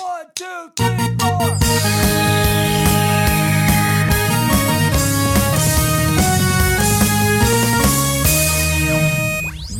One, 0.00 0.26
two, 0.34 0.72
three, 0.76 1.16
four. 1.18 1.58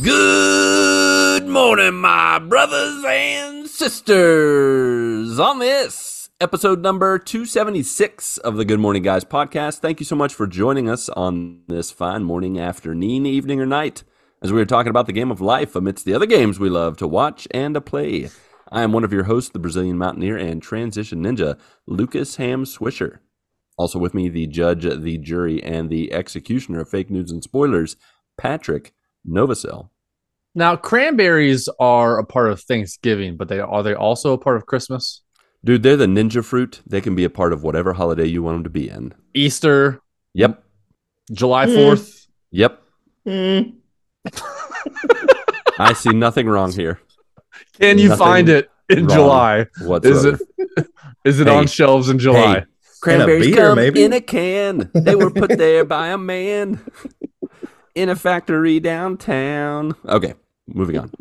Good 0.01 1.47
morning, 1.47 1.95
my 1.95 2.39
brothers 2.39 3.03
and 3.07 3.67
sisters. 3.67 5.39
On 5.39 5.59
this 5.59 6.29
episode 6.41 6.81
number 6.81 7.17
276 7.19 8.37
of 8.39 8.57
the 8.57 8.65
Good 8.65 8.79
Morning 8.79 9.03
Guys 9.03 9.23
podcast, 9.23 9.79
thank 9.79 9.99
you 9.99 10.05
so 10.05 10.15
much 10.15 10.33
for 10.33 10.47
joining 10.47 10.89
us 10.89 11.07
on 11.09 11.61
this 11.67 11.91
fine 11.91 12.23
morning, 12.23 12.59
afternoon, 12.59 13.25
evening, 13.25 13.61
or 13.61 13.65
night 13.65 14.03
as 14.41 14.51
we 14.51 14.61
are 14.61 14.65
talking 14.65 14.89
about 14.89 15.05
the 15.05 15.13
game 15.13 15.31
of 15.31 15.39
life 15.41 15.75
amidst 15.75 16.05
the 16.05 16.13
other 16.13 16.25
games 16.25 16.59
we 16.59 16.69
love 16.69 16.97
to 16.97 17.07
watch 17.07 17.47
and 17.51 17.73
to 17.75 17.81
play. 17.81 18.29
I 18.71 18.83
am 18.83 18.91
one 18.91 19.03
of 19.03 19.13
your 19.13 19.23
hosts, 19.23 19.49
the 19.51 19.59
Brazilian 19.59 19.97
Mountaineer 19.97 20.37
and 20.37 20.61
Transition 20.61 21.23
Ninja, 21.23 21.57
Lucas 21.87 22.35
Ham 22.35 22.65
Swisher. 22.65 23.19
Also 23.77 23.97
with 23.97 24.13
me, 24.13 24.29
the 24.29 24.45
judge, 24.47 24.83
the 24.83 25.17
jury, 25.17 25.63
and 25.63 25.89
the 25.89 26.11
executioner 26.13 26.81
of 26.81 26.89
fake 26.89 27.09
news 27.09 27.31
and 27.31 27.43
spoilers, 27.43 27.95
Patrick 28.37 28.93
Novacell. 29.27 29.89
Now, 30.53 30.75
cranberries 30.75 31.69
are 31.79 32.19
a 32.19 32.25
part 32.25 32.51
of 32.51 32.61
Thanksgiving, 32.61 33.37
but 33.37 33.47
they 33.47 33.59
are 33.59 33.83
they 33.83 33.93
also 33.93 34.33
a 34.33 34.37
part 34.37 34.57
of 34.57 34.65
Christmas, 34.65 35.21
Dude, 35.63 35.83
they're 35.83 35.97
the 35.97 36.05
ninja 36.05 36.43
fruit. 36.43 36.81
They 36.87 37.01
can 37.01 37.15
be 37.15 37.25
a 37.25 37.29
part 37.29 37.51
of 37.51 37.63
whatever 37.63 37.91
holiday 37.91 38.25
you 38.25 38.41
want 38.41 38.55
them 38.55 38.63
to 38.63 38.69
be 38.69 38.87
in. 38.89 39.13
Easter, 39.33 39.99
Yep. 40.33 40.63
July 41.33 41.65
Hmm. 41.67 41.73
Fourth. 41.75 42.27
Yep. 42.51 42.81
Mm. 43.27 43.73
I 45.79 45.91
see 45.93 46.11
nothing 46.11 46.47
wrong 46.47 46.71
here 46.71 46.99
Can 47.79 47.97
you 47.97 48.09
Nothing 48.09 48.25
find 48.25 48.49
it 48.49 48.69
in 48.89 49.05
wrong 49.07 49.15
July? 49.17 49.65
whatsoever. 49.81 50.17
Is 50.17 50.25
it 50.77 50.87
is 51.25 51.39
it 51.39 51.47
Hey. 51.47 51.55
on 51.55 51.67
shelves 51.67 52.09
in 52.09 52.19
July? 52.19 52.59
Hey. 52.59 52.65
Cranberries 53.01 53.47
beer, 53.47 53.67
come 53.67 53.75
maybe? 53.77 54.03
in 54.03 54.11
a 54.13 54.19
can. 54.21 54.91
They 54.93 55.15
were 55.15 55.31
put 55.31 55.57
there 55.57 55.85
by 55.85 56.09
a 56.09 56.17
man 56.17 56.81
in 57.95 58.09
a 58.09 58.15
factory 58.15 58.79
downtown. 58.81 59.95
Okay, 60.05 60.33
moving 60.67 60.97
on. 60.97 61.11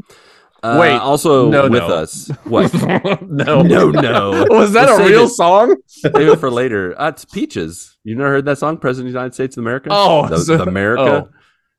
Uh, 0.60 0.76
Wait, 0.80 0.96
also 0.96 1.48
no, 1.48 1.62
with 1.68 1.82
no. 1.82 1.86
us. 1.86 2.28
What? 2.42 2.74
no, 3.22 3.62
No, 3.62 3.90
no. 3.92 4.44
Was 4.50 4.72
that 4.72 4.86
Let's 4.88 4.92
a 4.98 5.02
save 5.04 5.10
real 5.10 5.24
it. 5.26 5.28
song? 5.28 5.76
Save 5.86 6.16
it 6.16 6.40
for 6.40 6.50
later. 6.50 7.00
Uh, 7.00 7.10
it's 7.10 7.24
Peaches. 7.24 7.96
You 8.02 8.16
never 8.16 8.30
heard 8.30 8.44
that 8.46 8.58
song, 8.58 8.76
President 8.78 9.06
of 9.10 9.12
the 9.12 9.18
United 9.20 9.34
States 9.34 9.56
of 9.56 9.62
America? 9.62 9.90
Oh, 9.92 10.26
the, 10.28 10.38
so- 10.38 10.56
the 10.56 10.64
America. 10.64 11.30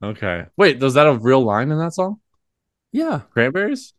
Oh, 0.01 0.07
okay. 0.11 0.45
Wait, 0.55 0.79
was 0.79 0.93
that 0.93 1.07
a 1.07 1.13
real 1.13 1.41
line 1.43 1.71
in 1.71 1.77
that 1.79 1.93
song? 1.93 2.21
Yeah. 2.93 3.19
Cranberries? 3.31 3.93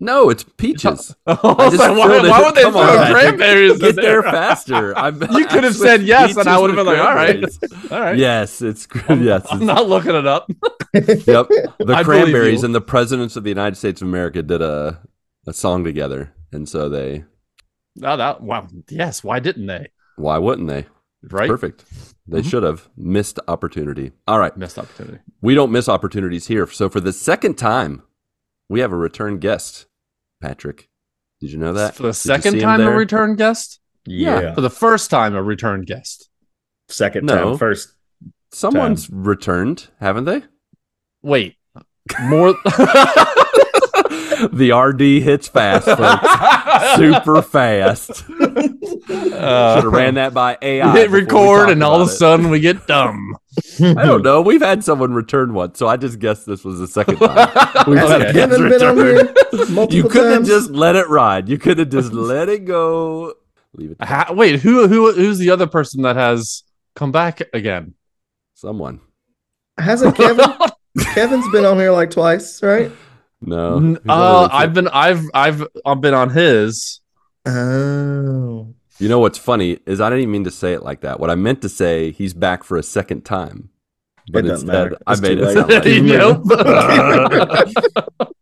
No, 0.00 0.30
it's 0.30 0.44
Peaches. 0.44 1.16
Oh, 1.26 1.56
I 1.58 1.70
just 1.70 1.82
so 1.82 1.92
why, 1.92 2.06
why 2.20 2.40
would 2.44 2.54
they 2.54 2.62
Come 2.62 2.72
throw 2.72 2.82
on. 2.82 3.12
cranberries 3.12 3.78
Get 3.78 3.90
in 3.90 3.96
there 3.96 4.22
there? 4.22 4.30
faster. 4.30 4.96
I'm, 5.04 5.20
You 5.32 5.46
could 5.46 5.64
have 5.64 5.74
said 5.74 6.02
yes, 6.02 6.36
and 6.36 6.48
I 6.48 6.56
would 6.58 6.70
have 6.70 6.76
been 6.76 6.86
like, 6.86 6.98
"All 6.98 7.14
right, 7.14 7.44
all 7.90 8.00
right." 8.00 8.16
Yes, 8.16 8.62
it's 8.62 8.86
yes. 9.08 9.46
I'm 9.50 9.62
it's- 9.62 9.62
not 9.62 9.88
looking 9.88 10.14
it 10.14 10.26
up. 10.26 10.48
yep. 10.94 11.48
The 11.48 11.94
I 11.96 12.04
Cranberries 12.04 12.62
and 12.62 12.72
the 12.74 12.80
presidents 12.80 13.34
of 13.34 13.42
the 13.42 13.50
United 13.50 13.74
States 13.76 14.00
of 14.00 14.06
America 14.08 14.40
did 14.42 14.62
a 14.62 15.00
a 15.48 15.52
song 15.52 15.82
together, 15.82 16.32
and 16.52 16.68
so 16.68 16.88
they. 16.88 17.24
Oh, 18.00 18.16
that 18.16 18.40
wow. 18.40 18.68
Yes. 18.88 19.24
Why 19.24 19.40
didn't 19.40 19.66
they? 19.66 19.88
Why 20.14 20.38
wouldn't 20.38 20.68
they? 20.68 20.86
Right. 21.24 21.48
Perfect. 21.50 21.84
They 22.28 22.42
Mhm. 22.42 22.50
should 22.50 22.62
have 22.62 22.88
missed 22.96 23.40
opportunity. 23.48 24.12
All 24.28 24.38
right, 24.38 24.56
Missed 24.56 24.78
opportunity. 24.78 25.18
we 25.42 25.56
don't 25.56 25.72
miss 25.72 25.88
opportunities 25.88 26.46
here. 26.46 26.68
So 26.68 26.88
for 26.88 27.00
the 27.00 27.12
second 27.12 27.58
time, 27.58 28.02
we 28.68 28.78
have 28.78 28.92
a 28.92 28.96
return 28.96 29.38
guest. 29.38 29.86
Patrick, 30.40 30.88
did 31.40 31.50
you 31.52 31.58
know 31.58 31.72
that 31.72 31.94
For 31.94 32.02
the 32.04 32.08
Did 32.10 32.14
second 32.14 32.60
time 32.60 32.80
a 32.80 32.90
return 32.90 33.36
guest? 33.36 33.80
Yeah. 34.06 34.54
For 34.54 34.60
the 34.60 34.70
first 34.70 35.10
time 35.10 35.34
a 35.34 35.42
return 35.42 35.82
guest. 35.82 36.28
Second 36.88 37.26
No. 37.26 37.50
time. 37.50 37.58
First. 37.58 37.94
Someone's 38.52 39.10
returned, 39.10 39.88
haven't 40.00 40.24
they? 40.24 40.42
Wait. 41.22 41.56
More 42.22 42.54
the 44.52 44.72
RD 44.72 45.22
hits 45.22 45.48
fast, 45.48 45.86
folks. 45.86 46.96
Super 46.96 47.42
fast. 47.42 48.24
Should 48.26 49.42
have 49.42 49.84
ran 49.84 50.14
that 50.14 50.32
by 50.34 50.58
AI. 50.62 50.86
Uh, 50.88 50.92
hit 50.94 51.10
record 51.10 51.70
and 51.70 51.82
all 51.82 51.96
of 51.96 52.00
a 52.00 52.02
about 52.04 52.12
it. 52.12 52.16
sudden 52.18 52.50
we 52.50 52.60
get 52.60 52.86
dumb. 52.86 53.36
I 53.80 54.04
don't 54.06 54.22
know. 54.22 54.40
We've 54.40 54.60
had 54.62 54.84
someone 54.84 55.12
return 55.14 55.52
once, 55.54 55.78
so 55.78 55.86
I 55.88 55.96
just 55.96 56.18
guessed 56.18 56.46
this 56.46 56.64
was 56.64 56.78
the 56.78 56.86
second 56.86 57.16
time. 57.16 57.48
We've 57.86 57.98
Has 57.98 58.10
had 58.10 58.20
a 58.22 58.32
guest 58.32 58.34
Kevin 58.52 58.68
been 58.68 58.82
on 58.82 58.96
return. 58.96 59.34
here 59.34 59.86
You 59.90 60.02
could 60.08 60.24
have 60.26 60.34
times? 60.38 60.48
just 60.48 60.70
let 60.70 60.94
it 60.96 61.08
ride. 61.08 61.48
You 61.48 61.58
could 61.58 61.78
have 61.78 61.88
just 61.90 62.12
let 62.12 62.48
it 62.48 62.64
go. 62.64 63.34
Leave 63.74 63.92
it 63.92 64.02
Ha- 64.04 64.32
Wait, 64.32 64.60
who 64.60 64.86
who 64.88 65.12
who's 65.12 65.38
the 65.38 65.50
other 65.50 65.66
person 65.66 66.02
that 66.02 66.16
has 66.16 66.62
come 66.94 67.12
back 67.12 67.42
again? 67.52 67.94
someone. 68.54 69.00
Hasn't 69.78 70.16
Kevin? 70.16 70.46
Kevin's 71.14 71.48
been 71.52 71.64
on 71.64 71.76
here 71.78 71.92
like 71.92 72.10
twice, 72.10 72.60
right? 72.62 72.90
No. 73.40 73.76
N- 73.76 73.98
uh, 74.08 74.48
I've 74.50 74.74
been 74.74 74.88
I've 74.88 75.22
I've 75.32 75.64
I've 75.86 76.00
been 76.00 76.14
on 76.14 76.30
his. 76.30 76.98
Oh. 77.46 78.74
You 78.98 79.08
know 79.08 79.20
what's 79.20 79.38
funny 79.38 79.78
is 79.86 80.00
I 80.00 80.10
didn't 80.10 80.22
even 80.22 80.32
mean 80.32 80.42
to 80.44 80.50
say 80.50 80.72
it 80.72 80.82
like 80.82 81.02
that. 81.02 81.20
What 81.20 81.30
I 81.30 81.36
meant 81.36 81.62
to 81.62 81.68
say, 81.68 82.10
he's 82.10 82.34
back 82.34 82.64
for 82.64 82.76
a 82.76 82.82
second 82.82 83.24
time. 83.24 83.68
But 84.32 84.44
It 84.44 84.48
doesn't 84.48 84.68
instead, 84.68 84.84
matter. 84.90 84.98
I 85.06 85.12
It's 85.12 85.20
made 85.22 85.36
too 85.36 85.44
it 85.44 85.54
late. 85.54 85.54
sound 85.54 85.70
like 85.70 85.84
Nope. 88.18 88.28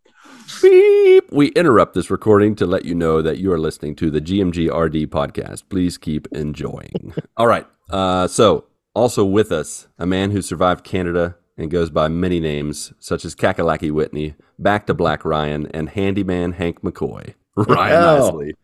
Beep. 0.63 1.31
We 1.31 1.49
interrupt 1.49 1.95
this 1.95 2.11
recording 2.11 2.55
to 2.57 2.67
let 2.67 2.85
you 2.85 2.95
know 2.95 3.23
that 3.23 3.39
you 3.39 3.53
are 3.53 3.59
listening 3.59 3.95
to 3.97 4.11
the 4.11 4.21
GMG 4.21 4.69
RD 4.73 5.11
podcast. 5.11 5.65
Please 5.69 5.99
keep 5.99 6.27
enjoying. 6.33 7.15
All 7.37 7.47
right. 7.47 7.67
Uh, 7.91 8.27
so, 8.27 8.65
also 8.95 9.25
with 9.25 9.53
us, 9.53 9.87
a 9.99 10.07
man 10.07 10.31
who 10.31 10.43
survived 10.43 10.85
Canada 10.85 11.37
and 11.59 11.71
goes 11.71 11.91
by 11.91 12.09
many 12.09 12.39
names, 12.41 12.93
such 12.99 13.25
as 13.25 13.35
Kakalaki 13.35 13.91
Whitney, 13.91 14.35
Back 14.59 14.87
to 14.87 14.95
Black 14.95 15.25
Ryan, 15.25 15.67
and 15.73 15.89
Handyman 15.91 16.53
Hank 16.53 16.83
McCoy. 16.83 17.35
Ryan 17.57 18.03
Oh. 18.03 18.29
Isley. 18.29 18.55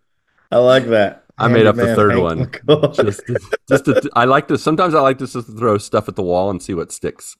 I 0.51 0.59
like 0.59 0.87
that. 0.89 1.25
I 1.39 1.49
made 1.49 1.67
up 1.67 1.77
the 1.77 1.95
third 1.97 2.13
Hank 2.13 2.23
one. 2.23 2.47
McCoy. 2.47 2.95
Just, 3.05 3.23
just 3.69 3.85
to, 3.87 4.11
I 4.15 4.27
like 4.27 4.49
to. 4.49 4.59
Sometimes 4.59 4.95
I 4.95 5.01
like 5.01 5.19
to 5.19 5.27
just 5.27 5.47
throw 5.57 5.79
stuff 5.79 6.09
at 6.09 6.17
the 6.17 6.23
wall 6.23 6.51
and 6.51 6.63
see 6.63 6.75
what 6.75 6.93
sticks. 6.93 7.37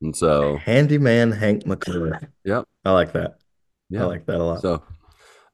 And 0.00 0.16
so, 0.16 0.56
Handyman 0.56 1.32
Hank 1.32 1.64
McCoy. 1.64 2.26
Yep. 2.44 2.64
I 2.84 2.90
like 2.92 3.12
that. 3.12 3.36
yeah. 3.90 4.02
I 4.02 4.06
like 4.06 4.26
that 4.26 4.36
a 4.40 4.42
lot. 4.42 4.60
So, 4.62 4.82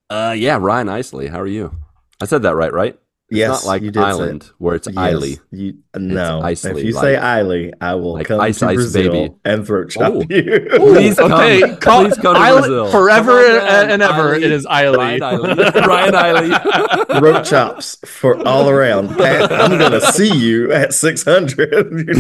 uh, 0.09 0.35
yeah, 0.37 0.57
Ryan 0.61 0.89
Isley. 0.89 1.27
How 1.27 1.41
are 1.41 1.47
you? 1.47 1.77
I 2.21 2.27
said 2.27 2.43
that 2.43 2.55
right, 2.55 2.73
right? 2.73 2.99
It's 3.31 3.39
yes, 3.39 3.65
not 3.65 3.71
like 3.71 3.83
you 3.83 3.93
did 3.93 4.01
say- 4.01 4.07
Island 4.07 4.51
where 4.59 4.75
it's 4.75 4.89
Yes, 4.89 4.97
Isley. 4.97 5.39
You, 5.53 5.75
no, 5.97 6.41
Isley, 6.41 6.73
if 6.81 6.85
you 6.85 6.95
like- 6.95 7.03
say 7.03 7.17
Isley, 7.17 7.73
I 7.81 7.95
will 7.95 8.15
like 8.15 8.27
come 8.27 8.41
Ice 8.41 8.59
to 8.59 8.67
Ice 8.67 8.75
Brazil 8.75 9.13
Baby. 9.13 9.35
and 9.45 9.65
throat 9.65 9.91
chop 9.91 10.13
Oh. 10.15 10.25
you. 10.29 10.67
Please 10.77 11.17
come. 11.17 11.33
okay, 11.35 11.77
call, 11.77 12.03
Please 12.05 12.17
come 12.17 12.35
to 12.35 12.41
Island- 12.41 12.67
Brazil. 12.67 12.91
forever 12.91 13.39
on 13.61 13.91
and 13.91 14.03
ever. 14.03 14.35
Isley. 14.35 14.45
It 14.45 14.51
is 14.53 14.67
Eiley. 14.67 14.97
Ryan 14.97 15.23
Isley. 15.23 15.81
Ryan 15.87 16.15
Isley. 16.17 17.21
Rope 17.21 17.45
chops 17.45 17.99
for 18.05 18.45
all 18.49 18.69
around. 18.69 19.17
Pat, 19.17 19.53
I'm 19.53 19.79
gonna 19.79 20.01
see 20.01 20.35
you 20.37 20.73
at 20.73 20.93
600. 20.93 22.17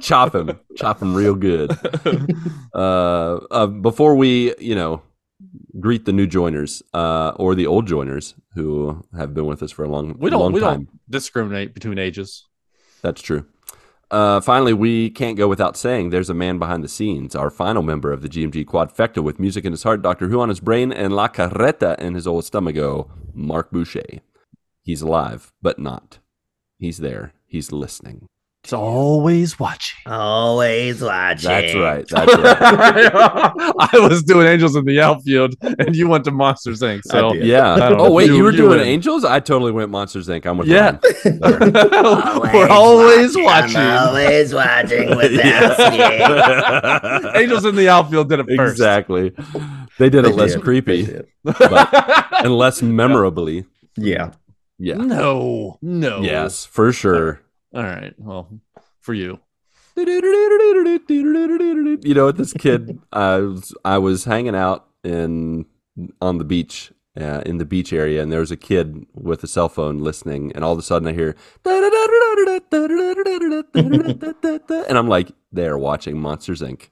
chop 0.00 0.34
him, 0.34 0.58
chop 0.76 1.02
him 1.02 1.14
real 1.14 1.34
good. 1.34 1.76
Uh, 2.74 3.36
uh, 3.50 3.66
before 3.66 4.14
we, 4.16 4.54
you 4.58 4.74
know, 4.74 5.02
greet 5.80 6.04
the 6.04 6.12
new 6.12 6.26
joiners 6.26 6.82
uh, 6.94 7.32
or 7.36 7.54
the 7.54 7.66
old 7.66 7.86
joiners 7.86 8.34
who 8.54 9.04
have 9.16 9.34
been 9.34 9.46
with 9.46 9.62
us 9.62 9.72
for 9.72 9.84
a 9.84 9.88
long, 9.88 10.16
we 10.18 10.30
don't 10.30 10.40
long 10.40 10.52
we 10.52 10.60
time. 10.60 10.84
don't 10.84 11.10
discriminate 11.10 11.74
between 11.74 11.98
ages. 11.98 12.46
That's 13.02 13.22
true. 13.22 13.46
Uh, 14.10 14.40
finally, 14.40 14.72
we 14.72 15.10
can't 15.10 15.36
go 15.36 15.48
without 15.48 15.76
saying 15.76 16.10
there's 16.10 16.30
a 16.30 16.34
man 16.34 16.58
behind 16.58 16.84
the 16.84 16.88
scenes, 16.88 17.34
our 17.34 17.50
final 17.50 17.82
member 17.82 18.12
of 18.12 18.22
the 18.22 18.28
GMG 18.28 18.64
quadfecta 18.64 19.22
with 19.22 19.40
music 19.40 19.64
in 19.64 19.72
his 19.72 19.82
heart, 19.82 20.00
Doctor 20.00 20.28
Who 20.28 20.40
on 20.40 20.48
his 20.48 20.60
brain, 20.60 20.92
and 20.92 21.12
La 21.12 21.26
Carreta 21.28 21.98
in 21.98 22.14
his 22.14 22.26
old 22.26 22.44
stomago, 22.44 23.10
Marc 23.34 23.72
Boucher. 23.72 24.20
He's 24.82 25.02
alive, 25.02 25.52
but 25.60 25.80
not. 25.80 26.20
He's 26.78 26.98
there. 26.98 27.32
He's 27.46 27.72
listening. 27.72 28.28
It's 28.66 28.72
always 28.72 29.60
watching. 29.60 29.96
Always 30.06 31.00
watching. 31.00 31.48
That's 31.48 31.74
right. 31.76 32.04
That's 32.08 32.34
right. 32.36 33.12
I 33.14 33.88
was 34.08 34.24
doing 34.24 34.48
Angels 34.48 34.74
in 34.74 34.84
the 34.84 35.00
Outfield, 35.00 35.54
and 35.62 35.94
you 35.94 36.08
went 36.08 36.24
to 36.24 36.32
Monsters 36.32 36.80
Inc. 36.80 37.02
So 37.04 37.32
Yeah. 37.34 37.76
Oh 37.96 38.10
wait, 38.12 38.26
you, 38.26 38.38
You- 38.38 38.42
were 38.42 38.50
you 38.50 38.56
doing 38.56 38.78
win. 38.80 38.88
Angels? 38.88 39.24
I 39.24 39.38
totally 39.38 39.70
went 39.70 39.92
Monsters 39.92 40.26
Inc. 40.26 40.46
I'm 40.46 40.58
with 40.58 40.66
Yeah. 40.66 40.98
Ryan. 41.24 41.40
we're 42.52 42.68
always 42.68 43.36
watching. 43.36 43.76
always 43.80 44.52
watching 44.52 45.10
Yeah. 45.32 47.30
Angels 47.36 47.64
in 47.66 47.76
the 47.76 47.88
Outfield 47.88 48.28
did 48.30 48.40
it 48.40 48.46
first. 48.56 48.72
exactly. 48.72 49.32
They 50.00 50.10
did 50.10 50.24
it 50.24 50.34
less 50.34 50.56
creepy 50.56 51.20
but- 51.44 52.44
and 52.44 52.52
less 52.56 52.82
memorably. 52.82 53.64
Yeah. 53.96 54.32
Yeah. 54.80 54.96
No, 54.96 55.78
no. 55.80 56.20
Yes, 56.22 56.64
for 56.64 56.90
sure. 56.92 57.42
All 57.76 57.82
right. 57.82 58.14
Well, 58.16 58.48
for 59.00 59.12
you. 59.12 59.38
You 62.02 62.14
know, 62.14 62.32
this 62.32 62.54
kid, 62.54 62.98
I 63.12 63.36
was 63.38 63.74
I 63.84 63.98
was 63.98 64.24
hanging 64.24 64.56
out 64.56 64.88
in 65.04 65.66
on 66.22 66.38
the 66.38 66.44
beach 66.44 66.90
uh, 67.20 67.42
in 67.44 67.58
the 67.58 67.66
beach 67.66 67.92
area, 67.92 68.22
and 68.22 68.32
there 68.32 68.40
was 68.40 68.50
a 68.50 68.56
kid 68.56 69.04
with 69.12 69.44
a 69.44 69.46
cell 69.46 69.68
phone 69.68 69.98
listening, 69.98 70.52
and 70.54 70.64
all 70.64 70.72
of 70.72 70.78
a 70.78 70.82
sudden 70.82 71.06
I 71.06 71.12
hear, 71.12 71.36
and 74.88 74.98
I'm 74.98 75.08
like, 75.08 75.32
they're 75.52 75.76
watching 75.76 76.18
Monsters 76.18 76.62
Inc. 76.62 76.88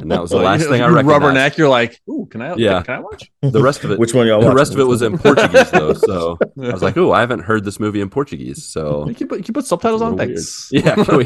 And 0.00 0.10
that 0.10 0.20
was 0.20 0.30
the 0.30 0.36
last 0.38 0.64
thing 0.68 0.82
I 0.82 0.88
recognized. 0.88 1.22
Rubberneck, 1.22 1.56
you're 1.56 1.68
like, 1.68 2.00
ooh, 2.08 2.26
can 2.30 2.42
I? 2.42 2.54
Yeah. 2.56 2.82
can 2.82 2.94
I 2.94 3.00
watch? 3.00 3.30
The 3.42 3.62
rest 3.62 3.84
of 3.84 3.90
it, 3.92 3.98
Which 3.98 4.12
one 4.14 4.26
y'all 4.26 4.40
the 4.40 4.46
watching? 4.46 4.56
rest 4.58 4.72
of 4.74 4.80
it 4.80 4.84
was 4.84 5.02
in 5.02 5.18
Portuguese 5.18 5.70
though. 5.70 5.92
So 5.94 6.38
I 6.62 6.72
was 6.72 6.82
like, 6.82 6.96
ooh, 6.96 7.12
I 7.12 7.20
haven't 7.20 7.40
heard 7.40 7.64
this 7.64 7.78
movie 7.80 8.00
in 8.00 8.10
Portuguese. 8.10 8.64
So 8.64 9.06
You 9.08 9.14
can 9.14 9.28
put, 9.28 9.38
you 9.38 9.44
can 9.44 9.54
put 9.54 9.66
subtitles 9.66 10.02
on. 10.02 10.16
Little 10.16 10.34
weird. 10.34 10.38
Thanks. 10.38 10.68
yeah, 10.72 10.94
can 10.94 11.16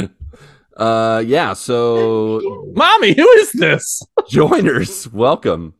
we- 0.00 0.08
uh, 0.76 1.22
yeah. 1.26 1.52
So 1.52 2.72
Mommy, 2.74 3.14
who 3.14 3.28
is 3.32 3.52
this? 3.52 4.02
joiners, 4.28 5.10
welcome. 5.12 5.74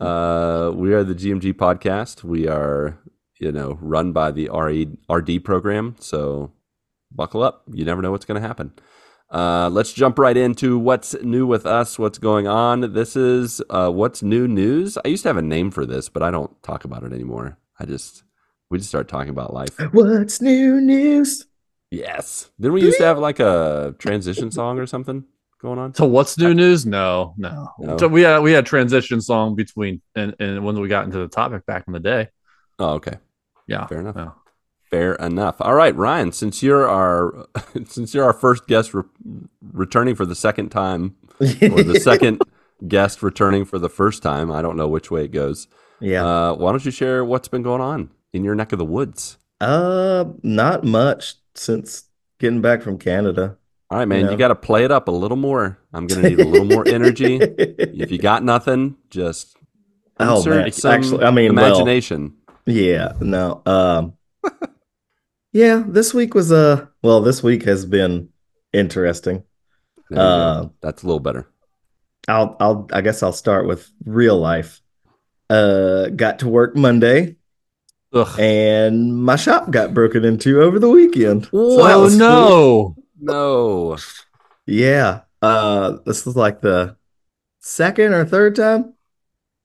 Uh, 0.00 0.72
we 0.74 0.92
are 0.94 1.04
the 1.04 1.14
GMG 1.14 1.52
podcast. 1.54 2.24
We 2.24 2.48
are, 2.48 2.98
you 3.40 3.52
know, 3.52 3.78
run 3.80 4.12
by 4.12 4.30
the 4.32 4.48
RE, 4.52 4.88
RD 5.10 5.44
program. 5.44 5.96
So 6.00 6.52
buckle 7.14 7.42
up. 7.42 7.62
You 7.72 7.84
never 7.84 8.02
know 8.02 8.10
what's 8.10 8.24
going 8.24 8.40
to 8.40 8.46
happen. 8.46 8.72
Uh, 9.32 9.70
let's 9.72 9.94
jump 9.94 10.18
right 10.18 10.36
into 10.36 10.78
what's 10.78 11.14
new 11.22 11.46
with 11.46 11.64
us, 11.64 11.98
what's 11.98 12.18
going 12.18 12.46
on. 12.46 12.92
This 12.92 13.16
is 13.16 13.62
uh, 13.70 13.90
what's 13.90 14.22
new 14.22 14.46
news. 14.46 14.98
I 15.02 15.08
used 15.08 15.22
to 15.22 15.30
have 15.30 15.38
a 15.38 15.42
name 15.42 15.70
for 15.70 15.86
this, 15.86 16.10
but 16.10 16.22
I 16.22 16.30
don't 16.30 16.62
talk 16.62 16.84
about 16.84 17.02
it 17.02 17.12
anymore. 17.14 17.56
I 17.80 17.86
just 17.86 18.24
we 18.68 18.76
just 18.78 18.90
start 18.90 19.08
talking 19.08 19.30
about 19.30 19.54
life. 19.54 19.70
What's 19.92 20.42
new 20.42 20.80
news? 20.80 21.46
Yes. 21.90 22.50
Then 22.58 22.72
we 22.72 22.82
used 22.82 22.98
to 22.98 23.04
have 23.04 23.18
like 23.18 23.40
a 23.40 23.94
transition 23.98 24.50
song 24.50 24.78
or 24.78 24.86
something 24.86 25.24
going 25.60 25.78
on. 25.78 25.94
So 25.94 26.04
what's 26.06 26.36
new 26.36 26.52
news? 26.52 26.84
No, 26.84 27.34
no. 27.38 27.70
No? 27.78 27.96
So 27.98 28.08
we 28.08 28.22
had 28.22 28.40
we 28.40 28.52
had 28.52 28.66
transition 28.66 29.22
song 29.22 29.54
between 29.54 30.02
and 30.14 30.34
and 30.40 30.64
when 30.64 30.78
we 30.78 30.88
got 30.88 31.04
into 31.06 31.18
the 31.18 31.28
topic 31.28 31.64
back 31.64 31.84
in 31.86 31.94
the 31.94 32.00
day. 32.00 32.28
Oh, 32.78 32.94
okay. 32.94 33.16
Yeah, 33.66 33.86
Fair 33.86 34.00
enough. 34.00 34.16
yeah. 34.16 34.30
Fair 34.92 35.14
enough. 35.14 35.56
All 35.60 35.74
right, 35.74 35.96
Ryan. 35.96 36.32
Since 36.32 36.62
you're 36.62 36.86
our 36.86 37.46
since 37.88 38.12
you're 38.14 38.24
our 38.24 38.34
first 38.34 38.66
guest 38.66 38.92
re- 38.92 39.02
returning 39.72 40.14
for 40.14 40.26
the 40.26 40.34
second 40.34 40.68
time, 40.68 41.16
or 41.40 41.82
the 41.82 41.98
second 42.04 42.42
guest 42.86 43.22
returning 43.22 43.64
for 43.64 43.78
the 43.78 43.88
first 43.88 44.22
time, 44.22 44.52
I 44.52 44.60
don't 44.60 44.76
know 44.76 44.86
which 44.88 45.10
way 45.10 45.24
it 45.24 45.32
goes. 45.32 45.66
yeah. 46.00 46.24
Uh, 46.24 46.54
why 46.54 46.70
don't 46.72 46.84
you 46.84 46.90
share 46.90 47.24
what's 47.24 47.48
been 47.48 47.62
going 47.62 47.80
on 47.80 48.10
in 48.34 48.44
your 48.44 48.54
neck 48.54 48.72
of 48.72 48.78
the 48.78 48.84
woods? 48.84 49.38
Uh, 49.62 50.24
not 50.42 50.84
much 50.84 51.36
since 51.54 52.04
getting 52.38 52.60
back 52.60 52.82
from 52.82 52.98
Canada. 52.98 53.56
All 53.90 53.98
right, 53.98 54.06
man. 54.08 54.26
Yeah. 54.26 54.30
You 54.32 54.36
got 54.36 54.48
to 54.48 54.54
play 54.54 54.84
it 54.84 54.90
up 54.90 55.08
a 55.08 55.10
little 55.10 55.36
more. 55.38 55.78
I'm 55.94 56.06
gonna 56.06 56.28
need 56.28 56.40
a 56.40 56.44
little 56.46 56.66
more 56.66 56.86
energy. 56.86 57.36
If 57.40 58.10
you 58.10 58.18
got 58.18 58.44
nothing, 58.44 58.96
just 59.08 59.56
Oh, 60.20 60.44
man. 60.44 60.70
some 60.72 60.90
Actually, 60.92 61.24
I 61.24 61.30
mean, 61.30 61.54
well, 61.54 61.64
imagination. 61.66 62.34
Yeah, 62.66 63.12
no. 63.20 63.62
Um 63.64 64.12
Yeah, 65.52 65.82
this 65.86 66.14
week 66.14 66.34
was 66.34 66.50
uh 66.50 66.86
well, 67.02 67.20
this 67.20 67.42
week 67.42 67.64
has 67.64 67.84
been 67.84 68.30
interesting. 68.72 69.44
There 70.08 70.20
uh, 70.20 70.68
That's 70.80 71.02
a 71.02 71.06
little 71.06 71.20
better. 71.20 71.46
I'll 72.26 72.56
I'll 72.58 72.88
I 72.92 73.02
guess 73.02 73.22
I'll 73.22 73.32
start 73.32 73.66
with 73.66 73.90
real 74.04 74.38
life. 74.38 74.80
Uh 75.50 76.08
got 76.08 76.38
to 76.40 76.48
work 76.48 76.74
Monday 76.74 77.36
Ugh. 78.14 78.40
and 78.40 79.14
my 79.22 79.36
shop 79.36 79.70
got 79.70 79.92
broken 79.92 80.24
into 80.24 80.62
over 80.62 80.78
the 80.78 80.88
weekend. 80.88 81.46
So 81.46 81.76
that 81.76 81.96
oh 81.96 82.08
cool. 82.08 82.18
no! 82.18 82.96
No. 83.20 83.96
Yeah. 84.66 85.20
Uh 85.42 85.98
this 86.06 86.26
is 86.26 86.34
like 86.36 86.62
the 86.62 86.96
second 87.60 88.14
or 88.14 88.24
third 88.24 88.56
time 88.56 88.94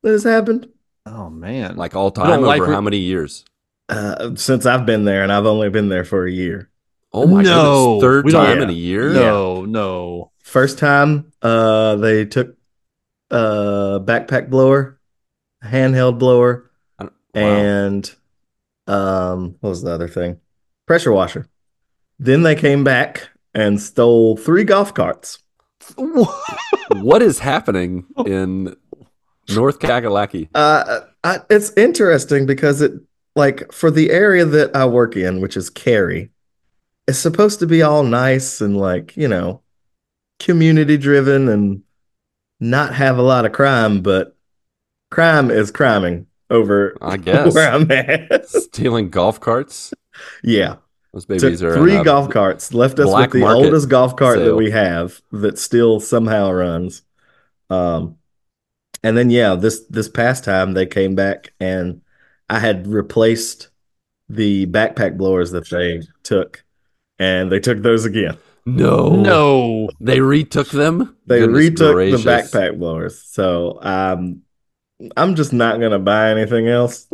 that 0.04 0.12
has 0.12 0.24
happened. 0.24 0.68
Oh 1.06 1.30
man! 1.30 1.78
Like 1.78 1.96
all 1.96 2.10
don't 2.10 2.26
time 2.26 2.42
like 2.42 2.60
over 2.62 2.70
re- 2.70 2.76
how 2.76 2.82
many 2.82 2.98
years? 2.98 3.46
Uh 3.90 4.36
since 4.36 4.66
I've 4.66 4.86
been 4.86 5.06
there 5.06 5.24
and 5.24 5.32
I've 5.32 5.46
only 5.46 5.70
been 5.70 5.90
there 5.90 6.04
for 6.04 6.26
a 6.26 6.32
year. 6.32 6.70
Oh 7.14 7.26
my 7.26 7.42
No, 7.42 8.00
goodness. 8.00 8.02
Third 8.04 8.26
we 8.26 8.32
time 8.32 8.58
Yeah. 8.58 8.64
in 8.64 8.70
a 8.70 8.74
year? 8.74 9.14
no, 9.14 9.66
no. 9.66 10.32
First 10.44 10.78
time, 10.78 11.32
uh, 11.42 11.96
they 11.98 12.26
took 12.26 12.56
a 13.32 14.00
backpack 14.04 14.50
blower, 14.50 15.00
a 15.62 15.68
handheld 15.68 16.20
blower, 16.20 16.70
wow. 17.00 17.10
and 17.34 18.14
um, 18.88 19.56
what 19.60 19.70
was 19.72 19.82
the 19.82 19.92
other 19.92 20.08
thing? 20.08 20.40
Pressure 20.86 21.12
washer. 21.12 21.48
Then 22.20 22.44
they 22.44 22.56
came 22.56 22.84
back 22.86 23.30
and 23.54 23.82
stole 23.82 24.38
three 24.38 24.64
golf 24.64 24.94
carts. 24.94 25.40
what 25.96 27.22
is 27.22 27.40
happening 27.40 28.06
in 28.26 28.76
North 29.54 29.80
Kakalaki? 29.80 30.50
Uh, 30.56 31.02
I, 31.24 31.40
it's 31.50 31.72
interesting 31.78 32.46
because 32.46 32.82
it, 32.82 32.94
like, 33.38 33.72
for 33.72 33.92
the 33.92 34.10
area 34.10 34.46
that 34.46 34.76
I 34.76 34.86
work 34.86 35.16
in, 35.16 35.40
which 35.40 35.56
is 35.56 35.70
Cary, 35.70 36.32
it's 37.08 37.20
supposed 37.20 37.60
to 37.60 37.68
be 37.68 37.82
all 37.82 38.04
nice 38.04 38.60
and 38.60 38.76
like, 38.76 39.16
you 39.16 39.28
know, 39.28 39.62
community 40.40 40.98
driven 40.98 41.48
and 41.48 41.84
not 42.60 42.96
have 42.96 43.18
a 43.18 43.22
lot 43.22 43.46
of 43.46 43.54
crime, 43.54 44.02
but 44.02 44.36
crime 45.12 45.52
is 45.52 45.72
criming 45.72 46.28
over 46.50 46.98
I 47.02 47.18
guess. 47.18 47.54
where 47.56 47.72
I'm 47.72 47.90
at. 47.92 48.50
Stealing 48.50 49.10
golf 49.10 49.40
carts? 49.40 49.94
yeah. 50.44 50.78
Those 51.14 51.26
Took 51.26 51.42
babies 51.42 51.64
are 51.64 51.74
three 51.76 52.04
golf 52.04 52.30
carts, 52.30 52.74
left 52.74 53.00
us 53.00 53.08
with 53.16 53.32
the 53.32 53.48
oldest 53.48 53.90
golf 53.90 54.16
cart 54.16 54.40
that 54.40 54.56
we 54.56 54.72
have 54.72 55.22
that 55.32 55.58
still 55.58 56.00
somehow 56.00 56.52
runs. 56.52 57.02
Um, 57.70 58.18
and 59.04 59.18
then 59.18 59.30
yeah, 59.30 59.56
this 59.56 59.86
this 59.90 60.10
past 60.10 60.44
time 60.44 60.74
they 60.74 60.86
came 60.86 61.16
back 61.16 61.54
and 61.60 62.02
I 62.50 62.60
had 62.60 62.88
replaced 62.88 63.70
the 64.30 64.66
backpack 64.68 65.18
blowers 65.18 65.52
that 65.52 65.70
they 65.70 66.02
took, 66.24 66.64
and 67.20 67.52
they 67.52 67.60
took 67.60 67.80
those 67.82 68.06
again. 68.06 68.38
No. 68.66 69.10
no. 69.16 69.90
They 70.02 70.20
retook 70.20 70.68
them? 70.70 71.16
They 71.26 71.40
Goodness 71.40 71.58
retook 71.58 71.94
gracious. 71.94 72.24
the 72.24 72.30
backpack 72.30 72.78
blowers. 72.78 73.22
So 73.24 73.80
um, 73.82 74.42
I'm 75.16 75.36
just 75.36 75.54
not 75.54 75.80
gonna 75.80 76.00
buy 76.00 76.32
anything 76.32 76.68
else. 76.68 77.08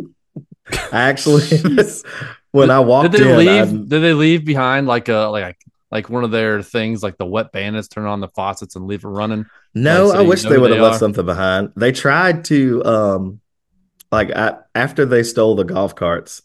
I 0.92 1.02
actually, 1.10 1.46
when 2.50 2.70
I 2.70 2.80
walked 2.80 3.12
Did 3.12 3.20
they 3.22 3.30
in, 3.30 3.38
leave? 3.38 3.48
I'm- 3.48 3.88
Did 3.88 4.00
they 4.00 4.12
leave 4.14 4.44
behind 4.44 4.86
like 4.88 5.08
a 5.08 5.26
like 5.26 5.58
like 5.92 6.10
one 6.10 6.24
of 6.24 6.32
their 6.32 6.60
things 6.62 7.04
like 7.04 7.18
the 7.18 7.26
wet 7.26 7.52
bandits? 7.52 7.86
Turn 7.86 8.06
on 8.06 8.18
the 8.20 8.28
faucets 8.28 8.74
and 8.74 8.86
leave 8.88 9.04
it 9.04 9.08
running. 9.08 9.46
No, 9.74 10.06
Like, 10.06 10.14
so 10.14 10.18
I 10.18 10.22
wish 10.22 10.42
they 10.42 10.58
would 10.58 10.70
have 10.72 10.80
left 10.80 10.98
something 10.98 11.24
behind. 11.24 11.70
They 11.76 11.92
tried 11.92 12.44
to, 12.46 12.84
um, 12.84 13.40
like, 14.14 14.30
I, 14.30 14.56
after 14.74 15.04
they 15.04 15.22
stole 15.22 15.54
the 15.56 15.64
golf 15.64 15.94
carts, 15.94 16.42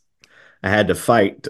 I 0.63 0.69
had 0.69 0.87
to 0.89 0.95
fight 0.95 1.47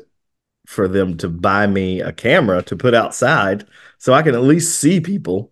for 0.68 0.88
them 0.88 1.18
to 1.18 1.30
buy 1.30 1.66
me 1.68 2.00
a 2.02 2.12
camera 2.14 2.62
to 2.64 2.76
put 2.76 2.94
outside 2.94 3.66
so 3.98 4.14
I 4.14 4.22
can 4.22 4.36
at 4.36 4.42
least 4.44 4.80
see 4.80 5.00
people. 5.02 5.52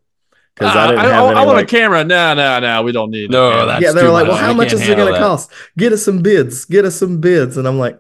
Because 0.56 0.76
I 0.76 0.86
Ah, 0.86 0.88
didn't 0.88 1.00
I, 1.00 1.04
have 1.10 1.24
I, 1.24 1.28
any. 1.32 1.40
I 1.40 1.46
want 1.46 1.58
like- 1.58 1.66
a 1.66 1.78
camera. 1.78 2.04
No, 2.04 2.34
no, 2.34 2.60
no. 2.60 2.84
We 2.84 2.92
don't 2.92 3.12
need. 3.12 3.30
No, 3.32 3.50
a 3.50 3.52
camera. 3.52 3.66
that's 3.68 3.84
yeah, 3.84 3.92
they 3.94 4.04
were 4.04 4.10
like, 4.10 4.26
much. 4.26 4.34
"Well, 4.34 4.44
how 4.44 4.52
We 4.52 4.58
much 4.58 4.74
is 4.74 4.82
it 4.88 4.96
going 4.98 5.14
to 5.14 5.20
cost? 5.20 5.52
Get 5.78 5.94
us 5.94 6.04
some 6.04 6.22
bids. 6.22 6.66
Get 6.66 6.84
us 6.86 6.96
some 6.96 7.20
bids." 7.22 7.58
And 7.58 7.68
I'm 7.68 7.78
like, 7.78 8.00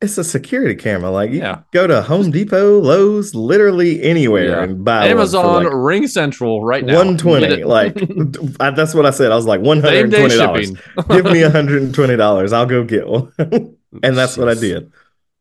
"It's 0.00 0.16
a 0.18 0.24
security 0.24 0.74
camera. 0.74 1.10
Like, 1.10 1.30
you 1.30 1.38
Yeah. 1.40 1.60
go 1.72 1.86
to 1.86 2.00
Home 2.02 2.30
Depot, 2.30 2.78
Lowe's, 2.80 3.34
literally 3.34 4.02
anywhere 4.02 4.48
Yeah. 4.48 4.62
and 4.62 4.84
buy 4.84 5.06
Amazon 5.08 5.44
one 5.46 5.64
like 5.64 5.72
Ring 5.74 6.06
Central 6.06 6.64
right 6.64 6.84
now. 6.84 6.96
one 6.96 7.16
twenty. 7.18 7.64
Like, 7.64 7.96
I, 8.60 8.70
that's 8.70 8.94
what 8.94 9.06
I 9.06 9.10
said. 9.10 9.30
I 9.32 9.36
was 9.36 9.46
like, 9.46 9.60
one 9.60 9.80
hundred 9.80 10.04
and 10.04 10.12
twenty 10.12 10.36
dollars. 10.36 10.70
give 10.70 11.24
me 11.26 11.40
$120 11.42 12.52
i'll 12.52 12.66
go 12.66 12.84
get 12.84 13.06
one 13.06 13.32
and 14.02 14.16
that's 14.16 14.36
what 14.36 14.48
i 14.48 14.54
did 14.54 14.92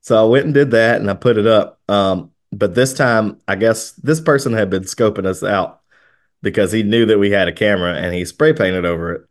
so 0.01 0.19
i 0.19 0.27
went 0.27 0.45
and 0.45 0.53
did 0.53 0.71
that 0.71 0.99
and 0.99 1.09
i 1.09 1.13
put 1.13 1.37
it 1.37 1.45
up 1.45 1.79
um, 1.87 2.31
but 2.51 2.73
this 2.75 2.93
time 2.93 3.37
i 3.47 3.55
guess 3.55 3.91
this 3.91 4.19
person 4.19 4.53
had 4.53 4.69
been 4.69 4.83
scoping 4.83 5.25
us 5.25 5.43
out 5.43 5.81
because 6.41 6.71
he 6.71 6.81
knew 6.83 7.05
that 7.05 7.19
we 7.19 7.29
had 7.31 7.47
a 7.47 7.51
camera 7.53 7.93
and 7.93 8.13
he 8.15 8.25
spray 8.25 8.53
painted 8.53 8.85
over 8.85 9.13
it 9.13 9.21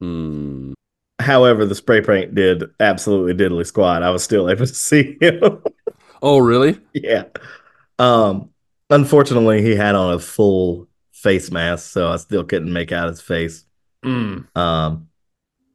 Hmm. 0.00 0.72
However 1.20 1.64
the 1.64 1.74
spray 1.74 2.00
paint 2.00 2.34
did 2.34 2.64
absolutely 2.80 3.34
diddly 3.34 3.66
squat 3.66 4.02
i 4.02 4.10
was 4.10 4.22
still 4.22 4.48
able 4.50 4.66
to 4.66 4.74
see 4.74 5.16
him 5.20 5.62
Oh, 6.22 6.38
really? 6.38 6.80
yeah 6.92 7.24
um 7.98 8.50
unfortunately 8.90 9.62
he 9.62 9.74
had 9.76 9.94
on 9.94 10.14
a 10.14 10.18
full 10.18 10.88
face 11.12 11.50
mask 11.50 11.90
so 11.90 12.08
i 12.10 12.16
still 12.16 12.44
couldn't 12.44 12.72
make 12.72 12.92
out 12.92 13.08
his 13.08 13.20
face 13.20 13.64
Mm. 14.04 14.54
Um, 14.54 15.08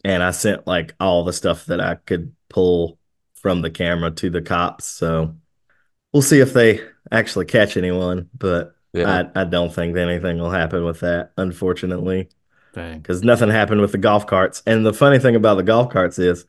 and 0.06 0.22
I 0.22 0.30
sent 0.30 0.68
like 0.68 0.94
all 1.00 1.24
the 1.24 1.34
stuff 1.34 1.66
that 1.66 1.82
I 1.82 1.96
could 1.96 2.32
pull 2.48 3.00
from 3.34 3.62
the 3.64 3.72
camera 3.72 4.12
to 4.12 4.30
the 4.30 4.40
cops. 4.44 4.86
So 4.86 5.36
we'll 6.14 6.22
see 6.22 6.40
if 6.40 6.54
they 6.54 6.80
actually 7.12 7.46
catch 7.46 7.76
anyone, 7.76 8.30
but 8.38 8.76
Yeah. 8.94 9.30
I, 9.36 9.42
I 9.42 9.44
don't 9.46 9.74
think 9.74 9.98
anything 9.98 10.38
will 10.38 10.52
happen 10.52 10.86
with 10.86 11.00
that, 11.00 11.32
unfortunately. 11.38 12.30
Because 12.74 13.24
nothing 13.24 13.50
happened 13.50 13.82
with 13.82 13.92
the 13.92 13.98
golf 13.98 14.28
carts. 14.28 14.62
And 14.66 14.86
the 14.86 14.94
funny 14.94 15.20
thing 15.20 15.36
about 15.36 15.56
the 15.56 15.64
golf 15.64 15.92
carts 15.92 16.20
is 16.20 16.46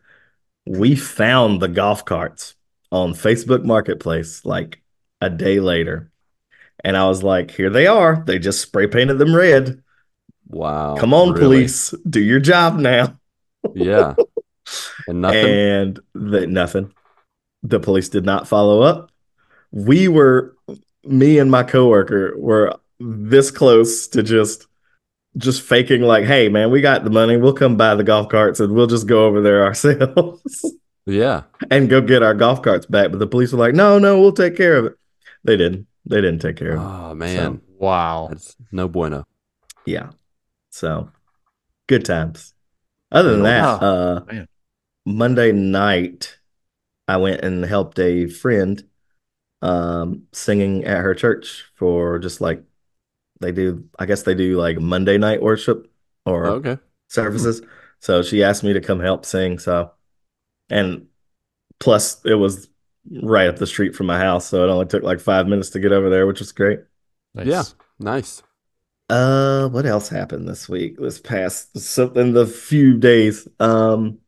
we 0.66 0.94
found 0.96 1.60
the 1.60 1.68
golf 1.68 2.04
carts 2.04 2.54
on 2.92 3.12
Facebook 3.14 3.64
Marketplace 3.64 4.44
like 4.44 4.80
a 5.20 5.30
day 5.30 5.60
later. 5.60 6.10
And 6.84 6.96
I 6.96 7.08
was 7.08 7.22
like, 7.22 7.50
here 7.50 7.70
they 7.70 7.86
are. 7.86 8.22
They 8.26 8.38
just 8.38 8.60
spray 8.60 8.86
painted 8.86 9.18
them 9.18 9.34
red. 9.34 9.82
wow. 10.48 10.96
Come 10.96 11.12
on, 11.14 11.32
Really? 11.32 11.40
police, 11.40 11.94
do 12.08 12.20
your 12.20 12.40
job 12.40 12.76
now. 12.78 13.16
Yeah. 13.74 14.14
And 15.06 15.20
nothing. 15.20 15.46
and 15.46 16.00
the, 16.14 16.46
nothing. 16.46 16.94
The 17.62 17.78
police 17.78 18.08
did 18.08 18.24
not 18.24 18.48
follow 18.48 18.80
up. 18.80 19.10
We 19.70 20.08
were, 20.08 20.56
me 21.04 21.38
and 21.38 21.50
my 21.50 21.62
coworker 21.62 22.34
were 22.38 22.74
this 22.98 23.50
close 23.50 24.08
to 24.08 24.22
just, 24.22 24.66
just 25.36 25.62
faking 25.62 26.02
like, 26.02 26.24
hey 26.24 26.48
man, 26.48 26.70
we 26.70 26.80
got 26.80 27.04
the 27.04 27.10
money. 27.10 27.36
We'll 27.36 27.52
come 27.52 27.76
buy 27.76 27.94
the 27.94 28.04
golf 28.04 28.28
carts 28.28 28.60
and 28.60 28.74
we'll 28.74 28.86
just 28.86 29.06
go 29.06 29.26
over 29.26 29.40
there 29.40 29.64
ourselves 29.64 30.64
yeah. 31.06 31.42
and 31.70 31.88
go 31.88 32.00
get 32.00 32.22
our 32.22 32.34
golf 32.34 32.62
carts 32.62 32.86
back. 32.86 33.10
But 33.10 33.18
the 33.20 33.26
police 33.26 33.52
were 33.52 33.58
like, 33.58 33.74
no, 33.74 33.98
no, 33.98 34.20
we'll 34.20 34.32
take 34.32 34.56
care 34.56 34.76
of 34.76 34.86
it. 34.86 34.94
They 35.44 35.56
didn't. 35.56 35.86
They 36.06 36.16
didn't 36.20 36.40
take 36.40 36.56
care 36.56 36.72
of 36.76 36.80
it. 36.80 36.84
Oh 36.84 37.14
man. 37.14 37.60
Wow. 37.78 38.28
That's 38.30 38.56
no 38.72 38.88
bueno. 38.88 39.24
Yeah. 39.86 40.10
So 40.70 41.10
good 41.88 42.04
times. 42.04 42.54
Other 43.12 43.32
than 43.32 43.42
that, 43.42 43.62
Wow. 43.62 43.88
uh, 43.88 44.24
Man. 44.32 44.46
Monday 45.06 45.52
night, 45.52 46.38
I 47.08 47.16
went 47.16 47.40
and 47.42 47.64
helped 47.64 47.98
a 47.98 48.26
friend 48.28 48.82
um, 49.62 50.24
singing 50.32 50.84
at 50.84 50.98
her 50.98 51.14
church 51.14 51.64
for 51.74 52.18
just 52.18 52.40
like 52.40 52.62
they 53.40 53.52
do, 53.52 53.84
I 53.98 54.06
guess 54.06 54.22
they 54.22 54.34
do 54.34 54.56
like 54.58 54.78
Monday 54.78 55.18
night 55.18 55.42
worship 55.42 55.90
or 56.26 56.46
Okay. 56.46 56.78
services. 57.08 57.62
So 57.98 58.22
she 58.22 58.42
asked 58.44 58.62
me 58.64 58.72
to 58.74 58.80
come 58.80 59.00
help 59.00 59.24
sing. 59.26 59.58
So, 59.58 59.92
and 60.68 61.06
plus 61.78 62.24
it 62.24 62.34
was 62.34 62.68
right 63.22 63.48
up 63.48 63.56
the 63.56 63.66
street 63.66 63.94
from 63.96 64.06
my 64.06 64.18
house. 64.18 64.46
So 64.46 64.64
it 64.64 64.70
only 64.70 64.86
took 64.86 65.02
like 65.02 65.20
five 65.20 65.46
minutes 65.46 65.70
to 65.70 65.80
get 65.80 65.92
over 65.92 66.10
there, 66.10 66.26
which 66.26 66.40
was 66.40 66.52
great. 66.52 66.80
Nice. 67.34 67.46
Yeah. 67.46 67.64
Nice. 67.98 68.42
Uh, 69.08 69.68
what 69.68 69.86
else 69.86 70.08
happened 70.08 70.48
this 70.48 70.68
week? 70.68 70.96
This 70.98 71.18
past 71.20 71.78
so 71.78 72.10
in 72.12 72.32
the 72.32 72.46
few 72.46 72.96
days. 72.96 73.48
Um, 73.58 74.18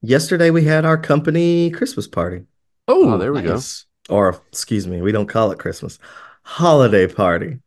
yesterday 0.00 0.50
we 0.50 0.64
had 0.64 0.84
our 0.84 0.96
company 0.98 1.70
Christmas 1.70 2.06
party, 2.06 2.42
Oh, 2.88 3.12
Oh, 3.14 3.18
there 3.18 3.32
we 3.32 3.42
go. 3.42 3.60
or 4.08 4.40
excuse 4.48 4.86
me, 4.86 5.02
we 5.02 5.12
don't 5.12 5.28
call 5.28 5.50
it 5.50 5.58
Christmas, 5.58 5.98
holiday 6.44 7.06
party, 7.08 7.58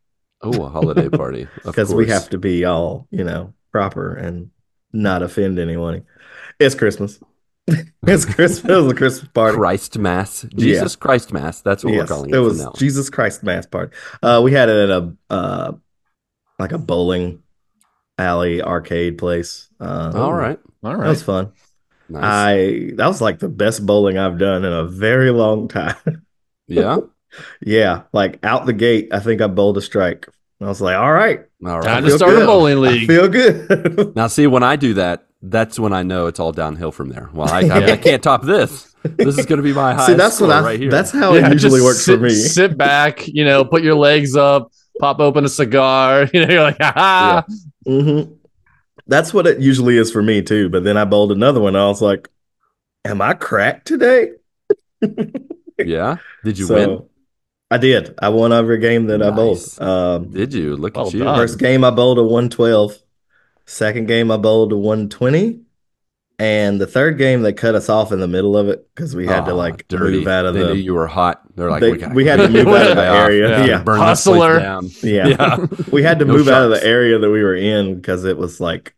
Oh, 0.45 0.63
a 0.63 0.69
holiday 0.69 1.09
party. 1.23 1.47
because 1.63 1.93
we 1.93 2.07
have 2.07 2.29
to 2.29 2.37
be 2.37 2.65
all 2.65 3.07
you 3.11 3.23
know 3.23 3.53
proper 3.71 4.15
and 4.15 4.51
not 4.93 5.21
offend 5.23 5.59
anyone. 5.59 6.05
It's 6.59 6.75
Christmas. 6.75 7.19
it's 7.67 8.25
Christmas. 8.25 8.71
It 8.71 8.81
was 8.83 8.91
a 8.91 8.95
Christmas 8.95 9.29
party. 9.33 9.57
Christ 9.57 9.97
Mass. 9.97 10.45
Jesus 10.55 10.95
Christ 10.95 11.33
Mass. 11.33 11.61
That's 11.61 11.83
what 11.83 11.93
Yes, 11.93 12.01
we're 12.01 12.15
calling 12.15 12.29
it 12.29 12.35
it, 12.35 12.39
was 12.39 12.61
now. 12.63 12.71
Jesus 12.77 13.09
Christ 13.09 13.43
Mass 13.43 13.65
party. 13.65 13.95
Uh, 14.21 14.41
we 14.43 14.51
had 14.51 14.69
it 14.69 14.89
at 14.89 14.89
a 14.89 15.15
uh, 15.29 15.71
like 16.59 16.71
a 16.71 16.77
bowling 16.77 17.41
alley 18.17 18.61
arcade 18.61 19.17
place. 19.17 19.67
Uh, 19.79 20.11
All 20.15 20.33
right. 20.33 20.59
All 20.83 20.97
that 20.97 21.07
was 21.07 21.23
fun. 21.23 21.51
Nice. 22.07 22.23
I 22.23 22.91
that 22.95 23.07
was 23.07 23.19
like 23.19 23.39
the 23.39 23.49
best 23.49 23.85
bowling 23.85 24.17
I've 24.17 24.37
done 24.37 24.63
in 24.63 24.71
a 24.71 24.85
very 24.85 25.31
long 25.31 25.67
time. 25.67 25.95
yeah. 26.67 26.97
yeah, 27.61 28.03
like 28.13 28.39
out 28.45 28.65
the 28.67 28.73
gate, 28.73 29.09
I 29.11 29.19
think 29.19 29.41
I 29.41 29.47
bowled 29.47 29.77
a 29.77 29.81
strike. 29.81 30.27
I 30.61 30.65
was 30.65 30.81
like, 30.81 30.95
all 30.95 31.11
right, 31.11 31.41
All 31.65 31.81
Time 31.81 31.85
right. 31.85 32.01
to 32.03 32.07
feel 32.07 32.17
start 32.17 32.33
a 32.33 32.37
good. 32.37 32.45
bowling 32.47 32.77
I 32.77 32.79
league. 32.79 33.07
feel 33.07 33.27
good. 33.27 34.15
Now, 34.15 34.27
see, 34.27 34.47
when 34.47 34.63
I 34.63 34.75
do 34.77 34.93
that, 34.95 35.27
that's 35.41 35.77
when 35.77 35.93
I 35.93 36.03
know 36.03 36.27
it's 36.27 36.39
all 36.39 36.51
downhill 36.53 36.91
from 36.91 37.09
there. 37.09 37.29
Well, 37.33 37.47
I, 37.49 37.61
I, 37.61 37.91
I 37.91 37.97
can't 37.97 38.23
top 38.23 38.43
this. 38.43 38.95
This 39.03 39.37
is 39.37 39.45
going 39.45 39.57
to 39.57 39.63
be 39.63 39.73
my 39.73 39.93
highest 39.93 40.07
See, 40.07 40.13
that's 40.13 40.39
what 40.41 40.49
I. 40.51 40.61
right 40.61 40.79
here. 40.79 40.89
That's 40.89 41.11
how 41.11 41.33
Yeah, 41.33 41.47
it 41.47 41.53
usually 41.53 41.81
works 41.81 42.03
sit, 42.05 42.17
for 42.17 42.23
me. 42.23 42.33
Sit 42.33 42.77
back, 42.77 43.27
you 43.27 43.45
know, 43.45 43.63
put 43.65 43.83
your 43.83 43.95
legs 43.95 44.35
up, 44.35 44.71
pop 44.99 45.19
open 45.19 45.45
a 45.45 45.49
cigar. 45.49 46.27
You 46.33 46.45
know, 46.45 46.53
you're 46.53 46.63
like, 46.63 46.77
ha 46.81 46.93
ha. 46.95 47.45
hmm 47.85 48.21
That's 49.07 49.33
what 49.33 49.45
it 49.45 49.59
usually 49.59 49.97
is 49.97 50.11
for 50.11 50.23
me 50.23 50.41
too. 50.41 50.69
But 50.69 50.83
then 50.83 50.97
I 50.97 51.05
bowled 51.05 51.31
another 51.33 51.59
one. 51.61 51.75
I 51.75 51.85
was 51.87 52.01
like, 52.01 52.29
"Am 53.03 53.21
I 53.21 53.33
cracked 53.33 53.87
today?" 53.87 54.31
yeah. 55.77 56.17
Did 56.43 56.57
you 56.57 56.65
So, 56.65 56.73
win? 56.75 57.09
I 57.71 57.77
did. 57.77 58.13
I 58.21 58.29
won 58.29 58.53
every 58.53 58.79
game 58.79 59.07
that 59.07 59.21
I 59.23 59.29
Nice. 59.31 59.77
bowled. 59.77 59.81
Um, 59.81 60.29
Did 60.31 60.53
you? 60.53 60.75
Look 60.75 60.95
Well 60.95 61.07
at 61.07 61.13
you. 61.13 61.23
done. 61.23 61.35
First 61.37 61.57
game 61.59 61.83
I 61.83 61.89
bowled 61.89 62.19
a 62.19 62.23
112. 62.23 62.93
Second 63.65 64.07
game 64.07 64.29
I 64.31 64.37
bowled 64.37 64.71
a 64.71 64.77
120. 64.77 65.61
And 66.37 66.79
the 66.81 66.85
third 66.85 67.17
game 67.17 67.41
they 67.43 67.53
cut 67.53 67.75
us 67.75 67.87
off 67.89 68.11
in 68.11 68.19
the 68.19 68.27
middle 68.27 68.57
of 68.57 68.67
it 68.67 68.87
because 68.93 69.15
we 69.15 69.25
had 69.25 69.45
to 69.45 69.53
like 69.53 69.87
dirty. 69.87 70.17
move 70.19 70.27
out 70.27 70.45
of 70.45 70.53
they 70.53 70.59
knew 70.59 70.67
the 70.67 70.77
you 70.77 70.93
were 70.93 71.07
hot. 71.07 71.41
They're 71.55 71.71
like, 71.71 71.79
They- 71.81 71.93
we, 71.93 72.07
we 72.07 72.25
had 72.25 72.35
to 72.37 72.49
move 72.49 72.67
out 72.67 72.81
of 72.83 72.89
the 72.89 72.95
guy 72.95 73.07
off. 73.07 73.25
area. 73.29 73.49
Yeah, 73.59 73.65
Yeah. 73.65 73.83
burn 73.83 73.99
Hustler. 73.99 74.59
down. 74.59 74.89
yeah. 75.01 75.27
Yeah. 75.29 75.65
we 75.91 76.03
had 76.03 76.19
to 76.19 76.25
No 76.25 76.33
move 76.33 76.47
out 76.49 76.63
of 76.65 76.71
the 76.71 76.85
area 76.85 77.17
that 77.17 77.29
we 77.29 77.41
were 77.41 77.55
in 77.55 77.95
because 77.95 78.25
it 78.25 78.37
was 78.37 78.59
like 78.59 78.93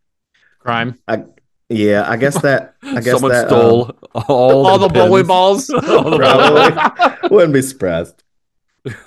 Crime. 0.59 0.97
I, 1.07 1.23
yeah, 1.69 2.09
I 2.09 2.17
guess 2.17 2.41
that 2.41 2.75
I 2.83 2.95
guess 3.01 3.13
Someone 3.13 3.31
that 3.31 3.43
um, 3.43 3.49
stole 3.49 3.97
all, 4.27 4.65
All 4.67 4.79
the 4.79 4.89
bowling 4.89 5.27
balls. 5.27 5.67
Probably. 5.83 7.29
wouldn't 7.29 7.53
be 7.53 7.61
surprised. 7.61 8.23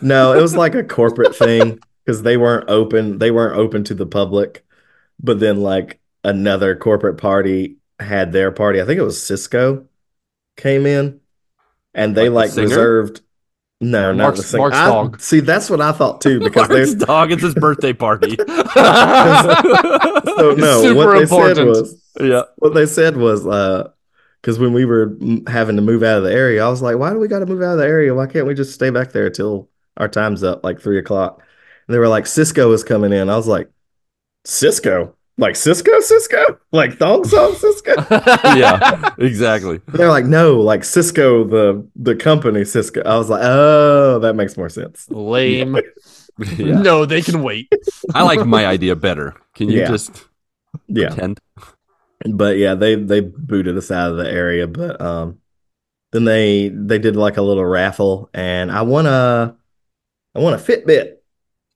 No, 0.00 0.32
it 0.32 0.42
was 0.42 0.56
like 0.56 0.74
a 0.74 0.84
corporate 0.84 1.36
thing 1.36 1.78
because 2.04 2.22
they 2.22 2.36
weren't 2.36 2.68
open. 2.68 3.18
They 3.18 3.30
weren't 3.30 3.56
open 3.58 3.84
to 3.84 3.94
the 3.94 4.06
public. 4.06 4.64
But 5.22 5.40
then, 5.40 5.60
like 5.60 6.00
another 6.24 6.74
corporate 6.76 7.18
party 7.18 7.76
had 7.98 8.32
their 8.32 8.50
party. 8.50 8.80
I 8.80 8.84
think 8.86 8.98
it 8.98 9.04
was 9.04 9.22
Cisco 9.22 9.86
came 10.56 10.86
in, 10.86 11.20
and 11.94 12.16
they 12.16 12.28
Like 12.28 12.48
like, 12.48 12.54
the 12.54 12.62
reserved. 12.62 13.20
No, 13.82 14.12
not 14.12 14.24
Marc's- 14.24 14.38
the 14.40 14.44
singer. 14.44 14.60
Marc's 14.60 14.76
I- 14.76 14.86
dog. 14.90 15.20
See, 15.20 15.40
that's 15.40 15.70
what 15.70 15.80
I 15.80 15.92
thought 15.92 16.20
too 16.20 16.38
because 16.38 16.68
Marc's 16.68 16.94
dog. 16.94 17.32
It's 17.32 17.42
his 17.42 17.54
birthday 17.54 17.92
party. 17.92 18.36
So 20.40 20.54
no, 20.54 20.82
Super 20.82 20.94
what 20.96 21.18
they 21.18 21.26
said 21.26 21.66
was 21.66 22.02
yeah. 22.20 22.42
what 22.56 22.74
they 22.74 22.86
said 22.86 23.16
was 23.16 23.46
uh 23.46 23.90
because 24.40 24.58
when 24.58 24.72
we 24.72 24.84
were 24.84 25.16
having 25.46 25.76
to 25.76 25.82
move 25.82 26.02
out 26.02 26.18
of 26.18 26.24
the 26.24 26.32
area, 26.32 26.64
I 26.64 26.68
was 26.68 26.82
like, 26.82 26.96
why 26.98 27.10
do 27.10 27.18
we 27.18 27.28
got 27.28 27.40
to 27.40 27.46
move 27.46 27.62
out 27.62 27.72
of 27.72 27.78
the 27.78 27.84
area? 27.86 28.14
Why 28.14 28.26
can't 28.26 28.46
we 28.46 28.54
just 28.54 28.72
stay 28.74 28.90
back 28.90 29.12
there 29.12 29.30
till 29.30 29.68
our 29.96 30.08
time's 30.08 30.42
up, 30.42 30.64
like 30.64 30.80
three 30.80 30.98
o'clock? 30.98 31.42
And 31.86 31.94
they 31.94 31.98
were 31.98 32.08
like, 32.08 32.26
Cisco 32.26 32.72
is 32.72 32.82
coming 32.84 33.12
in. 33.12 33.28
I 33.30 33.36
was 33.36 33.46
like, 33.46 33.68
Cisco? 34.44 35.14
Like 35.38 35.56
Cisco, 35.56 36.00
Cisco? 36.00 36.58
Like 36.72 36.98
Thong 36.98 37.24
Song 37.24 37.52
Sisqó? 37.52 37.96
Yeah. 38.58 39.14
Exactly. 39.18 39.80
They're 39.88 40.10
like, 40.10 40.26
no, 40.26 40.60
like 40.60 40.84
Cisco, 40.84 41.44
the 41.44 41.86
the 41.96 42.14
company 42.14 42.64
Cisco. 42.64 43.02
I 43.06 43.16
was 43.16 43.30
like, 43.30 43.40
oh, 43.42 44.18
that 44.18 44.34
makes 44.34 44.56
more 44.58 44.68
sense. 44.68 45.06
Lame. 45.10 45.76
Yeah. 45.76 45.82
No, 46.80 47.04
they 47.04 47.20
can 47.20 47.42
wait. 47.42 47.70
I 48.14 48.22
like 48.22 48.46
my 48.46 48.64
idea 48.66 48.96
better. 48.96 49.34
Can 49.54 49.68
you 49.68 49.80
Yeah. 49.80 49.88
just 49.88 50.24
Yeah. 50.88 51.08
pretend? 51.08 51.38
But 52.28 52.56
yeah, 52.56 52.74
they 52.74 52.96
they 52.96 53.20
booted 53.20 53.76
us 53.76 53.90
out 53.90 54.10
of 54.10 54.18
the 54.18 54.30
area. 54.30 54.66
But 54.66 55.00
um, 55.00 55.38
then 56.12 56.24
they 56.24 56.68
they 56.68 56.98
did 56.98 57.16
like 57.16 57.36
a 57.36 57.42
little 57.42 57.64
raffle, 57.64 58.30
and 58.34 58.70
I 58.70 58.82
won 58.82 59.06
a 59.06 59.56
I 60.34 60.38
won 60.38 60.54
a 60.54 60.58
Fitbit. 60.58 61.16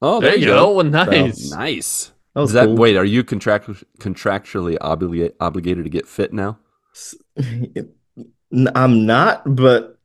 Oh, 0.02 0.20
there 0.20 0.36
you 0.36 0.46
go. 0.46 0.74
Well, 0.74 0.84
nice. 1.06 1.50
Nice. 1.50 2.12
That 2.34 2.40
was 2.40 2.50
Is 2.50 2.54
that 2.54 2.66
cool. 2.66 2.76
wait? 2.76 2.96
Are 2.96 3.04
you 3.04 3.22
contract 3.24 3.68
contractually 3.98 4.76
obligate, 4.80 5.36
obligated 5.40 5.84
to 5.84 5.90
get 5.90 6.08
fit 6.08 6.32
now? 6.32 6.58
I'm 8.74 9.06
not, 9.06 9.42
but 9.56 9.98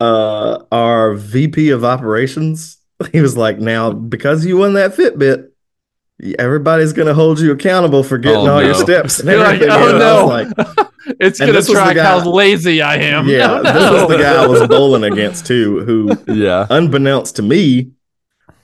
uh, 0.00 0.62
our 0.70 1.14
VP 1.14 1.70
of 1.70 1.84
operations, 1.84 2.78
he 3.12 3.20
was 3.20 3.36
like, 3.36 3.58
"Now 3.58 3.92
because 3.92 4.46
you 4.46 4.56
won 4.56 4.74
that 4.74 4.94
Fitbit." 4.94 5.50
Everybody's 6.38 6.92
gonna 6.94 7.12
hold 7.14 7.40
you 7.40 7.52
accountable 7.52 8.02
for 8.02 8.16
getting 8.18 8.48
Oh, 8.48 8.54
all 8.54 8.62
your 8.62 8.74
steps. 8.74 9.20
And 9.20 9.28
You're 9.28 9.38
like, 9.38 9.60
oh 9.62 9.90
And 9.90 9.98
no, 9.98 10.26
like, 10.26 10.48
it's 11.20 11.38
gonna 11.38 11.52
this 11.52 11.68
track 11.70 11.96
guy- 11.96 12.04
how 12.04 12.28
lazy 12.30 12.80
I 12.82 12.96
am. 12.96 13.28
yeah, 13.28 13.52
Oh, 13.58 13.62
this 13.62 13.74
no. 13.74 13.92
was 14.06 14.16
the 14.16 14.22
guy 14.22 14.42
I 14.42 14.46
was 14.46 14.66
bowling 14.66 15.04
against 15.04 15.46
too, 15.46 15.80
who 15.84 16.16
Yeah. 16.32 16.66
unbeknownst 16.70 17.36
to 17.36 17.42
me, 17.42 17.90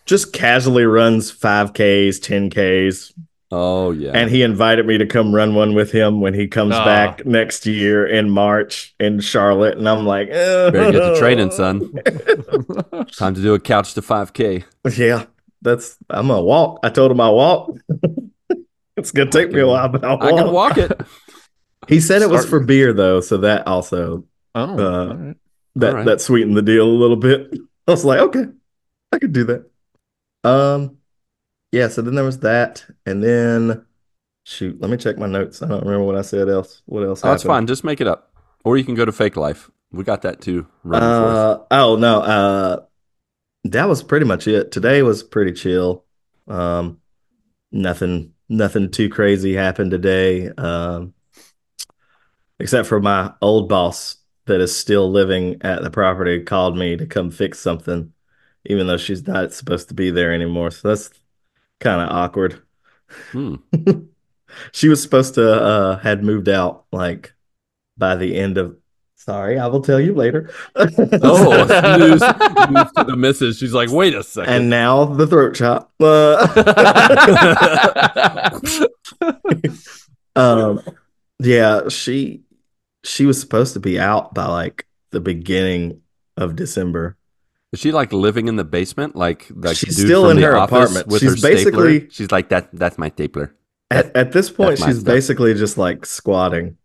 just 0.07 0.33
casually 0.33 0.85
runs 0.85 1.31
5Ks, 1.31 2.19
10Ks. 2.21 3.13
Oh 3.55 3.91
yeah. 3.91 4.13
And 4.15 4.31
he 4.31 4.43
invited 4.43 4.87
me 4.87 4.97
to 4.97 5.05
come 5.05 5.35
run 5.35 5.55
one 5.55 5.75
with 5.75 5.93
him 5.93 6.23
when 6.23 6.33
he 6.33 6.49
comes 6.49 6.75
Ah. 6.75 6.87
back 6.87 7.27
next 7.27 7.67
year 7.67 8.07
in 8.07 8.31
March 8.31 8.95
in 8.99 9.21
Charlotte. 9.21 9.77
And 9.77 9.87
I'm 9.87 10.07
like, 10.07 10.29
eh. 10.31 10.71
Better 10.71 10.91
get 10.91 11.01
to 11.15 11.19
training, 11.19 11.51
son. 11.51 11.93
Time 13.15 13.35
to 13.35 13.43
do 13.43 13.53
a 13.53 13.61
couch 13.61 13.93
to 13.93 14.01
5K. 14.01 14.65
Yeah, 14.97 15.25
that's, 15.63 15.97
I'm 16.11 16.27
going 16.29 16.39
to 16.41 16.45
walk. 16.45 16.81
I 16.83 16.91
told 16.91 17.11
him 17.11 17.21
I 17.21 17.31
walk. 17.31 17.71
it's 18.97 19.11
going 19.13 19.31
to 19.31 19.39
take 19.39 19.53
me 19.53 19.61
a 19.61 19.67
while, 19.67 19.89
but 19.89 20.05
I'll 20.05 20.19
walk. 20.19 20.33
I 20.33 20.37
can 20.43 20.53
walk 20.53 20.79
it. 20.79 21.01
He 21.89 22.01
said 22.01 22.23
it 22.23 22.31
was 22.31 22.47
for 22.47 22.61
beer, 22.61 22.93
though. 22.93 23.21
So 23.21 23.39
that 23.39 23.67
also, 23.67 24.25
Oh, 24.55 24.61
Uh, 24.61 25.09
all 25.09 25.17
right. 25.17 25.37
that, 25.75 25.89
All 25.89 25.95
right. 25.97 26.07
that 26.07 26.21
sweetened 26.21 26.57
the 26.57 26.63
deal 26.63 26.87
a 26.87 26.89
little 26.89 27.17
bit. 27.17 27.53
I 27.89 27.91
was 27.91 28.05
like, 28.05 28.21
okay, 28.21 28.45
I 29.11 29.19
could 29.19 29.33
do 29.33 29.45
that. 29.45 29.71
Um, 30.45 30.99
yeah. 31.73 31.89
So 31.89 32.03
then 32.03 32.15
there 32.15 32.25
was 32.25 32.39
that, 32.41 32.85
and 33.05 33.23
then 33.23 33.85
shoot, 34.45 34.81
let 34.81 34.91
me 34.93 34.97
check 34.97 35.19
my 35.19 35.27
notes. 35.27 35.61
I 35.61 35.67
don't 35.67 35.83
remember 35.85 36.05
what 36.05 36.15
I 36.17 36.23
said 36.23 36.49
else. 36.49 36.83
What 36.87 37.03
else? 37.03 37.25
Oh, 37.25 37.31
that's 37.31 37.43
fine. 37.43 37.67
Just 37.67 37.83
make 37.83 38.01
it 38.01 38.07
up. 38.07 38.33
Or 38.65 38.77
you 38.77 38.85
can 38.85 38.95
go 38.95 39.05
to 39.05 39.11
fake 39.13 39.37
life. 39.37 39.69
We 39.91 40.05
got 40.05 40.23
that 40.23 40.41
too. 40.41 40.67
running 40.85 41.09
for 41.09 41.27
us. 41.27 41.37
Uh, 41.37 41.65
oh 41.73 41.97
no, 41.97 42.21
uh, 42.21 42.81
that 43.65 43.89
was 43.89 44.03
pretty 44.03 44.27
much 44.27 44.47
it. 44.47 44.73
Today 44.73 45.03
was 45.03 45.23
pretty 45.23 45.53
chill. 45.53 46.05
Um, 46.49 47.01
nothing, 47.71 48.35
nothing 48.49 48.91
too 48.91 49.09
crazy 49.09 49.55
happened 49.55 49.91
today. 49.91 50.49
Um, 50.49 51.15
except 52.59 52.89
for 52.89 53.01
my 53.01 53.33
old 53.41 53.69
boss 53.69 54.17
that 54.47 54.61
is 54.61 54.77
still 54.77 55.11
living 55.11 55.59
at 55.63 55.83
the 55.83 55.91
property 55.91 56.43
called 56.43 56.77
me 56.77 56.97
to 56.97 57.07
come 57.07 57.31
fix 57.31 57.59
something, 57.59 58.13
even 58.67 58.87
though 58.87 58.97
she's 58.97 59.27
not 59.27 59.53
supposed 59.53 59.89
to 59.89 59.95
be 59.95 60.11
there 60.11 60.33
anymore. 60.33 60.71
So 60.71 60.89
that's 60.89 61.11
kind 61.81 62.01
of 62.01 62.17
awkward. 62.17 62.63
Hmm. 63.31 63.57
she 64.73 64.89
was 64.89 65.03
supposed 65.03 65.35
to 65.35 65.53
uh 65.53 65.99
had 65.99 66.25
moved 66.25 66.49
out 66.49 66.85
like 66.93 67.35
by 67.97 68.17
the 68.17 68.37
end 68.37 68.59
of 68.59 68.77
sorry 69.25 69.59
i 69.59 69.67
will 69.67 69.81
tell 69.83 70.01
you 70.01 70.15
later 70.15 70.51
Oh, 70.77 70.87
news, 71.99 72.21
news 72.21 72.93
to 72.97 73.05
the 73.05 73.15
missus. 73.17 73.59
She's 73.59 73.73
like, 73.73 73.91
wait 73.91 74.15
a 74.15 74.23
second. 74.23 74.53
and 74.53 74.71
now 74.71 75.05
the 75.05 75.27
throat 75.27 75.55
chop 75.55 75.93
Uh, 76.01 76.47
um 80.37 80.81
yeah 81.39 81.89
she 81.89 82.43
she 83.05 83.27
was 83.27 83.41
supposed 83.41 83.75
to 83.75 83.81
be 83.81 83.99
out 83.99 84.33
by 84.35 84.47
like 84.47 84.87
the 85.11 85.21
beginning 85.21 86.01
of 86.37 86.57
december 86.57 87.17
Is 87.73 87.81
she 87.81 87.93
like 87.93 88.13
living 88.13 88.49
in 88.49 88.57
the 88.57 88.65
basement? 88.65 89.17
Like, 89.17 89.47
like 89.55 89.77
She's 89.77 89.97
still 89.97 90.29
in 90.31 90.37
her 90.39 90.53
apartment. 90.55 91.07
With 91.09 91.21
She's 91.23 91.31
her 91.33 91.37
stapler? 91.37 91.57
basically- 91.89 92.11
She's 92.11 92.31
like 92.31 92.49
that. 92.51 92.69
That's 92.73 92.99
my 92.99 93.09
stapler. 93.11 93.55
at, 93.91 94.15
at 94.17 94.33
this 94.33 94.51
point 94.51 94.79
she's 94.79 95.03
basically 95.03 95.55
just 95.55 95.77
like 95.79 96.05
squatting 96.07 96.77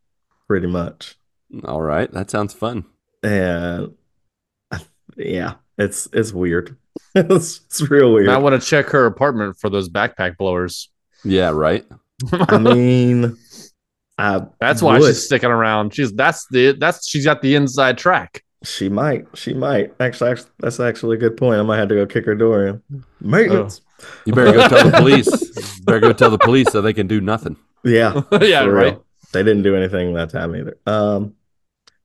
pretty 0.48 0.67
much 0.67 1.15
All 1.66 1.82
right, 1.82 2.12
that 2.12 2.30
sounds 2.30 2.54
fun. 2.54 2.86
and 3.24 3.94
yeah 5.16 5.56
it's 5.80 6.08
it's 6.13 6.32
weird 6.32 6.77
it's, 7.16 7.62
it's 7.66 7.89
real 7.89 8.13
weird 8.13 8.30
I 8.30 8.38
want 8.38 8.62
to 8.62 8.68
check 8.68 8.88
her 8.89 9.06
apartment 9.08 9.58
for 9.60 9.70
those 9.70 9.89
backpack 9.89 10.38
blowers. 10.38 10.89
Yeah, 11.24 11.50
right. 11.50 11.84
I 12.32 12.58
mean, 12.58 13.38
I 14.18 14.42
That's 14.60 14.82
why 14.82 15.00
would. 15.00 15.08
she's 15.08 15.24
sticking 15.25 15.50
around. 15.50 15.94
She's 15.94 16.12
that's 16.13 16.48
the 16.50 16.74
that's 16.74 17.08
she's 17.08 17.25
got 17.25 17.42
the 17.42 17.56
inside 17.56 17.98
track. 17.98 18.44
She 18.63 18.89
might. 18.89 19.27
She 19.36 19.54
might. 19.54 19.94
Actually, 20.00 20.32
actually, 20.32 20.50
that's 20.60 20.80
actually 20.80 21.18
a 21.18 21.20
good 21.20 21.38
point. 21.38 21.60
I 21.60 21.63
might 21.63 21.77
have 21.77 21.89
to 21.89 21.96
go 21.96 22.06
kick 22.06 22.25
her 22.25 22.36
door 22.36 22.68
in. 22.68 23.04
Maintenance. 23.22 23.82
Oh. 24.00 24.06
You 24.25 24.34
better 24.34 24.54
go 24.54 24.68
tell 24.68 24.89
the 24.89 24.98
police. 24.98 25.77
You 25.77 25.84
better 25.86 26.00
go 26.00 26.13
tell 26.13 26.30
the 26.32 26.39
police 26.39 26.72
so 26.72 26.82
they 26.82 26.94
can 26.94 27.08
do 27.08 27.22
nothing. 27.22 27.58
Yeah. 27.84 28.22
yeah, 28.42 28.66
right. 28.66 28.94
real. 28.94 29.06
They 29.38 29.44
didn't 29.44 29.63
do 29.63 29.75
anything 29.75 30.13
that 30.13 30.29
time 30.32 30.56
either. 30.56 30.77
Um. 30.86 31.36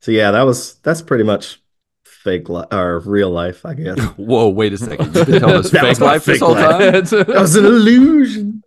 So 0.00 0.10
yeah, 0.10 0.32
that 0.32 0.42
was 0.42 0.74
that's 0.76 1.00
pretty 1.02 1.24
much 1.24 1.60
fake 2.04 2.48
life 2.48 2.68
or 2.72 3.00
real 3.00 3.30
life, 3.30 3.64
I 3.64 3.74
guess. 3.74 3.98
Whoa, 4.16 4.48
wait 4.48 4.72
a 4.72 4.78
second. 4.78 5.14
You've 5.14 5.26
been 5.26 5.40
telling 5.40 5.56
us 5.64 5.70
That 5.70 5.82
fake 5.82 6.00
life 6.00 6.24
this 6.24 6.40
whole 6.40 6.52
life. 6.52 6.70
time? 6.70 7.24
that 7.26 7.40
was 7.40 7.56
an 7.56 7.64
illusion. 7.64 8.62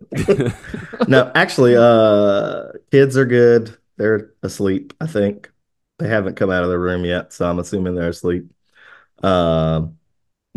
no, 1.08 1.30
actually, 1.34 1.76
uh, 1.76 2.72
kids 2.90 3.16
are 3.16 3.24
good. 3.24 3.76
They're 3.96 4.32
asleep. 4.42 4.92
I 5.00 5.06
think 5.06 5.50
they 5.98 6.08
haven't 6.08 6.36
come 6.36 6.50
out 6.50 6.64
of 6.64 6.68
the 6.70 6.78
room 6.78 7.04
yet, 7.04 7.32
so 7.32 7.48
I'm 7.48 7.58
assuming 7.58 7.94
they're 7.94 8.08
asleep. 8.10 8.50
Um, 9.22 9.98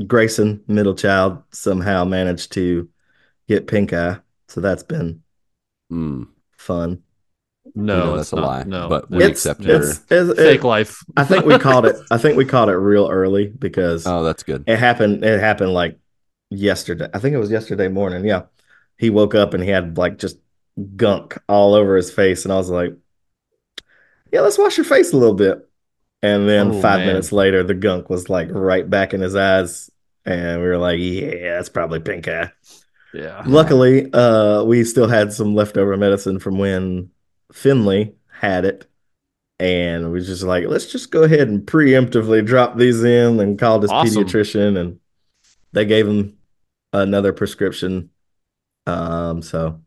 Grayson, 0.07 0.63
middle 0.67 0.95
child, 0.95 1.43
somehow 1.51 2.05
managed 2.05 2.51
to 2.53 2.89
get 3.47 3.67
pink 3.67 3.93
eye, 3.93 4.17
so 4.47 4.61
that's 4.61 4.83
been 4.83 5.21
Hmm. 5.89 6.23
fun. 6.57 7.03
We 7.75 7.83
no, 7.83 7.99
know 8.05 8.17
that's 8.17 8.33
a 8.33 8.35
not. 8.37 8.45
lie, 8.45 8.63
No, 8.63 8.89
but 8.89 9.09
we 9.09 9.23
it's 9.23 9.45
accept 9.45 9.61
your- 9.61 9.77
it's, 9.81 9.99
it's- 10.11 10.35
fake 10.35 10.63
it- 10.63 10.67
life. 10.67 11.03
I 11.17 11.23
think 11.23 11.45
we 11.45 11.57
caught 11.59 11.85
it. 11.85 11.95
I 12.11 12.17
think 12.17 12.37
we 12.37 12.45
caught 12.45 12.69
it 12.69 12.75
real 12.77 13.09
early 13.09 13.47
because 13.47 14.05
Oh, 14.07 14.23
that's 14.23 14.43
good. 14.43 14.63
It 14.67 14.77
happened. 14.79 15.23
It 15.23 15.39
happened 15.39 15.73
like 15.73 15.97
yesterday. 16.49 17.07
I 17.13 17.19
think 17.19 17.33
it 17.35 17.39
was 17.39 17.51
yesterday 17.51 17.87
morning. 17.87 18.25
Yeah, 18.25 18.43
he 18.97 19.09
woke 19.09 19.35
up 19.35 19.53
and 19.53 19.63
he 19.63 19.69
had 19.69 19.97
like 19.97 20.17
just 20.17 20.37
gunk 20.95 21.37
all 21.47 21.73
over 21.75 21.95
his 21.95 22.11
face, 22.11 22.43
and 22.45 22.53
I 22.53 22.57
was 22.57 22.69
like, 22.69 22.95
"Yeah, 24.31 24.41
let's 24.41 24.57
wash 24.57 24.77
your 24.77 24.85
face 24.85 25.13
a 25.13 25.17
little 25.17 25.35
bit." 25.35 25.67
And 26.21 26.49
then 26.49 26.67
Oh, 26.75 26.81
five 26.81 26.99
man. 26.99 27.07
minutes 27.07 27.31
later, 27.31 27.63
the 27.63 27.73
gunk 27.73 28.09
was 28.09 28.29
like 28.29 28.49
right 28.51 28.89
back 28.89 29.13
in 29.13 29.21
his 29.21 29.35
eyes, 29.35 29.89
and 30.25 30.61
we 30.61 30.67
were 30.67 30.77
like, 30.77 30.99
"Yeah, 30.99 31.55
that's 31.55 31.69
probably 31.69 31.99
pink 31.99 32.27
eye." 32.27 32.51
Yeah. 33.13 33.41
Luckily, 33.45 34.11
uh, 34.13 34.63
we 34.63 34.83
still 34.83 35.07
had 35.07 35.33
some 35.33 35.55
leftover 35.55 35.97
medicine 35.97 36.37
from 36.39 36.59
when 36.59 37.09
Finley 37.51 38.15
had 38.31 38.65
it. 38.65 38.85
And 39.59 40.11
we 40.11 40.21
just 40.21 40.43
like, 40.43 40.67
let's 40.67 40.85
just 40.85 41.11
go 41.11 41.23
ahead 41.23 41.49
and 41.49 41.61
preemptively 41.65 42.45
drop 42.45 42.77
these 42.77 43.03
in 43.03 43.39
and 43.41 43.59
called 43.59 43.81
his 43.81 43.91
Awesome. 43.91 44.23
pediatrician 44.23 44.77
and 44.79 44.99
they 45.73 45.85
gave 45.85 46.07
him 46.07 46.37
another 46.93 47.33
prescription. 47.33 48.09
Um, 48.85 49.41
so 49.41 49.81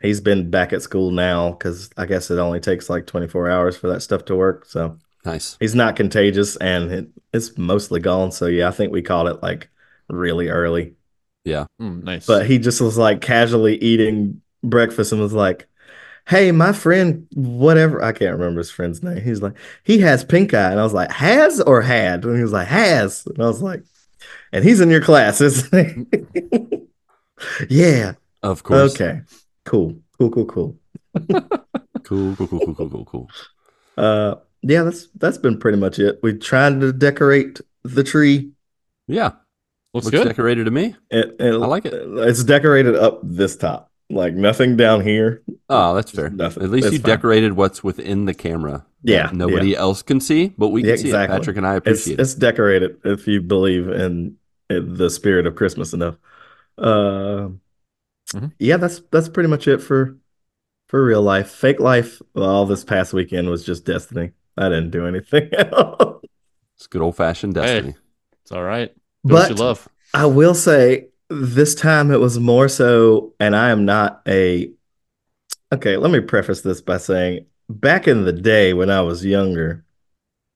he's 0.00 0.22
been 0.22 0.50
back 0.50 0.72
at 0.72 0.82
school 0.82 1.10
now 1.10 1.50
because 1.50 1.90
I 1.98 2.06
guess 2.06 2.30
it 2.30 2.38
only 2.38 2.60
takes 2.60 2.88
like 2.88 3.06
24 3.06 3.50
hours 3.50 3.76
for 3.76 3.88
that 3.88 4.00
stuff 4.00 4.24
to 4.26 4.36
work. 4.36 4.64
So 4.64 4.98
Nice. 5.24 5.56
he's 5.60 5.74
not 5.74 5.96
contagious 5.96 6.56
and 6.56 6.90
it, 6.90 7.08
it's 7.32 7.58
mostly 7.58 8.00
gone. 8.00 8.32
So 8.32 8.46
yeah, 8.46 8.68
I 8.68 8.70
think 8.70 8.90
we 8.90 9.02
caught 9.02 9.26
it 9.26 9.42
like 9.42 9.68
really 10.08 10.48
early. 10.48 10.94
Mm, 11.80 12.04
nice. 12.04 12.26
But 12.26 12.46
he 12.46 12.58
just 12.58 12.80
was 12.80 12.96
like 12.96 13.20
casually 13.20 13.76
eating 13.76 14.40
breakfast 14.62 15.12
and 15.12 15.20
was 15.20 15.34
like, 15.34 15.68
Hey, 16.26 16.52
my 16.52 16.72
friend, 16.72 17.26
whatever, 17.34 18.02
I 18.02 18.12
can't 18.12 18.32
remember 18.38 18.58
his 18.60 18.70
friend's 18.70 19.02
name. 19.02 19.20
He's 19.20 19.42
like, 19.42 19.54
he 19.82 19.98
has 19.98 20.24
pink 20.24 20.54
eye. 20.54 20.70
And 20.70 20.80
I 20.80 20.82
was 20.82 20.94
like, 20.94 21.10
has 21.12 21.60
or 21.60 21.82
had? 21.82 22.24
And 22.24 22.36
he 22.36 22.42
was 22.42 22.52
like, 22.52 22.66
has. 22.68 23.26
And 23.26 23.42
I 23.42 23.46
was 23.46 23.60
like, 23.62 23.82
and 24.52 24.64
he's 24.64 24.80
in 24.80 24.88
your 24.90 25.02
class, 25.02 25.40
isn't 25.42 26.08
he? 26.52 26.78
yeah. 27.68 28.12
Of 28.42 28.62
course. 28.62 28.94
Okay. 28.94 29.20
Cool. 29.64 29.96
Cool, 30.18 30.30
cool, 30.30 30.46
cool. 30.46 30.78
Cool, 32.04 32.36
cool, 32.36 32.46
cool, 32.48 32.60
cool, 32.60 32.74
cool, 32.74 32.88
cool, 32.90 33.04
cool. 33.04 33.30
Uh 33.96 34.36
yeah, 34.62 34.82
that's 34.82 35.08
that's 35.16 35.38
been 35.38 35.58
pretty 35.58 35.78
much 35.78 35.98
it. 35.98 36.18
We 36.22 36.34
tried 36.38 36.80
to 36.80 36.92
decorate 36.92 37.60
the 37.82 38.02
tree. 38.02 38.50
Yeah. 39.06 39.32
looks 39.92 40.06
Looks 40.06 40.10
good. 40.10 40.24
decorated 40.28 40.64
to 40.64 40.70
me. 40.70 40.96
It, 41.10 41.36
it- 41.38 41.52
I 41.52 41.66
like 41.66 41.84
it. 41.86 41.94
It's 41.94 42.44
decorated 42.44 42.96
up 42.96 43.20
this 43.22 43.56
top. 43.56 43.90
Like 44.10 44.34
nothing 44.34 44.76
down 44.76 45.00
here. 45.00 45.42
Oh, 45.68 45.94
that's 45.94 46.10
fair. 46.10 46.30
Nothing. 46.30 46.62
At 46.62 46.70
least 46.70 46.86
It's 46.86 46.92
you 46.96 46.98
fine. 47.00 47.12
decorated 47.12 47.54
what's 47.54 47.82
within 47.82 48.26
the 48.26 48.34
camera. 48.34 48.84
Yeah, 49.02 49.26
that 49.28 49.34
Nobody 49.34 49.76
else 49.76 50.02
can 50.02 50.20
see, 50.20 50.52
but 50.58 50.68
we 50.68 50.82
can 50.82 50.90
Yeah, 50.90 50.96
see 50.96 51.08
it. 51.10 51.26
Patrick 51.28 51.56
and 51.56 51.66
I 51.66 51.74
It's 51.74 52.06
appreciate 52.06 52.20
it's 52.20 52.34
decorated 52.34 52.98
if 53.04 53.26
you 53.26 53.40
believe 53.40 53.88
in, 53.88 54.36
in 54.70 54.94
the 54.94 55.10
spirit 55.10 55.46
of 55.46 55.54
Christmas 55.56 55.92
enough. 55.92 56.16
Uh, 56.78 57.48
Mhm. 58.34 58.52
yeah, 58.58 58.76
that's 58.76 59.00
that's 59.10 59.28
pretty 59.28 59.48
much 59.48 59.68
it 59.68 59.78
for 59.78 60.16
for 60.88 61.04
real 61.04 61.22
life. 61.22 61.50
Fake 61.50 61.80
life. 61.80 62.20
All 62.34 62.66
this 62.66 62.84
past 62.84 63.12
weekend 63.12 63.48
was 63.48 63.64
just 63.64 63.84
destiny. 63.84 64.32
I 64.56 64.68
didn't 64.68 64.90
do 64.90 65.06
anything 65.06 65.52
else. 65.54 66.24
it. 66.24 66.30
It's 66.76 66.86
good 66.86 67.02
old 67.02 67.16
fashioned 67.16 67.56
Hey. 67.56 67.80
destiny. 67.80 67.96
It's 68.42 68.52
all 68.52 68.62
right. 68.62 68.92
Do 69.26 69.34
what 69.34 69.48
you 69.48 69.54
But 69.54 69.60
love. 69.60 69.88
I 70.12 70.26
will 70.26 70.54
say 70.54 71.08
this 71.34 71.74
time 71.74 72.10
it 72.10 72.20
was 72.20 72.38
more 72.38 72.68
so, 72.68 73.32
and 73.40 73.54
I 73.54 73.70
am 73.70 73.84
not 73.84 74.22
a. 74.26 74.70
Okay, 75.72 75.96
let 75.96 76.10
me 76.10 76.20
preface 76.20 76.60
this 76.60 76.80
by 76.80 76.98
saying 76.98 77.46
back 77.68 78.06
in 78.06 78.24
the 78.24 78.32
day 78.32 78.74
when 78.74 78.90
I 78.90 79.00
was 79.00 79.24
younger 79.24 79.84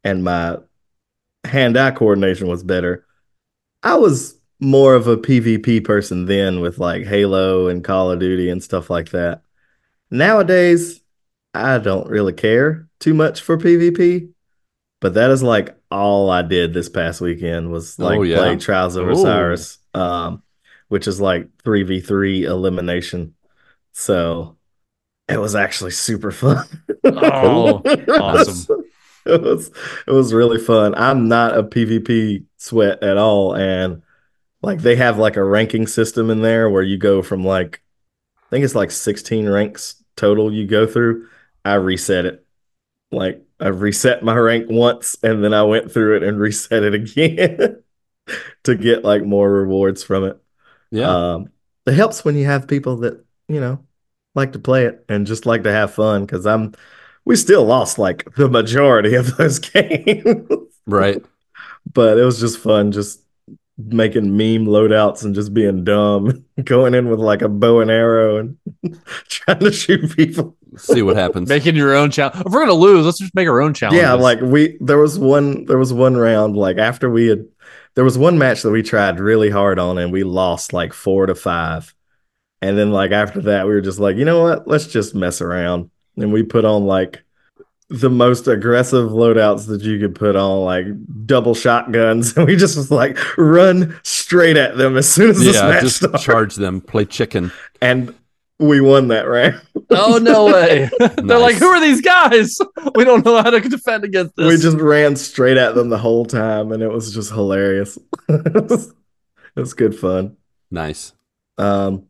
and 0.05 0.23
my 0.23 0.59
hand 1.45 1.77
eye 1.77 1.91
coordination 1.91 2.47
was 2.47 2.63
better, 2.63 3.07
I 3.83 3.97
was 3.97 4.37
more 4.61 4.95
of 4.95 5.07
a 5.07 5.17
PvP 5.17 5.85
person 5.85 6.27
then 6.27 6.61
with 6.61 6.79
like 6.79 7.07
Halo 7.07 7.69
and 7.69 7.83
Call 7.85 8.11
of 8.11 8.21
Duty 8.21 8.51
and 8.51 8.63
stuff 8.63 8.91
like 8.91 9.11
that. 9.11 9.43
Nowadays, 10.11 11.01
I 11.55 11.79
don't 11.79 12.09
really 12.09 12.33
care 12.33 12.89
too 13.01 13.15
much 13.15 13.41
for 13.41 13.57
PvP, 13.57 14.31
but 15.01 15.15
that 15.15 15.31
is 15.31 15.43
like 15.43 15.77
all 15.91 16.31
I 16.31 16.43
did 16.43 16.75
this 16.75 16.89
past 16.89 17.21
weekend 17.21 17.71
was 17.71 17.99
like 17.99 18.19
Oh, 18.19 18.23
yeah? 18.23 18.37
play 18.37 18.57
Trials 18.57 18.97
of 18.97 19.09
Osiris, 19.09 19.79
um, 19.95 20.43
which 20.89 21.07
is 21.07 21.21
like 21.21 21.49
3v3 21.65 22.43
elimination. 22.43 23.35
So 23.93 24.57
it 25.29 25.39
was 25.39 25.55
actually 25.55 25.91
super 25.93 26.31
fun. 26.31 26.67
Oh, 27.05 27.83
awesome. 28.09 28.85
It 29.27 29.43
was 29.43 29.71
it 30.07 30.11
was 30.11 30.33
really 30.33 30.59
fun. 30.59 30.95
I'm 30.95 31.29
not 31.29 31.59
a 31.59 31.63
PvP 31.63 32.45
sweat 32.57 33.03
at 33.03 33.19
all, 33.19 33.55
and 33.55 34.01
like 34.63 34.81
they 34.81 34.97
have 34.97 35.19
like 35.19 35.37
a 35.37 35.45
ranking 35.45 35.87
system 35.87 36.31
in 36.31 36.41
there 36.41 36.71
where 36.71 36.83
you 36.83 36.97
go 36.97 37.21
from 37.23 37.45
like 37.45 37.83
I 38.39 38.49
think 38.49 38.65
it's 38.65 38.75
like 38.75 38.91
16 38.91 39.47
ranks 39.47 40.03
total 40.17 40.51
you 40.53 40.67
go 40.67 40.87
through. 40.87 41.29
I 41.65 41.75
reset 41.75 42.25
it. 42.25 42.47
Like 43.11 43.43
I 43.61 43.69
reset 43.69 44.23
my 44.23 44.35
rank 44.35 44.67
once 44.71 45.17
and 45.23 45.45
then 45.45 45.53
I 45.53 45.63
went 45.63 45.93
through 45.93 46.17
it 46.17 46.23
and 46.23 46.41
reset 46.41 46.83
it 46.83 46.95
again 46.95 47.83
to 48.65 48.75
get 48.77 49.05
like 49.05 49.25
more 49.25 49.51
rewards 49.51 50.03
from 50.03 50.25
it. 50.25 50.41
Yeah. 50.91 51.35
Um, 51.35 51.51
it 51.87 51.95
helps 51.95 52.25
when 52.25 52.37
you 52.37 52.47
have 52.47 52.69
people 52.69 52.97
that, 52.99 53.25
you 53.49 53.61
know, 53.61 53.85
like 54.35 54.53
to 54.53 54.59
play 54.59 54.87
it 54.87 55.05
and 55.09 55.27
just 55.27 55.47
like 55.47 55.65
to 55.65 55.73
have 55.73 55.95
fun 55.95 56.25
because 56.25 56.47
I'm, 56.47 56.75
we 57.25 57.37
still 57.37 57.65
lost 57.65 57.99
like 57.99 58.35
the 58.37 58.49
majority 58.49 59.15
of 59.15 59.37
those 59.37 59.59
games, 59.59 60.49
right. 60.87 61.23
but 61.93 62.19
it 62.19 62.25
was 62.25 62.41
just 62.41 62.59
fun 62.59 62.93
just 62.93 63.23
making 63.79 64.37
meme 64.37 64.67
loadouts 64.67 65.25
and 65.25 65.35
just 65.35 65.55
being 65.55 65.85
dumb, 65.85 66.45
going 66.65 66.95
in 66.95 67.09
with 67.09 67.21
like 67.21 67.43
a 67.43 67.49
bow 67.49 67.81
and 67.81 67.91
arrow 67.91 68.39
and 68.39 68.59
trying 69.29 69.61
to 69.61 69.73
shoot 69.73 70.15
people. 70.17 70.57
See 70.77 71.03
what 71.03 71.17
happens. 71.17 71.49
Making 71.49 71.77
your 71.77 71.95
own 71.95 72.11
challenge. 72.11 72.45
If 72.45 72.53
we're 72.53 72.61
gonna 72.61 72.75
lose, 72.75 73.07
let's 73.07 73.19
just 73.19 73.35
make 73.35 73.49
our 73.49 73.61
own 73.61 73.75
challenge. 73.75 74.01
Yeah, 74.01 74.13
like 74.13 74.41
we 74.41 74.77
there 74.81 74.99
was 74.99 75.19
one 75.19 75.65
there 75.65 75.79
was 75.79 75.93
one 75.93 76.17
round 76.17 76.57
like 76.57 76.77
after 76.77 77.09
we 77.09 77.29
had 77.29 77.47
there 77.99 78.05
was 78.05 78.17
one 78.17 78.39
match 78.39 78.63
that 78.63 78.71
we 78.71 78.81
tried 78.81 79.19
really 79.19 79.51
hard 79.51 79.77
on 79.81 79.99
and 79.99 80.13
we 80.13 80.23
lost 80.23 80.73
like 80.73 80.93
four 80.93 81.27
to 81.27 81.35
five. 81.35 81.93
And 82.63 82.79
then 82.79 82.93
like 82.93 83.11
after 83.11 83.41
that 83.41 83.67
we 83.67 83.73
were 83.73 83.81
just 83.81 83.99
like, 83.99 84.17
you 84.17 84.25
know 84.25 84.41
what? 84.41 84.69
Let's 84.69 84.87
just 84.87 85.17
mess 85.17 85.41
around. 85.41 85.91
And 86.17 86.33
we 86.33 86.45
put 86.45 86.65
on 86.65 86.87
like 86.87 87.25
the 87.89 88.09
most 88.09 88.47
aggressive 88.47 89.11
loadouts 89.11 89.67
that 89.67 89.83
you 89.83 89.99
could 89.99 90.15
put 90.15 90.37
on, 90.37 90.65
like 90.65 90.87
double 91.27 91.57
shotguns, 91.57 92.37
and 92.37 92.47
we 92.47 92.55
just 92.55 92.77
was 92.77 92.93
like 92.93 93.19
run 93.37 93.99
straight 94.05 94.57
at 94.57 94.77
them 94.77 94.97
as 94.97 95.13
soon 95.13 95.31
as 95.31 95.41
this 95.41 95.57
yeah, 95.57 95.69
match 95.69 95.83
just 95.83 95.97
started. 95.97 96.21
charge 96.21 96.55
them, 96.55 96.81
play 96.81 97.05
chicken. 97.05 97.51
And 97.83 98.15
we 98.59 98.81
won 98.81 99.09
that 99.09 99.29
round. 99.29 99.61
oh 99.91 100.19
no 100.19 100.47
way. 100.47 100.91
They're 100.99 101.39
like, 101.39 101.57
who 101.57 101.67
are 101.67 101.81
these 101.81 102.01
guys? 102.01 102.59
We 102.95 103.05
don't 103.05 103.25
know 103.25 103.43
how 103.43 103.51
to 103.51 103.61
defend 103.61 104.05
against 104.05 104.35
this. 104.37 104.47
we 104.47 104.57
just 104.57 104.79
ran 104.79 105.15
straight 105.17 105.57
at 105.57 105.75
them 105.75 105.89
the 105.91 105.99
whole 105.99 106.25
time, 106.25 106.73
and 106.73 106.83
it 106.83 106.89
was 106.91 107.13
just 107.15 107.31
hilarious. 107.33 107.99
it 108.29 108.69
was- 108.71 108.89
it 109.57 109.61
was 109.61 109.75
good 109.75 109.97
fun. 109.99 110.37
Nice. 110.71 111.13
Um, 111.59 112.05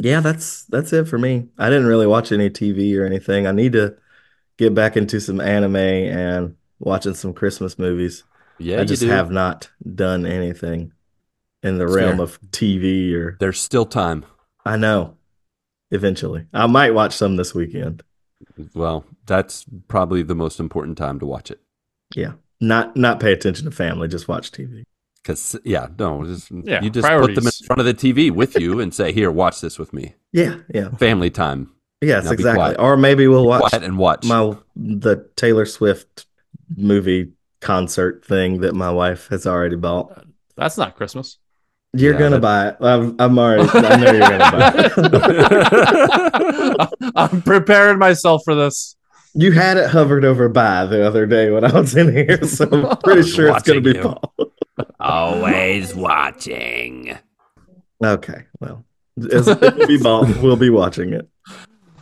yeah, 0.00 0.20
that's 0.20 0.64
that's 0.64 0.92
it 0.92 1.06
for 1.08 1.18
me. 1.18 1.48
I 1.58 1.70
didn't 1.70 1.86
really 1.86 2.06
watch 2.06 2.32
any 2.32 2.50
TV 2.50 2.96
or 2.98 3.04
anything. 3.04 3.46
I 3.46 3.52
need 3.52 3.72
to 3.72 3.96
get 4.58 4.74
back 4.74 4.96
into 4.96 5.20
some 5.20 5.40
anime 5.40 5.76
and 5.76 6.56
watching 6.78 7.14
some 7.14 7.32
Christmas 7.32 7.78
movies. 7.78 8.24
Yeah, 8.58 8.78
I 8.78 8.80
you 8.80 8.86
just 8.86 9.02
do. 9.02 9.08
have 9.08 9.30
not 9.30 9.70
done 9.94 10.26
anything 10.26 10.92
in 11.62 11.78
the 11.78 11.84
That's 11.86 11.96
realm 11.96 12.16
fair. 12.16 12.24
of 12.24 12.40
TV 12.50 13.12
or 13.14 13.36
There's 13.40 13.60
still 13.60 13.86
time. 13.86 14.24
I 14.64 14.76
know. 14.76 15.16
Eventually, 15.92 16.46
I 16.54 16.66
might 16.66 16.94
watch 16.94 17.14
some 17.14 17.36
this 17.36 17.54
weekend. 17.54 18.02
Well, 18.74 19.04
that's 19.26 19.64
probably 19.88 20.22
the 20.22 20.34
most 20.34 20.58
important 20.58 20.96
time 20.98 21.20
to 21.20 21.26
watch 21.26 21.50
it. 21.50 21.60
Yeah, 22.16 22.32
not 22.60 22.96
not 22.96 23.20
pay 23.20 23.32
attention 23.32 23.66
to 23.66 23.70
family, 23.70 24.08
just 24.08 24.26
watch 24.26 24.50
TV. 24.50 24.84
Because 25.22 25.54
yeah, 25.64 25.86
no, 25.98 26.24
just, 26.24 26.50
Yeah, 26.50 26.82
you 26.82 26.90
just 26.90 27.06
put 27.06 27.34
them 27.34 27.46
in 27.46 27.66
front 27.66 27.78
of 27.78 27.86
the 27.86 27.94
TV 27.94 28.30
with 28.30 28.58
you 28.58 28.80
and 28.80 28.92
say, 28.92 29.12
"Here, 29.12 29.30
watch 29.30 29.60
this 29.60 29.78
with 29.78 29.92
me." 29.92 30.14
Yeah, 30.32 30.56
yeah, 30.74 30.88
Family 30.96 31.30
time. 31.30 31.70
yes, 32.00 32.24
Now 32.24 32.32
exactly. 32.32 32.76
Or 32.76 32.96
maybe 32.96 33.28
we'll 33.28 33.46
watch 33.46 33.60
Quiet 33.70 33.84
and 33.84 33.98
watch. 33.98 34.24
my 34.24 34.56
the 34.74 35.28
Taylor 35.36 35.66
Swift 35.66 36.26
movie 36.76 37.32
concert 37.60 38.24
thing 38.24 38.62
that 38.62 38.74
my 38.74 38.90
wife 38.90 39.28
has 39.28 39.46
already 39.46 39.76
bought. 39.76 40.24
That's 40.56 40.76
not 40.78 40.96
Christmas. 40.96 41.38
You're 41.94 42.14
Yeah, 42.14 42.18
gonna 42.18 42.38
that- 42.40 42.40
buy 42.40 42.68
it. 42.68 42.76
I'm, 42.80 43.16
I'm 43.18 43.38
already. 43.38 43.68
I 43.72 43.96
know 43.96 44.10
you're 44.12 44.20
gonna 44.20 44.38
buy 44.50 44.72
it. 46.88 47.12
I'm 47.16 47.42
preparing 47.42 47.98
myself 47.98 48.42
for 48.44 48.54
this. 48.54 48.96
you 49.34 49.52
had 49.52 49.76
it 49.76 49.90
hovered 49.90 50.24
over 50.24 50.48
by 50.48 50.86
the 50.86 51.06
other 51.06 51.26
day 51.26 51.50
when 51.50 51.64
I 51.64 51.72
was 51.78 51.94
in 51.96 52.12
here, 52.14 52.42
so 52.44 52.66
I'm 52.70 52.96
pretty 53.04 53.28
sure 53.28 53.48
it's 53.48 53.62
gonna 53.62 53.80
be 53.82 53.92
you. 53.92 54.02
Paul. 54.02 54.22
Always 55.00 55.94
watching. 55.94 57.16
Okay, 58.02 58.44
well, 58.60 58.84
as 59.30 59.46
it 59.48 59.86
be 59.86 59.98
bought, 59.98 60.28
we'll 60.42 60.56
be 60.56 60.70
watching 60.70 61.12
it. 61.12 61.28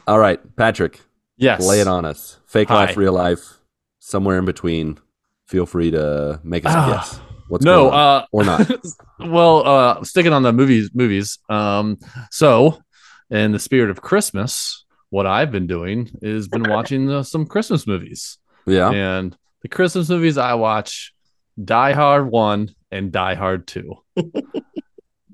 All 0.07 0.18
right, 0.18 0.40
Patrick, 0.57 1.00
Yes. 1.37 1.66
lay 1.66 1.81
it 1.81 1.88
on 1.88 2.05
us. 2.05 2.38
Fake 2.46 2.68
Hi. 2.68 2.87
life, 2.87 2.96
real 2.96 3.12
life, 3.12 3.59
somewhere 3.98 4.38
in 4.38 4.44
between. 4.44 4.98
Feel 5.46 5.66
free 5.66 5.90
to 5.90 6.40
make 6.44 6.64
us 6.64 6.72
a 6.74 6.79
Ah, 6.79 6.92
guess. 6.96 7.20
What's 7.51 7.65
no, 7.65 7.85
going 7.91 7.95
on? 7.95 8.23
uh, 8.23 8.27
or 8.33 8.45
not? 8.45 8.71
well, 9.19 9.67
uh, 9.67 10.05
sticking 10.05 10.33
on 10.33 10.43
the 10.43 10.53
movies, 10.53 10.91
movies. 10.95 11.39
Um, 11.49 11.99
so 12.31 12.81
in 13.31 13.53
the 13.53 13.59
spirit 13.59 13.91
of 13.91 14.01
Christmas, 14.03 14.85
what 15.11 15.27
I've 15.27 15.51
been 15.51 15.67
doing 15.67 16.11
is 16.23 16.49
been 16.49 16.69
watching 16.69 17.11
uh, 17.11 17.23
some 17.25 17.45
Christmas 17.47 17.87
movies, 17.87 18.39
Yeah. 18.67 18.91
and 18.91 19.37
the 19.63 19.69
Christmas 19.69 20.09
movies 20.09 20.39
I 20.39 20.55
watch, 20.55 21.13
Die 21.63 21.93
Hard 21.93 22.31
One 22.31 22.75
and 22.91 23.11
Die 23.13 23.35
Hard 23.35 23.67
Two. 23.67 23.97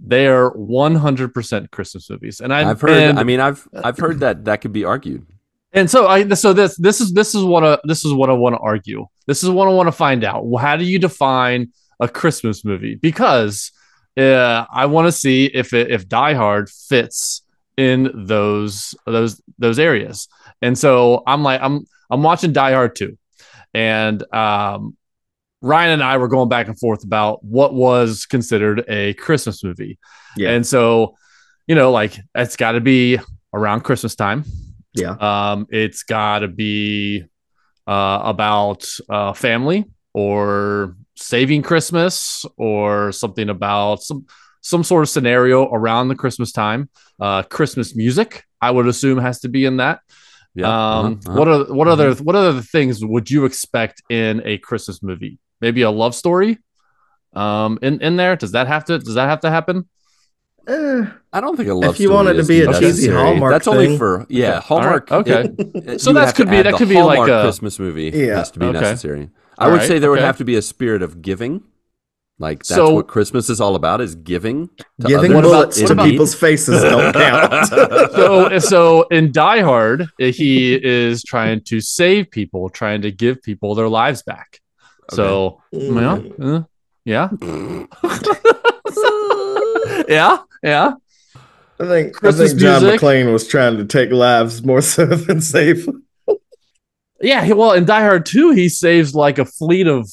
they 0.04 0.26
are 0.26 0.50
one 0.50 0.94
hundred 0.94 1.34
percent 1.34 1.70
Christmas 1.70 2.08
movies, 2.10 2.40
and 2.40 2.52
I've, 2.52 2.66
I've 2.66 2.80
heard. 2.80 2.90
and- 2.90 3.18
I 3.18 3.24
mean, 3.24 3.40
I've 3.40 3.66
I've 3.74 3.98
heard 3.98 4.20
that 4.20 4.44
that 4.46 4.60
could 4.60 4.72
be 4.72 4.84
argued. 4.84 5.26
And 5.72 5.90
so 5.90 6.06
I 6.06 6.26
so 6.30 6.52
this 6.54 6.76
this 6.76 7.00
is 7.00 7.12
this 7.12 7.34
is 7.34 7.44
what 7.44 7.62
I, 7.64 7.78
this 7.84 8.04
is 8.04 8.12
what 8.14 8.30
I 8.30 8.32
want 8.32 8.54
to 8.54 8.60
argue. 8.60 9.06
This 9.26 9.42
is 9.42 9.50
what 9.50 9.68
I 9.68 9.72
want 9.72 9.88
to 9.88 9.92
find 9.92 10.24
out. 10.24 10.44
How 10.58 10.76
do 10.76 10.84
you 10.84 10.98
define 10.98 11.72
a 12.00 12.08
Christmas 12.08 12.64
movie? 12.64 12.94
Because 12.94 13.72
uh, 14.16 14.64
I 14.72 14.86
want 14.86 15.06
to 15.06 15.12
see 15.12 15.46
if 15.46 15.72
it, 15.72 15.90
if 15.90 16.08
Die 16.08 16.34
Hard 16.34 16.68
fits 16.70 17.42
in 17.76 18.10
those 18.26 18.94
those 19.06 19.40
those 19.58 19.78
areas. 19.78 20.28
And 20.62 20.78
so 20.78 21.22
I'm 21.26 21.42
like 21.42 21.60
I'm 21.60 21.84
I'm 22.10 22.22
watching 22.22 22.52
Die 22.52 22.72
Hard 22.72 22.96
2. 22.96 23.18
And 23.74 24.34
um 24.34 24.96
Ryan 25.62 25.90
and 25.94 26.02
I 26.02 26.16
were 26.18 26.28
going 26.28 26.48
back 26.48 26.68
and 26.68 26.78
forth 26.78 27.02
about 27.04 27.42
what 27.44 27.74
was 27.74 28.26
considered 28.26 28.84
a 28.88 29.14
Christmas 29.14 29.64
movie. 29.64 29.98
Yeah. 30.36 30.50
And 30.50 30.66
so, 30.66 31.16
you 31.66 31.74
know, 31.74 31.90
like 31.90 32.18
it's 32.34 32.56
got 32.56 32.72
to 32.72 32.80
be 32.80 33.18
around 33.52 33.80
Christmas 33.80 34.14
time. 34.14 34.44
Yeah, 34.94 35.16
Um, 35.18 35.66
it's 35.70 36.04
got 36.04 36.40
to 36.40 36.48
be 36.48 37.24
uh, 37.86 38.20
about 38.24 38.86
uh, 39.10 39.32
family 39.32 39.86
or 40.14 40.96
saving 41.16 41.62
Christmas 41.62 42.44
or 42.56 43.12
something 43.12 43.48
about 43.48 44.02
some 44.02 44.26
some 44.60 44.82
sort 44.82 45.02
of 45.04 45.08
scenario 45.08 45.64
around 45.72 46.08
the 46.08 46.14
Christmas 46.16 46.50
time. 46.52 46.88
Uh, 47.20 47.42
Christmas 47.42 47.94
music, 47.94 48.44
I 48.60 48.70
would 48.70 48.86
assume, 48.86 49.18
has 49.18 49.40
to 49.40 49.48
be 49.48 49.64
in 49.64 49.76
that. 49.78 50.00
Yeah. 50.54 50.66
Um, 50.66 51.20
uh-huh, 51.26 51.38
What 51.38 51.48
are 51.48 51.64
what 51.72 51.88
other 51.88 52.14
what 52.14 52.34
other 52.36 52.60
things 52.62 53.04
would 53.04 53.30
you 53.30 53.44
expect 53.44 54.02
in 54.10 54.42
a 54.44 54.58
Christmas 54.58 55.02
movie? 55.02 55.38
Maybe 55.60 55.82
a 55.82 55.90
love 55.90 56.14
story. 56.14 56.58
Um, 57.34 57.78
in 57.82 58.00
in 58.00 58.16
there, 58.16 58.36
does 58.36 58.52
that 58.52 58.66
have 58.66 58.84
to 58.86 58.98
does 58.98 59.14
that 59.14 59.28
have 59.28 59.40
to 59.40 59.50
happen? 59.50 59.88
Eh, 60.68 61.04
I 61.32 61.40
don't 61.40 61.56
think 61.56 61.68
a 61.68 61.74
love 61.74 61.94
If 61.94 62.00
you 62.00 62.08
story 62.08 62.24
want 62.24 62.28
it 62.36 62.42
to 62.42 62.48
be 62.48 62.62
a 62.62 62.66
cheesy 62.72 62.80
necessary. 63.08 63.14
Hallmark 63.22 63.52
That's 63.52 63.68
only 63.68 63.96
for 63.98 64.26
yeah 64.28 64.60
Hallmark. 64.60 65.12
All 65.12 65.22
right. 65.22 65.28
Okay. 65.46 65.92
it- 65.92 66.00
So 66.00 66.12
that 66.12 66.34
could 66.34 66.50
be- 66.50 66.62
that 66.62 66.74
could 66.74 66.88
be 66.88 67.00
like 67.00 67.28
a- 67.30 67.42
Christmas 67.42 67.78
movie. 67.78 68.10
Yeah. 68.12 68.38
has 68.38 68.50
to 68.52 68.58
be 68.58 68.66
Okay. 68.66 68.80
necessary. 68.80 69.30
I 69.58 69.64
All 69.66 69.70
would 69.72 69.78
right, 69.78 69.88
say 69.88 69.98
there 69.98 70.10
would 70.10 70.20
have 70.20 70.38
to 70.38 70.44
be 70.44 70.56
a 70.56 70.62
spirit 70.62 71.02
of 71.02 71.22
giving. 71.22 71.62
Like 72.38 72.58
that's 72.58 72.68
So- 72.68 72.92
what 72.94 73.06
Christmas 73.08 73.48
is 73.48 73.60
all 73.62 73.74
about: 73.76 74.00
is 74.02 74.14
giving. 74.14 74.68
To 75.00 75.06
giving 75.06 75.32
others 75.34 75.50
bullets 75.50 75.78
in 75.78 75.86
to 75.88 75.94
need. 75.94 76.10
people's 76.10 76.34
faces 76.34 76.82
don't 76.82 77.12
count. 77.14 77.66
so 78.12 78.58
so 78.58 79.02
in 79.04 79.32
Die 79.32 79.60
Hard, 79.62 80.06
he 80.18 80.74
is 80.74 81.22
trying 81.24 81.62
to 81.64 81.80
save 81.80 82.30
people, 82.30 82.68
trying 82.68 83.00
to 83.02 83.10
give 83.10 83.42
people 83.42 83.74
their 83.74 83.88
lives 83.88 84.22
back. 84.22 84.60
So 85.10 85.62
yeah, 85.72 86.18
uh, 86.42 86.62
yeah, 87.06 87.28
yeah, 90.08 90.38
yeah. 90.62 90.92
I 91.78 91.84
think 91.86 92.24
I 92.24 92.32
think 92.32 92.58
John 92.58 92.82
music. 92.82 93.00
McClane 93.00 93.32
was 93.32 93.46
trying 93.46 93.76
to 93.78 93.84
take 93.84 94.10
lives 94.10 94.64
more 94.64 94.80
so 94.82 95.04
than 95.26 95.40
save. 95.40 95.88
Yeah, 97.20 97.44
he- 97.44 97.52
well, 97.52 97.72
in 97.72 97.84
Die 97.84 98.00
Hard 98.00 98.26
2, 98.26 98.50
he 98.52 98.68
saves 98.68 99.14
like 99.14 99.38
a 99.38 99.44
fleet 99.44 99.86
of 99.86 100.08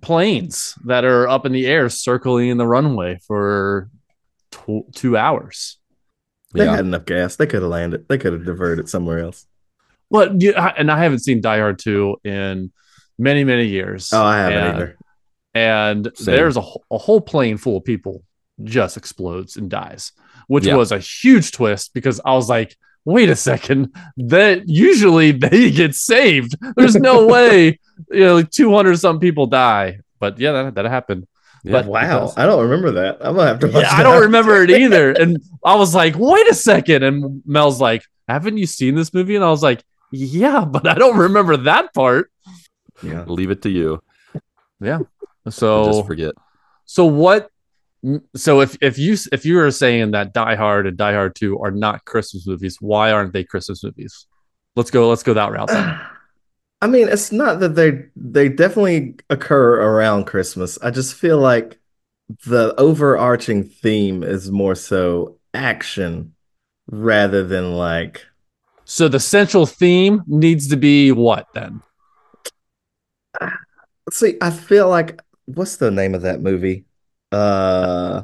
planes 0.00 0.74
that 0.84 1.04
are 1.04 1.28
up 1.28 1.46
in 1.46 1.52
the 1.52 1.66
air 1.66 1.88
circling 1.88 2.48
in 2.48 2.56
the 2.58 2.66
runway 2.66 3.18
for 3.26 3.88
tw- 4.50 4.92
two 4.94 5.16
hours. 5.16 5.78
They 6.54 6.64
Yeah. 6.64 6.76
had 6.76 6.84
enough 6.86 7.04
gas. 7.06 7.36
They 7.36 7.46
could 7.46 7.62
have 7.62 7.70
landed. 7.70 8.06
They 8.08 8.18
could 8.18 8.32
have 8.32 8.44
diverted 8.44 8.88
somewhere 8.88 9.20
else. 9.20 9.46
Well, 10.10 10.34
yeah, 10.38 10.72
and 10.76 10.90
I 10.90 10.98
haven't 11.02 11.20
seen 11.20 11.40
Die 11.40 11.58
Hard 11.58 11.78
2 11.78 12.16
in 12.24 12.72
many, 13.18 13.44
many 13.44 13.66
years. 13.68 14.10
Oh, 14.12 14.22
I 14.22 14.38
haven't 14.38 14.58
And- 14.58 14.76
either. 14.76 14.96
and 15.54 16.10
Same. 16.14 16.34
there's 16.34 16.56
a, 16.56 16.62
a 16.90 16.98
whole 16.98 17.20
plane 17.20 17.56
full 17.58 17.76
of 17.76 17.84
people 17.84 18.22
just 18.64 18.96
explodes 18.96 19.56
and 19.56 19.68
dies 19.70 20.12
which 20.46 20.66
Yeah. 20.66 20.76
was 20.76 20.92
a 20.92 20.98
huge 20.98 21.50
twist 21.52 21.92
because 21.94 22.20
i 22.24 22.32
was 22.34 22.48
like 22.48 22.76
wait 23.04 23.28
a 23.28 23.36
second 23.36 23.94
that 24.16 24.68
usually 24.68 25.32
they 25.32 25.70
get 25.80 25.94
saved 25.94 26.54
there's 26.76 26.96
no 26.96 27.26
way 27.34 27.78
you 28.10 28.20
know 28.20 28.34
like 28.36 28.50
200 28.50 28.96
some 28.98 29.18
people 29.18 29.46
die 29.46 29.98
but 30.20 30.38
yeah 30.38 30.52
that, 30.52 30.74
that 30.76 30.84
happened 30.84 31.26
Yeah, 31.64 31.72
But- 31.82 31.86
Wow, 31.86 32.20
does. 32.26 32.36
I 32.38 32.46
don't 32.46 32.62
remember 32.62 32.90
that. 33.02 33.18
I'm 33.20 33.36
gonna 33.36 33.48
have 33.48 33.60
to. 33.60 33.66
Watch 33.68 33.84
yeah, 33.84 33.94
i 33.94 34.02
don't 34.02 34.22
remember 34.22 34.62
it 34.62 34.70
either 34.82 35.12
and 35.12 35.38
i 35.64 35.74
was 35.76 35.94
like 35.94 36.14
wait 36.16 36.46
a 36.48 36.54
second 36.54 37.02
and 37.02 37.42
mel's 37.46 37.80
like 37.80 38.02
haven't 38.28 38.56
you 38.58 38.66
seen 38.66 38.94
this 38.94 39.12
movie 39.14 39.36
and 39.36 39.44
i 39.44 39.50
was 39.50 39.62
like 39.62 39.82
yeah 40.10 40.64
but 40.64 40.86
i 40.86 40.94
don't 40.94 41.18
remember 41.18 41.56
that 41.56 41.92
part 41.94 42.30
Yeah. 43.02 43.24
Leave 43.26 43.50
it 43.50 43.62
to 43.62 43.70
you. 43.70 43.98
Yeah. 44.80 45.00
So 45.50 45.86
just 45.90 46.06
forget. 46.06 46.34
So 46.84 47.06
what? 47.06 47.50
So 48.34 48.60
if 48.60 48.76
if 48.80 48.98
you 48.98 49.16
if 49.30 49.44
you 49.44 49.60
are 49.60 49.70
saying 49.70 50.10
that 50.10 50.32
Die 50.32 50.54
Hard 50.56 50.86
and 50.86 50.96
Die 50.96 51.12
Hard 51.12 51.36
Two 51.36 51.58
are 51.60 51.70
not 51.70 52.04
Christmas 52.04 52.46
movies, 52.46 52.78
why 52.80 53.12
aren't 53.12 53.32
they 53.32 53.44
Christmas 53.44 53.84
movies? 53.84 54.26
Let's 54.74 54.90
go. 54.90 55.08
Let's 55.08 55.22
go 55.22 55.34
that 55.34 55.52
route. 55.52 55.68
Then. 55.68 56.00
I 56.82 56.88
mean, 56.88 57.08
it's 57.08 57.30
not 57.30 57.60
that 57.60 57.76
they 57.76 58.06
they 58.16 58.48
definitely 58.48 59.14
occur 59.30 59.80
around 59.80 60.24
Christmas. 60.24 60.78
I 60.82 60.90
just 60.90 61.14
feel 61.14 61.38
like 61.38 61.78
the 62.46 62.74
overarching 62.76 63.62
theme 63.64 64.24
is 64.24 64.50
more 64.50 64.74
so 64.74 65.38
action 65.54 66.34
rather 66.90 67.46
than 67.46 67.74
like 67.74 68.26
So 68.84 69.06
the 69.06 69.20
central 69.20 69.66
theme 69.66 70.22
needs 70.26 70.68
to 70.68 70.76
be 70.76 71.12
what 71.12 71.46
then? 71.54 71.82
see 74.10 74.36
I 74.40 74.50
feel 74.50 74.88
like 74.88 75.20
what's 75.44 75.76
the 75.76 75.92
name 75.92 76.16
of 76.16 76.22
that 76.22 76.40
movie? 76.40 76.84
Uh 77.32 78.22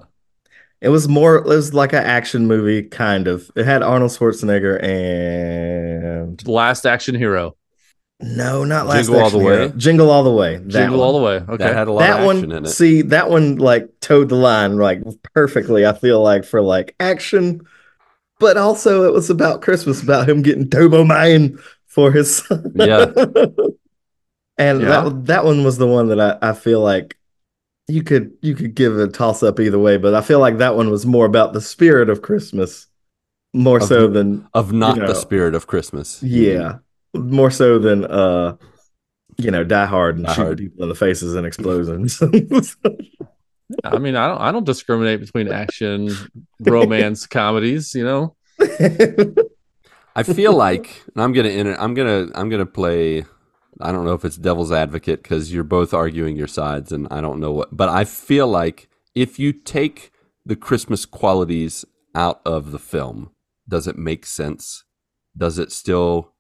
it 0.81 0.91
was 0.91 1.09
more 1.09 1.37
it 1.37 1.45
was 1.45 1.75
like 1.75 1.93
an 1.93 2.05
action 2.05 2.47
movie 2.47 2.83
kind 2.85 3.27
of. 3.27 3.51
It 3.57 3.65
had 3.65 3.83
Arnold 3.83 4.13
Schwarzenegger 4.13 4.81
and 4.83 6.47
Last 6.47 6.87
Action 6.87 7.15
Hero. 7.17 7.57
no, 8.21 8.65
not 8.65 8.87
last 8.87 9.07
Jingle 9.07 9.21
All 9.21 9.27
Action 9.27 9.39
the 9.41 9.45
Hero. 9.45 9.67
Way? 9.69 9.73
Jingle 9.77 10.11
All 10.11 10.23
the 10.25 10.31
Way. 10.33 10.57
That 10.59 10.69
Jingle 10.69 10.99
one. 10.99 11.07
all 11.07 11.19
the 11.19 11.25
way. 11.25 11.35
Okay. 11.37 11.57
That 11.65 11.75
had 11.75 11.89
a 11.89 11.93
lot 11.93 12.01
that 12.01 12.21
of 12.21 12.29
action 12.31 12.49
one 12.49 12.59
in 12.59 12.65
it. 12.65 12.69
see 12.69 13.03
that 13.03 13.29
one 13.31 13.57
like 13.57 13.89
towed 14.01 14.29
the 14.29 14.37
line 14.37 14.77
like 14.77 15.03
perfectly 15.35 15.85
i 15.87 15.93
feel 15.93 16.23
like 16.23 16.45
for 16.45 16.61
like 16.63 16.95
action 17.01 17.61
but 18.41 18.57
also 18.57 19.05
it 19.09 19.13
was 19.13 19.31
about 19.31 19.63
christmas 19.63 20.01
about 20.03 20.29
him 20.29 20.43
getting 20.43 20.69
Turbo 20.71 21.03
Man 21.05 21.59
for 21.87 22.13
his 22.13 22.37
son 22.37 22.73
Yeah. 22.77 23.07
and 24.59 24.81
Yeah. 24.81 24.89
that 24.89 25.27
that 25.27 25.45
one 25.45 25.65
was 25.65 25.79
the 25.79 25.87
one 25.89 26.09
that 26.09 26.21
I, 26.21 26.51
I 26.51 26.53
feel 26.53 26.81
like 26.81 27.17
you 27.89 28.03
could 28.03 28.33
you 28.43 28.55
could 28.55 28.75
give 28.75 28.99
a 28.99 29.09
toss 29.09 29.43
up 29.43 29.59
either 29.59 29.79
way 29.79 29.97
but 29.97 30.15
i 30.15 30.21
feel 30.21 30.39
like 30.41 30.59
that 30.59 30.77
one 30.77 30.91
was 30.91 31.05
more 31.07 31.25
about 31.27 31.53
the 31.53 31.61
spirit 31.61 32.09
of 32.11 32.21
christmas 32.23 32.87
more 33.55 33.79
Of- 33.79 33.85
so 33.85 34.07
than 34.09 34.47
of 34.55 34.73
not 34.73 34.97
you 34.97 35.03
know, 35.03 35.09
the 35.09 35.15
spirit 35.15 35.55
of 35.55 35.67
Christmas. 35.67 36.23
yeah 36.23 36.79
more 37.15 37.51
so 37.51 37.79
than 37.79 38.05
uh 38.05 38.57
you 39.39 39.51
know 39.51 39.65
die 39.65 39.87
hard 39.87 40.17
and 40.19 40.27
Die 40.27 40.35
shoot 40.35 40.43
Hard. 40.43 40.59
people 40.59 40.83
in 40.83 40.89
the 40.91 40.95
faces 40.95 41.35
and 41.35 41.47
explosions 41.47 42.21
I 43.85 43.99
mean, 43.99 44.17
I 44.17 44.29
don't 44.29 44.41
I 44.41 44.51
don't 44.51 44.65
discriminate 44.65 45.21
between 45.21 45.53
action, 45.53 46.09
romance, 46.59 47.27
comedies, 47.39 47.95
you 47.95 48.03
know. 48.03 48.35
I 50.17 50.23
feel 50.23 50.55
like, 50.57 51.03
and 51.15 51.23
I'm 51.23 51.35
gonna 51.35 51.51
enter, 51.51 51.79
I'm 51.79 51.93
gonna 51.93 52.29
I'm 52.35 52.49
gonna 52.49 52.65
play. 52.65 53.27
I 53.81 53.93
don't 53.93 54.05
know 54.05 54.15
if 54.15 54.25
it's 54.25 54.37
devil's 54.37 54.73
advocate 54.73 55.23
because 55.23 55.53
you're 55.53 55.65
both 55.65 55.95
arguing 55.95 56.37
your 56.37 56.47
sides, 56.47 56.93
and 56.93 57.07
I 57.11 57.21
don't 57.21 57.41
know 57.41 57.53
what. 57.53 57.77
But 57.77 57.89
I 57.89 58.05
feel 58.05 58.47
like 58.47 58.89
if 59.15 59.39
you 59.39 59.53
take 59.53 60.11
the 60.45 60.57
Christmas 60.57 61.05
qualities 61.05 61.85
out 62.15 62.41
of 62.45 62.73
the 62.73 62.79
film, 62.79 63.31
does 63.69 63.87
it 63.87 63.97
make 63.97 64.27
sense? 64.27 64.85
Does 65.37 65.59
it 65.59 65.71
still? 65.73 66.33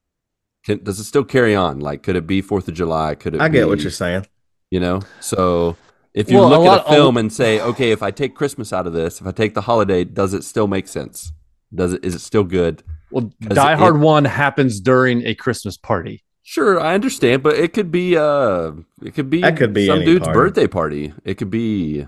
Can, 0.64 0.82
does 0.82 0.98
it 0.98 1.04
still 1.04 1.24
carry 1.24 1.54
on? 1.54 1.78
Like, 1.80 2.02
could 2.02 2.16
it 2.16 2.26
be 2.26 2.40
Fourth 2.40 2.68
of 2.68 2.74
July? 2.74 3.14
Could 3.14 3.34
it? 3.34 3.40
i 3.40 3.48
get 3.48 3.64
be, 3.64 3.68
what 3.68 3.80
you're 3.80 3.90
saying 3.90 4.26
You 4.70 4.80
know, 4.80 5.00
so 5.20 5.76
if 6.14 6.30
you 6.30 6.38
Well, 6.38 6.48
a 6.48 6.50
look 6.50 6.60
lot- 6.66 6.80
at 6.80 6.86
a 6.86 6.90
film 6.90 7.16
and 7.16 7.32
say, 7.32 7.60
okay, 7.60 7.92
if 7.92 8.02
I 8.02 8.10
take 8.10 8.34
Christmas 8.34 8.72
out 8.72 8.86
of 8.86 8.92
this, 8.92 9.20
if 9.20 9.26
I 9.26 9.30
take 9.30 9.54
the 9.54 9.60
holiday, 9.62 10.04
does 10.04 10.34
it 10.34 10.42
still 10.42 10.66
make 10.66 10.88
sense? 10.88 11.32
Does 11.72 11.92
it? 11.92 12.04
Is 12.04 12.14
it 12.14 12.20
still 12.20 12.44
good? 12.44 12.82
Well, 13.10 13.30
Die 13.40 13.72
it- 13.72 13.78
Hard 13.78 14.00
One 14.00 14.24
happens 14.24 14.80
during 14.80 15.24
a 15.26 15.34
Christmas 15.34 15.76
party. 15.76 16.24
Sure, 16.50 16.80
I 16.80 16.94
understand, 16.94 17.42
but 17.42 17.56
it 17.56 17.74
could 17.74 17.90
be 17.90 18.16
uh 18.16 18.72
it 19.02 19.12
could 19.14 19.28
be 19.28 19.42
That 19.42 19.58
could 19.58 19.74
be 19.74 19.86
some 19.86 20.02
dude's 20.02 20.24
party. 20.24 20.38
birthday 20.38 20.66
party. 20.66 21.12
It 21.22 21.34
could 21.34 21.50
be 21.50 22.06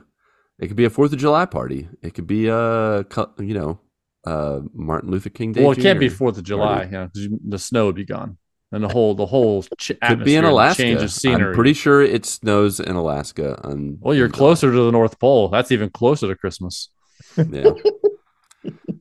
it 0.59 0.67
could 0.69 0.77
be 0.77 0.87
a 0.87 0.91
Fourth 0.91 1.13
of 1.13 1.19
July 1.19 1.45
party. 1.45 1.89
It 2.03 2.15
could 2.15 2.27
be 2.27 2.49
uh 2.49 3.03
cu- 3.03 3.35
you 3.39 3.53
know 3.53 3.81
uh 4.27 4.61
Martin 4.73 5.11
Luther 5.11 5.29
King 5.29 5.53
Day. 5.53 5.63
well, 5.63 5.73
it 5.73 5.79
can't 5.83 6.01
be 6.01 6.09
Fourth 6.09 6.39
of 6.39 6.45
July, 6.45 6.75
party. 6.77 6.91
yeah, 6.93 7.05
because 7.13 7.29
the 7.47 7.59
snow 7.59 7.85
would 7.85 7.97
be 7.97 8.07
gone, 8.07 8.39
and 8.73 8.83
the 8.83 8.89
whole 8.89 9.15
the 9.15 9.27
whole 9.27 9.63
ch- 9.79 9.93
Could 10.03 10.25
be 10.25 10.37
in 10.37 10.45
Alaska. 10.47 10.85
change 10.85 11.03
of 11.03 11.13
scenery. 11.13 11.49
I'm 11.51 11.55
pretty 11.55 11.75
sure 11.75 12.01
it 12.01 12.25
snows 12.25 12.81
in 12.81 12.97
Alaska. 12.97 13.61
On, 13.63 13.99
well, 14.01 14.15
you're 14.15 14.25
on 14.25 14.33
July. 14.33 14.39
closer 14.39 14.73
to 14.73 14.85
the 14.87 14.91
North 14.91 15.19
Pole. 15.19 15.49
That's 15.49 15.71
even 15.71 15.91
closer 15.91 16.29
to 16.29 16.35
Christmas. 16.35 16.89
Yeah. 17.37 17.73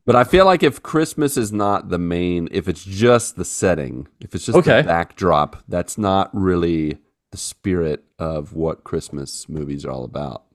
but 0.09 0.15
I 0.15 0.23
feel 0.23 0.45
like 0.45 0.63
if 0.63 0.81
Christmas 0.81 1.37
is 1.37 1.53
not 1.53 1.89
the 1.89 1.99
main, 1.99 2.49
if 2.51 2.67
it's 2.67 2.83
just 2.83 3.35
the 3.35 3.45
setting, 3.45 4.07
if 4.19 4.33
it's 4.33 4.43
just 4.43 4.57
Okay. 4.57 4.81
the 4.81 4.87
backdrop, 4.87 5.61
that's 5.67 5.99
not 5.99 6.31
really 6.33 6.97
the 7.31 7.37
spirit 7.37 8.03
of 8.17 8.53
what 8.53 8.83
Christmas 8.83 9.47
movies 9.47 9.85
are 9.85 9.91
all 9.91 10.03
about. 10.03 10.45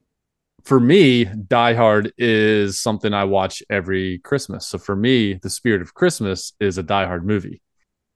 For 0.64 0.80
me, 0.80 1.26
Die 1.26 1.74
Hard 1.74 2.12
is 2.18 2.80
something 2.80 3.14
I 3.14 3.22
watch 3.26 3.62
every 3.70 4.18
Christmas. 4.18 4.66
So 4.66 4.76
for 4.76 4.96
me, 4.96 5.34
the 5.34 5.50
spirit 5.50 5.82
of 5.82 5.94
Christmas 5.94 6.52
is 6.58 6.76
a 6.76 6.82
Die 6.82 7.06
Hard 7.06 7.24
movie. 7.24 7.62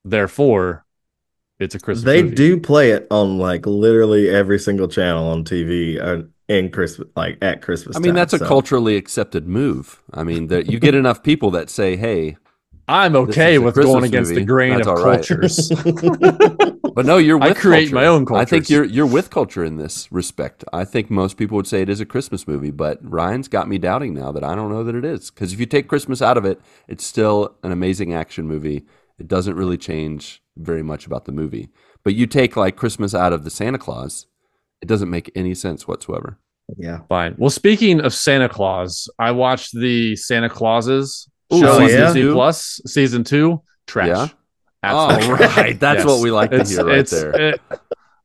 Therefore, 0.05 0.87
it's 1.61 1.77
a 1.77 1.79
Christmas. 1.79 2.03
they 2.05 2.25
movie. 2.25 2.35
do 2.35 2.59
play 2.59 2.91
it 2.91 3.07
on 3.13 3.39
like 3.39 3.65
literally 3.65 4.29
every 4.29 4.59
single 4.59 4.89
channel 4.89 5.29
on 5.29 5.45
TV 5.45 6.03
uh, 6.03 6.25
in 6.49 6.71
Christmas, 6.71 7.09
like 7.15 7.39
at 7.43 7.63
Christmas. 7.63 7.97
I 7.97 8.01
mean, 8.01 8.11
time, 8.11 8.17
that's 8.17 8.33
a 8.33 8.39
culturally 8.39 8.97
accepted 8.97 9.47
move. 9.47 10.03
I 10.13 10.25
mean, 10.25 10.49
that 10.49 10.71
you 10.71 10.79
get 10.79 10.95
enough 10.95 11.23
people 11.23 11.51
that 11.53 11.71
say, 11.71 11.97
"Hey," 11.97 12.37
I'm 12.89 13.15
okay 13.17 13.59
with 13.59 13.75
Christmas 13.75 13.95
going 13.95 14.05
against 14.05 14.31
movie. 14.31 14.41
the 14.41 14.47
grain 14.47 14.77
That's 14.77 14.87
of 14.87 14.99
all 14.99 15.05
right. 15.05 15.17
cultures. 15.17 15.69
but 16.95 17.05
no, 17.05 17.19
you're. 17.19 17.41
I 17.43 17.53
create 17.53 17.91
culture. 17.91 17.95
my 17.95 18.07
own 18.07 18.25
culture. 18.25 18.41
I 18.41 18.45
think 18.47 18.71
you're 18.71 18.85
you're 18.85 19.07
with 19.07 19.29
culture 19.29 19.63
in 19.63 19.77
this 19.77 20.11
respect. 20.11 20.65
I 20.73 20.85
think 20.85 21.11
most 21.11 21.37
people 21.37 21.57
would 21.57 21.67
say 21.67 21.83
it 21.83 21.91
is 21.91 22.01
a 22.01 22.07
Christmas 22.07 22.49
movie, 22.49 22.71
but 22.71 22.99
Ryan's 23.03 23.49
got 23.49 23.69
me 23.69 23.77
doubting 23.77 24.15
now 24.15 24.33
that 24.33 24.43
I 24.43 24.55
don't 24.55 24.71
know 24.71 24.85
that 24.85 24.95
it 24.95 25.05
is. 25.05 25.31
Because 25.31 25.53
if 25.53 25.61
you 25.61 25.67
take 25.67 25.87
Christmas 25.87 26.23
out 26.23 26.39
of 26.39 26.47
it, 26.47 26.61
it's 26.89 27.05
still 27.05 27.57
an 27.63 27.73
amazing 27.73 28.15
action 28.15 28.49
movie. 28.49 28.87
It 29.19 29.29
doesn't 29.29 29.57
really 29.57 29.77
change 29.77 30.43
very 30.57 30.83
much 30.83 31.05
about 31.05 31.27
the 31.27 31.33
movie. 31.33 31.69
But 32.05 32.15
you 32.15 32.27
take 32.27 32.57
like 32.57 32.77
Christmas 32.77 33.15
out 33.15 33.35
of 33.35 33.45
the 33.45 33.51
Santa 33.51 33.79
Claus, 33.79 34.27
it 34.83 34.87
doesn't 34.89 35.11
make 35.11 35.31
any 35.35 35.55
sense 35.55 35.87
whatsoever. 35.89 36.39
yeah. 36.77 37.01
Fine. 37.09 37.35
Well, 37.39 37.51
speaking 37.51 38.01
of 38.01 38.13
Santa 38.15 38.49
Claus, 38.49 39.09
I 39.19 39.31
watched 39.33 39.75
the 39.79 40.17
Santa 40.17 40.49
Clauses 40.49 41.29
Ooh, 41.53 41.61
show 41.61 41.73
on 41.73 41.81
season 41.89 42.01
Disney 42.01 42.21
two? 42.23 42.33
Plus, 42.35 42.81
season 42.87 43.25
two. 43.25 43.63
Trash. 43.87 44.09
Yeah? 44.09 44.29
Absolutely. 44.83 45.45
Oh, 45.47 45.49
right. 45.57 45.81
That's 45.81 45.99
Yes. 45.99 46.07
what 46.07 46.21
we 46.23 46.31
like 46.31 46.51
to 46.51 46.63
hear 46.65 46.85
right 46.87 47.07
there. 47.07 47.31
It, 47.35 47.61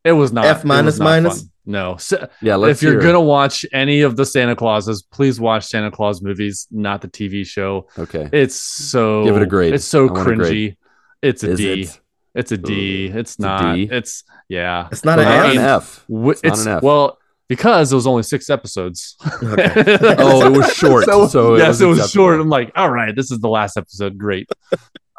it 0.03 0.11
was 0.11 0.31
not 0.33 0.45
F 0.45 0.63
minus 0.65 0.99
not 0.99 1.05
minus? 1.05 1.41
fun. 1.41 1.49
No. 1.65 1.95
So, 1.97 2.27
yeah, 2.41 2.55
let's 2.57 2.83
if 2.83 2.83
you're 2.83 3.01
gonna 3.01 3.21
watch 3.21 3.65
any 3.71 4.01
of 4.01 4.17
the 4.17 4.25
Santa 4.25 4.53
Clauses, 4.55 5.01
please 5.01 5.39
watch 5.39 5.63
Santa 5.65 5.89
Claus 5.89 6.21
movies, 6.21 6.67
not 6.69 7.01
the 7.01 7.07
TV 7.07 7.45
show. 7.47 7.87
Okay. 7.97 8.29
It's 8.33 8.55
so 8.55 9.23
Give 9.23 9.37
it 9.37 9.41
a 9.43 9.45
grade. 9.47 9.73
It's 9.73 9.85
so 9.85 10.09
I 10.09 10.11
want 10.11 10.27
a 10.27 10.31
cringy. 10.33 10.75
It's 11.21 11.43
a 11.45 11.51
Is 11.51 11.57
D. 11.57 11.81
it? 11.83 11.99
It's 12.35 12.51
a 12.51 12.57
D. 12.57 13.07
Ooh, 13.09 13.17
It's 13.17 13.39
not. 13.39 13.75
D? 13.75 13.87
It's 13.89 14.25
yeah. 14.49 14.87
It's 14.91 15.03
not 15.05 15.17
Well, 15.19 15.27
an 15.49 15.55
not 15.55 15.55
F. 15.55 15.55
an 15.55 15.59
F. 15.63 16.05
Wi- 16.09 16.39
It's 16.43 16.65
not 16.65 16.71
an 16.71 16.77
F. 16.77 16.83
well 16.83 17.17
because 17.49 17.91
it 17.91 17.95
was 17.95 18.07
only 18.07 18.23
six 18.23 18.49
episodes. 18.49 19.15
Okay. 19.43 19.97
Oh, 20.19 20.45
it 20.47 20.57
was 20.57 20.73
short. 20.73 21.05
so, 21.05 21.27
so 21.27 21.55
it 21.55 21.59
yes, 21.59 21.67
was 21.69 21.81
it 21.81 21.85
was 21.85 21.97
acceptable. 21.99 22.25
short. 22.27 22.41
I'm 22.41 22.49
like, 22.49 22.71
all 22.75 22.89
right, 22.89 23.15
this 23.15 23.31
is 23.31 23.39
the 23.39 23.49
last 23.49 23.77
episode. 23.77 24.17
Great. 24.17 24.49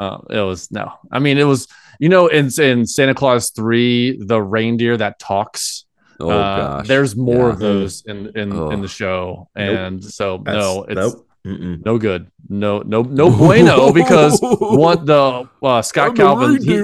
uh, 0.01 0.19
it 0.31 0.41
was 0.41 0.71
no. 0.71 0.93
I 1.13 1.19
mean, 1.19 1.39
it 1.39 1.45
was 1.45 1.69
you 2.01 2.09
know 2.09 2.27
in 2.29 2.49
in 2.59 2.87
Santa 2.87 3.15
Claus 3.15 3.51
three, 3.51 4.19
the 4.21 4.41
reindeer 4.43 4.97
that 4.97 5.19
talks. 5.19 5.85
Oh 6.21 6.31
uh, 6.31 6.57
gosh. 6.79 6.89
there's 6.89 7.17
more 7.17 7.49
Yeah. 7.49 7.53
of 7.55 7.59
those 7.59 8.03
in 8.07 8.31
in, 8.37 8.53
Oh. 8.53 8.71
in 8.71 8.81
the 8.83 8.89
show, 8.89 9.49
Nope. 9.57 9.79
and 9.79 10.05
so 10.05 10.39
That's- 10.39 10.63
no, 10.65 10.85
it's 10.85 10.95
nope. 10.97 11.27
Mm-mm. 11.47 11.85
no 11.85 11.99
good. 11.99 12.29
No 12.49 12.79
no 12.81 13.03
no 13.03 13.31
bueno 13.31 13.93
because 14.01 14.39
one 14.43 15.05
the 15.05 15.47
uh, 15.63 15.83
Scott 15.83 16.17
Calvin 16.17 16.63
he, 16.63 16.81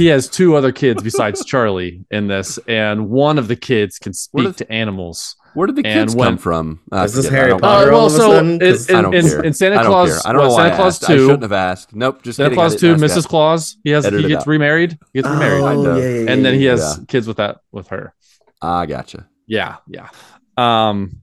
he 0.00 0.06
has 0.06 0.28
two 0.28 0.56
other 0.56 0.72
kids 0.72 1.02
besides 1.02 1.44
Charlie 1.44 2.04
in 2.10 2.26
this, 2.26 2.58
and 2.66 3.08
one 3.08 3.38
of 3.38 3.46
the 3.48 3.56
kids 3.56 3.98
can 3.98 4.12
speak 4.12 4.48
is- 4.48 4.56
to 4.56 4.72
animals. 4.72 5.36
Where 5.54 5.66
did 5.66 5.74
the 5.74 5.84
And 5.84 6.08
kids 6.08 6.14
when- 6.16 6.28
come 6.28 6.38
from? 6.38 6.78
I 6.92 7.04
Is 7.04 7.12
this 7.14 7.26
forget. 7.26 7.40
I 7.40 7.46
Harry 7.48 7.58
Potter 7.58 7.92
Uh, 7.92 7.96
all 7.96 7.98
well, 7.98 8.06
of 8.06 8.12
a 8.12 8.16
so 8.16 8.30
sudden? 8.30 8.50
in, 8.62 9.14
in, 9.14 9.44
in 9.46 9.52
Santa 9.52 9.80
I 9.80 9.82
don't 9.82 9.90
Claus, 9.92 10.10
care. 10.10 10.20
I 10.24 10.32
don't 10.32 10.42
know 10.42 10.48
why 10.50 10.56
Santa 10.62 10.72
I 10.72 10.76
Claus 10.76 11.02
asked. 11.02 11.10
I 11.10 11.16
shouldn't 11.16 11.42
have 11.42 11.52
asked. 11.52 11.94
Nope. 11.96 12.22
Just 12.22 12.36
Santa 12.36 12.50
kidding. 12.50 12.56
Claus 12.56 12.76
didn't 12.76 12.98
two, 13.00 13.04
Mrs. 13.04 13.14
that. 13.22 13.28
Claus. 13.28 13.76
He 13.82 13.90
has 13.90 14.06
Edit 14.06 14.20
he 14.22 14.28
gets 14.28 14.42
out. 14.42 14.46
remarried. 14.46 14.92
He 15.12 15.20
gets 15.22 15.28
remarried, 15.28 15.62
Oh, 15.64 15.86
of. 15.90 15.98
yeah, 15.98 16.08
yeah, 16.08 16.30
and 16.30 16.44
then 16.44 16.54
he 16.54 16.66
has 16.66 16.78
Yeah. 16.98 17.04
kids 17.08 17.26
with 17.26 17.38
that 17.38 17.58
with 17.72 17.88
her. 17.88 18.14
I 18.62 18.86
gotcha. 18.86 19.26
Yeah, 19.48 19.76
yeah. 19.88 20.08
Um, 20.56 21.16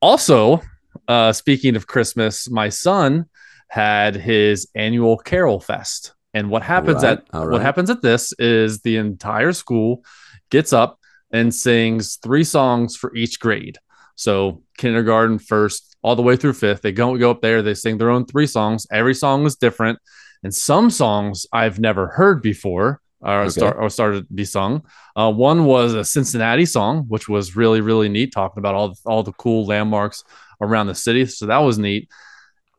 also, 0.00 0.62
uh, 1.08 1.32
speaking 1.32 1.74
of 1.74 1.88
Christmas, 1.88 2.48
my 2.48 2.68
son 2.68 3.26
had 3.68 4.14
his 4.14 4.68
annual 4.76 5.16
Carol 5.16 5.58
Fest, 5.58 6.12
and 6.34 6.50
what 6.50 6.62
happens 6.62 7.02
right, 7.02 7.18
at 7.18 7.26
all 7.32 7.48
what 7.48 7.60
happens 7.62 7.90
at 7.90 8.02
this 8.02 8.32
is 8.38 8.80
the 8.80 8.96
entire 8.96 9.52
school 9.52 10.04
gets 10.50 10.72
up 10.72 10.98
and 11.32 11.54
sings 11.54 12.16
three 12.16 12.44
songs 12.44 12.96
for 12.96 13.14
each 13.14 13.40
grade. 13.40 13.78
So 14.16 14.62
kindergarten, 14.76 15.38
first, 15.38 15.96
all 16.02 16.16
the 16.16 16.22
way 16.22 16.36
through 16.36 16.52
fifth, 16.54 16.82
they 16.82 16.92
go 16.92 17.16
go 17.16 17.30
up 17.30 17.40
there. 17.40 17.62
They 17.62 17.74
sing 17.74 17.98
their 17.98 18.10
own 18.10 18.26
three 18.26 18.46
songs. 18.46 18.86
Every 18.92 19.14
song 19.14 19.42
was 19.42 19.56
different, 19.56 19.98
and 20.42 20.54
some 20.54 20.90
songs 20.90 21.46
I've 21.52 21.78
never 21.80 22.08
heard 22.08 22.42
before. 22.42 23.00
Or, 23.24 23.42
Okay. 23.42 23.50
start, 23.50 23.76
or 23.78 23.88
started 23.88 24.26
to 24.26 24.34
be 24.34 24.44
sung. 24.44 24.82
Uh, 25.14 25.32
one 25.32 25.64
was 25.64 25.94
a 25.94 26.04
Cincinnati 26.04 26.66
song, 26.66 27.04
which 27.06 27.28
was 27.28 27.54
really 27.54 27.80
really 27.80 28.08
neat, 28.08 28.32
talking 28.32 28.58
about 28.58 28.74
all 28.74 28.94
all 29.06 29.22
the 29.22 29.32
cool 29.32 29.64
landmarks 29.64 30.24
around 30.60 30.88
the 30.88 30.94
city. 30.96 31.24
So 31.26 31.46
that 31.46 31.58
was 31.58 31.78
neat. 31.78 32.08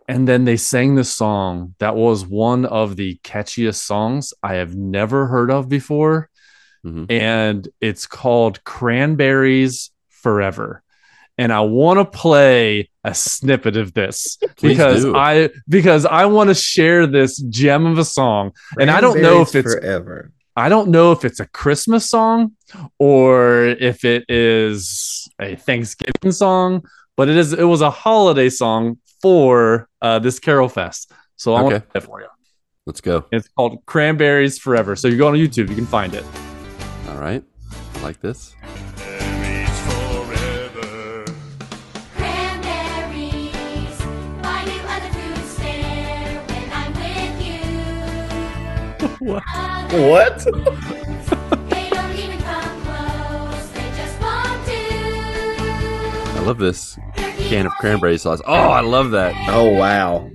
And 0.08 0.28
then 0.28 0.44
they 0.46 0.58
sang 0.58 0.96
this 0.96 1.12
song 1.12 1.76
that 1.80 1.96
was 1.96 2.26
one 2.26 2.66
of 2.66 2.96
the 2.98 3.20
catchiest 3.24 3.76
songs 3.82 4.34
I 4.44 4.56
have 4.56 4.76
never 4.76 5.28
heard 5.28 5.50
of 5.50 5.70
before, 5.70 6.30
Mhm. 6.86 7.10
and 7.10 7.68
it's 7.80 8.06
called 8.06 8.63
"Cranberries 8.63 9.92
Forever." 10.10 10.82
and 11.36 11.52
I 11.52 11.62
want 11.62 11.98
to 11.98 12.06
play 12.06 12.92
a 13.04 13.16
snippet 13.16 13.76
of 13.76 13.96
this 13.96 14.38
Please 14.56 14.78
because 14.78 15.02
do. 15.04 15.16
I 15.16 15.50
because 15.68 16.06
I 16.06 16.26
want 16.28 16.50
to 16.50 16.54
share 16.54 17.08
this 17.08 17.38
gem 17.38 17.88
of 17.88 17.98
a 17.98 18.06
song. 18.06 18.52
And 18.80 18.92
I 18.92 19.02
don't 19.02 19.20
know 19.20 19.42
if 19.42 19.56
it's 19.56 19.74
forever. 19.74 20.32
I 20.56 20.70
don't 20.70 20.89
know 20.89 21.12
if 21.12 21.26
it's 21.26 21.39
a 21.39 21.48
Christmas 21.48 22.08
song 22.08 22.52
or 23.00 23.63
if 23.66 24.06
it 24.06 24.26
is 24.30 25.28
a 25.42 25.56
Thanksgiving 25.56 26.32
song, 26.32 26.84
but 27.18 27.30
it 27.30 27.36
is 27.38 27.52
it 27.54 27.63
was 27.63 27.82
a 27.82 27.89
holiday 27.89 28.50
song 28.50 29.00
for 29.24 29.88
uh, 30.02 30.20
this 30.20 30.38
Carol 30.38 30.68
Fest. 30.68 31.10
So 31.38 31.54
I 31.54 31.62
want 31.62 31.72
to 31.72 31.76
Okay. 31.78 31.86
play 31.92 32.00
it 32.00 32.04
for 32.04 32.20
you. 32.20 32.28
Let's 32.86 33.00
go. 33.00 33.24
It's 33.32 33.48
called 33.58 33.80
Cranberries 33.86 34.60
Forever. 34.60 34.98
So 34.98 35.08
you 35.08 35.18
go 35.18 35.30
on 35.30 35.34
YouTube, 35.36 35.70
you 35.70 35.76
can 35.76 35.86
find 35.86 36.14
it. 36.14 36.26
All 37.08 37.16
right. 37.16 37.42
I 37.96 38.00
like 38.02 38.20
this. 38.20 38.54
Cranberries, 42.64 44.00
why 44.42 44.66
do 44.66 44.72
other 44.88 45.12
foods 45.14 45.50
stare 45.52 46.44
when 46.50 46.68
I'm 46.80 46.94
with 47.00 47.36
you? 47.48 49.28
What? 49.28 49.44
What? 49.94 50.38
they 51.70 51.90
don't 51.90 52.16
even 52.18 52.40
come 52.42 52.82
close, 52.84 53.68
they 53.70 53.88
just 53.96 54.16
want 54.22 54.66
to. 54.68 54.82
I 56.36 56.40
love 56.46 56.58
this 56.58 56.98
can 57.54 57.66
of 57.68 57.74
cranberry 57.74 58.18
sauce. 58.18 58.42
Oh, 58.48 58.52
I 58.52 58.82
love 58.82 59.12
that. 59.12 59.36
Oh 59.48 59.70
wow. 59.70 60.32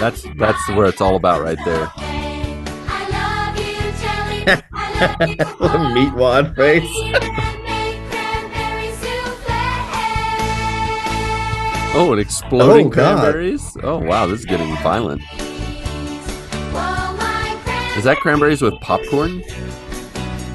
That's 0.00 0.26
that's 0.36 0.68
where 0.70 0.86
it's 0.86 1.00
all 1.00 1.14
about 1.14 1.40
right 1.40 1.58
there. 1.64 1.88
I 1.96 3.06
love 3.12 3.56
you, 3.56 3.76
Jelly. 4.02 4.62
I 4.72 5.16
love 5.16 5.28
you. 5.28 5.36
The 5.68 5.78
meat 5.94 6.12
wad 6.14 6.56
face. 6.56 6.82
Make 6.82 7.22
cranberry 8.10 8.90
souffle. 8.96 9.54
Oh, 11.98 12.08
and 12.10 12.20
exploding 12.20 12.88
Oh, 12.88 12.90
cranberries. 12.90 13.76
Oh 13.84 13.98
wow, 13.98 14.26
this 14.26 14.40
is 14.40 14.46
getting 14.46 14.74
violent. 14.78 15.22
Is 17.96 18.04
that 18.04 18.18
cranberries 18.20 18.60
with 18.60 18.74
popcorn? 18.80 19.40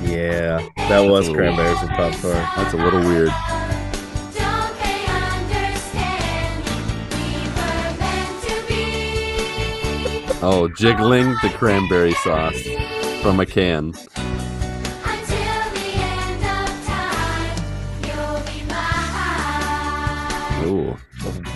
Yeah, 0.04 0.68
that 0.76 1.00
was 1.10 1.30
Ooh. 1.30 1.34
cranberries 1.34 1.80
with 1.82 1.92
popcorn. 1.92 2.36
That's 2.58 2.74
a 2.74 2.78
little 2.78 3.00
weird. 3.00 3.32
Oh, 10.44 10.68
jiggling 10.68 11.30
the 11.44 11.50
cranberry 11.56 12.14
sauce 12.14 12.60
from 13.22 13.40
a 13.40 13.46
can. 13.46 13.90
Until 13.90 14.08
the 15.72 15.94
end 15.94 16.44
of 16.44 16.86
time, 16.88 17.58
you'll 18.02 18.42
be 18.52 18.64
mine. 20.66 20.68
Ooh. 20.68 20.98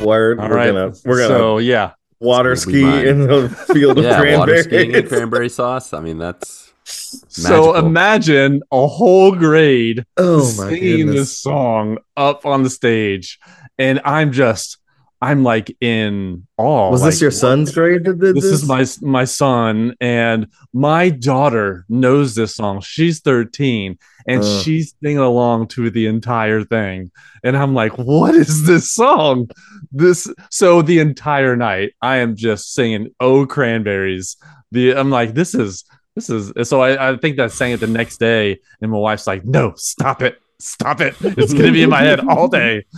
Word. 0.05 0.39
All 0.39 0.49
we're 0.49 0.55
right. 0.55 0.67
gonna 0.67 0.93
we're 1.03 1.17
gonna 1.17 1.27
So 1.27 1.57
yeah. 1.57 1.93
water 2.19 2.51
It's 2.51 2.65
gonna 2.65 2.77
be 2.77 2.83
ski 2.83 3.07
in 3.09 3.25
the 3.27 3.49
field 3.73 3.97
of 3.97 4.03
Yeah, 4.03 4.37
water 4.37 4.61
skiing 4.61 4.93
and 4.93 5.07
cranberry 5.07 5.49
sauce. 5.49 5.91
I 5.93 5.99
mean, 5.99 6.19
that's 6.19 6.71
So 6.83 7.75
imagine 7.75 8.61
a 8.71 8.85
whole 8.85 9.33
grade 9.33 10.05
oh 10.17 10.43
singing 10.43 11.07
goodness. 11.07 11.15
this 11.15 11.37
song 11.39 11.97
up 12.15 12.45
on 12.45 12.61
the 12.61 12.69
stage, 12.69 13.39
and 13.79 13.99
I'm 14.05 14.31
just, 14.31 14.77
I'm 15.21 15.43
like 15.43 15.75
in 15.81 16.45
awe. 16.57 16.91
was 16.91 17.01
this 17.03 17.15
like, 17.15 17.21
your 17.21 17.29
what- 17.29 17.35
son's 17.35 17.73
grade 17.73 18.03
did 18.03 18.19
This 18.19 18.33
this? 18.35 18.45
is 18.45 18.67
my 18.67 18.85
my 19.01 19.23
son, 19.25 19.95
and 20.01 20.47
my 20.73 21.09
daughter 21.09 21.85
knows 21.89 22.35
this 22.35 22.55
song. 22.55 22.81
She's 22.81 23.21
13, 23.21 23.97
and 24.27 24.41
Ugh. 24.43 24.63
she's 24.63 24.93
singing 25.01 25.17
along 25.19 25.67
to 25.69 25.89
the 25.89 26.05
entire 26.07 26.63
thing. 26.63 27.11
And 27.43 27.55
I'm 27.57 27.73
like, 27.73 27.97
what 27.97 28.35
is 28.35 28.65
this 28.67 28.91
song? 28.91 29.49
This 29.91 30.31
so 30.51 30.81
the 30.81 30.99
entire 30.99 31.55
night 31.55 31.93
I 32.01 32.17
am 32.17 32.35
just 32.35 32.73
singing 32.73 33.09
"Oh 33.19 33.45
Cranberries." 33.45 34.35
The 34.71 34.95
I'm 34.95 35.09
like, 35.11 35.33
this 35.33 35.55
is 35.55 35.85
this 36.15 36.29
is 36.29 36.51
so 36.67 36.81
I, 36.81 37.11
I 37.13 37.17
think 37.17 37.37
that 37.37 37.51
sang 37.51 37.71
it 37.71 37.79
the 37.79 37.87
next 37.87 38.17
day, 38.17 38.59
and 38.81 38.91
my 38.91 38.97
wife's 38.97 39.27
like, 39.27 39.45
no, 39.45 39.73
stop 39.77 40.21
it, 40.21 40.39
stop 40.59 40.99
it. 41.01 41.15
It's 41.21 41.53
gonna 41.53 41.71
be 41.71 41.83
in 41.83 41.89
my 41.89 42.01
head 42.01 42.19
all 42.27 42.47
day. 42.47 42.83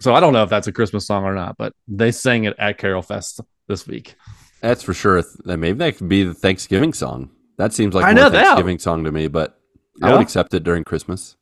So 0.00 0.14
I 0.14 0.20
don't 0.20 0.32
know 0.32 0.42
if 0.42 0.50
that's 0.50 0.66
a 0.66 0.72
Christmas 0.72 1.06
song 1.06 1.24
or 1.24 1.34
not, 1.34 1.56
but 1.58 1.72
they 1.86 2.10
sang 2.10 2.44
it 2.44 2.54
at 2.58 2.78
Carol 2.78 3.02
Fest 3.02 3.40
this 3.68 3.86
week. 3.86 4.14
That's 4.62 4.82
for 4.82 4.94
sure. 4.94 5.22
That 5.44 5.58
Maybe 5.58 5.78
that 5.78 5.96
could 5.98 6.08
be 6.08 6.24
the 6.24 6.34
Thanksgiving 6.34 6.92
song. 6.92 7.30
That 7.58 7.72
seems 7.72 7.94
like 7.94 8.04
I 8.04 8.12
more 8.12 8.24
know 8.24 8.30
that. 8.30 8.44
Thanksgiving 8.44 8.78
song 8.78 9.04
to 9.04 9.12
me, 9.12 9.28
but 9.28 9.58
I 10.02 10.08
Yeah. 10.08 10.12
would 10.14 10.22
accept 10.22 10.54
it 10.54 10.64
during 10.64 10.84
Christmas. 10.84 11.36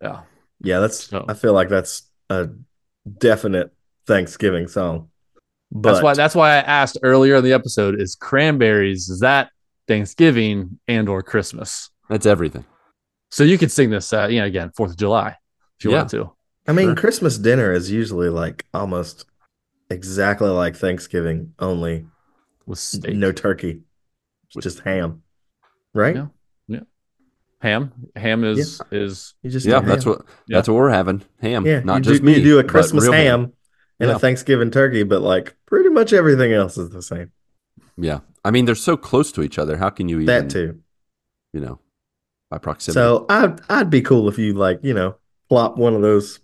Yeah. 0.00 0.22
yeah, 0.60 0.80
that's 0.80 1.04
So- 1.04 1.24
I 1.28 1.34
feel 1.34 1.52
like 1.52 1.68
that's 1.68 2.08
a 2.28 2.48
definite 3.18 3.72
Thanksgiving 4.06 4.66
song. 4.68 5.08
But 5.70 5.92
that's 5.92 6.02
why 6.02 6.14
that's 6.14 6.34
why 6.34 6.50
I 6.50 6.56
asked 6.58 6.98
earlier 7.02 7.36
in 7.36 7.44
the 7.44 7.52
episode 7.52 8.00
is 8.00 8.14
cranberries 8.16 9.08
is 9.08 9.20
that 9.20 9.50
Thanksgiving 9.88 10.78
and 10.88 11.08
or 11.08 11.22
Christmas? 11.22 11.90
That's 12.10 12.26
everything. 12.26 12.64
So 13.30 13.44
you 13.44 13.56
could 13.58 13.70
sing 13.70 13.90
this 13.90 14.12
uh, 14.12 14.26
you 14.26 14.40
know 14.40 14.46
again 14.46 14.70
4th 14.76 14.90
of 14.90 14.96
July 14.96 15.36
if 15.78 15.84
you 15.84 15.92
Yeah. 15.92 15.98
want 15.98 16.10
to. 16.10 16.32
I 16.66 16.72
mean 16.72 16.88
Sure. 16.88 16.94
Christmas 16.96 17.38
dinner 17.38 17.72
is 17.72 17.90
usually 17.90 18.28
like 18.28 18.64
almost 18.72 19.26
exactly 19.90 20.48
like 20.48 20.76
Thanksgiving, 20.76 21.54
only 21.58 22.06
With 22.66 22.78
steak. 22.78 23.16
no 23.16 23.32
turkey. 23.32 23.82
Just 24.60 24.80
ham. 24.80 25.22
Right? 25.94 26.16
Yeah. 26.68 26.80
ham. 27.60 27.92
Ham 28.16 28.44
is 28.44 28.80
is 28.90 29.34
You 29.42 29.50
just 29.50 29.66
Yeah, 29.66 29.80
that's 29.80 30.04
ham. 30.04 30.12
what 30.14 30.26
that's 30.48 30.68
what 30.68 30.74
we're 30.74 30.90
having. 30.90 31.22
Ham, 31.40 31.66
Yeah, 31.66 31.80
not 31.80 31.98
you 31.98 32.12
just 32.12 32.20
do, 32.20 32.26
me. 32.26 32.36
You 32.36 32.42
do 32.42 32.58
a 32.58 32.64
Christmas 32.64 33.04
real 33.04 33.12
ham 33.12 33.52
and 34.00 34.10
Yeah. 34.10 34.16
a 34.16 34.18
Thanksgiving 34.18 34.70
turkey, 34.70 35.02
but 35.04 35.22
like 35.22 35.56
pretty 35.66 35.88
much 35.90 36.12
everything 36.12 36.52
else 36.52 36.76
is 36.78 36.90
the 36.90 37.02
same. 37.02 37.30
Yeah, 37.96 38.20
I 38.44 38.50
mean 38.50 38.64
they're 38.64 38.74
so 38.74 38.96
close 38.96 39.32
to 39.32 39.42
each 39.42 39.58
other. 39.58 39.76
How 39.76 39.90
can 39.90 40.08
you 40.08 40.16
even? 40.16 40.26
That 40.26 40.50
too. 40.50 40.80
You 41.52 41.60
know, 41.60 41.78
by 42.50 42.58
proximity. 42.58 42.94
So 42.94 43.26
I'd 43.28 43.60
I'd 43.68 43.90
be 43.90 44.00
cool 44.00 44.28
if 44.28 44.38
you 44.38 44.54
like 44.54 44.80
you 44.82 44.94
know 44.94 45.16
plop 45.48 45.76
one 45.76 45.94
of 45.94 46.02
those 46.02 46.40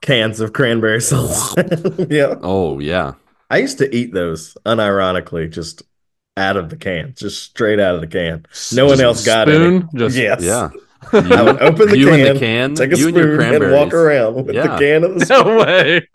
cans 0.00 0.40
of 0.40 0.52
cranberry 0.52 1.00
sauce. 1.00 1.54
yeah, 2.10 2.34
oh 2.42 2.78
yeah, 2.80 3.12
I 3.50 3.58
used 3.58 3.78
to 3.78 3.94
eat 3.94 4.12
those 4.12 4.56
unironically, 4.66 5.50
just 5.50 5.82
out 6.36 6.56
of 6.56 6.68
the 6.70 6.76
can, 6.76 7.14
just 7.16 7.42
straight 7.42 7.80
out 7.80 7.94
of 7.94 8.00
the 8.00 8.06
can. 8.06 8.44
No 8.72 8.86
one 8.86 8.94
just 8.98 9.02
else 9.02 9.24
got 9.26 9.48
any. 9.48 9.56
spoon, 9.80 9.88
Just 9.94 10.16
Yes. 10.16 10.42
yeah. 10.42 10.70
I 11.12 11.42
would 11.42 11.60
open 11.60 11.88
the 11.90 11.98
you 11.98 12.06
can, 12.06 12.20
and 12.26 12.36
the 12.36 12.40
can, 12.40 12.74
take 12.74 12.92
a 12.92 12.96
you 12.98 13.08
and 13.08 13.14
spoon, 13.16 13.28
and 13.30 13.38
cranberries. 13.38 13.72
walk 13.78 13.92
around 13.94 14.34
with 14.46 14.54
Yeah. 14.54 14.62
the 14.68 14.78
can 14.78 15.04
of 15.04 15.18
the 15.18 15.26
no 15.44 15.58
way. 15.58 16.08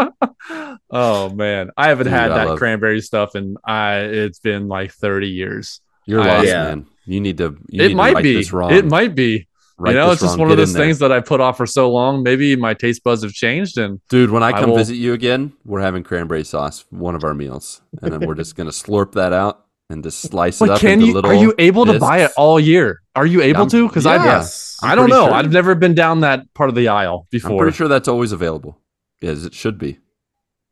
oh 0.90 1.30
man, 1.30 1.70
I 1.78 1.90
haven't 1.90 2.06
Dude, 2.06 2.14
had 2.14 2.32
I 2.32 2.38
that 2.40 2.48
love- 2.50 2.58
cranberry 2.60 3.02
stuff, 3.02 3.36
and 3.36 3.58
I 3.64 3.98
it's 4.00 4.40
been 4.40 4.68
like 4.68 4.92
30 4.92 5.28
years. 5.30 5.82
You're 6.06 6.22
I- 6.22 6.28
lost, 6.28 6.48
Yeah. 6.48 6.64
man. 6.64 6.86
You 7.06 7.22
need 7.22 7.38
to. 7.40 7.58
You 7.70 7.84
it 7.84 7.90
to 7.90 7.96
might 7.96 8.14
right 8.16 8.24
be. 8.24 8.36
This 8.36 8.52
wrong. 8.54 8.72
It 8.74 8.86
might 8.86 9.16
be. 9.16 9.48
Right 9.82 9.92
you 9.92 9.98
know, 9.98 10.08
this 10.08 10.16
it's 10.16 10.22
just 10.24 10.32
wrong. 10.34 10.40
one 10.48 10.52
of 10.52 10.58
those 10.58 10.72
in 10.72 10.78
there. 10.78 10.86
things 10.88 11.00
that 11.00 11.12
I 11.12 11.22
put 11.22 11.40
off 11.40 11.56
for 11.58 11.66
so 11.66 11.90
long. 11.90 12.22
Maybe 12.22 12.56
my 12.58 12.74
taste 12.74 13.02
buds 13.04 13.24
have 13.24 13.32
changed, 13.32 13.78
and 13.78 14.02
Dude, 14.10 14.30
when 14.30 14.44
I 14.44 14.48
I 14.50 14.60
come 14.60 14.72
will- 14.72 14.78
visit 14.78 14.96
you 14.96 15.14
again, 15.14 15.54
we're 15.64 15.80
having 15.80 16.04
cranberry 16.04 16.44
sauce, 16.44 16.84
one 16.90 17.16
of 17.16 17.24
our 17.24 17.34
meals, 17.34 17.82
and 18.02 18.12
then 18.12 18.28
we're 18.28 18.36
just 18.36 18.56
gonna 18.58 18.72
slurp 18.72 19.14
that 19.14 19.32
out 19.32 19.66
and 19.90 20.04
just 20.04 20.20
slice 20.22 20.62
it 20.62 20.66
but 20.68 20.74
up 20.74 20.82
can 20.82 20.92
into 20.92 21.06
you? 21.08 21.14
little. 21.14 21.32
Are 21.32 21.34
you 21.34 21.54
able 21.58 21.86
to 21.86 21.98
buy 21.98 22.20
it 22.20 22.32
all 22.36 22.60
year? 22.60 23.02
Are 23.16 23.26
you 23.26 23.42
able 23.42 23.62
I'm- 23.62 23.70
to? 23.70 23.88
Because 23.88 24.04
yeah. 24.06 24.12
I 24.12 24.26
Yes. 24.26 24.78
I 24.84 24.96
don't 24.96 25.10
know. 25.10 25.26
sure. 25.28 25.34
I've 25.34 25.52
never 25.52 25.76
been 25.76 25.96
down 25.96 26.20
that 26.22 26.54
part 26.54 26.70
of 26.70 26.76
the 26.76 26.90
aisle 26.90 27.28
before. 27.32 27.52
I'm 27.52 27.58
pretty 27.60 27.76
sure 27.78 27.88
that's 27.88 28.08
always 28.10 28.32
available. 28.34 28.80
Yes, 29.22 29.46
it 29.46 29.54
should 29.54 29.78
be. 29.78 30.00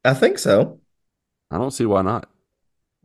I 0.05 0.13
think 0.13 0.37
so. 0.37 0.79
I 1.49 1.57
don't 1.57 1.71
see 1.71 1.85
why 1.85 2.01
not. 2.01 2.29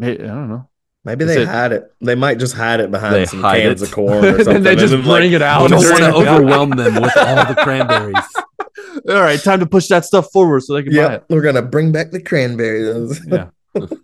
Hey, 0.01 0.15
I 0.15 0.27
don't 0.27 0.49
know. 0.49 0.69
Maybe 1.05 1.25
they 1.25 1.43
it- 1.43 1.49
hide 1.49 1.73
it. 1.73 1.93
They 2.01 2.15
might 2.15 2.39
just 2.39 2.55
hide 2.55 2.81
it 2.81 2.91
behind 2.91 3.29
some 3.29 3.43
cans 3.43 3.83
it. 3.83 3.89
of 3.89 3.95
corn 3.95 4.25
or 4.25 4.29
And 4.37 4.45
something. 4.45 4.63
they 4.63 4.77
just 4.77 4.95
and 4.95 5.03
then, 5.05 5.11
bring 5.11 5.33
it 5.33 5.43
out 5.43 5.63
I 5.65 5.69
don't 5.69 5.83
want 5.85 5.99
to 5.99 6.15
overwhelm 6.33 6.71
them 6.71 6.95
with 7.03 7.17
all 7.17 7.45
the 7.47 7.57
cranberries. 7.63 8.15
All 9.09 9.21
right, 9.21 9.41
time 9.41 9.59
to 9.61 9.67
push 9.67 9.89
that 9.89 10.05
stuff 10.05 10.31
forward 10.33 10.63
so 10.63 10.75
they 10.75 10.83
can 10.85 10.93
buy 10.93 10.99
Yeah, 11.01 11.13
it. 11.15 11.25
we're 11.29 11.41
gonna 11.43 11.63
bring 11.63 11.91
back 11.93 12.11
the 12.13 12.21
cranberries. 12.23 13.21
Yeah. 13.27 13.49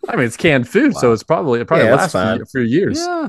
I 0.09 0.17
mean, 0.17 0.25
it's 0.27 0.37
canned 0.37 0.67
food, 0.69 0.97
so 0.97 1.13
it's 1.13 1.23
probably 1.23 1.61
it 1.61 1.67
probably 1.69 1.87
Yeah, 1.87 1.95
lasts 1.95 2.13
for, 2.13 2.19
fine. 2.19 2.41
a 2.43 2.47
few 2.47 2.63
years. 2.63 2.99
Yeah. 2.99 3.29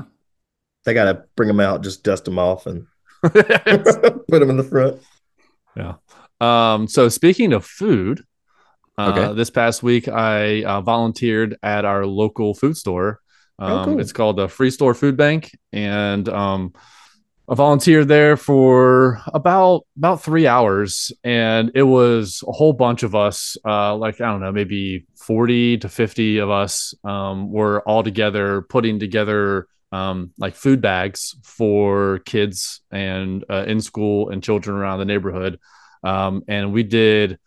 they 0.84 0.94
gotta 0.94 1.24
bring 1.36 1.46
them 1.48 1.60
out, 1.60 1.82
just 1.82 2.02
dust 2.02 2.24
them 2.24 2.38
off, 2.38 2.66
and 2.66 2.86
put 3.22 3.34
them 4.40 4.50
in 4.50 4.56
the 4.56 4.64
front. 4.68 5.00
Yeah. 5.76 5.94
Um, 6.40 6.88
so 6.88 7.08
speaking 7.08 7.52
of 7.52 7.64
food, 7.66 8.24
uh, 8.98 9.32
this 9.34 9.50
past 9.50 9.82
week 9.82 10.08
I 10.08 10.64
uh, 10.64 10.80
volunteered 10.80 11.56
at 11.62 11.84
our 11.84 12.04
local 12.06 12.54
food 12.54 12.76
store. 12.76 13.20
Um, 13.60 13.70
Oh, 13.72 13.84
cool. 13.84 14.00
It's 14.00 14.12
called 14.12 14.36
the 14.36 14.48
Free 14.48 14.70
Store 14.70 14.94
Food 14.94 15.16
Bank, 15.16 15.56
and 15.72 16.28
um, 16.28 16.72
I 17.48 17.54
volunteered 17.54 18.08
there 18.08 18.36
for 18.36 19.20
about 19.34 19.86
about 19.96 20.22
three 20.22 20.46
hours, 20.46 21.12
and 21.24 21.70
it 21.74 21.82
was 21.82 22.42
a 22.46 22.52
whole 22.52 22.72
bunch 22.72 23.02
of 23.02 23.14
us. 23.14 23.56
Uh, 23.64 23.96
like 23.96 24.20
I 24.20 24.26
don't 24.26 24.40
know, 24.40 24.52
maybe 24.52 25.06
forty 25.16 25.76
to 25.78 25.88
fifty 25.88 26.38
of 26.38 26.48
us 26.50 26.94
um, 27.04 27.50
were 27.50 27.82
all 27.82 28.02
together 28.02 28.62
putting 28.62 28.98
together 28.98 29.66
um, 29.92 30.30
like 30.38 30.54
food 30.54 30.80
bags 30.80 31.34
for 31.42 32.20
kids 32.20 32.80
and 32.90 33.44
uh, 33.50 33.64
in 33.66 33.80
school 33.80 34.30
and 34.30 34.42
children 34.42 34.76
around 34.76 35.00
the 35.00 35.04
neighborhood. 35.04 35.58
Um, 36.02 36.44
and 36.48 36.72
we 36.72 36.82
did 36.84 37.38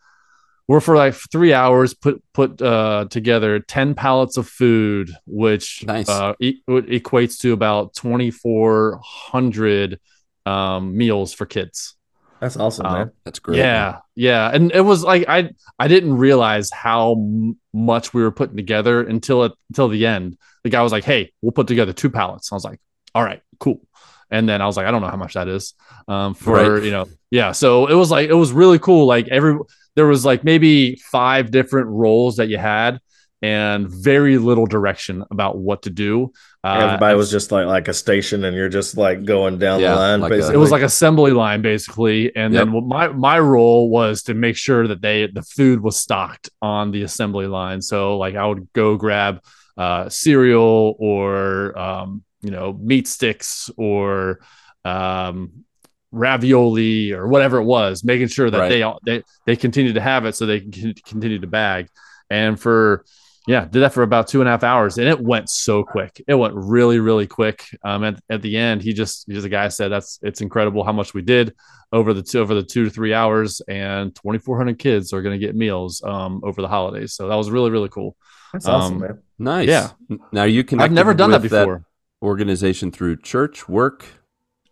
we're 0.67 0.79
for 0.79 0.95
like 0.95 1.13
three 1.31 1.53
hours 1.53 1.93
put 1.93 2.23
put 2.33 2.61
uh, 2.61 3.05
together 3.09 3.59
ten 3.59 3.95
pallets 3.95 4.37
of 4.37 4.47
food, 4.47 5.09
which 5.25 5.83
Nice. 5.85 6.07
uh, 6.09 6.33
e- 6.39 6.61
equates 6.67 7.39
to 7.41 7.53
about 7.53 7.93
twenty 7.95 8.31
four 8.31 8.99
hundred 9.03 9.99
um, 10.45 10.95
meals 10.97 11.33
for 11.33 11.45
kids. 11.45 11.95
That's 12.39 12.57
awesome, 12.57 12.85
Um, 12.85 12.93
man. 12.93 13.11
That's 13.23 13.39
great. 13.39 13.57
Yeah, 13.59 13.99
yeah, 14.15 14.49
and 14.53 14.71
it 14.73 14.81
was 14.81 15.03
like 15.03 15.25
I 15.29 15.51
I 15.79 15.87
didn't 15.87 16.15
realize 16.17 16.69
how 16.71 17.13
m- 17.13 17.57
much 17.73 18.13
we 18.13 18.21
were 18.21 18.31
putting 18.31 18.57
together 18.57 19.01
until 19.01 19.43
it 19.45 19.53
until 19.69 19.87
the 19.89 20.05
end. 20.05 20.37
The 20.63 20.69
guy 20.69 20.81
was 20.81 20.91
like, 20.91 21.03
"Hey, 21.05 21.31
we'll 21.41 21.51
put 21.53 21.67
together 21.67 21.93
two 21.93 22.09
pallets." 22.09 22.51
I 22.51 22.55
was 22.55 22.65
like, 22.65 22.79
"All 23.15 23.23
right, 23.23 23.41
cool." 23.59 23.81
And 24.29 24.47
then 24.49 24.61
I 24.61 24.65
was 24.65 24.75
like, 24.75 24.85
"I 24.87 24.91
don't 24.91 25.01
know 25.01 25.07
how 25.09 25.15
much 25.17 25.35
that 25.35 25.47
is." 25.47 25.73
Um, 26.07 26.33
for 26.33 26.73
Right. 26.75 26.83
you 26.83 26.91
know, 26.91 27.07
yeah. 27.31 27.51
So 27.53 27.87
it 27.87 27.93
was 27.95 28.11
like 28.11 28.29
it 28.29 28.33
was 28.33 28.51
really 28.51 28.79
cool. 28.79 29.05
Like 29.07 29.27
every 29.29 29.57
there 29.95 30.05
was 30.07 30.25
like 30.25 30.43
maybe 30.43 30.95
five 31.11 31.51
different 31.51 31.87
roles 31.87 32.37
that 32.37 32.47
you 32.49 32.57
had, 32.57 32.99
and 33.41 33.89
very 33.89 34.37
little 34.37 34.65
direction 34.65 35.23
about 35.31 35.57
what 35.57 35.81
to 35.83 35.89
do. 35.89 36.31
Uh, 36.63 36.79
Everybody 36.81 37.17
was 37.17 37.29
just 37.29 37.51
like 37.51 37.65
like 37.67 37.87
a 37.89 37.93
station, 37.93 38.45
and 38.45 38.55
you're 38.55 38.69
just 38.69 38.95
like 38.97 39.25
going 39.25 39.57
down 39.59 39.81
Yeah, 39.81 39.91
the 39.91 39.95
line. 39.97 40.21
like 40.21 40.31
a- 40.31 40.35
basically. 40.35 40.55
it 40.55 40.59
was 40.59 40.71
like 40.71 40.81
assembly 40.81 41.31
line 41.31 41.61
basically 41.61 42.33
and 42.35 42.53
then 42.53 42.67
Yep. 42.67 42.73
what 42.75 42.83
my 42.85 43.07
my 43.09 43.39
role 43.39 43.89
was 43.89 44.23
to 44.23 44.33
make 44.33 44.55
sure 44.55 44.87
that 44.87 45.01
they 45.01 45.27
the 45.27 45.41
food 45.41 45.81
was 45.81 45.97
stocked 45.97 46.49
on 46.61 46.91
the 46.91 47.03
assembly 47.03 47.47
line 47.47 47.81
so 47.81 48.17
like 48.17 48.35
i 48.35 48.45
would 48.45 48.67
go 48.73 48.95
grab 48.95 49.41
uh 49.77 50.07
cereal 50.07 50.95
or 50.99 51.77
um 51.77 52.23
you 52.41 52.51
know 52.51 52.71
meat 52.81 53.07
sticks 53.09 53.69
or 53.75 54.39
um 54.85 55.65
ravioli 56.13 57.11
or 57.11 57.27
whatever 57.27 57.57
it 57.57 57.63
was 57.65 58.03
making 58.03 58.27
sure 58.27 58.49
that 58.49 58.57
Right. 58.59 58.69
they 58.69 58.83
all 58.83 58.99
they 59.05 59.23
they 59.45 59.55
continue 59.55 59.93
to 59.93 60.01
have 60.01 60.25
it 60.25 60.35
so 60.35 60.45
they 60.45 60.59
can 60.61 60.93
continue 61.05 61.39
to 61.39 61.47
bag 61.47 61.87
and 62.29 62.59
for 62.59 63.03
yeah 63.47 63.65
did 63.65 63.79
that 63.81 63.93
for 63.93 64.03
about 64.03 64.27
two 64.27 64.39
and 64.39 64.47
a 64.47 64.51
half 64.51 64.63
hours 64.63 64.97
and 64.97 65.07
it 65.07 65.19
went 65.19 65.49
so 65.49 65.83
quick 65.83 66.23
it 66.27 66.35
went 66.35 66.53
really 66.55 66.99
really 66.99 67.27
quick 67.27 67.65
um 67.83 68.03
at, 68.03 68.19
at 68.29 68.41
the 68.41 68.55
end 68.55 68.81
he 68.81 68.93
just 68.93 69.25
he's 69.27 69.43
a 69.43 69.49
guy 69.49 69.67
said 69.67 69.89
that's 69.89 70.19
it's 70.21 70.39
incredible 70.41 70.83
how 70.83 70.93
much 70.93 71.13
we 71.13 71.21
did 71.21 71.53
over 71.91 72.13
the 72.13 72.21
two 72.23 72.39
over 72.39 72.53
the 72.53 72.63
two 72.63 72.85
to 72.85 72.89
three 72.89 73.13
hours 73.13 73.59
and 73.67 74.15
2400 74.15 74.77
kids 74.79 75.11
are 75.13 75.21
going 75.21 75.37
to 75.37 75.45
get 75.45 75.55
meals 75.55 76.01
um 76.05 76.41
over 76.43 76.61
the 76.61 76.67
holidays 76.67 77.13
so 77.13 77.27
that 77.27 77.35
was 77.35 77.49
really 77.51 77.69
really 77.71 77.89
cool 77.89 78.15
That's 78.53 78.67
awesome, 78.67 78.95
um, 78.95 79.01
man. 79.01 79.19
Nice. 79.39 79.67
Yeah. 79.67 79.89
Now 80.31 80.43
you 80.45 80.63
can. 80.63 80.79
i've 80.79 80.91
never 80.91 81.13
done 81.13 81.31
that 81.31 81.41
before 81.41 81.83
organization 82.21 82.91
through 82.91 83.17
church, 83.17 83.67
work. 83.67 84.05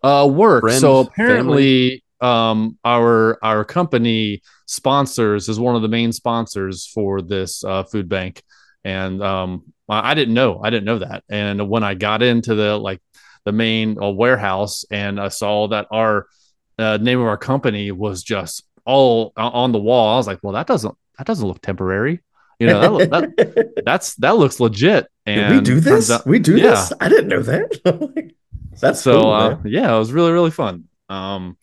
Uh, 0.03 0.27
work. 0.31 0.69
So 0.71 0.99
apparently, 0.99 2.03
um, 2.21 2.77
our 2.83 3.37
our 3.43 3.63
company 3.65 4.41
sponsors 4.65 5.49
is 5.49 5.59
one 5.59 5.75
of 5.75 5.81
the 5.81 5.87
main 5.87 6.11
sponsors 6.11 6.87
for 6.87 7.21
this 7.21 7.63
uh, 7.63 7.83
food 7.83 8.07
bank, 8.09 8.41
and 8.83 9.21
um, 9.21 9.63
I 9.89 10.11
I 10.11 10.13
didn't 10.13 10.33
know. 10.33 10.61
I 10.63 10.69
didn't 10.69 10.85
know 10.85 10.99
that. 10.99 11.23
And 11.29 11.69
when 11.69 11.83
I 11.83 11.93
got 11.93 12.21
into 12.23 12.55
the 12.55 12.77
like 12.77 13.01
the 13.45 13.51
main 13.51 14.01
uh, 14.01 14.09
warehouse 14.09 14.85
and 14.91 15.19
I 15.19 15.27
saw 15.29 15.67
that 15.69 15.87
our 15.91 16.27
uh, 16.79 16.97
name 17.01 17.19
of 17.19 17.27
our 17.27 17.37
company 17.37 17.91
was 17.91 18.23
just 18.23 18.63
all 18.85 19.33
o- 19.37 19.41
on 19.49 19.71
the 19.71 19.79
wall, 19.79 20.13
I 20.13 20.17
was 20.17 20.27
like, 20.27 20.39
well, 20.43 20.53
that 20.53 20.67
doesn't 20.67 20.95
that 21.17 21.27
doesn't 21.27 21.47
look 21.47 21.61
temporary. 21.61 22.21
You 22.59 22.67
know, 22.67 22.99
that, 22.99 23.09
that 23.09 23.81
that's 23.85 24.15
that 24.17 24.37
looks 24.37 24.59
legit. 24.59 25.07
Did 25.25 25.37
And 25.37 25.55
we 25.55 25.61
do 25.61 25.79
this? 25.79 26.11
out- 26.11 26.25
we 26.27 26.37
do 26.39 26.57
yeah. 26.57 26.69
this? 26.71 26.93
I 26.99 27.09
didn't 27.09 27.27
know 27.27 27.41
that. 27.41 28.31
That's 28.79 29.01
so 29.01 29.21
cool, 29.21 29.31
uh, 29.31 29.57
yeah, 29.65 29.93
it 29.93 29.99
was 29.99 30.11
really 30.11 30.31
really 30.31 30.51
fun. 30.51 30.85
Um, 31.09 31.57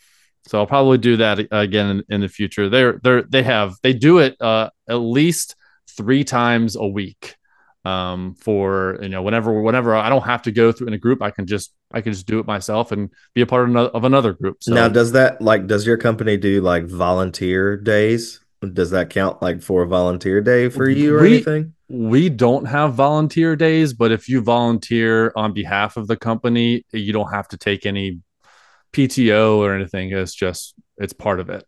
so 0.46 0.58
I'll 0.58 0.66
probably 0.66 0.98
do 0.98 1.16
that 1.18 1.38
again 1.50 1.90
in, 1.90 2.04
in 2.08 2.20
the 2.20 2.28
future. 2.28 2.68
They're 2.68 2.98
they're 3.02 3.22
they 3.22 3.42
have 3.42 3.74
they 3.82 3.92
do 3.92 4.18
it 4.18 4.36
uh 4.40 4.70
at 4.88 4.94
least 4.96 5.56
three 5.96 6.24
times 6.24 6.76
a 6.76 6.86
week. 6.86 7.36
Um, 7.84 8.34
for 8.34 8.98
you 9.00 9.08
know 9.08 9.22
whenever 9.22 9.62
whenever 9.62 9.94
I 9.94 10.08
don't 10.10 10.24
have 10.24 10.42
to 10.42 10.52
go 10.52 10.72
through 10.72 10.88
in 10.88 10.92
a 10.94 10.98
group, 10.98 11.22
I 11.22 11.30
can 11.30 11.46
just 11.46 11.72
I 11.92 12.00
can 12.02 12.12
just 12.12 12.26
do 12.26 12.38
it 12.38 12.46
myself 12.46 12.92
and 12.92 13.08
be 13.34 13.40
a 13.40 13.46
part 13.46 13.64
of 13.64 13.70
another, 13.70 13.88
of 13.90 14.04
another 14.04 14.32
group. 14.34 14.58
So 14.60 14.74
now, 14.74 14.88
does 14.88 15.12
that 15.12 15.40
like 15.40 15.66
does 15.66 15.86
your 15.86 15.96
company 15.96 16.36
do 16.36 16.60
like 16.60 16.84
volunteer 16.86 17.76
days? 17.76 18.40
Does 18.72 18.90
that 18.90 19.10
count 19.10 19.40
like 19.40 19.62
for 19.62 19.84
a 19.84 19.86
volunteer 19.86 20.40
day 20.40 20.68
for 20.68 20.88
you 20.88 21.16
or 21.16 21.22
We- 21.22 21.34
anything? 21.36 21.74
We 21.88 22.28
don't 22.28 22.66
have 22.66 22.94
volunteer 22.94 23.56
days, 23.56 23.92
but 23.94 24.12
if 24.12 24.28
you 24.28 24.42
volunteer 24.42 25.32
on 25.36 25.52
behalf 25.52 25.96
of 25.96 26.06
the 26.06 26.16
company, 26.16 26.84
you 26.92 27.12
don't 27.12 27.32
have 27.32 27.48
to 27.48 27.56
take 27.56 27.86
any 27.86 28.20
PTO 28.92 29.58
or 29.58 29.74
anything. 29.74 30.12
It's 30.12 30.34
just 30.34 30.74
it's 30.98 31.12
part 31.12 31.40
of 31.40 31.48
it. 31.50 31.64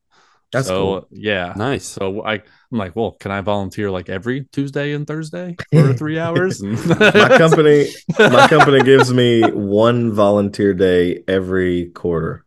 That's 0.52 0.66
so 0.66 0.82
cool. 0.82 1.08
yeah. 1.12 1.52
Nice. 1.56 1.86
So 1.86 2.24
I, 2.24 2.34
I'm 2.34 2.42
like, 2.78 2.96
well, 2.96 3.12
can 3.12 3.30
I 3.30 3.40
volunteer 3.40 3.88
like 3.90 4.08
every 4.08 4.46
Tuesday 4.52 4.92
and 4.94 5.06
Thursday 5.06 5.54
for 5.72 5.92
three 5.94 6.18
hours? 6.18 6.60
My 6.60 7.38
company, 7.38 7.86
my 8.18 8.48
company 8.50 8.82
gives 8.82 9.12
me 9.14 9.42
one 9.42 10.12
volunteer 10.12 10.74
day 10.74 11.22
every 11.28 11.86
quarter. 11.90 12.44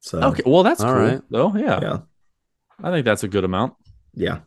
So 0.00 0.20
Okay, 0.20 0.42
well 0.46 0.62
that's 0.62 0.82
All 0.82 0.92
cool. 0.92 1.02
right. 1.02 1.20
though. 1.30 1.54
yeah, 1.56 1.80
yeah, 1.80 1.98
I 2.82 2.90
think 2.90 3.04
that's 3.06 3.24
a 3.24 3.28
good 3.28 3.44
amount. 3.44 3.74
yeah. 4.14 4.40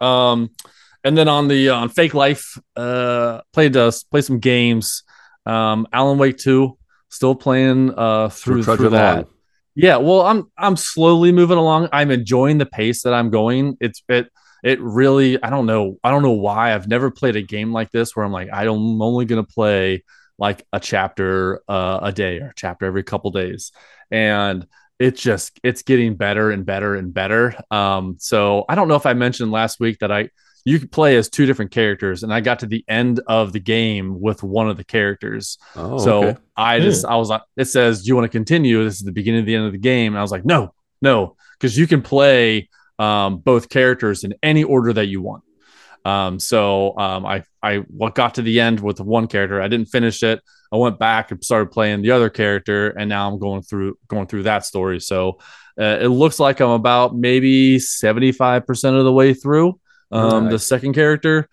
Um, 0.00 0.50
and 1.08 1.16
then 1.16 1.26
on 1.26 1.48
the 1.48 1.70
on 1.70 1.88
Fake 1.88 2.12
Life, 2.12 2.58
uh, 2.76 3.40
played 3.54 3.76
us 3.78 4.02
play 4.02 4.20
some 4.20 4.40
games. 4.40 5.04
Um, 5.46 5.88
Alan 5.90 6.18
Wake 6.18 6.36
two, 6.36 6.76
still 7.08 7.34
playing 7.34 7.94
uh 7.96 8.28
through 8.28 8.62
Trudge 8.62 8.78
through 8.78 8.90
that. 8.90 9.14
along. 9.14 9.26
Yeah, 9.74 9.96
well, 9.96 10.20
I'm 10.20 10.52
I'm 10.58 10.76
slowly 10.76 11.32
moving 11.32 11.56
along. 11.56 11.88
I'm 11.92 12.10
enjoying 12.10 12.58
the 12.58 12.66
pace 12.66 13.04
that 13.04 13.14
I'm 13.14 13.30
going. 13.30 13.78
It's 13.80 14.02
it 14.10 14.30
it 14.62 14.80
really 14.82 15.42
I 15.42 15.48
don't 15.48 15.64
know 15.64 15.96
I 16.04 16.10
don't 16.10 16.22
know 16.22 16.32
why 16.32 16.74
I've 16.74 16.88
never 16.88 17.10
played 17.10 17.36
a 17.36 17.42
game 17.42 17.72
like 17.72 17.90
this 17.90 18.14
where 18.14 18.26
I'm 18.26 18.32
like 18.32 18.50
I 18.52 18.64
don't, 18.64 18.76
I'm 18.76 19.00
only 19.00 19.24
gonna 19.24 19.44
play 19.44 20.04
like 20.36 20.66
a 20.74 20.78
chapter 20.78 21.62
uh, 21.68 22.00
a 22.02 22.12
day 22.12 22.38
or 22.40 22.48
a 22.48 22.54
chapter 22.54 22.84
every 22.84 23.02
couple 23.02 23.30
days, 23.30 23.72
and 24.10 24.66
it's 24.98 25.22
just 25.22 25.58
it's 25.62 25.80
getting 25.82 26.16
better 26.16 26.50
and 26.50 26.66
better 26.66 26.96
and 26.96 27.14
better. 27.14 27.54
Um, 27.70 28.16
so 28.18 28.66
I 28.68 28.74
don't 28.74 28.88
know 28.88 28.96
if 28.96 29.06
I 29.06 29.14
mentioned 29.14 29.52
last 29.52 29.80
week 29.80 30.00
that 30.00 30.12
I 30.12 30.28
you 30.68 30.78
could 30.78 30.92
play 30.92 31.16
as 31.16 31.28
two 31.28 31.46
different 31.46 31.70
characters, 31.70 32.22
and 32.22 32.32
I 32.32 32.40
got 32.40 32.58
to 32.60 32.66
the 32.66 32.84
end 32.88 33.20
of 33.26 33.52
the 33.52 33.60
game 33.60 34.20
with 34.20 34.42
one 34.42 34.68
of 34.68 34.76
the 34.76 34.84
characters. 34.84 35.58
Oh, 35.74 35.98
So 35.98 36.24
okay. 36.24 36.38
I 36.56 36.80
just 36.80 37.04
I 37.04 37.16
was 37.16 37.28
like, 37.28 37.42
it 37.56 37.66
says, 37.66 38.02
"Do 38.02 38.08
you 38.08 38.16
want 38.16 38.26
to 38.26 38.36
continue?" 38.38 38.84
This 38.84 38.96
is 38.96 39.02
the 39.02 39.12
beginning 39.12 39.40
of 39.40 39.46
the 39.46 39.54
end 39.54 39.66
of 39.66 39.72
the 39.72 39.78
game, 39.78 40.12
and 40.12 40.18
I 40.18 40.22
was 40.22 40.30
like, 40.30 40.44
"No, 40.44 40.74
no," 41.00 41.36
because 41.58 41.76
you 41.78 41.86
can 41.86 42.02
play 42.02 42.68
um, 42.98 43.38
both 43.38 43.68
characters 43.68 44.24
in 44.24 44.34
any 44.42 44.64
order 44.64 44.92
that 44.92 45.06
you 45.06 45.22
want. 45.22 45.44
Um, 46.04 46.38
so 46.38 46.96
um, 46.98 47.26
I 47.26 47.44
I 47.62 47.76
what 47.88 48.14
got 48.14 48.34
to 48.36 48.42
the 48.42 48.60
end 48.60 48.80
with 48.80 49.00
one 49.00 49.26
character. 49.26 49.60
I 49.60 49.68
didn't 49.68 49.88
finish 49.88 50.22
it. 50.22 50.40
I 50.72 50.76
went 50.76 50.98
back 50.98 51.30
and 51.30 51.42
started 51.42 51.70
playing 51.70 52.02
the 52.02 52.10
other 52.10 52.30
character, 52.30 52.90
and 52.90 53.08
now 53.08 53.30
I'm 53.30 53.38
going 53.38 53.62
through 53.62 53.96
going 54.06 54.26
through 54.26 54.44
that 54.44 54.64
story. 54.64 55.00
So 55.00 55.38
uh, 55.80 55.98
it 56.00 56.08
looks 56.08 56.38
like 56.40 56.60
I'm 56.60 56.70
about 56.70 57.16
maybe 57.16 57.78
seventy 57.78 58.32
five 58.32 58.66
percent 58.66 58.96
of 58.96 59.04
the 59.04 59.12
way 59.12 59.34
through 59.34 59.78
um, 60.12 60.48
the 60.50 60.58
second 60.58 60.94
character. 60.94 61.48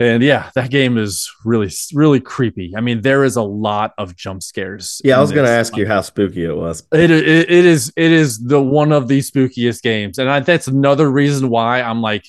And 0.00 0.24
yeah, 0.24 0.50
that 0.56 0.70
game 0.72 0.98
is 0.98 1.30
really, 1.44 1.70
really 1.94 2.18
creepy. 2.18 2.72
I 2.76 2.80
mean, 2.80 3.00
there 3.02 3.22
is 3.22 3.36
a 3.36 3.42
lot 3.42 3.92
of 3.96 4.16
jump 4.16 4.42
scares. 4.42 5.00
Yeah, 5.04 5.18
I 5.18 5.20
was 5.20 5.30
going 5.30 5.46
to 5.46 5.52
ask 5.52 5.76
you 5.76 5.86
how 5.86 6.00
spooky 6.00 6.44
it 6.44 6.56
was. 6.56 6.82
It, 6.92 7.12
it 7.12 7.28
it 7.28 7.64
is 7.64 7.92
it 7.96 8.10
is 8.10 8.40
the 8.44 8.60
one 8.60 8.90
of 8.90 9.06
the 9.06 9.20
spookiest 9.20 9.82
games, 9.82 10.18
and 10.18 10.28
I, 10.28 10.40
that's 10.40 10.66
another 10.66 11.08
reason 11.10 11.48
why 11.48 11.80
I'm 11.80 12.02
like 12.02 12.24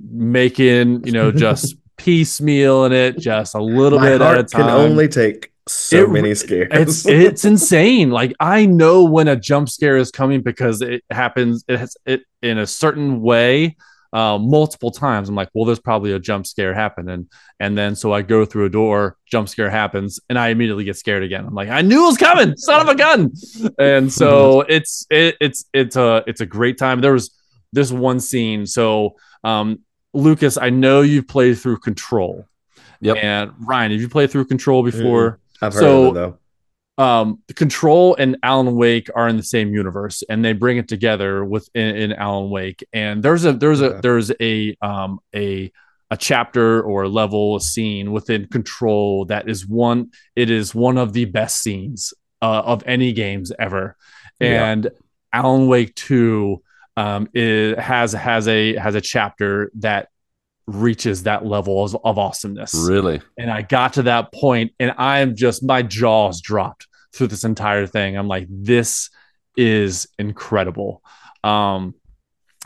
making 0.00 1.06
you 1.06 1.12
know 1.12 1.30
just 1.32 1.76
piecemeal 1.96 2.84
in 2.84 2.92
it, 2.92 3.18
just 3.18 3.54
a 3.54 3.62
little 3.62 3.98
My 3.98 4.10
bit 4.10 4.20
at 4.22 4.38
a 4.38 4.42
time. 4.44 4.62
can 4.62 4.70
only 4.70 5.08
take 5.08 5.50
so 5.66 6.04
It- 6.04 6.10
many 6.10 6.34
scares. 6.34 6.68
it's 6.70 7.06
it's 7.06 7.44
insane. 7.44 8.10
Like 8.10 8.34
I 8.40 8.66
know 8.66 9.04
when 9.04 9.28
a 9.28 9.36
jump 9.36 9.68
scare 9.68 9.96
is 9.96 10.10
coming 10.10 10.42
because 10.42 10.82
it 10.82 11.02
happens 11.10 11.64
it 11.68 11.78
has 11.78 11.96
it 12.06 12.22
in 12.42 12.58
a 12.58 12.66
certain 12.66 13.20
way 13.20 13.76
uh, 14.12 14.38
multiple 14.38 14.90
times. 14.90 15.28
I'm 15.28 15.34
like, 15.34 15.48
well, 15.54 15.64
there's 15.64 15.80
probably 15.80 16.12
a 16.12 16.18
jump 16.18 16.46
scare 16.46 16.74
happening, 16.74 17.28
and 17.60 17.76
then 17.76 17.94
so 17.94 18.12
I 18.12 18.22
go 18.22 18.44
through 18.44 18.66
a 18.66 18.70
door, 18.70 19.16
jump 19.26 19.48
scare 19.48 19.70
happens, 19.70 20.20
and 20.28 20.38
I 20.38 20.48
immediately 20.48 20.84
get 20.84 20.96
scared 20.96 21.22
again. 21.22 21.46
I'm 21.46 21.54
like, 21.54 21.68
I 21.68 21.82
knew 21.82 22.04
it 22.04 22.06
was 22.06 22.18
coming, 22.18 22.56
son 22.56 22.80
of 22.80 22.88
a 22.88 22.94
gun, 22.94 23.32
and 23.78 24.12
so 24.20 24.62
it's 24.62 25.06
it, 25.10 25.36
it's 25.40 25.64
it's 25.72 25.96
a 25.96 26.24
it's 26.26 26.40
a 26.40 26.46
great 26.46 26.78
time. 26.78 27.00
There 27.00 27.12
was 27.12 27.36
this 27.72 27.92
one 27.92 28.20
scene, 28.20 28.66
so 28.66 29.16
um, 29.44 29.80
Lucas, 30.14 30.56
I 30.56 30.70
know 30.70 31.02
you've 31.02 31.28
played 31.28 31.58
through 31.58 31.78
Control. 31.78 32.46
Yep. 33.00 33.16
And 33.22 33.52
Ryan, 33.60 33.92
have 33.92 34.00
you 34.00 34.08
played 34.08 34.30
through 34.30 34.46
Control 34.46 34.82
before? 34.82 35.38
I've 35.62 35.72
heard 35.72 35.80
so- 35.80 36.02
of 36.04 36.08
it 36.08 36.14
though. 36.14 36.38
Um 36.98 37.38
control 37.54 38.14
and 38.16 38.36
alan 38.42 38.74
wake 38.74 39.08
are 39.14 39.28
in 39.28 39.36
the 39.36 39.42
same 39.42 39.72
universe 39.72 40.22
and 40.28 40.44
they 40.44 40.52
bring 40.52 40.76
it 40.78 40.88
together 40.88 41.44
within 41.44 41.96
in 41.96 42.12
alan 42.12 42.50
wake 42.50 42.84
and 42.92 43.22
there's 43.22 43.44
a 43.44 43.52
there's 43.52 43.80
a 43.80 44.00
there's 44.02 44.32
a 44.40 44.76
um 44.82 45.20
a 45.34 45.72
a 46.10 46.16
chapter 46.16 46.82
or 46.82 47.04
a 47.04 47.08
level 47.08 47.54
a 47.56 47.60
scene 47.60 48.10
within 48.10 48.46
control 48.48 49.24
that 49.26 49.48
is 49.48 49.66
one 49.66 50.10
it 50.34 50.50
is 50.50 50.74
one 50.74 50.98
of 50.98 51.12
the 51.12 51.24
best 51.24 51.62
scenes 51.62 52.12
uh, 52.42 52.62
of 52.64 52.82
any 52.86 53.12
games 53.12 53.52
ever 53.58 53.96
Yeah. 54.40 54.70
and 54.72 54.90
alan 55.32 55.68
wake 55.68 55.94
2 55.94 56.60
um, 56.96 57.28
it 57.32 57.78
has 57.78 58.12
has 58.12 58.48
a 58.48 58.74
has 58.74 58.96
a 58.96 59.00
chapter 59.00 59.70
that 59.76 60.08
reaches 60.66 61.22
that 61.22 61.46
level 61.46 61.84
of, 61.84 61.96
of 62.04 62.18
awesomeness. 62.18 62.74
Really? 62.74 63.22
And 63.38 63.50
I 63.50 63.62
got 63.62 63.94
to 63.94 64.02
that 64.02 64.32
point, 64.32 64.72
and 64.80 64.92
I'm 64.98 65.34
just 65.36 65.62
my 65.62 65.82
jaws 65.82 66.40
dropped 66.40 66.87
through 67.12 67.28
this 67.28 67.44
entire 67.44 67.86
thing. 67.86 68.16
I'm 68.16 68.28
like, 68.28 68.46
this 68.50 69.10
is 69.56 70.06
incredible. 70.18 71.02
Um, 71.42 71.94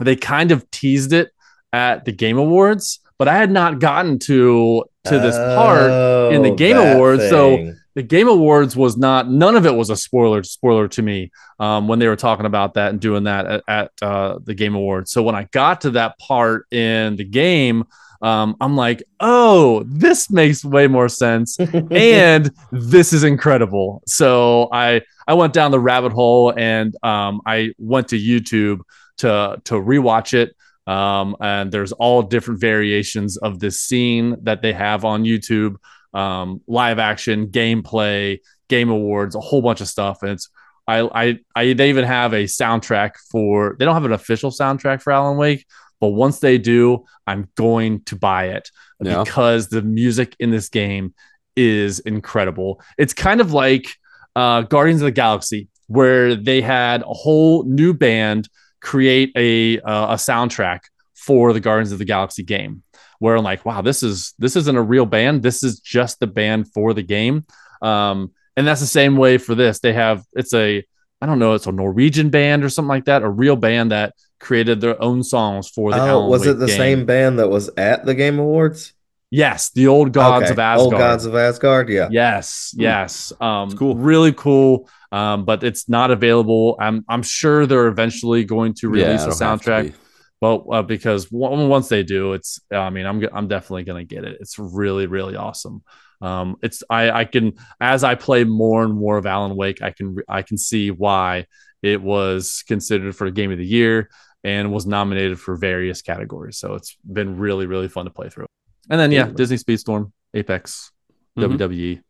they 0.01 0.17
kind 0.17 0.51
of 0.53 0.71
teased 0.71 1.13
it 1.13 1.31
at 1.73 2.05
the 2.05 2.13
Game 2.13 2.39
Awards, 2.39 3.01
but 3.19 3.29
I 3.29 3.37
had 3.37 3.51
not 3.51 3.79
gotten 3.79 4.19
to 4.21 4.85
to 5.05 5.19
this 5.19 5.37
part 5.37 6.33
in 6.33 6.43
the 6.43 6.51
Oh, 6.51 6.55
Game 6.55 6.77
Awards, 6.77 7.29
so- 7.29 7.73
the 7.95 8.03
Game 8.03 8.27
Awards 8.29 8.75
was 8.75 8.97
not 8.97 9.29
none 9.31 9.55
of 9.55 9.67
it 9.67 9.75
was 9.75 9.91
a 9.91 9.97
spoiler 9.97 10.43
spoiler 10.43 10.89
to 10.89 11.03
me 11.03 11.31
um, 11.61 11.89
when 11.89 11.99
they 11.99 12.09
were 12.09 12.17
talking 12.17 12.47
about 12.47 12.73
that 12.75 12.89
and 12.91 13.01
doing 13.01 13.25
that 13.25 13.45
at, 13.47 13.63
at 13.69 13.91
uh, 14.01 14.39
the 14.43 14.55
Game 14.55 14.75
Awards. 14.75 15.11
So 15.11 15.23
when 15.23 15.35
I 15.35 15.45
got 15.53 15.83
to 15.83 15.91
that 15.91 16.19
part 16.19 16.67
in 16.73 17.17
the 17.17 17.25
game, 17.25 17.85
um, 18.23 18.57
I'm 18.61 18.77
like, 18.77 19.03
oh, 19.21 19.85
this 19.87 20.31
makes 20.31 20.65
way 20.65 20.87
more 20.87 21.09
sense, 21.09 21.59
and 21.91 22.51
this 22.71 23.13
is 23.13 23.25
incredible. 23.25 24.03
So 24.07 24.69
I 24.73 25.03
I 25.27 25.35
went 25.35 25.53
down 25.53 25.71
the 25.71 25.81
rabbit 25.81 26.13
hole 26.13 26.53
and 26.57 26.95
um, 27.03 27.41
I 27.47 27.73
went 27.79 28.09
to 28.09 28.19
YouTube 28.19 28.81
to 29.19 29.61
to 29.65 29.75
rewatch 29.75 30.35
it. 30.35 30.55
Um, 30.85 31.37
and 31.41 31.71
there's 31.71 31.93
all 31.93 32.23
different 32.23 32.61
variations 32.61 33.37
of 33.37 33.61
this 33.61 33.81
scene 33.81 34.37
that 34.43 34.63
they 34.63 34.73
have 34.73 35.05
on 35.05 35.23
YouTube 35.23 35.77
um, 36.13 36.61
live 36.67 36.99
action, 36.99 37.47
gameplay, 37.49 38.39
game 38.69 38.91
awards, 38.91 39.37
a 39.37 39.41
whole 39.41 39.63
bunch 39.63 39.81
of 39.81 39.89
stuff. 39.89 40.23
And 40.23 40.33
it's 40.33 40.49
I 40.87 41.01
I 41.01 41.39
I 41.55 41.73
they 41.73 41.89
even 41.89 42.05
have 42.05 42.33
a 42.33 42.45
soundtrack 42.45 43.13
for 43.31 43.77
they 43.79 43.85
don't 43.85 43.95
have 43.95 44.05
an 44.05 44.13
official 44.13 44.51
soundtrack 44.51 45.03
for 45.03 45.13
Alan 45.13 45.39
Wake, 45.39 45.67
but 46.03 46.09
once 46.09 46.41
they 46.41 46.59
do, 46.59 47.05
I'm 47.29 47.49
going 47.57 48.03
to 48.07 48.17
buy 48.17 48.49
it 48.49 48.69
Yeah. 49.01 49.23
because 49.23 49.69
the 49.69 49.81
music 49.83 50.35
in 50.41 50.51
this 50.51 50.69
game 50.69 51.15
is 51.57 52.01
incredible. 52.01 52.83
It's 52.99 53.15
kind 53.15 53.41
of 53.41 53.53
like 53.53 53.87
uh, 54.35 54.63
Guardians 54.63 55.01
of 55.03 55.07
the 55.07 55.13
Galaxy, 55.13 55.69
where 55.87 56.35
they 56.35 56.61
had 56.61 57.03
a 57.03 57.15
whole 57.25 57.63
new 57.65 57.95
band 57.95 58.49
create 58.81 59.31
a 59.37 59.79
uh, 59.81 60.15
a 60.15 60.17
soundtrack 60.17 60.81
for 61.15 61.53
the 61.53 61.61
Guardians 61.61 61.93
of 61.93 61.99
the 62.01 62.05
Galaxy 62.05 62.43
game 62.43 62.83
where 63.21 63.37
I'm 63.37 63.45
like, 63.45 63.65
wow, 63.65 63.81
this 63.83 64.03
is 64.03 64.35
this 64.39 64.57
isn't 64.57 64.77
a 64.77 64.83
real 64.83 65.07
band. 65.07 65.43
This 65.43 65.63
is 65.63 65.79
just 65.79 66.19
the 66.19 66.27
band 66.27 66.73
for 66.75 66.93
the 66.95 67.03
game. 67.05 67.45
Um, 67.81 68.33
and 68.57 68.67
that's 68.67 68.81
the 68.81 68.87
same 69.01 69.17
way 69.17 69.39
for 69.39 69.55
this. 69.55 69.79
They 69.79 69.93
have 69.93 70.25
it's 70.33 70.53
a 70.53 70.83
I 71.21 71.27
don't 71.27 71.39
know, 71.39 71.55
it's 71.55 71.69
a 71.69 71.73
Norwegian 71.73 72.31
band 72.31 72.65
or 72.65 72.69
something 72.69 72.89
like 72.97 73.05
that, 73.05 73.23
a 73.23 73.31
real 73.31 73.55
band 73.55 73.93
that 73.93 74.15
created 74.43 74.81
their 74.83 75.01
own 75.03 75.23
songs 75.25 75.69
for 75.71 75.95
the. 75.95 76.03
Oh, 76.03 76.21
Alan 76.21 76.27
was 76.27 76.43
Wake 76.43 76.51
it 76.51 76.59
the 76.59 76.67
game. 76.67 76.77
same 76.77 77.07
band 77.07 77.39
that 77.39 77.49
was 77.49 77.71
at 77.77 78.05
the 78.05 78.15
Game 78.15 78.39
Awards? 78.39 78.95
Yes, 79.31 79.71
the 79.71 79.87
old 79.87 80.13
gods 80.13 80.45
Okay, 80.45 80.51
of 80.51 80.59
Asgard. 80.59 80.91
Old 80.91 80.97
Gods 80.99 81.25
of 81.25 81.35
Asgard, 81.35 81.89
yeah. 81.89 82.11
Yes, 82.11 82.75
Hmm. 82.77 82.81
yes. 82.81 83.33
Um, 83.41 83.69
It's 83.69 83.75
cool. 83.75 83.97
Really 83.97 84.33
cool. 84.33 84.89
Um, 85.11 85.45
but 85.45 85.63
it's 85.63 85.89
not 85.89 86.11
available. 86.11 86.77
I'm 86.81 87.05
I'm 87.09 87.23
sure 87.23 87.67
they're 87.67 87.89
eventually 87.89 88.45
going 88.45 88.75
to 88.75 88.89
Yeah, 88.89 89.01
release 89.01 89.27
a 89.27 89.31
it'll 89.31 89.39
have 89.39 89.61
to 89.63 89.71
soundtrack. 89.71 89.95
But 90.41 90.57
uh, 90.71 90.83
because 90.83 91.27
w- 91.27 91.69
once 91.69 91.89
they 91.89 92.03
do, 92.03 92.33
it's. 92.33 92.61
I 92.73 92.91
mean, 92.91 93.07
I'm. 93.07 93.23
I'm 93.33 93.49
definitely 93.49 93.85
gonna 93.85 94.05
get 94.05 94.25
it. 94.25 94.39
It's 94.41 94.59
really, 94.59 95.07
really 95.07 95.37
awesome. 95.37 95.83
Um, 96.21 96.57
it's. 96.63 96.83
I. 96.91 97.11
I 97.11 97.25
can 97.25 97.53
as 97.81 98.05
I 98.05 98.15
play 98.17 98.45
more 98.45 98.83
and 98.85 98.95
more 98.95 99.19
of 99.19 99.27
Alan 99.27 99.55
Wake, 99.57 99.83
I 99.83 99.91
can. 99.93 100.17
I 100.29 100.43
can 100.43 100.59
see 100.59 100.91
why 100.91 101.47
it 101.83 102.01
was 102.03 102.65
considered 102.67 103.15
for 103.17 103.31
Game 103.31 103.53
of 103.53 103.59
the 103.59 103.67
Year 103.67 104.09
and 104.45 104.73
was 104.73 104.87
nominated 104.87 105.39
for 105.41 105.57
various 105.57 106.03
categories. 106.03 106.59
So 106.59 106.75
it's 106.75 106.97
been 107.11 107.39
really, 107.39 107.67
really 107.67 107.89
fun 107.89 108.05
to 108.07 108.11
play 108.11 108.29
through. 108.29 108.47
And 108.91 109.01
then 109.01 109.13
yeah, 109.13 109.27
Disney 109.27 109.57
Speedstorm, 109.57 110.13
Apex, 110.35 110.91
Mhm. 111.39 111.43
WWE. 111.59 112.01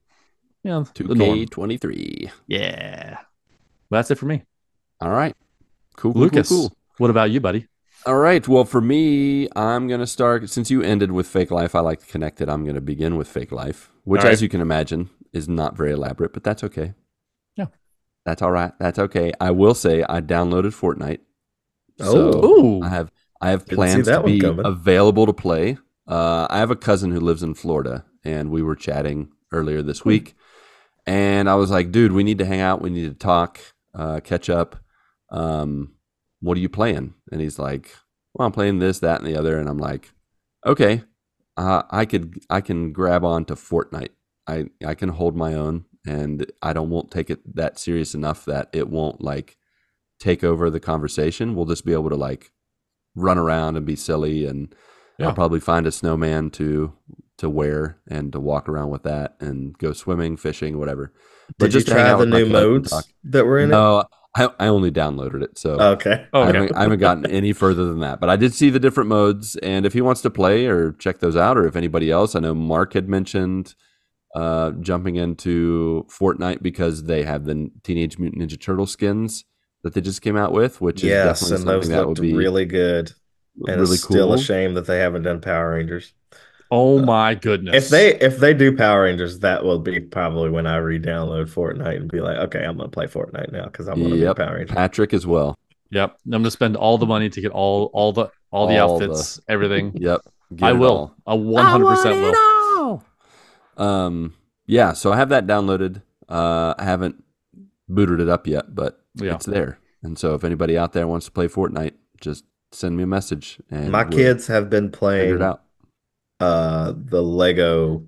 Yeah, 0.64 0.84
the 0.94 1.14
norm. 1.14 1.38
2K23. 1.46 2.30
Yeah. 2.46 3.18
Well, 3.90 3.98
that's 3.98 4.10
it 4.10 4.16
for 4.18 4.26
me. 4.26 4.42
All 5.00 5.10
right. 5.10 5.34
Cool, 5.96 6.12
cool, 6.12 6.22
Lucas, 6.22 6.48
cool, 6.48 6.68
cool. 6.70 6.76
what 6.98 7.10
about 7.10 7.30
you, 7.30 7.40
buddy? 7.40 7.66
All 8.06 8.16
right. 8.16 8.46
Well, 8.48 8.64
for 8.64 8.80
me, 8.80 9.48
I'm 9.54 9.86
going 9.86 10.00
to 10.00 10.06
start. 10.06 10.48
Since 10.50 10.70
you 10.70 10.82
ended 10.82 11.12
with 11.12 11.26
Fake 11.26 11.50
Life, 11.50 11.74
I 11.74 11.80
like 11.80 12.00
to 12.00 12.06
connect 12.06 12.40
it. 12.40 12.48
I'm 12.48 12.64
going 12.64 12.74
to 12.74 12.80
begin 12.80 13.16
with 13.16 13.28
Fake 13.28 13.52
Life, 13.52 13.90
which, 14.04 14.20
All 14.20 14.26
right. 14.26 14.32
as 14.32 14.42
you 14.42 14.48
can 14.48 14.60
imagine, 14.60 15.10
is 15.32 15.48
not 15.48 15.76
very 15.76 15.92
elaborate, 15.92 16.32
but 16.32 16.42
that's 16.42 16.64
okay. 16.64 16.94
Yeah. 17.56 17.66
That's 18.24 18.40
all 18.42 18.50
right. 18.50 18.72
That's 18.80 18.98
okay. 18.98 19.32
I 19.40 19.50
will 19.52 19.74
say 19.74 20.04
I 20.08 20.20
downloaded 20.20 20.72
Fortnite. 20.74 21.20
Oh. 22.02 22.32
So. 22.42 22.82
I 22.82 22.88
have 22.88 23.10
I 23.40 23.50
have 23.50 23.66
plans 23.66 24.06
to 24.06 24.22
be 24.22 24.40
available 24.44 25.26
to 25.26 25.32
play. 25.32 25.78
Uh, 26.06 26.46
I 26.50 26.58
have 26.58 26.70
a 26.70 26.76
cousin 26.76 27.10
who 27.10 27.20
lives 27.20 27.42
in 27.42 27.54
Florida, 27.54 28.04
and 28.24 28.50
we 28.50 28.62
were 28.62 28.76
chatting 28.76 29.30
earlier 29.52 29.80
Hmm. 29.80 29.86
this 29.86 30.04
week, 30.04 30.34
and 31.06 31.48
I 31.48 31.54
was 31.56 31.70
like, 31.70 31.90
"Dude, 31.92 32.12
we 32.12 32.24
need 32.24 32.38
to 32.38 32.44
hang 32.44 32.60
out. 32.60 32.82
We 32.82 32.90
need 32.90 33.08
to 33.08 33.14
talk, 33.18 33.60
uh, 33.94 34.20
catch 34.20 34.48
up. 34.50 34.76
Um, 35.30 35.92
what 36.40 36.56
are 36.56 36.60
you 36.60 36.68
playing?" 36.68 37.14
And 37.30 37.40
he's 37.40 37.58
like, 37.58 37.94
"Well, 38.34 38.46
I'm 38.46 38.52
playing 38.52 38.78
this, 38.78 38.98
that, 39.00 39.20
and 39.20 39.28
the 39.28 39.36
other." 39.38 39.58
And 39.58 39.68
I'm 39.68 39.78
like, 39.78 40.12
"Okay, 40.66 41.02
uh, 41.56 41.82
I 41.90 42.04
could 42.04 42.38
I 42.50 42.60
can 42.60 42.92
grab 42.92 43.24
on 43.24 43.44
to 43.46 43.54
Fortnite. 43.54 44.10
I 44.46 44.66
I 44.84 44.94
can 44.94 45.08
hold 45.10 45.36
my 45.36 45.54
own, 45.54 45.84
and 46.06 46.46
I 46.62 46.72
don't 46.72 46.90
won't 46.90 47.10
take 47.10 47.30
it 47.30 47.40
that 47.56 47.78
serious 47.78 48.14
enough 48.14 48.44
that 48.46 48.68
it 48.72 48.88
won't 48.88 49.20
like." 49.20 49.56
Take 50.22 50.44
over 50.44 50.70
the 50.70 50.78
conversation. 50.78 51.56
We'll 51.56 51.66
just 51.66 51.84
be 51.84 51.92
able 51.92 52.10
to 52.10 52.14
like 52.16 52.52
run 53.16 53.38
around 53.38 53.76
and 53.76 53.84
be 53.84 53.96
silly 53.96 54.46
and 54.46 54.72
Yeah. 55.18 55.26
I'll 55.26 55.34
probably 55.34 55.58
find 55.58 55.84
a 55.84 55.90
snowman 55.90 56.50
to 56.50 56.92
to 57.38 57.50
wear 57.50 57.98
and 58.08 58.32
to 58.32 58.38
walk 58.38 58.68
around 58.68 58.90
with 58.90 59.02
that 59.02 59.34
and 59.40 59.76
go 59.78 59.92
swimming, 59.92 60.36
fishing, 60.36 60.78
whatever. 60.78 61.12
But 61.58 61.66
Did 61.66 61.74
you 61.74 61.80
just 61.80 61.88
to 61.88 61.94
hang 61.94 62.06
try 62.14 62.18
the 62.24 62.26
new 62.26 62.46
modes 62.46 62.92
that 63.24 63.44
were 63.44 63.58
in 63.58 63.70
it? 63.70 63.72
No, 63.72 64.04
I, 64.36 64.48
I 64.60 64.68
only 64.68 64.92
downloaded 64.92 65.42
it, 65.42 65.58
so 65.58 65.70
Okay. 65.94 66.24
Oh, 66.32 66.42
I, 66.42 66.48
okay. 66.48 66.58
haven't, 66.58 66.76
I 66.76 66.82
haven't 66.82 67.00
gotten 67.00 67.26
any 67.26 67.52
further 67.52 67.84
than 67.86 67.98
that. 67.98 68.20
But 68.20 68.30
I 68.30 68.36
did 68.36 68.54
see 68.54 68.70
the 68.70 68.78
different 68.78 69.08
modes, 69.08 69.56
and 69.56 69.84
if 69.84 69.92
he 69.92 70.00
wants 70.00 70.20
to 70.22 70.30
play 70.30 70.66
or 70.66 70.92
check 70.92 71.18
those 71.18 71.34
out, 71.36 71.58
or 71.58 71.66
if 71.66 71.74
anybody 71.74 72.12
else, 72.12 72.36
I 72.36 72.40
know 72.40 72.54
Marc 72.54 72.92
had 72.94 73.08
mentioned 73.08 73.74
uh, 74.36 74.70
jumping 74.80 75.16
into 75.16 76.06
Fortnite 76.08 76.62
because 76.62 77.04
they 77.04 77.24
have 77.24 77.44
the 77.44 77.70
Teenage 77.82 78.18
Mutant 78.18 78.40
Ninja 78.42 78.58
Turtle 78.60 78.86
skins 78.86 79.44
that 79.82 79.94
they 79.94 80.00
just 80.00 80.22
came 80.22 80.36
out 80.36 80.52
with, 80.52 80.80
which 80.80 80.98
is 81.02 81.10
Yes, 81.10 81.40
definitely 81.40 81.56
and 81.62 81.68
those 81.68 81.82
something 81.84 81.90
that 81.98 82.08
would 82.08 82.18
looked 82.18 82.20
be 82.22 82.34
really 82.34 82.64
good. 82.64 83.12
And 83.66 83.80
really 83.80 83.94
it's 83.94 84.02
still 84.04 84.28
cool. 84.28 84.34
a 84.34 84.38
shame 84.38 84.74
that 84.74 84.86
they 84.86 84.98
haven't 85.00 85.22
done 85.22 85.40
Power 85.40 85.72
Rangers. 85.72 86.12
Oh 86.70 87.00
my 87.04 87.34
goodness. 87.34 87.74
If 87.84 87.88
they 87.90 88.14
if 88.18 88.38
they 88.38 88.54
do 88.54 88.74
Power 88.74 89.02
Rangers, 89.02 89.40
that 89.40 89.62
will 89.62 89.78
be 89.78 90.00
probably 90.00 90.48
when 90.48 90.66
I 90.66 90.76
re-download 90.76 91.50
Fortnite 91.52 91.96
and 91.96 92.10
be 92.10 92.20
like, 92.22 92.38
okay, 92.38 92.64
I'm 92.64 92.78
gonna 92.78 92.88
play 92.88 93.06
Fortnite 93.06 93.52
now 93.52 93.64
because 93.66 93.88
I'm 93.88 94.02
gonna 94.02 94.16
Yep. 94.16 94.36
be 94.36 94.42
Power 94.42 94.56
Ranger. 94.56 94.74
Patrick 94.74 95.12
as 95.12 95.26
well. 95.26 95.58
Yep. 95.90 96.16
I'm 96.24 96.30
gonna 96.30 96.50
spend 96.50 96.76
all 96.76 96.96
the 96.96 97.04
money 97.04 97.28
to 97.28 97.40
get 97.42 97.50
all 97.52 97.90
all 97.92 98.12
the 98.12 98.30
all 98.50 98.66
the 98.68 98.78
All 98.78 98.98
the- 98.98 99.04
outfits, 99.06 99.38
everything. 99.48 99.92
Yep, 100.00 100.20
get 100.56 100.66
I 100.66 100.72
will. 100.72 100.90
all. 100.90 101.14
A 101.26 101.36
100 101.36 101.86
percent 101.86 102.20
will. 102.22 103.04
Um, 103.76 104.34
yeah, 104.66 104.92
so 104.94 105.12
I 105.12 105.16
have 105.16 105.28
that 105.30 105.46
downloaded. 105.46 106.00
Uh, 106.28 106.72
I 106.78 106.84
haven't 106.84 107.22
booted 107.88 108.20
it 108.20 108.28
up 108.30 108.46
yet, 108.46 108.74
but 108.74 109.01
Yeah. 109.14 109.34
it's 109.34 109.46
there. 109.46 109.78
And 110.02 110.18
so 110.18 110.34
if 110.34 110.42
anybody 110.44 110.76
out 110.76 110.92
there 110.92 111.06
wants 111.06 111.26
to 111.26 111.32
play 111.32 111.48
Fortnite, 111.48 111.94
just 112.20 112.44
send 112.72 112.96
me 112.96 113.02
a 113.02 113.06
message. 113.06 113.58
And 113.70 113.90
My 113.92 114.02
we'll 114.04 114.12
kids 114.18 114.46
have 114.48 114.70
been 114.70 114.90
playing 114.90 115.36
it 115.36 115.42
out. 115.42 115.62
uh 116.40 116.92
the 116.96 117.22
Lego 117.22 118.04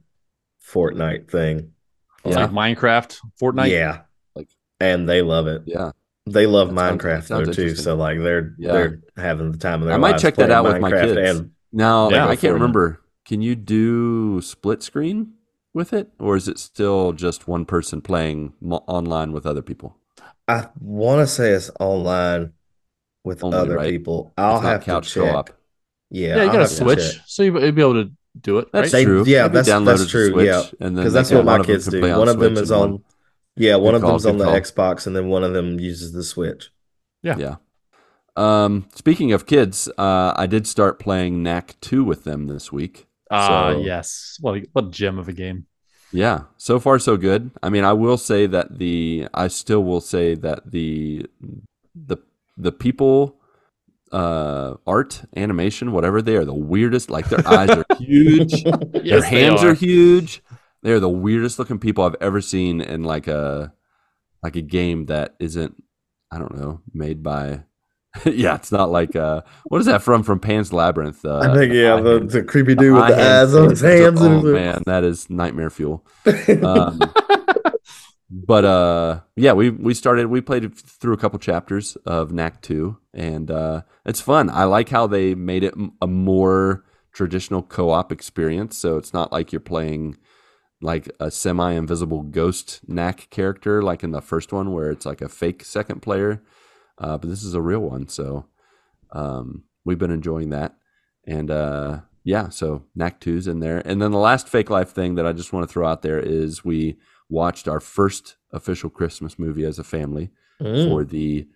Fortnite 0.66 1.30
thing. 1.30 1.72
It's 2.24 2.36
Yeah. 2.36 2.46
like 2.46 2.50
Minecraft, 2.78 3.18
Fortnite. 3.40 3.70
Yeah. 3.70 4.00
Like- 4.34 4.48
and 4.80 5.09
they 5.09 5.22
love 5.22 5.46
it. 5.46 5.62
Yeah, 5.66 5.92
They 6.26 6.46
love 6.46 6.74
That 6.74 6.98
Minecraft 6.98 7.24
sounds 7.24 7.46
though 7.48 7.52
too. 7.52 7.74
So 7.74 7.94
like 7.96 8.18
they're 8.18 8.55
Yeah. 8.59 8.72
they're 8.72 9.00
having 9.16 9.52
the 9.52 9.59
time 9.59 9.82
of 9.82 9.88
their 9.88 9.92
life. 9.96 9.98
I 9.98 10.00
might 10.00 10.11
lives 10.12 10.22
check 10.22 10.34
that 10.36 10.46
playing 10.46 10.52
out 10.52 10.64
with 10.64 10.80
my 10.80 10.90
kids. 10.90 11.16
And 11.40 11.50
Now 11.72 12.09
Yeah. 12.11 12.24
I 12.26 12.36
can't 12.36 12.52
Fortnite. 12.52 12.55
remember. 12.55 13.00
Can 13.26 13.42
you 13.42 13.55
do 13.57 14.40
split 14.42 14.82
screen 14.82 15.32
with 15.74 15.92
it, 15.92 16.11
or 16.18 16.36
is 16.36 16.46
it 16.48 16.59
still 16.59 17.12
just 17.12 17.48
one 17.48 17.64
person 17.64 18.00
playing 18.00 18.52
mo- 18.61 18.84
online 18.86 19.32
with 19.32 19.44
other 19.46 19.62
people? 19.62 19.96
I 20.49 20.68
want 20.80 21.20
to 21.20 21.26
say 21.26 21.51
it's 21.53 21.70
online 21.80 22.53
with 23.24 23.42
Only, 23.42 23.57
other 23.57 23.76
right? 23.76 23.90
people. 23.90 24.32
I'll 24.36 24.57
It's 24.57 24.62
not 24.64 24.70
have 24.72 24.80
to 24.80 24.86
couch 24.86 25.14
check. 25.14 25.30
co-op. 25.32 25.51
Yeah, 26.11 26.28
Yeah, 26.28 26.34
you 26.34 26.40
I'll 26.42 26.47
got 26.49 26.55
a 26.57 26.59
have 26.61 26.68
to 26.68 26.74
Switch, 26.76 27.12
check. 27.14 27.22
so 27.26 27.42
you- 27.42 27.61
you'd 27.61 27.74
be 27.74 27.80
able 27.80 28.05
to 28.05 28.11
do 28.40 28.59
it. 28.59 28.68
That's 28.72 28.92
right? 28.92 28.99
They- 29.01 29.05
true. 29.05 29.24
yeah, 29.26 29.42
Maybe 29.45 29.55
that's- 29.55 29.68
download 29.68 29.84
that's 29.86 30.01
it 30.03 30.05
to 30.07 30.11
true, 30.11 30.30
Switch, 30.32 30.47
yeah. 30.47 30.61
and 30.80 30.97
then 30.97 30.97
Because 30.97 31.12
they 31.12 31.18
that's 31.20 31.28
can- 31.30 31.36
what 31.38 31.45
my 31.47 31.53
one 31.53 31.61
of 31.61 31.66
them 31.66 31.74
kids 31.76 31.84
can 31.84 31.92
do. 31.92 32.01
play 32.01 32.14
One 32.16 32.28
of 32.28 32.38
them 32.38 32.55
Switch 32.57 32.62
is 32.64 32.70
and 32.70 32.80
on 32.82 33.05
yeah, 33.57 33.76
one 33.76 33.92
Good 33.92 33.95
of 33.97 34.03
call, 34.03 34.11
them's 34.12 34.26
on 34.26 34.32
good 34.36 34.40
the 34.40 34.45
call. 34.45 34.61
Xbox 34.61 35.07
and 35.07 35.16
then 35.16 35.28
one 35.28 35.45
of 35.45 35.53
them 35.55 35.78
uses 35.80 36.12
the 36.12 36.22
Switch. 36.24 36.70
Yeah. 37.22 37.36
Yeah. 37.38 37.57
Um, 38.36 38.86
speaking 38.95 39.32
of 39.32 39.47
kids, 39.47 39.88
uh, 39.97 40.34
I 40.36 40.47
did 40.47 40.66
start 40.66 40.99
playing 40.99 41.42
Knack 41.42 41.76
2 41.80 42.03
with 42.03 42.24
them 42.24 42.49
this 42.49 42.72
week. 42.72 43.07
Ah, 43.30 43.70
So- 43.72 43.80
yes. 43.80 44.36
What 44.40 44.57
a, 44.59 44.66
what 44.72 44.86
a 44.86 44.90
gem 44.90 45.18
of 45.18 45.28
a 45.28 45.32
game. 45.32 45.66
Yeah, 46.14 46.44
so 46.56 46.78
far 46.78 47.00
so 47.00 47.16
good. 47.16 47.50
I 47.60 47.70
mean, 47.70 47.84
I 47.84 47.92
will 47.92 48.16
say 48.16 48.46
that 48.46 48.78
the 48.78 49.26
I 49.34 49.48
still 49.48 49.82
will 49.82 50.00
say 50.00 50.36
that 50.36 50.70
the 50.70 51.26
the 51.94 52.18
the 52.56 52.70
people 52.70 53.40
uh, 54.12 54.76
art, 54.86 55.24
animation, 55.36 55.90
whatever. 55.90 56.22
They 56.22 56.36
are 56.36 56.44
the 56.44 56.54
weirdest. 56.54 57.10
Like 57.10 57.28
their 57.28 57.46
eyes 57.48 57.70
are 57.70 57.84
huge. 57.98 58.62
their 58.62 59.02
Yes, 59.02 59.22
they 59.28 59.40
hands 59.40 59.64
are. 59.64 59.70
are. 59.70 59.74
huge. 59.74 60.40
They're 60.82 61.00
the 61.00 61.08
weirdest 61.10 61.58
looking 61.58 61.80
people 61.80 62.04
I've 62.04 62.16
ever 62.20 62.40
seen 62.40 62.80
in 62.80 63.02
like 63.02 63.26
a 63.26 63.72
like 64.40 64.54
a 64.54 64.62
game 64.62 65.06
that 65.06 65.34
isn't 65.40 65.82
I 66.30 66.38
don't 66.38 66.56
know 66.56 66.80
made 66.92 67.24
by. 67.24 67.64
yeah, 68.24 68.54
it's 68.54 68.70
not 68.70 68.90
like 68.90 69.16
uh, 69.16 69.42
what 69.64 69.80
is 69.80 69.86
that 69.86 70.02
from? 70.02 70.22
From 70.22 70.38
Pan's 70.38 70.72
Labyrinth. 70.72 71.24
Uh, 71.24 71.38
I 71.38 71.54
think 71.54 71.72
yeah, 71.72 72.00
the, 72.00 72.18
hand- 72.18 72.30
the 72.30 72.42
creepy 72.42 72.74
dude 72.74 72.94
with 72.94 73.08
the 73.08 73.16
eyes 73.16 73.54
on 73.54 73.70
his 73.70 73.80
hands. 73.82 74.20
Oh 74.20 74.42
man, 74.42 74.82
that 74.86 75.04
is 75.04 75.28
nightmare 75.30 75.70
fuel. 75.70 76.06
Um, 76.62 77.00
but 78.30 78.64
uh, 78.64 79.20
yeah, 79.36 79.52
we 79.52 79.70
we 79.70 79.94
started. 79.94 80.26
We 80.26 80.40
played 80.40 80.74
through 80.74 81.14
a 81.14 81.16
couple 81.16 81.38
chapters 81.38 81.96
of 82.06 82.32
Knack 82.32 82.62
Two, 82.62 82.98
and 83.12 83.50
uh, 83.50 83.82
it's 84.04 84.20
fun. 84.20 84.48
I 84.50 84.64
like 84.64 84.88
how 84.88 85.06
they 85.06 85.34
made 85.34 85.62
it 85.62 85.74
a 86.00 86.06
more 86.06 86.84
traditional 87.12 87.62
co-op 87.62 88.10
experience. 88.10 88.76
So 88.76 88.96
it's 88.96 89.12
not 89.12 89.32
like 89.32 89.52
you're 89.52 89.60
playing 89.60 90.16
like 90.80 91.08
a 91.20 91.30
semi-invisible 91.30 92.22
ghost 92.24 92.80
Knack 92.86 93.28
character, 93.30 93.82
like 93.82 94.02
in 94.02 94.10
the 94.10 94.20
first 94.20 94.52
one, 94.52 94.72
where 94.72 94.90
it's 94.90 95.06
like 95.06 95.20
a 95.20 95.28
fake 95.28 95.64
second 95.64 96.00
player. 96.00 96.42
Uh, 96.99 97.18
but 97.18 97.28
this 97.28 97.42
is 97.42 97.55
a 97.55 97.61
real 97.61 97.80
one, 97.80 98.07
so 98.09 98.47
um, 99.12 99.64
we've 99.84 99.99
been 99.99 100.11
enjoying 100.11 100.51
that. 100.51 100.74
And 101.26 101.51
uh, 101.51 102.01
yeah, 102.22 102.49
so 102.51 102.84
Knack 102.95 103.20
2's 103.20 103.47
in 103.49 103.61
there. 103.61 103.78
And 103.84 104.01
then 104.01 104.11
the 104.12 104.18
last 104.18 104.49
fake 104.49 104.70
life 104.70 104.90
thing 104.90 105.14
that 105.16 105.26
I 105.26 105.32
just 105.32 105.53
want 105.53 105.66
to 105.68 105.72
throw 105.72 105.86
out 105.86 106.03
there 106.03 106.18
is 106.20 106.64
we 106.64 106.97
watched 107.28 107.66
our 107.68 107.80
first 107.80 108.36
official 108.53 108.90
Christmas 108.90 109.38
movie 109.38 109.64
as 109.64 109.78
a 109.78 109.84
family 109.84 110.30
Mm. 110.61 110.88
for 110.88 111.03
the 111.03 111.49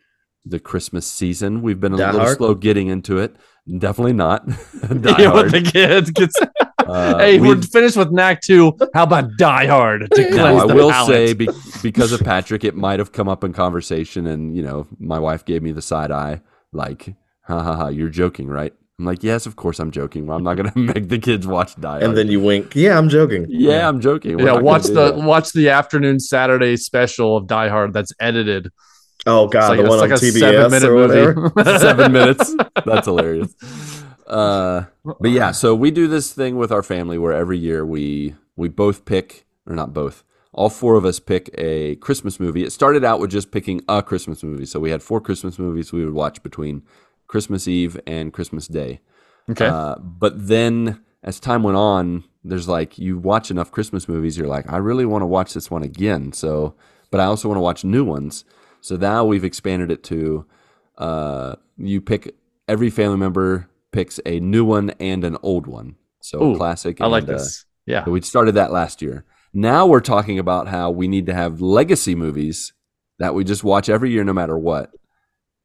the 0.48 0.58
Christmas 0.60 1.06
season. 1.06 1.62
We've 1.62 1.80
been 1.80 1.94
a 1.94 1.98
Die 1.98 2.06
little 2.10 2.20
Hard? 2.26 2.36
slow 2.38 2.54
getting 2.54 2.88
into 2.88 3.18
it. 3.18 3.36
Definitely 3.78 4.14
not. 4.14 4.46
Die 4.48 4.54
yeah, 5.22 5.30
Hard. 5.30 5.50
the 5.50 5.60
kids. 5.62 6.10
Gets, 6.10 6.34
Uh, 6.88 7.18
hey, 7.18 7.38
we- 7.38 7.48
we're 7.48 7.60
finished 7.60 7.98
with 7.98 8.10
Knack 8.10 8.40
2. 8.40 8.78
How 8.94 9.02
about 9.02 9.28
Die 9.36 9.66
Hard 9.66 10.08
to 10.10 10.28
cleanse 10.30 10.62
I 10.62 10.66
the 10.66 10.74
will 10.74 10.90
palate? 10.90 11.08
say 11.12 11.32
be- 11.34 11.48
because 11.82 12.12
of 12.12 12.20
Patrick, 12.20 12.64
it 12.64 12.74
might 12.74 12.98
have 12.98 13.12
come 13.12 13.28
up 13.28 13.44
in 13.44 13.52
conversation, 13.52 14.26
and 14.26 14.56
you 14.56 14.62
know, 14.62 14.86
my 14.98 15.18
wife 15.18 15.44
gave 15.44 15.62
me 15.62 15.70
the 15.72 15.82
side 15.82 16.10
eye, 16.10 16.40
like, 16.72 17.14
"Ha 17.42 17.62
ha 17.62 17.76
ha, 17.76 17.88
you're 17.88 18.08
joking, 18.08 18.48
right?" 18.48 18.72
I'm 18.98 19.04
like, 19.04 19.22
"Yes, 19.22 19.44
of 19.44 19.54
course 19.54 19.78
I'm 19.80 19.90
joking. 19.90 20.26
Well, 20.26 20.38
I'm 20.38 20.42
not 20.44 20.56
gonna 20.56 20.72
make 20.74 21.10
the 21.10 21.18
kids 21.18 21.46
watch 21.46 21.78
Die 21.78 21.86
Hard." 21.90 22.02
And 22.02 22.16
then 22.16 22.28
you 22.28 22.40
wink. 22.40 22.74
Yeah, 22.74 22.96
I'm 22.96 23.10
joking. 23.10 23.44
yeah, 23.50 23.86
I'm 23.86 24.00
joking. 24.00 24.38
We're 24.38 24.46
yeah, 24.46 24.52
watch 24.58 24.84
the 24.84 25.12
watch 25.14 25.52
the 25.52 25.68
afternoon 25.68 26.20
Saturday 26.20 26.78
special 26.78 27.36
of 27.36 27.46
Die 27.48 27.68
Hard 27.68 27.92
that's 27.92 28.12
edited. 28.18 28.72
Oh 29.28 29.46
god, 29.48 29.68
like- 29.70 29.78
the 29.82 29.88
one 29.88 29.98
on 30.00 30.10
like 30.10 30.18
a 30.18 30.22
TBS 30.22 30.38
seven-minute 30.40 30.88
or 30.88 30.94
whatever. 30.94 31.52
movie. 31.56 31.78
seven 31.78 32.12
minutes. 32.18 32.54
That's 32.84 33.06
hilarious. 33.06 33.54
Uh, 34.26 34.84
but 35.20 35.30
yeah, 35.30 35.52
so 35.52 35.74
we 35.74 35.90
do 35.90 36.06
this 36.06 36.32
thing 36.32 36.56
with 36.56 36.70
our 36.70 36.82
family 36.82 37.16
where 37.18 37.32
every 37.32 37.58
year 37.58 37.84
we 37.86 38.34
we 38.56 38.68
both 38.68 39.04
pick, 39.04 39.46
or 39.66 39.74
not 39.74 39.92
both, 39.94 40.24
all 40.52 40.68
four 40.68 40.96
of 40.96 41.04
us 41.04 41.18
pick 41.20 41.50
a 41.56 41.96
Christmas 41.96 42.38
movie. 42.38 42.62
It 42.64 42.72
started 42.72 43.04
out 43.04 43.20
with 43.20 43.30
just 43.30 43.50
picking 43.50 43.80
a 43.88 44.02
Christmas 44.02 44.42
movie, 44.42 44.66
so 44.66 44.80
we 44.80 44.90
had 44.90 45.02
four 45.02 45.20
Christmas 45.20 45.58
movies 45.58 45.92
we 45.92 46.04
would 46.04 46.14
watch 46.14 46.42
between 46.42 46.82
Christmas 47.26 47.66
Eve 47.68 47.98
and 48.06 48.32
Christmas 48.32 48.66
Day. 48.68 49.00
Okay. 49.50 49.66
Uh, 49.66 49.94
but 49.98 50.46
then 50.48 51.00
as 51.22 51.40
time 51.40 51.62
went 51.62 51.76
on, 51.78 52.24
there's 52.44 52.68
like 52.68 52.98
you 52.98 53.16
watch 53.18 53.50
enough 53.50 53.70
Christmas 53.70 54.08
movies, 54.08 54.36
you're 54.36 54.46
like, 54.46 54.70
I 54.70 54.76
really 54.76 55.06
want 55.06 55.22
to 55.22 55.26
watch 55.26 55.54
this 55.54 55.70
one 55.70 55.82
again. 55.82 56.32
So, 56.32 56.74
but 57.10 57.20
I 57.20 57.24
also 57.24 57.48
want 57.48 57.56
to 57.56 57.62
watch 57.62 57.82
new 57.84 58.04
ones. 58.04 58.44
So 58.88 58.96
now 58.96 59.26
we've 59.26 59.44
expanded 59.44 59.90
it 59.90 60.02
to 60.04 60.46
uh, 60.96 61.56
you 61.76 62.00
pick 62.00 62.34
every 62.66 62.88
family 62.88 63.18
member 63.18 63.68
picks 63.92 64.18
a 64.24 64.40
new 64.40 64.64
one 64.64 64.90
and 64.98 65.24
an 65.24 65.36
old 65.42 65.66
one. 65.66 65.96
So 66.20 66.42
Ooh, 66.42 66.56
classic. 66.56 66.98
I 67.02 67.06
like 67.06 67.24
and, 67.24 67.32
uh, 67.32 67.34
this. 67.34 67.66
Yeah. 67.84 68.04
so 68.06 68.12
we 68.12 68.22
started 68.22 68.52
that 68.52 68.72
last 68.72 69.02
year. 69.02 69.26
Now 69.52 69.86
we're 69.86 70.00
talking 70.00 70.38
about 70.38 70.68
how 70.68 70.90
we 70.90 71.06
need 71.06 71.26
to 71.26 71.34
have 71.34 71.60
legacy 71.60 72.14
movies 72.14 72.72
that 73.18 73.34
we 73.34 73.44
just 73.44 73.62
watch 73.62 73.90
every 73.90 74.10
year, 74.10 74.24
no 74.24 74.32
matter 74.32 74.56
what. 74.56 74.90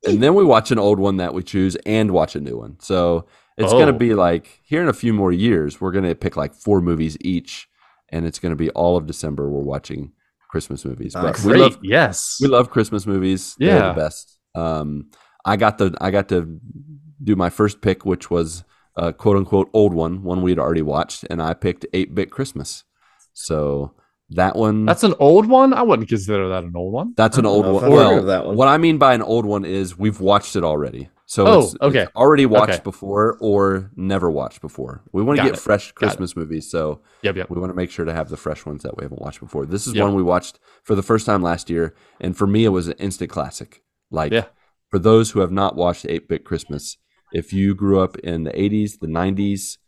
And 0.05 0.21
then 0.21 0.36
we 0.36 0.43
watch 0.43 0.71
an 0.71 0.80
old 0.80 0.99
one 0.99 1.15
that 1.17 1.34
we 1.34 1.43
choose 1.43 1.78
and 1.86 2.11
watch 2.11 2.36
a 2.36 2.41
new 2.41 2.57
one. 2.57 2.78
So 2.82 3.28
it's 3.57 3.71
going 3.71 3.88
Oh. 3.88 3.91
to 3.93 3.97
be 3.97 4.15
like 4.15 4.59
here 4.65 4.82
in 4.82 4.89
a 4.89 4.93
few 4.93 5.13
more 5.13 5.32
years, 5.32 5.80
we're 5.80 5.91
going 5.93 6.03
to 6.03 6.13
pick 6.15 6.36
like 6.36 6.53
four 6.53 6.82
movies 6.82 7.15
each, 7.21 7.69
and 8.09 8.26
it's 8.26 8.39
going 8.39 8.51
to 8.51 8.57
be 8.57 8.69
all 8.71 8.97
of 8.97 9.05
December. 9.05 9.49
We're 9.49 9.61
watching 9.61 10.11
Christmas 10.54 10.86
movies. 10.86 11.14
But 11.16 11.24
Nice. 11.24 11.43
we 11.45 11.56
love 11.56 11.78
yes. 11.82 12.38
we 12.41 12.47
love 12.47 12.70
Christmas 12.70 13.08
movies. 13.08 13.56
They're 13.58 13.76
Yeah. 13.80 13.88
the 13.93 13.99
best. 14.04 14.38
Um, 14.54 14.88
I 15.43 15.56
got 15.58 15.80
the 15.80 15.88
I 15.99 16.12
got 16.12 16.30
to 16.30 16.39
do 17.30 17.36
my 17.36 17.49
first 17.49 17.82
pick, 17.82 18.06
which 18.06 18.30
was 18.30 18.64
a 18.95 19.12
quote 19.22 19.36
unquote 19.38 19.70
old 19.74 19.93
one, 19.95 20.22
one 20.22 20.43
we 20.43 20.51
had 20.51 20.60
already 20.60 20.84
watched, 20.84 21.26
and 21.32 21.41
I 21.41 21.56
picked 21.56 21.88
Eight 21.91 22.14
Bit 22.14 22.30
Christmas. 22.30 22.84
So 23.34 23.93
that 24.30 24.56
one 24.56 24.86
That's 24.86 25.04
an 25.04 25.16
old 25.20 25.47
one. 25.49 25.74
I 25.74 25.82
wouldn't 25.82 26.08
consider 26.08 26.47
that 26.49 26.64
an 26.64 26.74
old 26.76 26.93
one. 26.93 27.14
that's 27.18 27.38
an 27.39 27.47
old 27.47 27.66
one. 27.66 27.89
Well, 27.91 28.22
that 28.24 28.45
one. 28.45 28.56
what 28.56 28.68
I 28.68 28.78
mean 28.78 28.97
by 28.99 29.16
an 29.16 29.24
old 29.24 29.45
one 29.45 29.66
is 29.66 29.97
we've 29.97 30.20
watched 30.20 30.56
it 30.56 30.64
already. 30.64 31.10
So 31.34 31.47
Oh, 31.47 31.59
it's, 31.63 31.75
okay. 31.81 32.01
it's 32.03 32.15
already 32.15 32.45
watched 32.45 32.73
Okay. 32.73 32.81
before 32.84 33.38
or 33.41 33.89
never 33.95 34.29
watched 34.29 34.61
before. 34.61 35.01
We 35.13 35.23
want 35.23 35.38
to 35.39 35.43
get 35.45 35.53
it. 35.55 35.59
fresh 35.59 35.91
Christmas 35.93 36.36
movies, 36.36 36.69
so 36.69 37.01
Yep. 37.23 37.36
Yep. 37.38 37.49
we 37.49 37.59
want 37.59 37.71
to 37.71 37.75
make 37.75 37.89
sure 37.89 38.05
to 38.05 38.13
have 38.13 38.29
the 38.29 38.38
fresh 38.38 38.67
ones 38.67 38.84
that 38.84 38.95
we 38.95 39.03
haven't 39.03 39.19
watched 39.19 39.39
before. 39.39 39.65
This 39.65 39.88
is 39.88 39.95
Yeah. 39.95 40.03
one 40.03 40.13
we 40.13 40.21
watched 40.21 40.59
for 40.84 40.93
the 40.93 41.01
first 41.01 41.25
time 41.25 41.41
last 41.41 41.71
year, 41.71 41.95
and 42.21 42.38
for 42.38 42.45
me, 42.45 42.65
it 42.65 42.69
was 42.69 42.88
an 42.88 42.93
instant 42.99 43.31
classic. 43.31 43.81
Like 44.11 44.31
Yeah. 44.31 44.45
for 44.91 44.99
those 44.99 45.31
who 45.31 45.39
have 45.39 45.51
not 45.51 45.75
watched 45.75 46.05
Eight 46.07 46.27
Bit 46.29 46.45
Christmas, 46.45 46.97
if 47.31 47.51
you 47.51 47.73
grew 47.73 47.99
up 47.99 48.15
in 48.19 48.43
the 48.43 48.51
'80s, 48.51 48.99
the 48.99 49.07
'90s, 49.07 49.79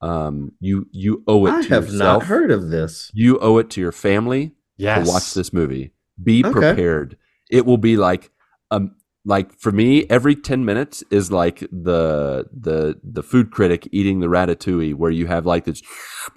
um, 0.00 0.52
you 0.58 0.86
you 0.90 1.22
owe 1.26 1.44
it 1.46 1.52
I 1.52 1.62
to 1.64 1.68
have 1.68 1.84
yourself. 1.92 2.22
not 2.22 2.28
heard 2.28 2.50
of 2.50 2.70
this. 2.70 3.10
You 3.12 3.38
owe 3.40 3.58
it 3.58 3.68
to 3.70 3.80
your 3.82 3.92
family 3.92 4.52
Yes. 4.78 5.06
to 5.06 5.12
watch 5.12 5.34
this 5.34 5.52
movie. 5.52 5.92
Be 6.22 6.42
Okay. 6.42 6.50
prepared. 6.52 7.18
It 7.50 7.66
will 7.66 7.76
be 7.90 7.98
like 7.98 8.30
um 8.70 8.92
like 9.24 9.58
for 9.58 9.72
me, 9.72 10.04
every 10.10 10.36
ten 10.36 10.64
minutes 10.64 11.02
is 11.10 11.32
like 11.32 11.60
the 11.60 12.46
the 12.52 12.98
the 13.02 13.22
food 13.22 13.50
critic 13.50 13.88
eating 13.92 14.20
the 14.20 14.26
ratatouille, 14.26 14.94
where 14.94 15.10
you 15.10 15.26
have 15.26 15.46
like 15.46 15.64
this 15.64 15.82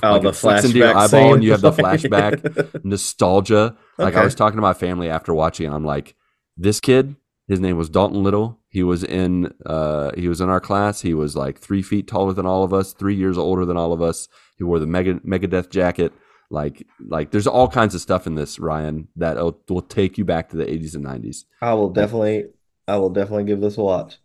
Oh, 0.03 0.13
like 0.17 0.21
the 0.21 0.57
into 0.65 0.77
your 0.77 0.89
eyeball 0.89 1.07
scene. 1.07 1.33
and 1.35 1.43
you 1.43 1.51
have 1.51 1.61
the 1.61 1.71
flashback 1.71 2.83
nostalgia. 2.85 3.75
Like 3.97 4.15
I 4.15 4.23
was 4.23 4.35
talking 4.35 4.57
to 4.57 4.61
my 4.61 4.73
family 4.73 5.09
after 5.09 5.33
watching, 5.33 5.65
and 5.65 5.75
I'm 5.75 5.85
like, 5.85 6.15
this 6.55 6.79
kid, 6.79 7.15
his 7.47 7.59
name 7.59 7.77
was 7.77 7.89
Dalton 7.89 8.23
Little. 8.23 8.59
He 8.69 8.83
was 8.83 9.03
in 9.03 9.53
uh 9.65 10.11
he 10.15 10.27
was 10.27 10.39
in 10.41 10.49
our 10.49 10.59
class. 10.59 11.01
He 11.01 11.13
was 11.13 11.35
like 11.35 11.59
three 11.59 11.81
feet 11.81 12.07
taller 12.07 12.33
than 12.33 12.45
all 12.45 12.63
of 12.63 12.73
us, 12.73 12.93
three 12.93 13.15
years 13.15 13.37
older 13.37 13.65
than 13.65 13.77
all 13.77 13.91
of 13.93 14.01
us. 14.01 14.27
He 14.57 14.63
wore 14.63 14.79
the 14.79 14.87
mega 14.87 15.15
Megadeth 15.15 15.69
jacket. 15.69 16.13
Like 16.49 16.85
like 17.05 17.31
there's 17.31 17.47
all 17.47 17.67
kinds 17.67 17.95
of 17.95 18.01
stuff 18.01 18.27
in 18.27 18.35
this, 18.35 18.59
Ryan, 18.59 19.07
that 19.15 19.35
will, 19.37 19.59
will 19.67 19.81
take 19.81 20.17
you 20.17 20.25
back 20.25 20.49
to 20.49 20.57
the 20.57 20.65
80s 20.65 20.95
and 20.95 21.05
90s. 21.05 21.43
I 21.61 21.73
will 21.73 21.89
definitely, 21.89 22.45
I 22.87 22.97
will 22.97 23.09
definitely 23.09 23.43
give 23.45 23.61
this 23.61 23.77
a 23.77 23.81
watch. 23.81 24.17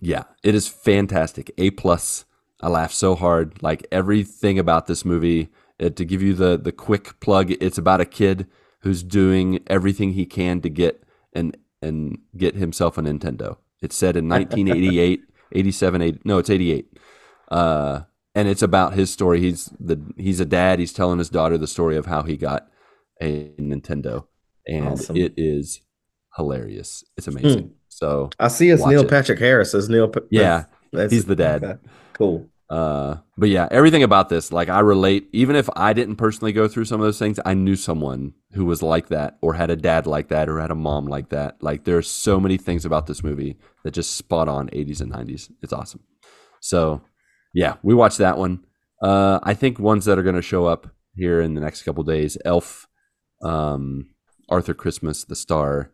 Yeah, 0.00 0.24
it 0.42 0.54
is 0.54 0.68
fantastic. 0.68 1.50
A 1.58 1.70
plus. 1.70 2.24
I 2.60 2.68
laughed 2.68 2.94
so 2.94 3.14
hard. 3.14 3.62
Like 3.62 3.86
everything 3.90 4.58
about 4.58 4.86
this 4.86 5.04
movie. 5.04 5.48
uh 5.82 5.90
to 5.90 6.04
give 6.04 6.22
you 6.22 6.34
the 6.34 6.56
the 6.58 6.72
quick 6.72 7.18
plug, 7.20 7.50
it's 7.50 7.78
about 7.78 8.00
a 8.00 8.04
kid 8.06 8.46
who's 8.80 9.02
doing 9.02 9.60
everything 9.66 10.12
he 10.12 10.26
can 10.26 10.60
to 10.60 10.68
get 10.70 11.02
and 11.32 11.56
and 11.82 12.18
get 12.36 12.54
himself 12.54 12.96
a 12.98 13.02
Nintendo. 13.02 13.56
It's 13.82 13.96
set 13.96 14.16
in 14.16 14.28
1988, 14.28 15.20
87, 15.52 16.02
80, 16.02 16.20
no, 16.24 16.38
it's 16.38 16.48
88. 16.50 16.98
Uh, 17.50 18.00
and 18.34 18.48
it's 18.48 18.62
about 18.62 18.94
his 18.94 19.10
story. 19.10 19.40
He's 19.40 19.66
the 19.78 19.98
he's 20.16 20.40
a 20.40 20.44
dad. 20.46 20.78
He's 20.78 20.92
telling 20.92 21.18
his 21.18 21.30
daughter 21.30 21.58
the 21.58 21.66
story 21.66 21.96
of 21.96 22.06
how 22.06 22.22
he 22.22 22.36
got 22.36 22.68
a 23.20 23.50
Nintendo, 23.58 24.26
and 24.66 24.88
Awesome. 24.88 25.16
it 25.16 25.34
is 25.36 25.80
hilarious. 26.36 27.04
It's 27.16 27.28
amazing. 27.28 27.72
So 27.96 28.28
I 28.38 28.48
see 28.48 28.68
it's 28.68 28.84
Neil 28.84 29.04
it. 29.04 29.08
Patrick 29.08 29.38
Harris 29.38 29.74
as 29.74 29.88
Neil. 29.88 30.06
Pa- 30.08 30.20
yeah, 30.30 30.66
that's- 30.92 31.10
he's 31.10 31.24
the 31.24 31.34
dad. 31.34 31.64
okay, 31.64 31.78
Cool. 32.12 32.46
Uh, 32.68 33.16
but 33.38 33.48
yeah, 33.48 33.68
everything 33.70 34.02
about 34.02 34.28
this, 34.28 34.52
like 34.52 34.68
I 34.68 34.80
relate. 34.80 35.28
Even 35.32 35.56
if 35.56 35.70
I 35.74 35.94
didn't 35.94 36.16
personally 36.16 36.52
go 36.52 36.68
through 36.68 36.84
some 36.84 37.00
of 37.00 37.06
those 37.06 37.18
things, 37.18 37.40
I 37.46 37.54
knew 37.54 37.74
someone 37.74 38.34
who 38.52 38.66
was 38.66 38.82
like 38.82 39.08
that, 39.08 39.38
or 39.40 39.54
had 39.54 39.70
a 39.70 39.76
dad 39.76 40.06
like 40.06 40.28
that, 40.28 40.48
or 40.50 40.60
had 40.60 40.70
a 40.70 40.74
mom 40.74 41.06
like 41.06 41.30
that. 41.30 41.62
Like 41.62 41.84
there 41.84 41.96
are 41.96 42.02
so 42.02 42.38
many 42.38 42.58
things 42.58 42.84
about 42.84 43.06
this 43.06 43.22
movie 43.22 43.56
that 43.82 43.92
just 43.94 44.16
spot 44.16 44.46
on 44.48 44.68
80s 44.70 45.00
and 45.00 45.10
90s. 45.12 45.50
It's 45.62 45.72
awesome. 45.72 46.00
So 46.60 47.00
yeah, 47.54 47.76
we 47.82 47.94
watched 47.94 48.18
that 48.18 48.36
one. 48.36 48.64
Uh, 49.00 49.38
I 49.42 49.54
think 49.54 49.78
ones 49.78 50.04
that 50.04 50.18
are 50.18 50.22
going 50.24 50.34
to 50.34 50.42
show 50.42 50.66
up 50.66 50.88
here 51.14 51.40
in 51.40 51.54
the 51.54 51.60
next 51.62 51.82
couple 51.84 52.02
days: 52.04 52.36
Elf, 52.44 52.88
um, 53.42 54.08
Arthur 54.50 54.74
Christmas, 54.74 55.24
The 55.24 55.36
Star, 55.36 55.92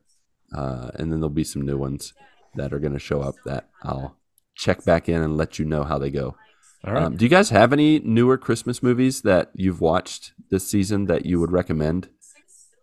uh, 0.55 0.91
and 0.95 1.13
then 1.13 1.21
there'll 1.21 1.31
be 1.31 1.45
some 1.45 1.63
new 1.63 1.79
ones 1.79 2.15
that 2.55 2.73
are 2.73 2.79
going 2.79 2.93
to 2.93 2.99
show 2.99 3.21
up 3.21 3.37
that 3.45 3.69
I'll 3.83 4.17
check 4.55 4.85
back 4.85 5.09
in 5.09 5.23
and 5.23 5.37
let 5.37 5.59
you 5.59 5.65
know 5.65 5.85
how 5.85 5.99
they 5.99 6.11
go. 6.11 6.37
All 6.85 6.93
right. 6.93 7.05
Um, 7.05 7.17
do 7.17 7.25
you 7.25 7.29
guys 7.29 7.51
have 7.51 7.73
any 7.73 8.01
newer 8.01 8.37
Christmas 8.37 8.83
movies 8.83 9.23
that 9.23 9.51
you've 9.55 9.81
watched 9.81 10.33
this 10.51 10.69
season 10.69 11.07
that 11.07 11.25
you 11.25 11.39
would 11.39 11.53
recommend? 11.53 12.09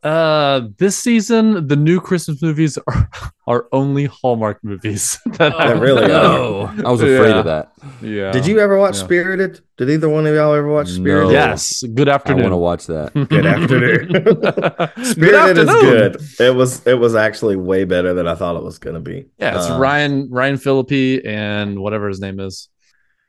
Uh, 0.02 0.62
this 0.78 0.97
season, 0.97 1.68
the 1.68 1.76
new 1.76 2.00
Christmas 2.00 2.41
movies 2.41 2.78
are 2.88 3.10
are 3.47 3.68
only 3.74 4.06
Hallmark 4.06 4.64
movies. 4.64 5.20
that 5.38 5.58
They 5.58 5.80
really 5.80 6.08
No, 6.08 6.72
I 6.86 6.89
was 6.91 7.02
afraid 7.02 7.30
Yeah. 7.32 7.39
of 7.39 7.45
that. 7.45 7.72
Yeah. 8.02 8.32
Did 8.32 8.45
you 8.47 8.60
ever 8.60 8.78
watch 8.78 8.95
Yeah. 8.97 9.04
Spirited? 9.04 9.60
Did 9.78 9.89
either 9.89 10.08
one 10.08 10.26
of 10.28 10.34
y'all 10.36 10.54
ever 10.54 10.68
watch 10.72 10.88
No. 10.88 10.93
Spirited? 10.93 11.32
Yes. 11.34 11.84
Good 11.84 12.08
afternoon. 12.08 12.45
I 12.45 12.50
want 12.50 12.54
to 12.54 12.58
watch 12.58 12.88
that. 12.88 13.14
Good 13.30 13.45
afternoon. 13.45 14.08
Good 14.24 15.06
Spirited 15.06 15.58
is 15.58 15.66
good. 15.70 16.18
It 16.39 16.56
was 16.56 16.86
it 16.88 16.93
was 17.00 17.16
actually 17.16 17.56
way 17.58 17.84
better 17.84 18.14
than 18.14 18.28
I 18.28 18.36
thought 18.36 18.56
it 18.56 18.64
was 18.64 18.78
gonna 18.80 19.00
be. 19.02 19.26
Yeah, 19.38 19.58
it's 19.58 19.68
Um, 19.70 19.82
Ryan 19.82 20.30
Ryan 20.32 20.58
Phillippe 20.58 21.26
and 21.26 21.80
whatever 21.80 22.08
his 22.08 22.20
name 22.22 22.39
is. 22.39 22.70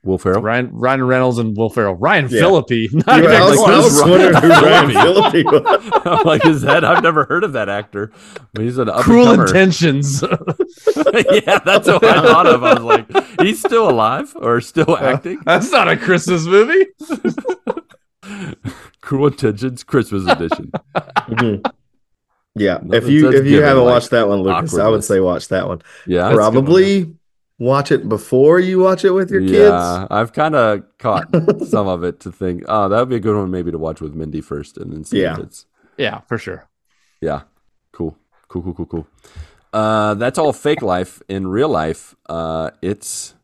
Will 0.03 0.17
Ferrell. 0.17 0.41
Ryan 0.41 0.71
Ryan 0.73 1.03
Reynolds 1.05 1.37
and 1.39 1.55
Will 1.57 1.69
Ferrell. 1.69 1.95
Ryan 1.95 2.29
Yeah. 2.31 2.41
Phillippe. 2.41 2.71
Not 3.07 3.19
You- 3.19 3.25
even 3.25 3.37
I 3.37 3.45
was, 3.51 3.57
close. 3.59 3.69
I 3.69 3.79
was 3.85 4.01
Ryan 4.01 4.11
wondering 4.11 4.35
who 4.43 4.49
Ryan 4.67 4.91
Phillippe. 4.91 5.33
Phillippe 5.33 5.47
was. 5.67 6.03
I'm 6.07 6.25
like, 6.27 6.47
is 6.47 6.63
that? 6.63 6.85
I've 6.85 7.03
never 7.03 7.25
heard 7.25 7.45
of 7.45 7.53
that 7.53 7.69
actor. 7.69 8.11
But 8.55 8.65
he's 8.65 8.79
an 8.79 8.89
up 8.89 9.03
Cruel 9.03 9.39
intentions. 9.41 10.23
yeah, 10.23 11.59
that's 11.65 11.87
what 11.87 12.03
I 12.05 12.23
thought 12.23 12.47
of. 12.47 12.65
I 12.65 12.75
was 12.75 12.83
like, 12.83 13.41
he's 13.43 13.59
still 13.61 13.91
alive 13.91 14.33
or 14.37 14.61
still 14.63 14.97
acting? 14.97 15.41
That's 15.45 15.71
not 15.71 15.89
a 15.89 15.97
Christmas 15.99 16.47
movie. 16.47 16.87
Cruel 19.01 19.27
Intentions 19.29 19.83
Christmas 19.85 20.27
edition. 20.27 20.71
Mhm. 20.97 21.65
Yeah, 22.57 22.79
No, 22.83 22.97
if 22.97 23.09
you 23.09 23.31
if 23.31 23.47
you 23.47 23.63
haven't 23.63 23.85
like, 23.85 23.93
watched 23.95 24.11
that 24.11 24.29
one, 24.29 24.41
Lucas, 24.43 24.77
I 24.77 24.89
would 24.89 25.05
say 25.05 25.21
watch 25.21 25.49
that 25.49 25.69
one. 25.69 25.83
Yeah, 26.07 26.23
that's- 26.23 26.37
Probably 26.37 27.15
watch 27.61 27.93
it 27.93 28.09
before 28.09 28.59
you 28.59 28.81
watch 28.81 29.05
it 29.05 29.11
with 29.13 29.31
your 29.31 29.43
kids. 29.43 29.55
yeah. 29.55 30.07
I've 30.11 30.33
kind 30.33 30.57
of 30.57 30.83
caught 30.99 31.29
some 31.69 31.87
of 31.87 32.03
it 32.03 32.19
to 32.21 32.33
think, 32.33 32.65
oh, 32.67 32.89
that 32.89 32.99
would 32.99 33.09
be 33.11 33.17
a 33.17 33.21
good 33.21 33.37
one 33.37 33.51
maybe 33.53 33.71
to 33.71 33.79
watch 33.79 34.01
with 34.01 34.15
Mindy 34.15 34.41
first, 34.41 34.77
and 34.79 34.93
then 34.93 35.05
see 35.05 35.23
Yeah. 35.23 35.35
if 35.35 35.39
it's 35.45 35.67
Yeah, 35.97 36.21
for 36.27 36.39
sure. 36.39 36.69
yeah, 37.21 37.43
cool, 37.93 38.17
cool, 38.49 38.63
cool, 38.63 38.75
cool, 38.75 38.87
cool. 38.87 39.07
Uh, 39.73 40.15
that's 40.15 40.39
all 40.39 40.53
fake 40.53 40.83
life. 40.83 41.23
In 41.29 41.47
real 41.47 41.69
life, 41.69 42.17
uh, 42.29 42.71
it's 42.83 43.35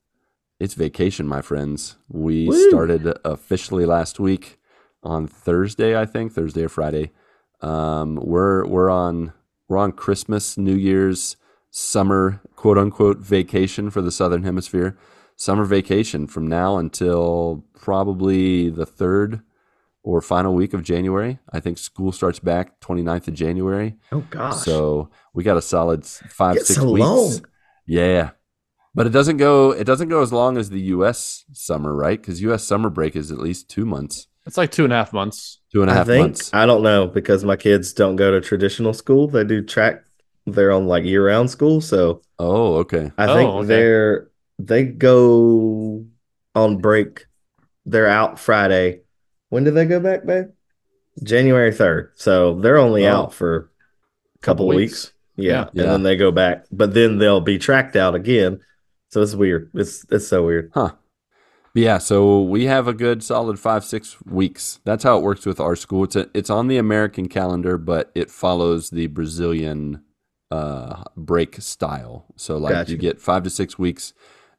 it's 0.58 0.74
vacation, 0.74 1.26
my 1.28 1.42
friends. 1.42 1.98
We 2.08 2.48
Woo. 2.48 2.68
started 2.70 3.16
officially 3.24 3.84
last 3.84 4.18
week 4.18 4.58
on 5.02 5.26
Thursday, 5.28 5.96
I 5.96 6.06
think 6.06 6.32
Thursday 6.32 6.64
or 6.64 6.68
Friday. 6.70 7.12
Um, 7.60 8.16
we're 8.16 8.66
we're 8.66 8.90
on 8.90 9.34
we're 9.68 9.76
on 9.78 9.92
Christmas, 9.92 10.56
New 10.58 10.74
Year's, 10.74 11.36
summer 11.78 12.40
quote 12.54 12.78
unquote 12.78 13.18
vacation 13.18 13.90
for 13.90 14.00
the 14.00 14.10
Southern 14.10 14.44
Hemisphere. 14.44 14.96
Summer 15.36 15.66
vacation 15.66 16.26
from 16.26 16.46
now 16.46 16.78
until 16.78 17.66
probably 17.78 18.70
the 18.70 18.86
third 18.86 19.42
or 20.02 20.22
final 20.22 20.54
week 20.54 20.72
of 20.72 20.82
January. 20.82 21.38
I 21.52 21.60
think 21.60 21.76
school 21.76 22.12
starts 22.12 22.38
back 22.38 22.80
29th 22.80 23.28
of 23.28 23.34
January. 23.34 23.96
Oh 24.10 24.24
gosh. 24.30 24.56
So 24.64 25.10
we 25.34 25.44
got 25.44 25.58
a 25.58 25.62
solid 25.62 26.06
five, 26.06 26.54
Get 26.54 26.66
six 26.66 26.80
so 26.80 26.90
weeks. 26.90 27.04
long. 27.04 27.44
Yeah. 27.86 28.30
But 28.94 29.06
it 29.06 29.10
doesn't 29.10 29.36
go 29.36 29.72
it 29.72 29.84
doesn't 29.84 30.08
go 30.08 30.22
as 30.22 30.32
long 30.32 30.56
as 30.56 30.70
the 30.70 30.80
US 30.80 31.44
summer, 31.52 31.94
right? 31.94 32.18
Because 32.18 32.40
US 32.40 32.64
summer 32.64 32.88
break 32.88 33.14
is 33.14 33.30
at 33.30 33.38
least 33.38 33.68
two 33.68 33.84
months. 33.84 34.28
It's 34.46 34.56
like 34.56 34.70
two 34.70 34.84
and 34.84 34.94
a 34.94 34.96
half 34.96 35.12
months. 35.12 35.58
Two 35.70 35.82
and 35.82 35.90
a 35.90 35.94
half 35.94 36.08
and 36.08 36.10
a 36.10 36.14
I 36.14 36.16
half 36.22 36.24
think 36.24 36.36
months. 36.38 36.54
I 36.54 36.64
don't 36.64 36.82
know 36.82 37.06
because 37.06 37.44
my 37.44 37.56
kids 37.56 37.92
don't 37.92 38.16
go 38.16 38.30
to 38.30 38.40
traditional 38.40 38.94
school. 38.94 39.28
They 39.28 39.44
do 39.44 39.62
track. 39.62 40.04
They're 40.46 40.72
on 40.72 40.86
like 40.86 41.04
year 41.04 41.26
round 41.26 41.50
school, 41.50 41.80
so 41.80 42.22
Oh, 42.38 42.76
okay. 42.76 43.10
I 43.18 43.26
Oh, 43.26 43.34
think 43.34 43.50
okay. 43.50 43.66
they're 43.66 44.28
they 44.58 44.84
go 44.84 46.04
on 46.54 46.78
break. 46.78 47.26
They're 47.84 48.08
out 48.08 48.38
Friday. 48.38 49.00
When 49.48 49.64
do 49.64 49.70
they 49.70 49.84
go 49.86 50.00
back, 50.00 50.24
babe? 50.26 50.46
January 51.22 51.72
third. 51.72 52.12
So 52.16 52.54
they're 52.60 52.78
only 52.78 53.06
Oh. 53.06 53.12
out 53.12 53.34
for 53.34 53.56
a 53.56 54.38
couple, 54.40 54.66
Couple 54.66 54.68
weeks. 54.68 54.78
weeks. 55.06 55.12
Yeah. 55.36 55.68
Yeah. 55.72 55.82
and 55.84 55.92
then 55.92 56.02
they 56.02 56.16
go 56.16 56.30
back, 56.30 56.64
but 56.72 56.94
then 56.94 57.18
they'll 57.18 57.40
be 57.40 57.58
tracked 57.58 57.96
out 57.96 58.14
again. 58.14 58.60
So 59.10 59.22
it's 59.22 59.34
weird. 59.34 59.70
It's 59.74 60.04
it's 60.10 60.28
so 60.28 60.44
weird. 60.44 60.70
Huh. 60.74 60.92
Yeah, 61.74 61.98
so 61.98 62.40
we 62.40 62.64
have 62.64 62.88
a 62.88 62.94
good 62.94 63.22
solid 63.22 63.58
five, 63.58 63.84
six 63.84 64.16
weeks. 64.24 64.80
That's 64.84 65.04
how 65.04 65.18
it 65.18 65.22
works 65.22 65.44
with 65.44 65.60
our 65.60 65.76
school. 65.76 66.04
It's 66.04 66.16
a, 66.16 66.26
it's 66.32 66.48
on 66.48 66.68
the 66.68 66.78
American 66.78 67.28
calendar, 67.28 67.76
but 67.76 68.10
it 68.14 68.30
follows 68.30 68.88
the 68.88 69.08
Brazilian 69.08 70.00
uh, 70.50 71.02
break 71.16 71.60
style. 71.60 72.26
So 72.36 72.56
like 72.56 72.72
Gotcha. 72.72 72.92
you 72.92 72.96
get 72.98 73.20
five 73.20 73.42
to 73.44 73.50
six 73.50 73.78
weeks 73.78 74.12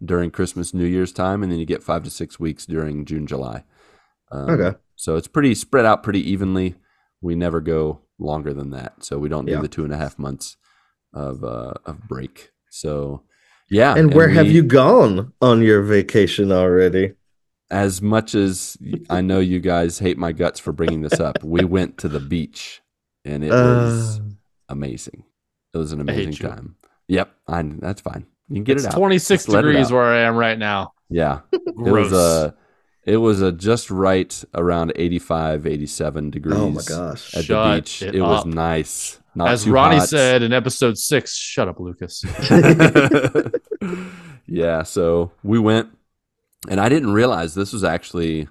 during 0.03 0.31
Christmas, 0.31 0.73
New 0.73 0.85
Year's 0.85 1.11
time, 1.13 1.43
and 1.43 1.51
then 1.51 1.59
you 1.59 1.65
get 1.65 1.81
five 1.83 2.03
to 2.03 2.09
six 2.09 2.39
weeks 2.39 2.65
during 2.65 3.05
June, 3.05 3.25
July. 3.27 3.63
Um, 4.31 4.49
Okay. 4.49 4.77
So 4.95 5.15
it's 5.15 5.27
pretty 5.27 5.53
spread 5.55 5.85
out 5.85 6.01
pretty 6.03 6.27
evenly. 6.29 6.75
We 7.21 7.35
never 7.35 7.61
go 7.61 8.01
longer 8.19 8.53
than 8.53 8.71
that, 8.71 9.03
so 9.03 9.17
we 9.19 9.29
don't 9.29 9.47
Yeah. 9.47 9.57
do 9.57 9.61
the 9.61 9.67
two 9.67 9.83
and 9.83 9.93
a 9.93 9.97
half 9.97 10.17
months 10.19 10.57
of 11.13 11.43
uh, 11.43 11.73
of 11.85 12.07
break. 12.07 12.51
So 12.69 13.23
yeah, 13.69 13.95
And 13.95 14.13
where 14.13 14.29
have 14.29 14.47
you 14.51 14.63
gone 14.63 15.33
on 15.41 15.61
your 15.61 15.81
vacation 15.83 16.51
already? 16.51 17.13
as 17.69 18.01
much 18.01 18.33
as 18.33 18.77
I 19.09 19.19
know 19.19 19.39
you 19.39 19.59
guys 19.59 19.99
hate 19.99 20.17
my 20.17 20.31
guts 20.31 20.57
for 20.57 20.71
bringing 20.71 21.01
this 21.01 21.19
up, 21.19 21.43
we 21.43 21.65
went 21.65 21.97
to 21.97 22.07
the 22.07 22.19
beach 22.21 22.81
and 23.25 23.43
it 23.43 23.51
was 23.51 24.19
Uh, 24.19 24.23
amazing. 24.69 25.25
It 25.77 25.79
was 25.79 25.91
an 25.91 26.01
amazing 26.01 26.33
time. 26.33 26.75
Yep, 27.07 27.31
I, 27.47 27.61
that's 27.63 28.01
fine. 28.01 28.25
You 28.49 28.55
can 28.55 28.63
get 28.63 28.77
it's 28.77 28.85
it 28.85 28.93
out. 28.93 28.97
26 28.97 29.45
Just 29.45 29.55
degrees 29.55 29.87
out. 29.87 29.91
where 29.91 30.03
I 30.05 30.21
am 30.21 30.35
right 30.35 30.57
now. 30.57 30.93
Yeah, 31.09 31.39
it 31.51 31.75
was 31.75 32.11
uh 32.11 32.51
it 33.05 33.17
was 33.17 33.41
a 33.41 33.51
just 33.53 33.89
right 33.89 34.43
around 34.53 34.91
85, 34.95 35.65
87 35.65 36.29
degrees. 36.29 36.57
oh 36.57 36.69
my 36.69 36.81
gosh. 36.81 37.33
At 37.35 37.45
Shut 37.45 37.75
the 37.75 37.81
beach, 37.81 38.01
it 38.01 38.15
it, 38.15 38.21
was 38.21 38.41
up. 38.41 38.47
nice. 38.47 39.19
Not 39.33 39.49
As 39.49 39.67
Ronnie 39.67 39.97
hot. 39.97 40.09
said 40.09 40.43
in 40.43 40.51
episode 40.51 40.97
six, 40.97 41.35
shut 41.35 41.69
up, 41.69 41.79
Lucas. 41.79 42.25
yeah, 44.47 44.83
so 44.83 45.31
we 45.43 45.59
went, 45.59 45.89
and 46.67 46.81
I 46.81 46.89
didn't 46.89 47.13
realize 47.13 47.53
this 47.55 47.71
was 47.71 47.83
actually 47.83 48.47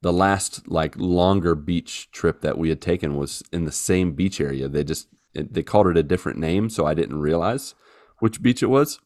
the 0.00 0.12
last 0.12 0.66
like 0.68 0.96
longer 0.96 1.54
beach 1.54 2.10
trip 2.10 2.40
that 2.40 2.58
we 2.58 2.70
had 2.70 2.80
taken 2.80 3.14
was 3.16 3.42
in 3.52 3.64
the 3.66 3.72
same 3.72 4.14
beach 4.14 4.40
area. 4.40 4.68
They 4.68 4.82
just 4.84 5.06
it, 5.34 5.52
they 5.54 5.62
called 5.62 5.86
it 5.88 5.96
a 5.96 6.02
different 6.02 6.38
name, 6.38 6.68
so 6.70 6.86
I 6.86 6.94
didn't 6.94 7.18
realize 7.20 7.74
which 8.20 8.42
beach 8.42 8.62
it 8.62 8.66
was. 8.66 9.00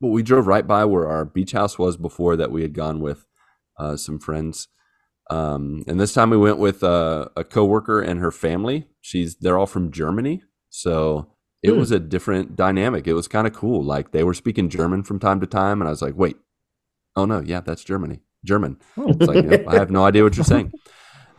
But 0.00 0.08
we 0.08 0.22
drove 0.22 0.46
right 0.46 0.66
by 0.66 0.84
where 0.84 1.08
our 1.08 1.24
beach 1.24 1.52
house 1.52 1.78
was 1.78 1.96
before 1.96 2.36
that 2.36 2.50
we 2.50 2.62
had 2.62 2.74
gone 2.74 3.00
with 3.00 3.26
uh, 3.78 3.96
some 3.96 4.18
friends. 4.18 4.68
Um, 5.30 5.84
and 5.86 6.00
this 6.00 6.12
time 6.12 6.30
we 6.30 6.36
went 6.36 6.58
with 6.58 6.82
uh, 6.82 7.28
a 7.36 7.44
coworker 7.44 8.00
and 8.00 8.18
her 8.20 8.32
family. 8.32 8.88
She's 9.00 9.36
they're 9.36 9.56
all 9.58 9.66
from 9.66 9.92
Germany, 9.92 10.42
so 10.68 11.28
it 11.62 11.70
Hmm. 11.70 11.78
was 11.78 11.92
a 11.92 12.00
different 12.00 12.56
dynamic. 12.56 13.06
It 13.06 13.14
was 13.14 13.28
kind 13.28 13.46
of 13.46 13.52
cool. 13.52 13.82
Like 13.84 14.10
they 14.10 14.24
were 14.24 14.34
speaking 14.34 14.68
German 14.68 15.04
from 15.04 15.18
time 15.20 15.40
to 15.40 15.46
time, 15.46 15.80
and 15.80 15.86
I 15.88 15.92
was 15.92 16.02
like, 16.02 16.16
"Wait, 16.16 16.36
oh 17.16 17.24
no, 17.24 17.40
yeah, 17.40 17.60
that's 17.60 17.84
Germany, 17.84 18.20
German." 18.44 18.78
It's 18.96 19.28
like 19.28 19.44
"Nope, 19.44 19.62
I 19.68 19.74
have 19.76 19.90
no 19.90 20.04
idea 20.04 20.24
what 20.24 20.36
you're 20.36 20.44
saying. 20.56 20.72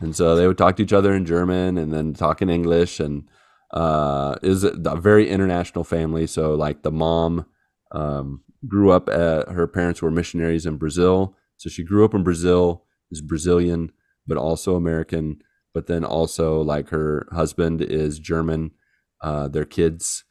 And 0.00 0.16
so 0.16 0.34
they 0.34 0.46
would 0.46 0.58
talk 0.58 0.76
to 0.76 0.82
each 0.82 0.92
other 0.92 1.14
in 1.14 1.24
German 1.26 1.78
and 1.78 1.92
then 1.92 2.14
talk 2.14 2.40
in 2.42 2.48
English. 2.50 2.98
And 3.00 3.28
uh, 3.74 4.36
was 4.42 4.64
a, 4.64 4.70
a 4.86 4.96
very 4.96 5.28
international 5.28 5.84
family. 5.84 6.26
So 6.26 6.54
like 6.54 6.82
the 6.82 6.92
mom 6.92 7.44
um, 7.92 8.42
grew 8.66 8.90
up. 8.90 9.08
At, 9.08 9.48
her 9.48 9.66
parents 9.66 10.00
were 10.00 10.10
missionaries 10.10 10.64
in 10.64 10.76
Brazil, 10.76 11.36
so 11.56 11.68
she 11.68 11.84
grew 11.84 12.04
up 12.04 12.14
in 12.14 12.22
Brazil. 12.22 12.84
Is 13.10 13.20
Brazilian, 13.20 13.92
but 14.26 14.38
also 14.38 14.74
American. 14.74 15.42
But 15.74 15.86
then 15.86 16.04
also 16.04 16.62
like 16.62 16.88
her 16.88 17.28
husband 17.32 17.82
is 17.82 18.18
German. 18.18 18.70
Uh, 19.20 19.46
their 19.48 19.64
kids 19.64 20.24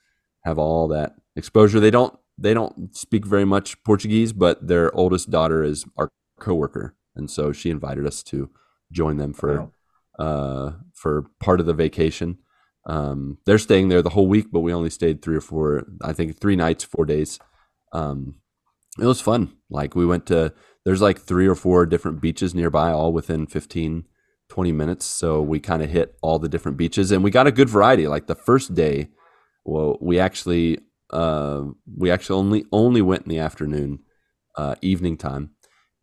have 0.43 0.57
all 0.57 0.87
that 0.87 1.15
exposure. 1.35 1.79
They 1.79 1.91
don't 1.91 2.17
they 2.37 2.53
don't 2.53 2.95
speak 2.95 3.25
very 3.25 3.45
much 3.45 3.81
Portuguese, 3.83 4.33
but 4.33 4.67
their 4.67 4.93
oldest 4.95 5.29
daughter 5.29 5.63
is 5.63 5.85
our 5.97 6.09
coworker, 6.39 6.95
and 7.15 7.29
so 7.29 7.51
she 7.51 7.69
invited 7.69 8.05
us 8.07 8.23
to 8.23 8.49
join 8.91 9.17
them 9.17 9.33
for 9.33 9.71
uh, 10.17 10.71
for 10.93 11.25
part 11.39 11.59
of 11.59 11.65
the 11.65 11.73
vacation. 11.73 12.37
Um, 12.85 13.37
they're 13.45 13.57
staying 13.57 13.89
there 13.89 14.01
the 14.01 14.09
whole 14.09 14.27
week, 14.27 14.47
but 14.51 14.59
we 14.59 14.73
only 14.73 14.89
stayed 14.89 15.21
three 15.21 15.35
or 15.35 15.41
four. 15.41 15.85
I 16.01 16.13
think 16.13 16.39
three 16.39 16.55
nights, 16.55 16.83
four 16.83 17.05
days. 17.05 17.39
Um, 17.93 18.35
it 18.99 19.05
was 19.05 19.21
fun. 19.21 19.55
Like 19.69 19.95
we 19.95 20.05
went 20.05 20.25
to 20.27 20.53
there's 20.85 21.01
like 21.01 21.19
three 21.19 21.47
or 21.47 21.55
four 21.55 21.85
different 21.85 22.21
beaches 22.21 22.53
nearby, 22.53 22.91
all 22.91 23.13
within 23.13 23.47
15, 23.47 24.05
20 24.49 24.71
minutes. 24.71 25.05
So 25.05 25.41
we 25.41 25.59
kind 25.59 25.81
of 25.81 25.89
hit 25.89 26.15
all 26.21 26.39
the 26.39 26.49
different 26.49 26.77
beaches, 26.77 27.11
and 27.11 27.23
we 27.23 27.31
got 27.31 27.47
a 27.47 27.51
good 27.51 27.69
variety. 27.69 28.07
Like 28.07 28.27
the 28.27 28.35
first 28.35 28.73
day, 28.73 29.09
well, 29.63 29.97
we 30.01 30.19
actually 30.19 30.79
uh, 31.11 31.63
we 31.97 32.11
actually 32.11 32.37
only 32.37 32.65
only 32.71 33.01
went 33.01 33.23
in 33.23 33.29
the 33.29 33.39
afternoon, 33.39 33.99
uh, 34.57 34.75
evening 34.81 35.15
time, 35.15 35.51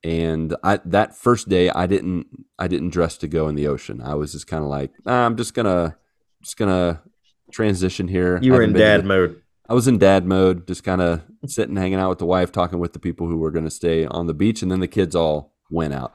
and 0.03 0.57
I 0.63 0.81
that 0.85 1.17
first 1.17 1.49
day 1.49 1.69
I 1.69 1.87
didn't 1.87 2.27
I 2.59 2.69
didn't 2.69 2.91
dress 2.91 3.17
to 3.19 3.29
go 3.29 3.49
in 3.49 3.55
the 3.55 3.67
ocean. 3.67 4.01
I 4.01 4.15
was 4.15 4.33
just 4.33 4.47
kind 4.47 4.65
of 4.65 4.71
like 4.71 4.93
"Ah, 5.07 5.27
I'm 5.27 5.37
just 5.37 5.53
gonna 5.53 5.97
just 6.43 6.57
gonna 6.57 7.03
transition 7.53 8.09
here. 8.09 8.39
You 8.43 8.53
were 8.53 8.63
in 8.63 8.73
to 8.73 8.79
dad 8.79 9.05
mode. 9.05 9.43
I 9.69 9.75
was 9.75 9.87
in 9.87 9.99
dad 9.99 10.27
mode, 10.27 10.67
just 10.67 10.83
kind 10.83 11.01
of 11.01 11.23
sitting, 11.47 11.77
hanging 11.77 12.01
out 12.01 12.09
with 12.09 12.19
the 12.19 12.27
wife, 12.27 12.51
talking 12.51 12.81
with 12.81 12.93
the 12.93 12.99
people 12.99 13.29
who 13.29 13.37
were 13.37 13.53
going 13.53 13.67
to 13.67 13.71
stay 13.71 14.05
on 14.05 14.27
the 14.27 14.35
beach, 14.35 14.63
and 14.63 14.71
then 14.71 14.81
the 14.81 14.89
kids 14.89 15.15
all 15.15 15.55
went 15.71 15.95
out. 15.95 16.13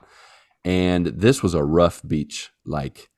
And 0.66 1.06
this 1.06 1.42
was 1.42 1.54
a 1.54 1.64
rough 1.64 2.02
beach. 2.06 2.52
Like, 2.66 3.10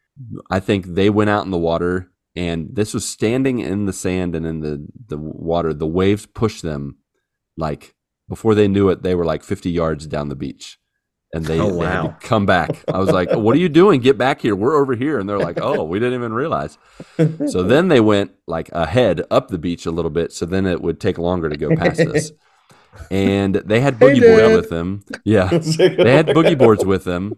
I 0.51 0.59
think 0.59 0.85
they 0.85 1.09
went 1.09 1.31
out 1.31 1.45
in 1.45 1.51
the 1.51 1.57
water 1.57 2.11
and 2.37 2.69
this 2.71 2.93
was 2.93 3.03
standing 3.03 3.59
in 3.59 3.85
the 3.85 3.93
sand 3.93 4.35
and 4.35 4.45
in 4.45 4.59
the 4.59 4.87
the 5.07 5.17
water. 5.17 5.73
The 5.73 5.87
waves 5.87 6.27
pushed 6.27 6.61
them 6.61 6.97
like 7.57 7.95
before 8.29 8.53
they 8.53 8.67
knew 8.67 8.89
it, 8.89 9.01
they 9.01 9.15
were 9.15 9.25
like 9.25 9.43
50 9.43 9.71
yards 9.71 10.05
down 10.05 10.29
the 10.29 10.35
beach. 10.35 10.77
And 11.33 11.43
they, 11.45 11.59
Oh, 11.59 11.71
they 11.77 11.85
had 11.85 12.01
to 12.03 12.27
come 12.27 12.45
back. 12.45 12.83
I 12.87 12.99
was 12.99 13.11
like, 13.11 13.29
"What 13.33 13.55
are 13.55 13.59
you 13.59 13.67
doing? 13.67 13.99
Get 13.99 14.17
back 14.17 14.41
here! 14.41 14.55
We're 14.55 14.75
over 14.81 14.95
here." 14.95 15.19
And 15.19 15.27
they're 15.27 15.37
like, 15.37 15.59
"Oh, 15.61 15.83
we 15.83 15.99
didn't 15.99 16.15
even 16.15 16.31
realize." 16.31 16.77
So 17.47 17.63
then 17.63 17.89
they 17.89 17.99
went 17.99 18.31
like 18.47 18.69
ahead 18.71 19.23
up 19.29 19.49
the 19.49 19.57
beach 19.57 19.85
a 19.85 19.91
little 19.91 20.09
bit, 20.11 20.31
so 20.31 20.45
then 20.45 20.65
it 20.65 20.81
would 20.81 21.01
take 21.01 21.17
longer 21.17 21.49
to 21.49 21.57
go 21.57 21.75
past 21.75 21.99
us. 21.99 22.31
And 23.11 23.55
they 23.55 23.81
had 23.81 23.95
boogie 23.99 24.21
boards 24.21 24.41
Dad. 24.41 24.55
with 24.55 24.69
them. 24.69 25.03
Yeah, 25.25 25.47
they 25.77 26.13
had 26.15 26.27
boogie 26.27 26.57
boards 26.57 26.85
with 26.85 27.03
them 27.03 27.33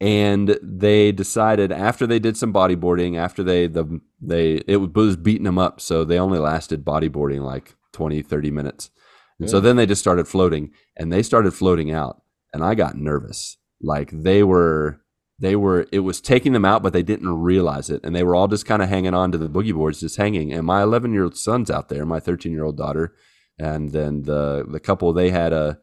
and 0.00 0.58
they 0.60 1.12
decided 1.12 1.70
after 1.70 2.06
they 2.06 2.18
did 2.18 2.36
some 2.36 2.52
bodyboarding 2.52 3.16
after 3.16 3.42
they 3.42 3.66
the 3.68 4.00
they 4.20 4.54
it 4.66 4.92
was 4.94 5.16
beating 5.16 5.44
them 5.44 5.56
up 5.58 5.80
so 5.80 6.04
they 6.04 6.18
only 6.18 6.38
lasted 6.38 6.84
bodyboarding 6.84 7.40
like 7.42 7.76
20 7.92 8.20
30 8.20 8.50
minutes 8.50 8.90
and 9.38 9.48
so 9.48 9.60
then 9.60 9.76
they 9.76 9.86
just 9.86 10.00
started 10.00 10.26
floating 10.26 10.72
and 10.96 11.12
they 11.12 11.22
started 11.22 11.52
floating 11.54 11.92
out 11.92 12.22
and 12.54 12.64
i 12.64 12.74
got 12.74 12.96
nervous. 12.96 13.58
Like 13.82 14.10
they 14.12 14.42
were 14.42 15.00
they 15.38 15.56
were 15.56 15.86
it 15.92 15.98
was 15.98 16.20
taking 16.20 16.52
them 16.52 16.64
out 16.64 16.82
but 16.82 16.92
they 16.92 17.02
didn't 17.02 17.42
realize 17.42 17.90
it. 17.90 18.00
And 18.04 18.14
they 18.14 18.22
were 18.22 18.34
all 18.34 18.48
just 18.48 18.64
kind 18.64 18.80
of 18.80 18.88
hanging 18.88 19.12
on 19.12 19.32
to 19.32 19.38
the 19.38 19.50
boogie 19.50 19.74
boards 19.74 20.00
just 20.00 20.16
hanging. 20.16 20.52
And 20.52 20.64
my 20.64 20.82
11 20.82 21.12
year 21.12 21.24
old 21.24 21.36
son's 21.36 21.70
out 21.70 21.88
there 21.90 22.06
my 22.06 22.20
13 22.20 22.52
year 22.52 22.64
old 22.64 22.78
daughter. 22.78 23.14
And 23.58 23.90
then 23.90 24.22
the 24.22 24.64
the 24.66 24.80
couple 24.80 25.12
they 25.12 25.30
had 25.30 25.52
a 25.52 25.78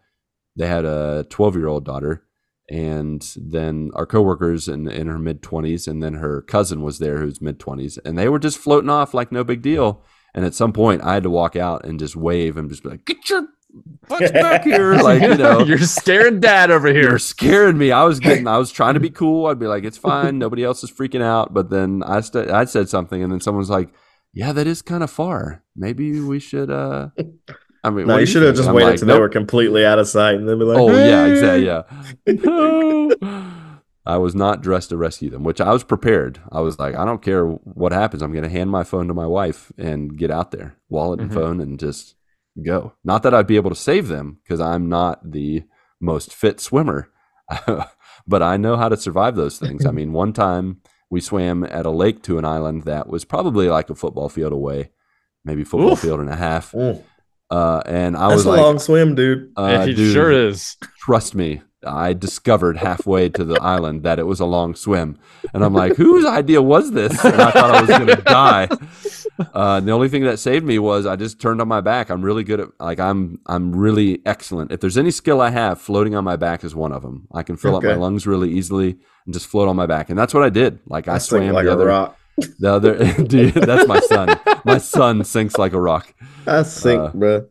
they 0.55 0.67
had 0.67 0.85
a 0.85 1.25
12 1.29 1.55
year 1.55 1.67
old 1.67 1.85
daughter. 1.85 2.25
And 2.69 3.21
then 3.35 3.91
our 3.95 4.05
coworkers 4.05 4.69
in, 4.69 4.87
in 4.87 5.07
her 5.07 5.19
mid 5.19 5.41
20s 5.41 5.89
and 5.89 6.01
then 6.01 6.13
her 6.15 6.41
cousin 6.41 6.81
was 6.81 6.99
there 6.99 7.17
who's 7.17 7.41
mid 7.41 7.59
20s 7.59 7.99
and 8.05 8.17
they 8.17 8.29
were 8.29 8.39
just 8.39 8.57
floating 8.57 8.89
off 8.89 9.13
like 9.13 9.31
no 9.31 9.43
big 9.43 9.61
deal. 9.61 10.03
And 10.33 10.45
at 10.45 10.55
some 10.55 10.71
point 10.71 11.03
i 11.03 11.13
had 11.13 11.23
to 11.23 11.29
walk 11.29 11.57
out 11.57 11.85
and 11.85 11.99
just 11.99 12.15
wave 12.15 12.55
and 12.55 12.69
just 12.69 12.83
be 12.83 12.89
like 12.89 13.05
get 13.05 13.29
your 13.29 13.47
butts 14.09 14.31
back 14.31 14.63
here 14.63 14.93
like 14.95 15.21
you 15.21 15.35
know 15.37 15.59
You're 15.65 15.77
scaring 15.79 16.39
dad 16.39 16.71
over 16.71 16.87
here. 16.87 17.09
you're 17.09 17.19
scaring 17.19 17.77
me. 17.77 17.91
I 17.91 18.03
was 18.03 18.19
getting, 18.19 18.47
I 18.47 18.57
was 18.57 18.71
trying 18.71 18.95
to 18.95 18.99
be 18.99 19.09
cool. 19.09 19.45
I'd 19.47 19.59
be 19.59 19.67
like, 19.67 19.83
it's 19.83 19.97
fine. 19.97 20.37
Nobody 20.45 20.63
else 20.63 20.83
is 20.83 20.91
freaking 20.91 21.21
out. 21.21 21.53
But 21.53 21.69
then 21.69 22.03
I, 22.03 22.21
st- 22.21 22.49
I 22.49 22.65
said 22.65 22.89
something, 22.89 23.23
and 23.23 23.31
then 23.31 23.39
someone's 23.39 23.69
like, 23.69 23.89
yeah, 24.33 24.51
that 24.53 24.67
is 24.67 24.81
kind 24.81 25.03
of 25.03 25.09
far. 25.11 25.63
Maybe 25.75 26.19
we 26.19 26.39
should, 26.39 26.69
uh, 26.71 27.09
I 27.83 27.89
mean, 27.89 28.07
No, 28.07 28.13
what 28.15 28.19
you 28.19 28.25
should 28.25 28.43
have 28.43 28.55
just 28.55 28.67
I'm 28.69 28.75
waited 28.75 28.89
like, 28.91 28.99
till 28.99 29.07
they 29.07 29.19
were 29.19 29.29
completely 29.29 29.85
out 29.85 29.99
of 29.99 30.07
sight 30.07 30.35
and 30.35 30.47
then 30.47 30.59
be 30.59 30.65
like, 30.65 30.77
Oh 30.77 30.89
yeah, 30.89 31.25
"Hey." 31.25 31.31
exactly. 31.31 31.65
Yeah. 31.65 31.83
No. 32.45 33.51
I 34.03 34.17
was 34.17 34.33
not 34.33 34.63
dressed 34.63 34.89
to 34.89 34.97
rescue 34.97 35.29
them, 35.29 35.43
which 35.43 35.61
I 35.61 35.71
was 35.71 35.83
prepared. 35.83 36.41
I 36.51 36.59
was 36.61 36.79
like, 36.79 36.95
I 36.95 37.05
don't 37.05 37.21
care 37.21 37.45
what 37.45 37.91
happens. 37.91 38.23
I'm 38.23 38.31
going 38.31 38.43
to 38.43 38.49
hand 38.49 38.71
my 38.71 38.83
phone 38.83 39.07
to 39.07 39.13
my 39.13 39.27
wife 39.27 39.71
and 39.77 40.17
get 40.17 40.31
out 40.31 40.49
there, 40.51 40.75
wallet 40.89 41.19
and 41.19 41.29
Mhm. 41.29 41.33
phone, 41.35 41.61
and 41.61 41.79
just 41.79 42.15
go. 42.63 42.93
Not 43.03 43.23
that 43.23 43.33
I'd 43.33 43.47
be 43.47 43.55
able 43.55 43.69
to 43.69 43.75
save 43.75 44.07
them 44.07 44.39
because 44.43 44.59
I'm 44.59 44.89
not 44.89 45.19
the 45.31 45.63
most 45.99 46.33
fit 46.33 46.59
swimmer, 46.59 47.09
but 48.27 48.41
I 48.43 48.57
know 48.57 48.75
how 48.77 48.89
to 48.89 48.97
survive 48.97 49.35
those 49.35 49.57
things. 49.59 49.85
I 49.85 49.91
mean, 49.99 50.13
one 50.13 50.33
time 50.33 50.81
we 51.09 51.21
swam 51.21 51.63
at 51.63 51.85
a 51.85 51.89
lake 51.91 52.23
to 52.23 52.37
an 52.37 52.45
island 52.45 52.83
that 52.83 53.07
was 53.07 53.25
probably 53.25 53.67
like 53.67 53.89
a 53.89 53.95
football 53.95 54.29
field 54.29 54.53
away, 54.53 54.91
maybe 55.45 55.63
football 55.63 55.91
Oof. 55.93 55.99
field 55.99 56.19
and 56.19 56.29
a 56.29 56.35
half. 56.35 56.71
Mm, 56.71 57.03
Uh, 57.49 57.81
and 57.85 58.15
I 58.15 58.29
That's 58.29 58.37
was 58.37 58.45
a 58.45 58.49
like, 58.49 58.61
long 58.61 58.79
swim, 58.79 59.15
dude. 59.15 59.51
uh, 59.57 59.85
it 59.87 59.95
dude, 59.95 60.13
sure 60.13 60.31
is. 60.31 60.77
trust 60.99 61.35
me 61.35 61.61
i 61.87 62.13
discovered 62.13 62.77
halfway 62.77 63.27
to 63.29 63.43
the 63.43 63.59
island 63.61 64.03
that 64.03 64.19
it 64.19 64.23
was 64.27 64.39
a 64.39 64.45
long 64.45 64.75
swim. 64.75 65.17
And 65.53 65.63
i'm 65.63 65.73
like 65.73 65.95
whose 65.95 66.25
idea 66.25 66.61
was 66.61 66.91
this? 66.91 67.13
And 67.25 67.41
i 67.41 67.51
thought 67.51 67.71
i 67.75 67.81
was 67.81 67.89
going 67.89 68.07
to 68.07 68.15
die. 68.23 68.67
Uh, 69.53 69.79
the 69.79 69.91
only 69.91 70.07
thing 70.09 70.23
that 70.23 70.37
saved 70.39 70.65
me 70.65 70.77
was 70.79 71.05
i 71.05 71.15
just 71.15 71.41
turned 71.41 71.59
on 71.61 71.67
my 71.67 71.81
back. 71.81 72.09
I'm 72.09 72.21
really 72.21 72.43
good 72.43 72.59
at 72.59 72.67
like 72.79 72.99
i'm 72.99 73.39
i'm 73.47 73.75
really 73.75 74.21
excellent. 74.25 74.71
If 74.71 74.79
there's 74.79 74.97
any 74.97 75.11
skill 75.11 75.41
i 75.41 75.49
have 75.49 75.81
floating 75.81 76.15
on 76.15 76.23
my 76.23 76.35
back 76.35 76.63
is 76.63 76.75
one 76.75 76.91
of 76.91 77.01
them. 77.01 77.27
I 77.33 77.43
can 77.43 77.57
fill 77.57 77.75
up 77.75 77.83
my 77.83 77.95
lungs 77.95 78.27
really 78.27 78.51
easily 78.51 78.97
and 79.25 79.33
just 79.33 79.47
float 79.47 79.67
on 79.67 79.75
my 79.75 79.85
back. 79.87 80.09
And 80.09 80.17
that's 80.19 80.33
what 80.33 80.43
i 80.43 80.49
did. 80.49 80.79
Like 80.85 81.07
i, 81.07 81.15
I 81.15 81.17
swam 81.17 81.53
like 81.53 81.65
the 81.65 81.71
a 81.71 81.73
other 81.73 81.85
rock. 81.87 82.17
the 82.59 82.71
other 82.71 83.13
dude 83.23 83.53
that's 83.55 83.87
my 83.87 83.99
son. 84.01 84.39
My 84.65 84.77
son 84.77 85.23
sinks 85.23 85.57
like 85.57 85.73
a 85.73 85.81
rock. 85.81 86.13
I 86.45 86.63
sink, 86.63 87.01
Uh, 87.01 87.11
bruh. 87.11 87.47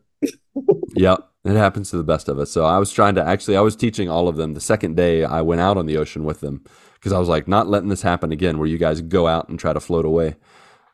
Yep, 0.94 1.29
it 1.44 1.56
happens 1.56 1.90
to 1.90 1.96
the 1.96 2.04
best 2.04 2.28
of 2.28 2.38
us. 2.38 2.50
So 2.50 2.64
I 2.64 2.78
was 2.78 2.92
trying 2.92 3.14
to 3.14 3.24
actually, 3.24 3.56
I 3.56 3.62
was 3.62 3.76
teaching 3.76 4.10
all 4.10 4.28
of 4.28 4.36
them. 4.36 4.54
The 4.54 4.60
second 4.60 4.96
day, 4.96 5.24
I 5.24 5.40
went 5.40 5.60
out 5.60 5.78
on 5.78 5.86
the 5.86 5.96
ocean 5.96 6.24
with 6.24 6.40
them 6.40 6.64
because 6.94 7.12
I 7.12 7.18
was 7.18 7.28
like, 7.28 7.48
not 7.48 7.68
letting 7.68 7.88
this 7.88 8.02
happen 8.02 8.30
again, 8.30 8.58
where 8.58 8.68
you 8.68 8.76
guys 8.78 9.00
go 9.00 9.26
out 9.26 9.48
and 9.48 9.58
try 9.58 9.72
to 9.72 9.80
float 9.80 10.04
away. 10.04 10.36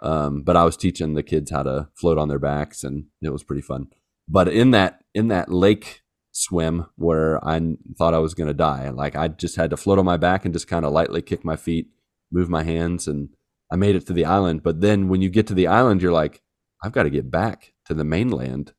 Um, 0.01 0.43
but 0.43 0.57
I 0.57 0.65
was 0.65 0.77
teaching 0.77 1.15
the 1.15 1.23
kids 1.23 1.51
how 1.51 1.65
to 1.65 1.89
float 1.95 2.19
on 2.19 2.29
their 2.29 2.39
backs, 2.39 2.85
and 2.85 3.07
it 3.23 3.31
was 3.31 3.43
pretty 3.43 3.63
fun. 3.63 3.89
But 4.29 4.49
in 4.49 4.71
that 4.73 5.01
in 5.15 5.29
that 5.29 5.51
lake 5.51 6.03
swim 6.33 6.87
where 6.97 7.43
I 7.47 7.61
thought 7.97 8.15
I 8.15 8.19
was 8.19 8.35
going 8.35 8.49
to 8.49 8.55
die, 8.55 8.91
like 8.91 9.17
I 9.17 9.29
just 9.29 9.57
had 9.57 9.71
to 9.71 9.77
float 9.77 9.99
on 9.99 10.05
my 10.05 10.17
back 10.17 10.45
and 10.45 10.55
just 10.55 10.69
kind 10.69 10.85
of 10.85 10.93
lightly 10.93 11.23
kick 11.23 11.45
my 11.45 11.57
feet, 11.57 11.89
move 12.31 12.49
my 12.49 12.63
hands, 12.63 13.09
and 13.09 13.31
I 13.73 13.77
made 13.77 13.97
it 13.97 14.07
to 14.07 14.13
the 14.13 14.27
island. 14.27 14.63
But 14.63 14.81
then 14.81 15.09
when 15.09 15.23
you 15.23 15.31
get 15.31 15.47
to 15.49 15.55
the 15.55 15.67
island, 15.67 16.03
you're 16.03 16.13
like, 16.13 16.43
I've 16.85 16.93
got 16.93 17.05
to 17.05 17.11
get 17.11 17.31
back 17.31 17.73
to 17.87 17.95
the 17.95 18.05
mainland. 18.05 18.75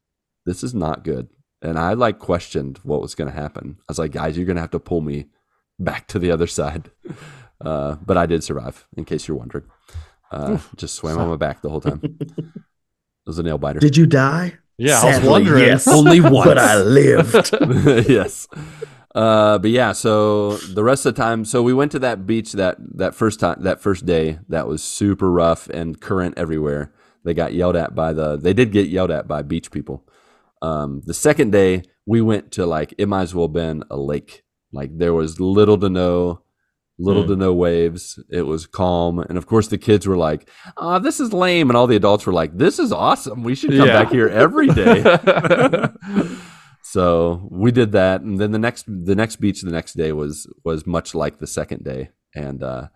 This 0.45 0.63
is 0.63 0.73
not 0.73 1.03
good. 1.03 1.29
And 1.61 1.79
I 1.79 1.93
like 1.93 2.19
questioned 2.19 2.79
what 2.83 3.01
was 3.01 3.15
going 3.15 3.29
to 3.31 3.35
happen. 3.35 3.77
I 3.81 3.83
was 3.91 3.99
like, 3.99 4.11
guys, 4.11 4.37
you're 4.37 4.45
going 4.45 4.55
to 4.57 4.61
have 4.61 4.71
to 4.71 4.79
pull 4.79 5.01
me 5.01 5.25
back 5.79 6.07
to 6.09 6.19
the 6.19 6.31
other 6.31 6.47
side. 6.47 6.91
Uh, 7.59 7.95
but 8.05 8.17
I 8.17 8.27
did 8.27 8.43
survive, 8.43 8.87
in 8.95 9.03
case 9.03 9.27
you're 9.27 9.35
wondering. 9.35 9.65
Uh, 10.31 10.59
just 10.75 10.93
swam 10.93 11.17
on 11.17 11.27
my 11.27 11.37
back 11.37 11.63
the 11.63 11.69
whole 11.71 11.81
time. 11.81 12.01
It 13.27 13.29
was 13.31 13.39
a 13.39 13.43
nail 13.43 13.57
biter. 13.57 13.79
Did 13.79 13.97
you 13.97 14.05
die? 14.05 14.59
Yeah, 14.77 15.01
I 15.01 15.17
was 15.17 15.27
wondering. 15.27 15.63
yes. 15.63 15.87
Only 15.91 16.21
once. 16.21 16.45
But 16.45 16.59
I 16.59 16.77
lived. 16.77 17.49
yes. 18.07 18.47
Uh, 19.15 19.57
but 19.57 19.71
yeah, 19.71 19.91
so 19.91 20.57
the 20.57 20.83
rest 20.83 21.07
of 21.07 21.15
the 21.15 21.21
time, 21.21 21.43
so 21.43 21.63
we 21.63 21.73
went 21.73 21.91
to 21.93 21.99
that 21.99 22.27
beach 22.27 22.53
that 22.53 22.77
that 22.79 23.15
first 23.15 23.39
time, 23.39 23.63
that 23.63 23.81
first 23.81 24.05
day, 24.05 24.37
that 24.47 24.67
was 24.67 24.83
super 24.83 25.31
rough 25.31 25.67
and 25.69 25.99
current 25.99 26.37
everywhere. 26.37 26.93
They 27.23 27.33
got 27.33 27.53
yelled 27.53 27.75
at 27.75 27.95
by 27.95 28.13
the, 28.13 28.37
they 28.37 28.53
did 28.53 28.71
get 28.71 28.87
yelled 28.87 29.09
at 29.09 29.27
by 29.27 29.41
beach 29.41 29.71
people. 29.71 30.07
Um, 30.61 31.01
the 31.05 31.13
second 31.13 31.51
day, 31.51 31.83
we 32.05 32.21
went 32.21 32.51
to 32.53 32.65
like 32.65 32.93
it 32.97 33.07
might 33.07 33.23
as 33.23 33.35
well 33.35 33.47
have 33.47 33.53
been 33.53 33.83
a 33.89 33.97
lake. 33.97 34.43
Like 34.71 34.97
there 34.97 35.13
was 35.13 35.39
little 35.39 35.77
to 35.77 35.89
no, 35.89 36.41
little 36.99 37.23
Hmm. 37.23 37.29
to 37.29 37.35
no 37.35 37.53
waves. 37.53 38.19
It 38.29 38.43
was 38.43 38.65
calm, 38.67 39.19
and 39.19 39.37
of 39.37 39.45
course 39.45 39.67
the 39.67 39.77
kids 39.77 40.07
were 40.07 40.17
like, 40.17 40.49
"Ah, 40.77 40.99
this 40.99 41.19
is 41.19 41.31
lame," 41.33 41.69
and 41.69 41.77
all 41.77 41.87
the 41.87 41.95
adults 41.95 42.25
were 42.25 42.33
like, 42.33 42.57
"This 42.57 42.79
is 42.79 42.91
awesome. 42.91 43.43
We 43.43 43.55
should 43.55 43.71
come 43.71 43.87
Yeah. 43.87 44.03
back 44.03 44.11
here 44.11 44.27
every 44.29 44.67
day." 44.67 45.03
so 46.83 47.47
we 47.51 47.71
did 47.71 47.91
that, 47.93 48.21
and 48.21 48.39
then 48.39 48.51
the 48.51 48.59
next 48.59 48.85
the 48.87 49.15
next 49.15 49.37
beach 49.37 49.61
the 49.61 49.71
next 49.71 49.93
day 49.93 50.11
was 50.11 50.47
was 50.63 50.85
much 50.87 51.13
like 51.15 51.39
the 51.39 51.47
second 51.47 51.83
day, 51.83 52.09
and 52.35 52.63
uh, 52.63 52.87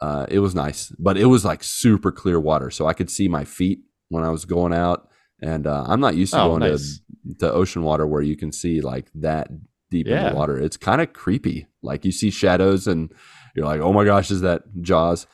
uh, 0.00 0.26
it 0.28 0.38
was 0.40 0.54
nice, 0.54 0.90
but 0.98 1.16
it 1.16 1.26
was 1.26 1.44
like 1.44 1.62
super 1.64 2.12
clear 2.12 2.40
water, 2.40 2.70
so 2.70 2.86
I 2.86 2.92
could 2.94 3.10
see 3.10 3.28
my 3.28 3.44
feet 3.44 3.80
when 4.08 4.24
I 4.24 4.30
was 4.30 4.44
going 4.44 4.72
out, 4.72 5.08
and 5.42 5.66
uh, 5.66 5.84
I'm 5.86 6.00
not 6.00 6.14
used 6.16 6.32
to 6.34 6.40
Oh, 6.42 6.48
going 6.58 6.60
nice. 6.70 7.00
to 7.28 7.34
to 7.40 7.52
ocean 7.52 7.82
water 7.82 8.06
where 8.06 8.22
you 8.22 8.36
can 8.36 8.50
see 8.52 8.80
like 8.80 9.10
that 9.16 9.48
deep 9.90 10.06
in 10.06 10.24
the 10.30 10.34
water. 10.34 10.58
It's 10.58 10.76
kind 10.76 11.00
of 11.00 11.12
creepy. 11.12 11.66
Like 11.82 12.04
you 12.04 12.12
see 12.12 12.30
shadows, 12.30 12.86
and 12.86 13.12
you're 13.54 13.66
like, 13.66 13.80
"Oh 13.80 13.92
my 13.92 14.04
gosh, 14.04 14.30
is 14.30 14.40
that 14.42 14.62
Jaws?" 14.80 15.26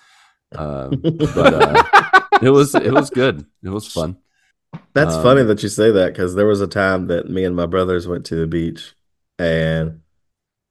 Uh, 0.55 0.89
but 0.91 1.55
uh, 1.55 1.83
it 2.43 2.51
was 2.51 2.75
it 2.75 2.93
was 2.93 3.11
good. 3.11 3.45
It 3.63 3.71
was 3.71 3.87
fun. 3.87 4.17
That's 4.95 5.15
Um, 5.15 5.23
funny 5.23 5.43
that 5.45 5.63
you 5.63 5.69
say 5.69 5.91
that 5.91 6.13
because 6.13 6.35
there 6.35 6.47
was 6.47 6.61
a 6.61 6.67
time 6.67 7.07
that 7.09 7.29
me 7.31 7.45
and 7.45 7.57
my 7.57 7.67
brothers 7.67 8.07
went 8.07 8.25
to 8.27 8.37
the 8.37 8.47
beach 8.47 8.95
and 9.39 10.01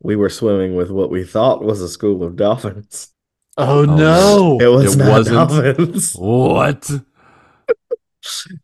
we 0.02 0.16
were 0.16 0.30
swimming 0.30 0.76
with 0.76 0.92
what 0.92 1.10
we 1.10 1.24
thought 1.24 1.64
was 1.64 1.82
a 1.82 1.90
school 1.90 2.24
of 2.24 2.36
dolphins. 2.36 3.10
oh 3.58 3.84
no. 3.86 3.96
no! 3.96 4.60
It 4.62 4.68
was 4.68 4.96
It 4.96 5.00
not 5.00 5.10
wasn't. 5.10 5.36
dolphins. 5.50 6.14
What? 6.14 6.92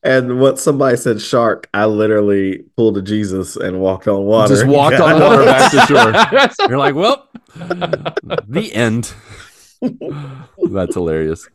And 0.03 0.39
what 0.39 0.59
somebody 0.59 0.97
said 0.97 1.22
shark, 1.22 1.70
I 1.74 1.86
literally 1.86 2.64
pulled 2.76 2.97
a 2.97 3.01
Jesus 3.01 3.55
and 3.55 3.80
walked 3.80 4.07
on 4.07 4.24
water. 4.24 4.53
Just 4.55 4.66
walked 4.68 4.99
on 4.99 5.20
water 5.22 5.45
back 5.45 5.72
to 5.72 5.80
shore. 5.82 6.68
You're 6.70 6.78
like, 6.78 6.95
well, 6.95 7.28
the 8.47 8.72
end. 8.74 9.14
That's 10.72 10.95
hilarious. 10.95 11.47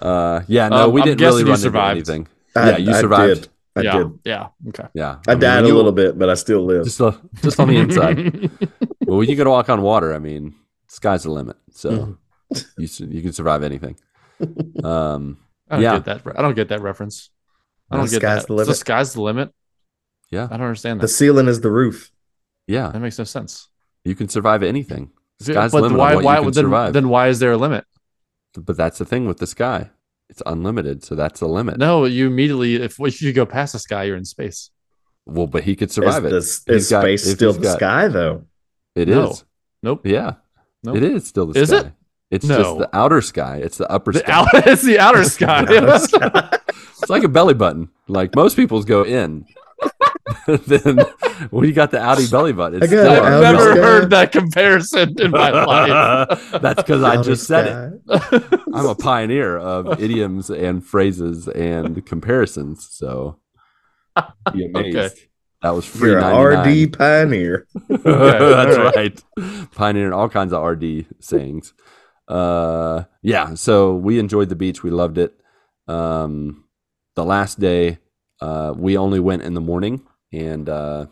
Uh, 0.00 0.42
yeah, 0.48 0.68
no, 0.68 0.84
Um, 0.86 0.92
we 0.92 1.00
I'm 1.02 1.06
didn't 1.08 1.20
really 1.20 1.42
you 1.42 1.48
run 1.48 1.64
into 1.64 1.80
anything. 1.90 2.28
I, 2.56 2.70
Yeah, 2.70 2.76
you 2.78 2.90
I 2.92 3.00
survived. 3.00 3.40
did. 3.42 3.48
I 3.74 3.80
yeah, 3.80 3.98
did. 3.98 4.18
yeah. 4.24 4.46
Okay. 4.68 4.84
Yeah, 4.94 5.16
I 5.26 5.32
mean, 5.32 5.40
died 5.40 5.62
when 5.64 5.72
a 5.72 5.74
little 5.74 5.92
bit, 5.92 6.18
but 6.18 6.28
I 6.28 6.34
still 6.34 6.62
live. 6.64 6.84
just 6.84 7.00
uh, 7.00 7.12
just 7.42 7.58
on 7.58 7.68
the 7.68 7.76
inside. 7.78 8.50
well, 9.06 9.16
when 9.18 9.28
you 9.30 9.36
go 9.36 9.44
to 9.44 9.50
walk 9.50 9.70
on 9.70 9.80
water, 9.80 10.12
I 10.14 10.18
mean, 10.18 10.54
sky's 10.88 11.22
the 11.22 11.30
limit. 11.30 11.56
So 11.70 11.90
Mhm. 12.52 12.66
you 12.76 13.06
you 13.08 13.22
can 13.22 13.32
survive 13.32 13.62
anything. 13.62 13.96
Um, 14.84 15.38
I 15.72 15.76
don't 15.76 15.82
Yeah. 15.82 15.92
get 15.94 16.04
that. 16.04 16.26
re- 16.26 16.34
I 16.36 16.42
don't 16.42 16.54
get 16.54 16.68
that 16.68 16.80
reference. 16.82 17.30
I 17.90 17.96
don't 17.96 18.06
The 18.06 18.12
get 18.12 18.20
sky's 18.22 18.42
that. 18.42 18.48
the 18.48 18.52
So 18.52 18.54
limit. 18.54 18.76
sky's 18.76 19.12
the 19.14 19.22
limit. 19.22 19.54
yeah, 20.30 20.44
I 20.50 20.56
don't 20.56 20.66
understand 20.66 21.00
that. 21.00 21.02
The 21.02 21.08
ceiling 21.08 21.48
is 21.48 21.60
the 21.60 21.70
roof. 21.70 22.10
yeah, 22.66 22.90
That 22.90 23.00
makes 23.00 23.18
no 23.18 23.24
sense. 23.24 23.68
you 24.04 24.14
can 24.14 24.28
survive 24.28 24.62
anything. 24.62 25.10
Sky's 25.40 25.72
but 25.72 25.82
limit 25.82 25.98
why? 25.98 26.14
what 26.14 26.20
you 26.20 26.26
Why? 26.26 26.34
can 26.36 26.44
then, 26.44 26.52
survive. 26.54 26.92
then 26.92 27.08
why 27.08 27.28
is 27.28 27.38
there 27.40 27.52
a 27.52 27.56
limit? 27.56 27.84
But 28.54 28.76
that's 28.76 28.98
the 28.98 29.04
thing 29.04 29.26
with 29.26 29.38
the 29.38 29.46
sky 29.46 29.90
It's 30.30 30.42
unlimited, 30.46 31.02
so 31.04 31.14
that's 31.14 31.40
the 31.40 31.48
limit. 31.48 31.78
No, 31.78 32.04
you 32.04 32.26
immediately 32.28 32.76
if 32.76 32.98
if 33.00 33.20
you 33.20 33.32
go 33.32 33.44
past 33.44 33.72
the 33.72 33.78
sky, 33.78 34.04
you're 34.04 34.16
in 34.16 34.24
space. 34.24 34.70
Well, 35.26 35.46
but 35.46 35.64
he 35.64 35.74
could 35.76 35.90
survive 35.90 36.24
it. 36.24 36.32
Is, 36.32 36.62
He's 36.66 36.84
is 36.84 36.90
got- 36.90 37.02
space 37.02 37.30
still 37.30 37.52
the 37.52 37.60
got- 37.60 37.76
sky 37.76 38.08
though? 38.08 38.44
It 38.94 39.08
is. 39.08 39.14
No. 39.16 39.34
Nope. 39.82 40.06
Yeah. 40.06 40.34
Nope. 40.84 40.96
It 40.96 41.02
is 41.04 41.26
still 41.26 41.46
the 41.46 41.60
Is 41.60 41.68
sky. 41.68 41.78
it? 41.78 41.92
It's 42.32 42.44
No. 42.46 42.58
just 42.58 42.78
the 42.78 42.96
outer 42.96 43.20
sky. 43.20 43.58
It's 43.62 43.76
the 43.78 43.88
upper 43.90 44.12
The 44.12 44.20
sky. 44.20 44.32
out, 44.32 44.48
it's 44.66 44.82
the 44.82 44.98
outer 44.98 45.22
sky. 45.36 45.64
it's 45.68 47.10
like 47.10 47.22
a 47.24 47.28
belly 47.28 47.54
button. 47.54 47.90
Like 48.08 48.34
most 48.34 48.56
people's 48.56 48.84
go 48.84 49.04
in. 49.04 49.44
then 50.46 50.98
when 51.50 51.64
you 51.68 51.72
got 51.72 51.90
the 51.90 51.98
outie 51.98 52.30
belly 52.30 52.52
button, 52.52 52.82
it's 52.82 52.92
I 52.92 52.94
got 52.96 53.02
still 53.02 53.12
it. 53.12 53.18
I've 53.18 53.32
outer 53.32 53.44
outer 53.44 53.52
never 53.58 53.72
sky. 53.72 53.80
heard 53.82 54.10
that 54.10 54.32
comparison 54.32 55.14
in 55.20 55.30
my 55.32 55.50
life. 55.50 56.50
That's 56.60 56.82
because 56.82 57.02
I 57.02 57.20
just 57.22 57.46
said 57.46 58.00
it. 58.06 58.60
I'm 58.72 58.86
a 58.86 58.94
pioneer 58.94 59.58
of 59.58 60.00
idioms 60.02 60.48
and 60.50 60.84
phrases 60.84 61.48
and 61.48 62.04
comparisons. 62.06 62.88
So 62.90 63.38
be 64.52 64.64
amazed. 64.66 64.96
Okay. 64.96 65.14
That 65.62 65.70
was 65.70 65.84
free. 65.86 66.10
You're 66.10 66.18
a 66.18 66.54
99. 66.54 66.84
RD 66.86 66.98
pioneer. 66.98 67.66
That's 67.88 68.76
all 68.76 68.84
right. 68.84 69.22
right. 69.36 69.70
Pioneering 69.72 70.12
all 70.12 70.28
kinds 70.28 70.52
of 70.52 70.62
RD 70.64 71.06
sayings. 71.20 71.72
Uh, 72.28 73.04
yeah. 73.22 73.54
So 73.54 73.94
we 73.94 74.18
enjoyed 74.18 74.48
the 74.48 74.56
beach. 74.56 74.82
We 74.82 74.90
loved 74.90 75.18
it. 75.18 75.38
Um, 75.88 76.64
the 77.14 77.24
last 77.24 77.60
day, 77.60 77.98
uh, 78.40 78.74
we 78.76 78.96
only 78.96 79.20
went 79.20 79.42
in 79.42 79.54
the 79.54 79.60
morning, 79.60 80.02
and 80.32 80.68
uh, 80.68 81.06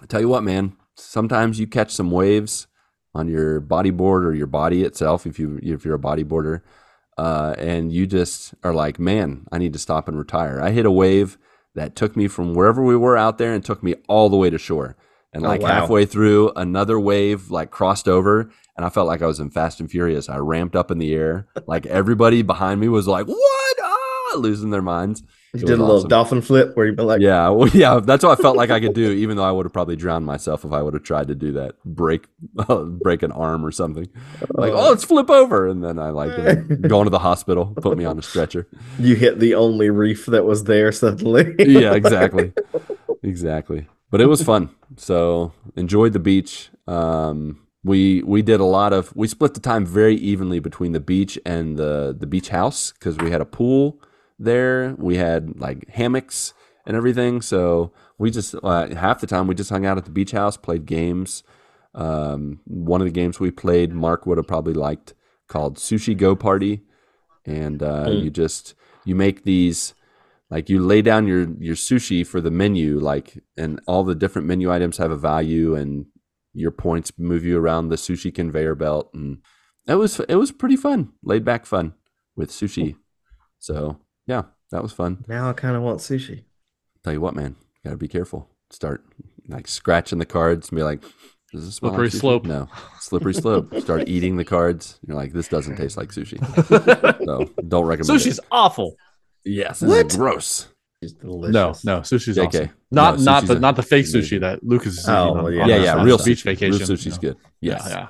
I 0.00 0.06
tell 0.06 0.20
you 0.20 0.28
what, 0.28 0.44
man. 0.44 0.76
Sometimes 0.96 1.58
you 1.58 1.66
catch 1.66 1.90
some 1.90 2.10
waves 2.10 2.68
on 3.14 3.28
your 3.28 3.60
bodyboard 3.60 4.24
or 4.24 4.32
your 4.32 4.46
body 4.46 4.82
itself, 4.82 5.26
if 5.26 5.38
you 5.38 5.58
if 5.62 5.84
you're 5.84 5.96
a 5.96 5.98
bodyboarder, 5.98 6.62
uh, 7.18 7.54
and 7.58 7.92
you 7.92 8.06
just 8.06 8.54
are 8.62 8.74
like, 8.74 8.98
man, 8.98 9.46
I 9.50 9.58
need 9.58 9.72
to 9.72 9.78
stop 9.78 10.08
and 10.08 10.18
retire. 10.18 10.60
I 10.60 10.70
hit 10.70 10.86
a 10.86 10.90
wave 10.90 11.36
that 11.74 11.96
took 11.96 12.16
me 12.16 12.28
from 12.28 12.54
wherever 12.54 12.82
we 12.82 12.96
were 12.96 13.16
out 13.16 13.38
there 13.38 13.52
and 13.52 13.64
took 13.64 13.82
me 13.82 13.96
all 14.08 14.28
the 14.28 14.36
way 14.36 14.50
to 14.50 14.58
shore. 14.58 14.96
And 15.34 15.44
Oh, 15.44 15.48
like 15.48 15.60
wow. 15.62 15.68
halfway 15.68 16.06
through, 16.06 16.52
another 16.56 16.98
wave 16.98 17.50
like 17.50 17.70
crossed 17.70 18.06
over, 18.08 18.50
and 18.76 18.86
I 18.86 18.88
felt 18.88 19.06
like 19.08 19.20
I 19.20 19.26
was 19.26 19.40
in 19.40 19.50
Fast 19.50 19.80
and 19.80 19.90
Furious. 19.90 20.28
I 20.28 20.36
ramped 20.38 20.76
up 20.76 20.90
in 20.90 20.98
the 20.98 21.12
air, 21.12 21.48
like 21.66 21.84
everybody 21.86 22.42
behind 22.42 22.80
me 22.80 22.88
was 22.88 23.06
like, 23.08 23.26
"What?" 23.26 23.76
Ah, 23.82 24.36
losing 24.36 24.70
their 24.70 24.80
minds. 24.82 25.22
You 25.52 25.60
It 25.60 25.66
did 25.66 25.78
a 25.78 25.82
little 25.82 25.96
awesome. 25.98 26.08
dolphin 26.08 26.42
flip 26.42 26.76
where 26.76 26.84
you've 26.86 26.96
been 26.96 27.06
like, 27.06 27.20
Yeah, 27.20 27.48
well, 27.50 27.68
yeah, 27.68 28.00
that's 28.04 28.24
what 28.24 28.36
I 28.36 28.42
felt 28.42 28.56
like 28.56 28.70
I 28.70 28.80
could 28.80 28.92
do, 28.94 29.12
even 29.12 29.36
though 29.36 29.44
I 29.44 29.52
would 29.52 29.66
have 29.66 29.72
probably 29.72 29.94
drowned 29.94 30.26
myself 30.26 30.64
if 30.64 30.72
I 30.72 30.82
would 30.82 30.94
have 30.94 31.04
tried 31.04 31.28
to 31.28 31.36
do 31.36 31.52
that, 31.52 31.76
break, 31.84 32.26
break 33.00 33.22
an 33.22 33.30
arm 33.30 33.64
or 33.64 33.70
something. 33.70 34.08
Like, 34.52 34.72
oh, 34.72 34.88
let's 34.90 35.04
flip 35.04 35.30
over, 35.30 35.68
and 35.68 35.82
then 35.84 36.00
I 36.00 36.10
like 36.10 36.36
uh, 36.36 36.54
going 36.88 37.04
to 37.04 37.10
the 37.10 37.20
hospital, 37.20 37.66
put 37.66 37.96
me 37.96 38.04
on 38.04 38.18
a 38.18 38.22
stretcher. 38.22 38.66
you 38.98 39.14
hit 39.14 39.38
the 39.38 39.54
only 39.54 39.90
reef 39.90 40.26
that 40.26 40.44
was 40.44 40.64
there 40.64 40.90
suddenly. 40.90 41.54
yeah, 41.60 41.94
exactly, 41.94 42.52
exactly. 43.22 43.86
But 44.10 44.20
it 44.20 44.26
was 44.26 44.42
fun. 44.42 44.70
So 44.96 45.52
enjoyed 45.76 46.12
the 46.12 46.18
beach. 46.20 46.70
Um, 46.86 47.66
we 47.82 48.22
we 48.22 48.42
did 48.42 48.60
a 48.60 48.64
lot 48.64 48.92
of. 48.92 49.14
We 49.16 49.26
split 49.28 49.54
the 49.54 49.60
time 49.60 49.84
very 49.84 50.14
evenly 50.16 50.58
between 50.60 50.92
the 50.92 51.00
beach 51.00 51.38
and 51.44 51.76
the 51.76 52.14
the 52.18 52.26
beach 52.26 52.48
house 52.50 52.92
because 52.92 53.16
we 53.18 53.30
had 53.30 53.40
a 53.40 53.44
pool 53.46 54.00
there. 54.38 54.94
We 54.98 55.16
had 55.16 55.58
like 55.60 55.88
hammocks 55.90 56.54
and 56.86 56.96
everything. 56.96 57.42
So 57.42 57.92
we 58.18 58.30
just 58.30 58.54
uh, 58.62 58.94
half 58.94 59.20
the 59.20 59.26
time 59.26 59.46
we 59.48 59.54
just 59.54 59.70
hung 59.70 59.84
out 59.84 59.98
at 59.98 60.04
the 60.04 60.10
beach 60.12 60.30
house, 60.32 60.56
played 60.56 60.86
games. 60.86 61.42
Um, 61.94 62.60
one 62.66 63.00
of 63.00 63.06
the 63.06 63.12
games 63.12 63.38
we 63.38 63.50
played, 63.50 63.92
Marc 63.92 64.26
would 64.26 64.36
have 64.38 64.48
probably 64.48 64.74
liked, 64.74 65.14
called 65.48 65.76
Sushi 65.76 66.16
Go 66.16 66.34
Party, 66.34 66.82
and 67.44 67.82
uh, 67.82 68.06
Mm. 68.06 68.24
you 68.24 68.30
just 68.30 68.74
you 69.04 69.14
make 69.14 69.44
these 69.44 69.94
like 70.50 70.68
you 70.68 70.80
lay 70.84 71.02
down 71.02 71.26
your 71.26 71.46
your 71.58 71.74
sushi 71.74 72.26
for 72.26 72.40
the 72.40 72.50
menu 72.50 72.98
like 72.98 73.42
and 73.56 73.80
all 73.86 74.04
the 74.04 74.14
different 74.14 74.46
menu 74.46 74.70
items 74.72 74.98
have 74.98 75.10
a 75.10 75.16
value 75.16 75.74
and 75.74 76.06
your 76.52 76.70
points 76.70 77.12
move 77.18 77.44
you 77.44 77.58
around 77.58 77.88
the 77.88 77.96
sushi 77.96 78.32
conveyor 78.34 78.74
belt 78.74 79.10
and 79.14 79.38
it 79.88 79.94
was 79.96 80.20
it 80.20 80.36
was 80.36 80.52
pretty 80.52 80.76
fun 80.76 81.12
laid 81.22 81.44
back 81.44 81.66
fun 81.66 81.94
with 82.36 82.50
sushi 82.50 82.96
so 83.58 83.98
yeah 84.26 84.42
that 84.70 84.82
was 84.82 84.92
fun 84.92 85.24
now 85.28 85.48
I 85.48 85.52
kind 85.52 85.76
of 85.76 85.82
want 85.82 86.00
sushi. 86.00 86.44
tell 87.02 87.12
you 87.12 87.20
what 87.20 87.34
man 87.34 87.56
you 87.60 87.80
gotta 87.84 87.96
be 87.96 88.08
careful 88.08 88.48
start 88.70 89.04
like 89.48 89.68
scratching 89.68 90.18
the 90.18 90.24
cards 90.26 90.68
and 90.70 90.76
be 90.76 90.82
like 90.82 91.02
does 91.52 91.66
this 91.66 91.76
smell 91.76 91.92
like 91.92 92.10
Slippery 92.10 92.10
sushi? 92.10 92.20
slope. 92.20 92.44
no 92.46 92.68
slippery 93.00 93.34
slope 93.34 93.74
start 93.80 94.08
eating 94.08 94.36
the 94.36 94.44
cards 94.44 94.98
you're 95.06 95.16
like 95.16 95.32
this 95.32 95.48
doesn't 95.48 95.76
taste 95.76 95.96
like 95.96 96.08
sushi 96.10 96.38
so 97.24 97.50
don't 97.68 97.86
recommend 97.86 98.20
it. 98.20 98.26
Sushi's 98.26 98.38
it. 98.38 98.44
awful. 98.50 98.96
Yes 99.44 99.82
What? 99.82 100.06
it's 100.06 100.16
gross 100.16 100.68
It's 101.02 101.12
delicious. 101.12 101.84
No, 101.84 101.96
no, 101.96 102.00
sushi's 102.00 102.38
okay. 102.38 102.46
awesome. 102.64 102.70
Not 102.90 103.18
No, 103.18 103.24
not 103.24 103.46
the 103.46 103.56
a- 103.56 103.60
not 103.60 103.76
the 103.76 103.82
fake 103.82 104.06
amazing. 104.06 104.38
sushi 104.38 104.40
that 104.40 104.64
Lucas 104.64 104.98
is 104.98 105.08
Oh, 105.08 105.12
eating 105.12 105.36
on, 105.36 105.44
well, 105.44 105.52
yeah. 105.52 105.66
yeah, 105.66 105.76
yeah, 105.86 106.02
real 106.04 106.16
beach 106.18 106.40
sushi. 106.42 106.44
vacation. 106.52 106.78
Real 106.78 106.88
sushi's 106.88 107.16
Yeah. 107.16 107.18
good. 107.30 107.36
Yes. 107.60 107.82
Yeah, 107.86 107.94
yeah. 107.98 108.06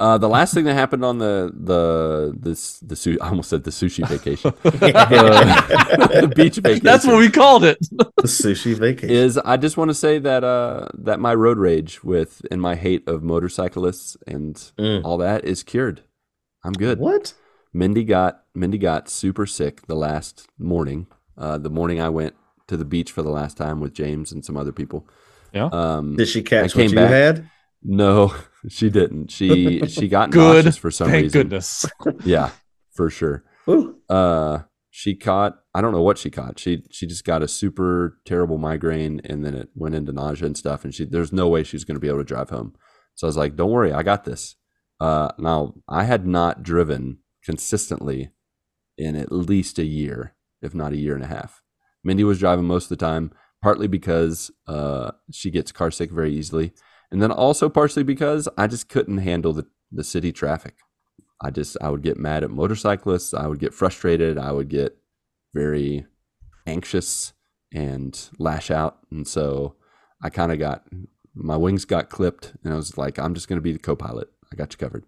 Uh, 0.00 0.18
the 0.18 0.28
last 0.28 0.52
thing 0.54 0.64
that 0.64 0.74
happened 0.74 1.04
on 1.04 1.18
the 1.18 1.52
the 1.54 2.34
this 2.46 2.78
the 2.80 2.96
su- 2.96 3.18
I 3.20 3.28
almost 3.28 3.48
said 3.50 3.62
the 3.64 3.70
sushi 3.70 4.02
vacation, 4.16 4.52
the, 4.62 6.20
the 6.22 6.32
beach 6.40 6.56
vacation. 6.56 6.84
That's 6.84 7.06
what 7.06 7.18
we 7.18 7.30
called 7.30 7.62
it. 7.64 7.78
the 7.90 8.28
sushi 8.40 8.74
vacation. 8.74 9.10
is. 9.14 9.38
I 9.38 9.56
just 9.56 9.76
want 9.76 9.90
to 9.90 9.94
say 9.94 10.18
that 10.18 10.42
uh 10.44 10.88
that 10.94 11.18
my 11.20 11.34
road 11.34 11.58
rage 11.58 12.02
with 12.02 12.42
and 12.50 12.60
my 12.60 12.74
hate 12.74 13.06
of 13.08 13.22
motorcyclists 13.22 14.16
and 14.26 14.54
Mm. 14.78 15.02
all 15.04 15.18
that 15.18 15.44
is 15.44 15.62
cured. 15.62 16.02
I'm 16.64 16.72
good. 16.72 16.98
What? 16.98 17.34
Mindy 17.72 18.04
got 18.04 18.42
Mindy 18.54 18.78
got 18.78 19.08
super 19.08 19.46
sick 19.46 19.86
the 19.86 19.94
last 19.94 20.46
morning. 20.58 21.06
Uh, 21.36 21.58
the 21.58 21.70
morning 21.70 22.00
I 22.00 22.08
went 22.10 22.34
to 22.68 22.76
the 22.76 22.84
beach 22.84 23.10
for 23.10 23.22
the 23.22 23.30
last 23.30 23.56
time 23.56 23.80
with 23.80 23.94
James 23.94 24.32
and 24.32 24.44
some 24.44 24.56
other 24.56 24.72
people. 24.72 25.08
Yeah. 25.52 25.68
Um, 25.72 26.16
Did 26.16 26.28
she 26.28 26.42
catch 26.42 26.76
I 26.76 26.80
what 26.82 26.90
you 26.90 26.96
back. 26.96 27.10
had? 27.10 27.50
no, 27.82 28.34
she 28.68 28.90
didn't. 28.90 29.30
She 29.30 29.80
she 29.88 30.08
got 30.08 30.30
Good. 30.30 30.38
nauseous 30.64 30.76
for 30.76 30.90
some 30.90 31.08
Thank 31.08 31.24
reason. 31.24 31.42
goodness. 31.42 31.84
Yeah, 32.24 32.50
for 32.94 33.10
sure. 33.10 33.44
Ooh. 33.68 33.96
Uh, 34.08 34.60
she 34.90 35.14
caught. 35.14 35.58
I 35.74 35.80
don't 35.80 35.92
know 35.92 36.02
what 36.02 36.18
she 36.18 36.30
caught. 36.30 36.58
She 36.58 36.82
she 36.90 37.06
just 37.06 37.24
got 37.24 37.42
a 37.42 37.48
super 37.48 38.18
terrible 38.26 38.58
migraine, 38.58 39.20
and 39.24 39.44
then 39.44 39.54
it 39.54 39.70
went 39.74 39.94
into 39.94 40.12
nausea 40.12 40.46
and 40.46 40.56
stuff. 40.56 40.84
And 40.84 40.94
she 40.94 41.06
there's 41.06 41.32
no 41.32 41.48
way 41.48 41.62
she's 41.64 41.84
going 41.84 41.96
to 41.96 42.00
be 42.00 42.08
able 42.08 42.18
to 42.18 42.24
drive 42.24 42.50
home. 42.50 42.74
So 43.14 43.26
I 43.26 43.28
was 43.28 43.36
like, 43.38 43.56
"Don't 43.56 43.70
worry, 43.70 43.92
I 43.92 44.02
got 44.02 44.24
this." 44.24 44.56
Uh, 45.00 45.30
now 45.38 45.74
I 45.88 46.04
had 46.04 46.26
not 46.26 46.62
driven 46.62 47.18
consistently 47.44 48.30
in 48.98 49.16
at 49.16 49.32
least 49.32 49.78
a 49.78 49.84
year, 49.84 50.34
if 50.60 50.74
not 50.74 50.92
a 50.92 50.98
year 50.98 51.14
and 51.14 51.24
a 51.24 51.28
half. 51.28 51.62
Mindy 52.04 52.24
was 52.24 52.38
driving 52.38 52.64
most 52.64 52.84
of 52.84 52.88
the 52.90 53.04
time, 53.04 53.32
partly 53.62 53.86
because 53.86 54.50
uh, 54.66 55.12
she 55.32 55.50
gets 55.50 55.72
car 55.72 55.90
sick 55.90 56.10
very 56.10 56.34
easily, 56.34 56.72
and 57.10 57.22
then 57.22 57.30
also 57.30 57.68
partially 57.68 58.02
because 58.02 58.48
I 58.56 58.66
just 58.66 58.88
couldn't 58.88 59.18
handle 59.18 59.52
the, 59.52 59.66
the 59.90 60.04
city 60.04 60.32
traffic. 60.32 60.76
I 61.40 61.50
just 61.50 61.76
I 61.80 61.90
would 61.90 62.02
get 62.02 62.18
mad 62.18 62.44
at 62.44 62.50
motorcyclists. 62.50 63.34
I 63.34 63.46
would 63.46 63.58
get 63.58 63.74
frustrated. 63.74 64.38
I 64.38 64.52
would 64.52 64.68
get 64.68 64.96
very 65.54 66.06
anxious 66.66 67.32
and 67.74 68.18
lash 68.38 68.70
out. 68.70 68.98
And 69.10 69.26
so 69.26 69.74
I 70.22 70.30
kind 70.30 70.52
of 70.52 70.58
got 70.58 70.86
my 71.34 71.56
wings 71.56 71.84
got 71.84 72.10
clipped, 72.10 72.52
and 72.62 72.72
I 72.72 72.76
was 72.76 72.98
like, 72.98 73.18
I'm 73.18 73.34
just 73.34 73.48
going 73.48 73.56
to 73.56 73.62
be 73.62 73.72
the 73.72 73.78
co-pilot. 73.78 74.28
I 74.52 74.56
got 74.56 74.72
you 74.72 74.78
covered. 74.78 75.04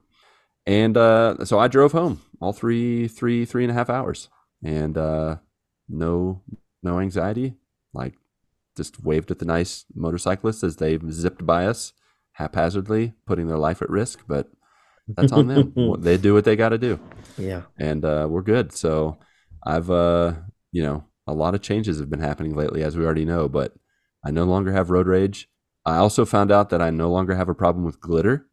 And 0.67 0.97
uh, 0.97 1.45
so 1.45 1.59
I 1.59 1.69
drove 1.69 1.93
home 1.93 2.23
all 2.41 2.53
three, 2.53 3.07
three, 3.09 3.45
three 3.45 3.65
and 3.65 3.71
a 3.71 3.75
half 3.75 3.91
hours, 3.91 4.29
and 4.63 4.97
uh, 4.97 5.37
no, 5.89 6.43
no 6.83 7.01
anxiety. 7.01 7.55
Like, 7.93 8.15
just 8.77 9.05
waved 9.05 9.31
at 9.31 9.39
the 9.39 9.45
nice 9.45 9.85
motorcyclists 9.95 10.65
as 10.65 10.77
they 10.77 10.99
zipped 11.11 11.47
by 11.47 11.67
us 11.67 11.93
haphazardly, 12.33 13.13
putting 13.27 13.47
their 13.47 13.59
life 13.59 13.81
at 13.83 13.91
risk. 13.91 14.25
But 14.27 14.49
that's 15.09 15.33
on 15.33 15.47
them. 15.47 15.73
They 16.01 16.17
do 16.17 16.35
what 16.35 16.45
they 16.45 16.57
got 16.57 16.71
to 16.71 16.79
do 16.79 16.99
Yeah. 17.39 17.63
and 17.79 18.05
uh, 18.05 18.27
we're 18.29 18.43
good. 18.43 18.73
So 18.73 19.19
I've, 19.65 19.91
uh, 19.91 20.33
you 20.73 20.83
know, 20.83 21.05
a 21.27 21.33
lot 21.33 21.55
of 21.55 21.63
changes 21.63 22.01
have 22.01 22.11
been 22.11 22.21
happening 22.21 22.55
lately, 22.57 22.83
as 22.83 22.97
we 22.97 23.05
already 23.05 23.25
know. 23.25 23.49
But 23.49 23.75
I 24.25 24.31
no 24.31 24.45
longer 24.45 24.73
have 24.73 24.91
road 24.91 25.07
rage. 25.07 25.49
I 25.87 25.97
also 25.97 26.25
found 26.25 26.51
out 26.51 26.71
that 26.71 26.83
I 26.83 26.91
no 26.91 27.11
longer 27.11 27.35
have 27.37 27.49
a 27.51 27.55
problem 27.55 27.85
with 27.85 28.01
glitter, 28.01 28.47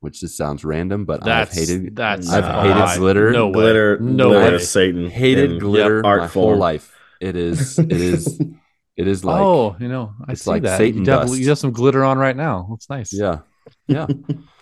which 0.00 0.20
just 0.20 0.36
sounds 0.36 0.64
random, 0.64 1.04
but 1.04 1.24
That's 1.24 1.50
I've 1.50 1.56
hated 1.68 1.96
that's 1.96 2.30
I've 2.30 2.44
a 2.44 2.62
hated 2.62 2.98
glitter. 2.98 3.30
No 3.32 3.46
way. 3.48 3.52
Glitter, 3.52 3.98
No 4.00 4.28
glitter 4.30 4.56
way. 4.56 4.62
Satan. 4.62 5.08
hated 5.10 5.52
in 5.52 5.58
glitter 5.58 6.04
art 6.04 6.20
my 6.22 6.28
form. 6.28 6.52
whole 6.52 6.58
life. 6.58 6.94
It 7.20 7.36
is. 7.36 7.78
It 7.78 7.92
is. 7.92 8.40
it 8.96 9.08
is 9.08 9.24
like. 9.24 9.40
oh, 9.40 9.76
you 9.80 9.88
know, 9.88 10.14
I 10.28 10.32
it's 10.32 10.42
see 10.42 10.50
like 10.50 10.62
that. 10.62 10.78
Satan 10.78 11.04
you, 11.04 11.10
have, 11.10 11.28
dust. 11.28 11.38
you 11.38 11.48
have 11.48 11.58
some 11.58 11.72
glitter 11.72 12.04
on 12.04 12.18
right 12.18 12.36
now. 12.36 12.66
That's 12.70 12.90
nice. 12.90 13.12
Yeah, 13.12 13.40
yeah. 13.86 14.06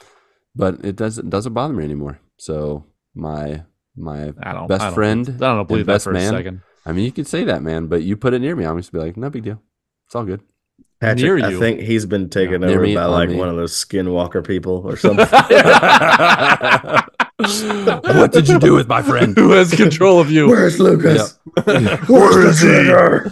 but 0.57 0.85
it 0.85 0.97
doesn't 0.97 1.31
doesn't 1.31 1.53
bother 1.53 1.75
me 1.75 1.85
anymore. 1.85 2.21
So 2.39 2.85
my 3.15 3.65
my 3.97 4.31
Best 4.69 4.83
I 4.83 4.91
friend 4.93 5.29
I 5.29 5.55
don't 5.55 5.69
believe 5.69 5.81
and 5.83 5.89
that 5.89 5.93
best 5.95 6.05
for 6.05 6.13
man. 6.13 6.35
a 6.35 6.37
second. 6.39 6.63
I 6.87 6.93
mean, 6.93 7.05
you 7.05 7.13
could 7.13 7.27
say 7.27 7.45
that, 7.45 7.63
man, 7.63 7.87
but 7.87 8.03
you 8.03 8.17
put 8.17 8.35
it 8.35 8.41
near 8.41 8.55
me, 8.55 8.65
I'm 8.65 8.77
just 8.79 8.93
be 8.93 8.99
like, 8.99 9.17
no 9.17 9.31
big 9.31 9.45
deal. 9.45 9.63
It's 10.07 10.15
all 10.15 10.25
good. 10.25 10.43
Patrick, 11.01 11.23
Near 11.23 11.45
I 11.45 11.59
think 11.59 11.81
he's 11.81 12.07
been 12.07 12.31
taken 12.31 12.61
Near 12.63 12.71
over 12.71 12.81
me, 12.83 12.95
by 12.95 13.05
like 13.07 13.29
me. 13.29 13.37
one 13.37 13.49
of 13.49 13.57
those 13.57 13.73
skinwalker 13.73 14.47
people 14.47 14.83
or 14.87 14.97
something. 15.05 15.27
what 18.17 18.33
did 18.33 18.49
you 18.49 18.59
do 18.59 18.73
with 18.75 18.89
my 18.89 19.03
friend? 19.03 19.35
Who 19.39 19.51
has 19.51 19.75
control 19.75 20.21
of 20.21 20.31
you? 20.31 20.49
Where's 20.49 20.81
Lucas? 20.81 21.39
Where's 21.65 22.61
the 22.61 22.71
trigger? 22.71 23.31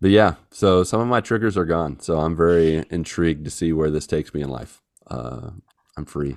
But 0.00 0.10
yeah, 0.10 0.34
so 0.50 0.82
some 0.84 1.00
of 1.00 1.08
my 1.08 1.20
triggers 1.20 1.56
are 1.56 1.64
gone. 1.64 2.00
So 2.00 2.18
I'm 2.18 2.36
very 2.36 2.84
intrigued 2.90 3.44
to 3.44 3.50
see 3.50 3.72
where 3.72 3.90
this 3.90 4.06
takes 4.06 4.34
me 4.34 4.42
in 4.42 4.48
life. 4.48 4.82
Uh, 5.06 5.50
I'm 5.96 6.04
free. 6.04 6.36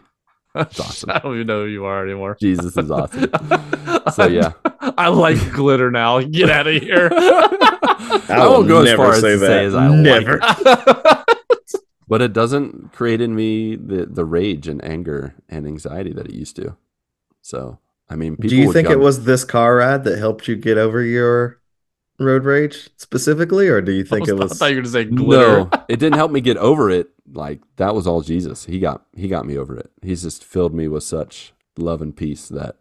It's 0.55 0.79
awesome. 0.79 1.09
I 1.13 1.19
don't 1.19 1.35
even 1.35 1.47
know 1.47 1.63
who 1.63 1.69
you 1.69 1.85
are 1.85 2.03
anymore. 2.03 2.37
Jesus 2.39 2.75
is 2.77 2.89
awesome. 2.91 3.31
So 4.13 4.25
yeah, 4.27 4.53
I 4.97 5.09
like 5.09 5.51
glitter 5.51 5.91
now. 5.91 6.19
Get 6.21 6.49
out 6.49 6.65
of 6.65 6.81
here. 6.81 7.09
I 7.13 8.47
won't 8.49 8.67
go 8.67 8.81
as 8.81 8.93
far 8.95 9.13
as 9.13 9.21
to 9.21 9.37
say 9.37 9.65
as 9.65 9.75
I 9.75 9.87
like 9.87 9.99
never. 9.99 10.39
but 12.07 12.21
it 12.23 12.33
doesn't 12.33 12.91
create 12.93 13.21
in 13.21 13.35
me 13.35 13.75
the 13.75 14.07
the 14.07 14.25
rage 14.25 14.67
and 14.67 14.83
anger 14.83 15.35
and 15.47 15.67
anxiety 15.67 16.11
that 16.13 16.25
it 16.27 16.33
used 16.33 16.55
to. 16.55 16.75
So 17.41 17.77
I 18.09 18.15
mean, 18.15 18.35
people 18.35 18.49
Do 18.49 18.55
you 18.55 18.67
would 18.67 18.73
think 18.73 18.87
it 18.89 18.93
come- 18.93 19.01
was 19.03 19.25
this 19.25 19.43
car 19.43 19.75
ride 19.75 20.03
that 20.05 20.17
helped 20.17 20.47
you 20.47 20.55
get 20.55 20.77
over 20.79 21.03
your 21.03 21.58
road 22.19 22.43
rage 22.45 22.89
specifically, 22.97 23.67
or 23.67 23.81
do 23.81 23.91
you 23.91 24.03
think 24.03 24.27
I 24.29 24.31
it 24.33 24.37
was? 24.37 24.51
I 24.51 24.55
thought 24.55 24.69
you 24.71 24.75
were 24.77 24.81
gonna 24.83 24.91
say 24.91 25.05
glitter. 25.05 25.47
No, 25.47 25.69
it 25.87 25.99
didn't 25.99 26.17
help 26.17 26.31
me 26.31 26.41
get 26.41 26.57
over 26.57 26.89
it. 26.89 27.09
Like 27.31 27.61
that 27.77 27.95
was 27.95 28.07
all 28.07 28.21
Jesus. 28.21 28.65
He 28.65 28.79
got 28.79 29.05
he 29.15 29.27
got 29.27 29.45
me 29.45 29.57
over 29.57 29.75
it. 29.77 29.91
He's 30.01 30.23
just 30.23 30.43
filled 30.43 30.73
me 30.73 30.87
with 30.87 31.03
such 31.03 31.53
love 31.77 32.01
and 32.01 32.15
peace 32.15 32.47
that 32.49 32.77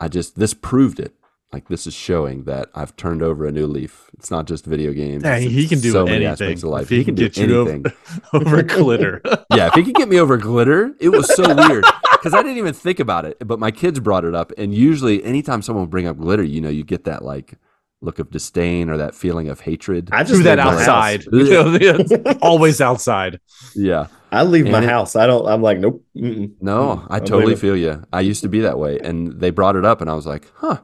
I 0.00 0.08
just 0.08 0.36
this 0.36 0.54
proved 0.54 1.00
it. 1.00 1.14
Like 1.52 1.68
this 1.68 1.86
is 1.86 1.94
showing 1.94 2.44
that 2.44 2.68
I've 2.74 2.96
turned 2.96 3.22
over 3.22 3.46
a 3.46 3.52
new 3.52 3.66
leaf. 3.66 4.10
It's 4.18 4.30
not 4.30 4.46
just 4.46 4.66
video 4.66 4.92
games. 4.92 5.22
Yeah, 5.22 5.38
he 5.38 5.68
can 5.68 5.80
do 5.80 5.92
so 5.92 6.04
many 6.04 6.26
aspects 6.26 6.62
of 6.62 6.70
life. 6.70 6.82
If 6.84 6.88
he 6.90 7.04
can 7.04 7.14
do 7.14 7.28
get 7.28 7.36
you 7.36 7.56
over- 7.56 7.70
anything. 7.70 7.92
Over 8.32 8.62
glitter. 8.62 9.22
yeah, 9.54 9.68
if 9.68 9.74
he 9.74 9.84
could 9.84 9.94
get 9.94 10.08
me 10.08 10.20
over 10.20 10.36
glitter, 10.36 10.94
it 11.00 11.10
was 11.10 11.32
so 11.34 11.54
weird 11.54 11.84
because 12.12 12.34
I 12.34 12.42
didn't 12.42 12.58
even 12.58 12.74
think 12.74 12.98
about 12.98 13.24
it. 13.24 13.36
But 13.46 13.58
my 13.58 13.70
kids 13.70 14.00
brought 14.00 14.24
it 14.24 14.34
up, 14.34 14.52
and 14.58 14.74
usually, 14.74 15.22
anytime 15.24 15.62
someone 15.62 15.84
would 15.84 15.90
bring 15.90 16.06
up 16.06 16.18
glitter, 16.18 16.42
you 16.42 16.60
know, 16.60 16.68
you 16.68 16.82
get 16.84 17.04
that 17.04 17.24
like 17.24 17.54
look 18.02 18.18
of 18.18 18.30
disdain 18.30 18.90
or 18.90 18.96
that 18.98 19.14
feeling 19.14 19.48
of 19.48 19.60
hatred. 19.60 20.10
I 20.12 20.22
Do 20.22 20.28
just 20.30 20.44
that 20.44 20.58
leave 20.58 20.66
my 20.66 20.72
house. 20.72 20.80
outside. 20.88 21.24
You 21.32 21.44
know, 21.50 21.74
it's 21.98 22.38
always 22.42 22.80
outside. 22.80 23.40
yeah, 23.74 24.06
I 24.30 24.42
leave 24.44 24.66
my 24.68 24.82
it- 24.82 24.88
house. 24.88 25.16
I 25.16 25.26
don't. 25.26 25.46
I'm 25.46 25.62
like, 25.62 25.78
nope. 25.78 26.04
Mm-mm. 26.16 26.52
no, 26.60 27.06
I 27.08 27.16
I'm 27.16 27.20
totally 27.24 27.46
leaving. 27.54 27.60
feel 27.60 27.76
you. 27.76 28.02
I 28.12 28.20
used 28.20 28.42
to 28.42 28.48
be 28.48 28.60
that 28.60 28.78
way, 28.78 28.98
and 29.00 29.40
they 29.40 29.50
brought 29.50 29.76
it 29.76 29.84
up, 29.84 30.00
and 30.00 30.10
I 30.10 30.14
was 30.14 30.26
like, 30.26 30.50
huh, 30.56 30.80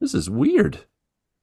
this 0.00 0.14
is 0.14 0.28
weird. 0.28 0.80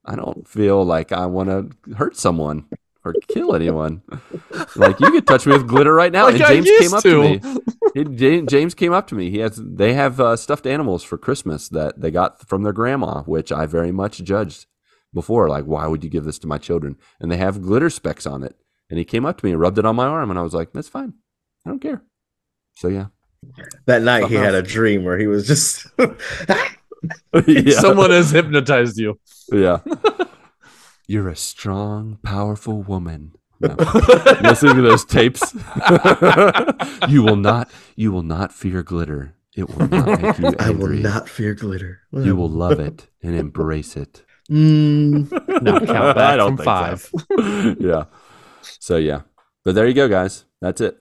I 0.06 0.16
don't 0.16 0.48
feel 0.48 0.84
like 0.84 1.12
I 1.12 1.26
want 1.28 1.50
to 1.50 1.94
hurt 1.96 2.18
someone 2.18 2.66
or 3.06 3.14
kill 3.28 3.54
anyone. 3.56 4.02
like 4.76 5.00
you 5.00 5.12
could 5.12 5.28
touch 5.28 5.46
me 5.46 5.54
with 5.54 5.68
glitter 5.68 5.94
right 5.94 6.12
now, 6.12 6.26
Like 6.26 6.36
and 6.36 6.44
I 6.44 6.48
James 6.56 6.66
used 6.68 6.82
came 6.82 6.94
up 6.94 7.04
to. 7.04 7.40
to 7.40 7.54
me. 7.54 8.18
He- 8.40 8.42
James 8.46 8.74
came 8.74 8.94
up 8.94 9.08
to 9.08 9.16
me. 9.16 9.30
He 9.30 9.40
has 9.40 9.60
they 9.64 9.94
have 9.94 10.20
uh, 10.20 10.36
stuffed 10.36 10.66
animals 10.68 11.04
for 11.04 11.18
Christmas 11.18 11.70
that 11.70 12.00
they 12.02 12.12
got 12.12 12.48
from 12.48 12.64
their 12.64 12.74
grandma, 12.74 13.22
which 13.24 13.52
I 13.52 13.66
very 13.66 13.92
much 13.92 14.24
judged 14.24 14.66
before. 15.14 15.50
Like, 15.50 15.66
why 15.66 15.88
would 15.88 16.04
you 16.04 16.10
give 16.10 16.24
this 16.26 16.40
to 16.40 16.48
my 16.48 16.58
children? 16.58 16.98
And 17.20 17.32
they 17.32 17.38
have 17.38 17.62
glitter 17.62 17.90
specks 17.90 18.26
on 18.26 18.44
it. 18.44 18.56
And 18.90 18.98
he 18.98 19.06
came 19.06 19.26
up 19.26 19.38
to 19.38 19.46
me 19.46 19.52
and 19.52 19.60
rubbed 19.60 19.78
it 19.78 19.86
on 19.86 19.96
my 19.96 20.06
arm, 20.08 20.30
and 20.32 20.40
I 20.40 20.42
was 20.42 20.54
like, 20.56 20.74
"That's 20.74 20.88
fine. 20.88 21.14
I 21.66 21.70
don't 21.70 21.80
care." 21.80 22.02
So 22.78 22.88
yeah, 22.88 23.08
That 23.86 24.02
night 24.02 24.28
he 24.30 24.36
had 24.36 24.56
a 24.56 24.64
dream 24.64 25.04
where 25.04 25.18
he 25.18 25.28
was 25.28 25.46
just. 25.46 25.86
yeah, 27.48 27.80
Someone 27.80 28.10
has 28.12 28.32
hypnotized 28.32 28.98
you. 28.98 29.20
yeah. 29.52 29.80
You're 31.08 31.30
a 31.30 31.36
strong, 31.36 32.20
powerful 32.24 32.84
woman. 32.84 33.34
No. 33.60 33.76
Listening 34.42 34.76
to 34.76 34.82
those 34.82 35.04
tapes, 35.06 35.54
you 37.10 37.24
will 37.24 37.36
not. 37.36 37.70
You 37.96 38.12
will 38.12 38.22
not 38.24 38.54
fear 38.54 38.84
glitter. 38.84 39.34
It 39.56 39.70
will 39.70 39.88
not 39.90 40.22
make 40.22 40.38
you 40.38 40.46
angry. 40.48 40.58
I 40.60 40.70
will 40.72 40.90
not 40.90 41.28
fear 41.28 41.54
glitter. 41.56 42.02
You 42.14 42.36
will 42.36 42.50
love 42.50 42.80
it 42.80 43.08
and 43.22 43.36
embrace 43.36 43.98
it. 43.98 44.24
Mm, 44.50 45.32
Now 45.62 45.80
count 45.86 45.90
I 45.90 46.14
back 46.14 46.38
don't 46.38 46.58
from 46.58 46.66
think 46.66 47.00
so. 47.00 47.20
five. 47.20 47.78
yeah. 47.80 48.04
So 48.80 48.98
yeah, 48.98 49.22
but 49.64 49.76
there 49.76 49.88
you 49.88 49.94
go, 49.94 50.08
guys. 50.08 50.46
That's 50.62 50.82
it. 50.82 51.00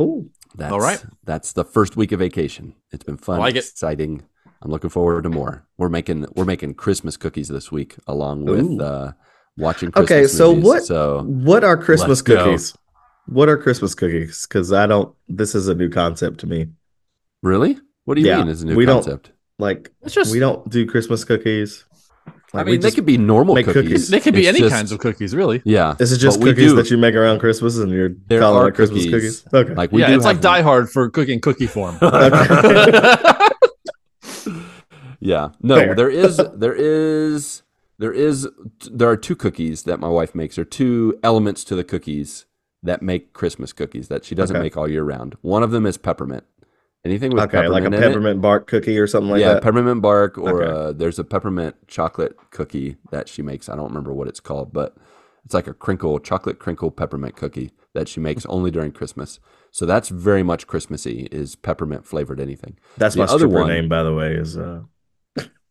Ooh. 0.00 0.30
That's, 0.56 0.72
All 0.72 0.80
right. 0.80 1.02
That's 1.24 1.52
the 1.52 1.64
first 1.64 1.96
week 1.96 2.10
of 2.12 2.18
vacation. 2.18 2.74
It's 2.90 3.04
been 3.04 3.16
fun, 3.16 3.36
I 3.36 3.40
like 3.42 3.54
it. 3.54 3.58
exciting. 3.64 4.22
I'm 4.62 4.70
looking 4.70 4.90
forward 4.90 5.22
to 5.22 5.30
more. 5.30 5.66
We're 5.78 5.88
making 5.88 6.26
we're 6.34 6.44
making 6.44 6.74
Christmas 6.74 7.16
cookies 7.16 7.48
this 7.48 7.70
week, 7.72 7.96
along 8.06 8.44
with 8.46 8.80
uh, 8.80 9.12
watching. 9.56 9.90
Christmas 9.90 10.10
Okay, 10.10 10.26
so 10.26 10.50
movies. 10.54 10.64
what- 10.64 10.84
So 10.84 11.22
What 11.22 11.64
are 11.64 11.76
Christmas 11.76 12.08
Let's 12.18 12.22
go. 12.22 12.44
cookies? 12.44 12.74
What 13.26 13.48
are 13.48 13.56
Christmas 13.56 13.94
cookies? 13.94 14.46
Because 14.46 14.72
I 14.72 14.86
don't. 14.86 15.14
This 15.28 15.54
is 15.54 15.68
a 15.68 15.74
new 15.74 15.88
concept 15.88 16.40
to 16.40 16.46
me. 16.46 16.66
really, 17.42 17.78
what 18.04 18.16
do 18.16 18.20
you 18.22 18.26
Yeah, 18.28 18.38
mean? 18.38 18.48
Is 18.48 18.62
a 18.62 18.66
new 18.66 18.76
we 18.76 18.84
don't- 18.86 19.02
concept? 19.04 19.32
Like 19.58 19.92
It's 20.02 20.14
just 20.14 20.32
we 20.32 20.38
don't 20.40 20.68
do 20.70 20.86
Christmas 20.86 21.22
cookies. 21.24 21.84
I 22.52 22.58
Like, 22.58 22.66
we 22.66 22.72
mean, 22.72 22.80
they 22.80 22.90
could 22.90 23.06
be 23.06 23.16
normal 23.16 23.54
cookies. 23.56 23.72
cookies. 23.72 24.08
they 24.08 24.18
could 24.20 24.34
be 24.34 24.40
It's 24.40 24.48
any 24.48 24.58
just- 24.60 24.74
kinds 24.74 24.90
of 24.92 24.98
cookies, 24.98 25.34
really. 25.36 25.62
Yeah, 25.64 25.94
This 25.98 26.10
is 26.10 26.18
just 26.18 26.40
but 26.40 26.46
cookies 26.46 26.74
that 26.74 26.90
you 26.90 26.98
make 26.98 27.14
around 27.14 27.38
Christmas, 27.38 27.78
and 27.78 27.92
you're 27.92 28.10
There 28.28 28.40
calling 28.40 28.62
are 28.62 28.68
it 28.68 28.74
Christmas 28.74 29.04
cookies. 29.04 29.40
cookies. 29.42 29.54
Okay. 29.70 29.74
Like 29.74 29.92
we 29.92 30.00
yeah, 30.00 30.08
do 30.08 30.14
it's 30.16 30.24
like 30.24 30.36
have- 30.36 30.42
Die 30.42 30.62
Hard 30.62 30.90
for 30.90 31.08
cooking 31.10 31.40
cookie 31.40 31.66
form. 31.68 31.96
Yeah. 35.22 35.50
No, 35.62 35.76
Fair. 35.76 35.94
there 35.94 36.08
is 36.08 36.40
there 36.54 36.74
is 36.74 37.62
there 37.98 38.12
is 38.12 38.48
there 38.90 39.08
are 39.10 39.16
two 39.18 39.36
cookies 39.36 39.82
that 39.82 40.00
my 40.00 40.08
wife 40.08 40.34
makes 40.34 40.58
or 40.58 40.64
two 40.64 41.18
elements 41.22 41.62
to 41.64 41.76
the 41.76 41.84
cookies 41.84 42.46
that 42.82 43.02
make 43.02 43.34
Christmas 43.34 43.74
cookies 43.74 44.08
that 44.08 44.24
she 44.24 44.34
doesn't 44.34 44.56
Okay. 44.56 44.62
make 44.62 44.76
all 44.78 44.88
year 44.88 45.02
round. 45.04 45.36
One 45.42 45.62
of 45.62 45.70
them 45.72 45.84
is 45.84 45.98
peppermint. 45.98 46.44
Anything 47.04 47.32
with 47.32 47.42
okay, 47.44 47.58
peppermint 47.62 47.72
like 47.84 47.84
a 47.84 48.02
peppermint 48.02 48.40
bark 48.42 48.66
cookie 48.66 48.98
or 48.98 49.06
something 49.06 49.30
like 49.30 49.40
yeah, 49.40 49.48
that. 49.48 49.54
Yeah, 49.54 49.60
peppermint 49.60 50.02
bark 50.02 50.36
or 50.36 50.62
Okay. 50.62 50.70
uh, 50.70 50.92
there's 50.92 51.18
a 51.18 51.24
peppermint 51.24 51.76
chocolate 51.88 52.36
cookie 52.50 52.96
that 53.10 53.26
she 53.28 53.40
makes. 53.40 53.68
I 53.70 53.76
don't 53.76 53.88
remember 53.88 54.12
what 54.12 54.28
it's 54.28 54.40
called, 54.40 54.72
but 54.72 54.96
it's 55.44 55.54
like 55.54 55.66
a 55.66 55.72
crinkle 55.72 56.18
chocolate 56.18 56.58
crinkle 56.58 56.90
peppermint 56.90 57.36
cookie 57.36 57.70
that 57.94 58.06
she 58.06 58.20
makes 58.20 58.44
only 58.46 58.70
during 58.70 58.92
Christmas. 58.92 59.40
So 59.70 59.86
that's 59.86 60.10
very 60.10 60.42
much 60.42 60.66
Christmassy 60.66 61.28
is 61.32 61.56
peppermint 61.56 62.04
flavored 62.06 62.38
anything. 62.40 62.76
That's 62.98 63.14
the 63.14 63.20
my 63.24 63.32
other 63.32 63.48
one- 63.48 63.68
name, 63.68 63.88
by 63.88 64.02
the 64.02 64.14
way. 64.14 64.34
Is 64.34 64.58
uh, 64.58 64.82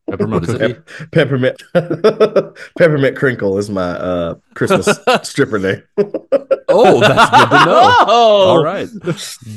Peppermint 0.09 0.47
What 0.47 0.61
is 0.61 0.61
it? 0.71 1.11
peppermint 1.11 1.61
peppermint 2.77 3.15
crinkle 3.17 3.57
is 3.57 3.69
my 3.69 3.91
uh 3.91 4.35
Christmas 4.53 4.99
stripper 5.23 5.59
name. 5.59 5.81
Oh, 6.71 6.99
that's 6.99 7.29
good 7.31 7.49
to 7.57 7.65
know. 7.65 7.95
Oh, 8.11 8.49
All 8.49 8.63
right. 8.63 8.87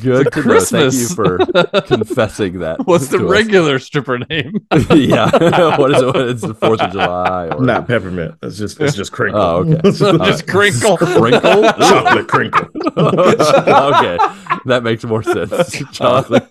Good 0.01 0.33
to 0.33 0.43
know. 0.43 0.61
Thank 0.61 0.95
you 0.95 1.09
for 1.09 1.39
confessing 1.83 2.61
that. 2.61 2.87
What's 2.87 3.09
the 3.09 3.19
to 3.19 3.25
us. 3.27 3.31
regular 3.31 3.79
stripper 3.79 4.19
name? 4.19 4.67
yeah. 4.95 5.31
what 5.79 5.91
is 5.95 6.03
it? 6.03 6.17
It's 6.17 6.43
the 6.43 6.55
4th 6.55 6.81
of 6.81 6.93
July. 6.93 7.49
Or... 7.49 7.61
Not 7.65 7.87
peppermint. 7.87 8.37
It's 8.43 8.57
just 8.59 8.81
it's 8.81 8.95
just 8.97 9.13
crinkle. 9.13 9.41
Oh, 9.41 9.57
okay. 9.59 9.81
Just 9.85 10.03
All 10.03 10.17
right. 10.19 10.47
crinkle. 10.47 10.97
Sprinkle? 10.97 11.63
chocolate 11.73 12.29
crinkle. 12.29 12.69
okay. 12.97 14.19
That 14.67 14.83
makes 14.83 15.05
more 15.05 15.23
sense. 15.23 15.83
Chocolate, 15.93 16.49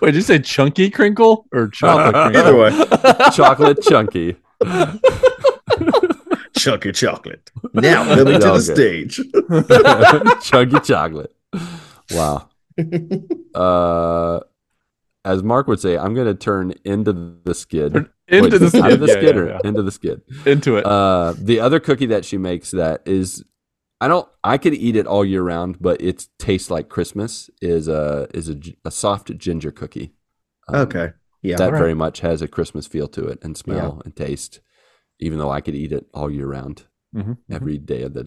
Wait, 0.00 0.08
did 0.12 0.14
you 0.16 0.22
say 0.22 0.38
chunky 0.38 0.90
crinkle 0.90 1.46
or 1.52 1.68
chocolate 1.68 2.14
crinkle? 2.14 2.40
Either 2.42 2.56
way, 2.56 2.70
chocolate 3.34 3.82
chunky. 3.82 4.36
chunky 6.56 6.92
chocolate. 6.92 7.50
Now 7.74 8.04
coming 8.04 8.40
to 8.40 8.46
the 8.46 8.60
stage. 8.60 9.20
chunky 10.42 10.80
chocolate. 10.80 11.34
Wow. 12.10 12.48
Uh, 13.54 14.40
as 15.24 15.42
Marc 15.42 15.66
would 15.68 15.80
say, 15.80 15.98
I'm 15.98 16.14
going 16.14 16.26
to 16.26 16.34
turn 16.34 16.72
into 16.84 17.12
the 17.44 17.54
skid. 17.54 17.94
Into 18.28 18.50
Wait, 18.50 18.58
the 18.58 18.68
skid. 18.70 18.82
Out 18.84 18.92
of 18.92 19.00
the 19.00 19.06
Yeah, 19.06 19.12
skid 19.12 19.34
yeah, 19.36 19.40
or 19.40 19.48
yeah. 19.48 19.58
into 19.64 19.82
the 19.82 19.90
skid. 19.92 20.22
Into 20.46 20.76
it. 20.78 20.86
Uh, 20.86 21.34
the 21.36 21.60
other 21.60 21.78
cookie 21.80 22.06
that 22.06 22.24
she 22.24 22.38
makes 22.38 22.70
that 22.70 23.02
is, 23.06 23.44
I 24.00 24.08
don't, 24.08 24.26
I 24.42 24.56
could 24.58 24.74
eat 24.74 24.96
it 24.96 25.06
all 25.06 25.24
year 25.24 25.42
round, 25.42 25.76
but 25.80 26.00
it 26.00 26.26
tastes 26.38 26.70
like 26.70 26.88
Christmas. 26.88 27.50
Is 27.60 27.86
a 27.88 28.28
is 28.32 28.48
a, 28.48 28.56
a 28.84 28.90
soft 28.90 29.36
ginger 29.36 29.70
cookie. 29.70 30.14
Um, 30.68 30.76
Okay. 30.82 31.12
Yeah. 31.42 31.56
that 31.56 31.66
alright. 31.66 31.80
very 31.80 31.94
much 31.94 32.20
has 32.20 32.42
a 32.42 32.48
Christmas 32.48 32.86
feel 32.86 33.08
to 33.08 33.26
it 33.26 33.38
and 33.42 33.56
smell 33.56 34.00
and 34.04 34.14
taste. 34.14 34.60
Even 35.20 35.38
though 35.38 35.50
I 35.50 35.60
could 35.60 35.74
eat 35.74 35.92
it 35.92 36.06
all 36.14 36.30
year 36.30 36.46
round, 36.46 36.84
Mhm, 37.14 37.38
every 37.50 37.76
day 37.78 38.02
of 38.02 38.14
the, 38.14 38.26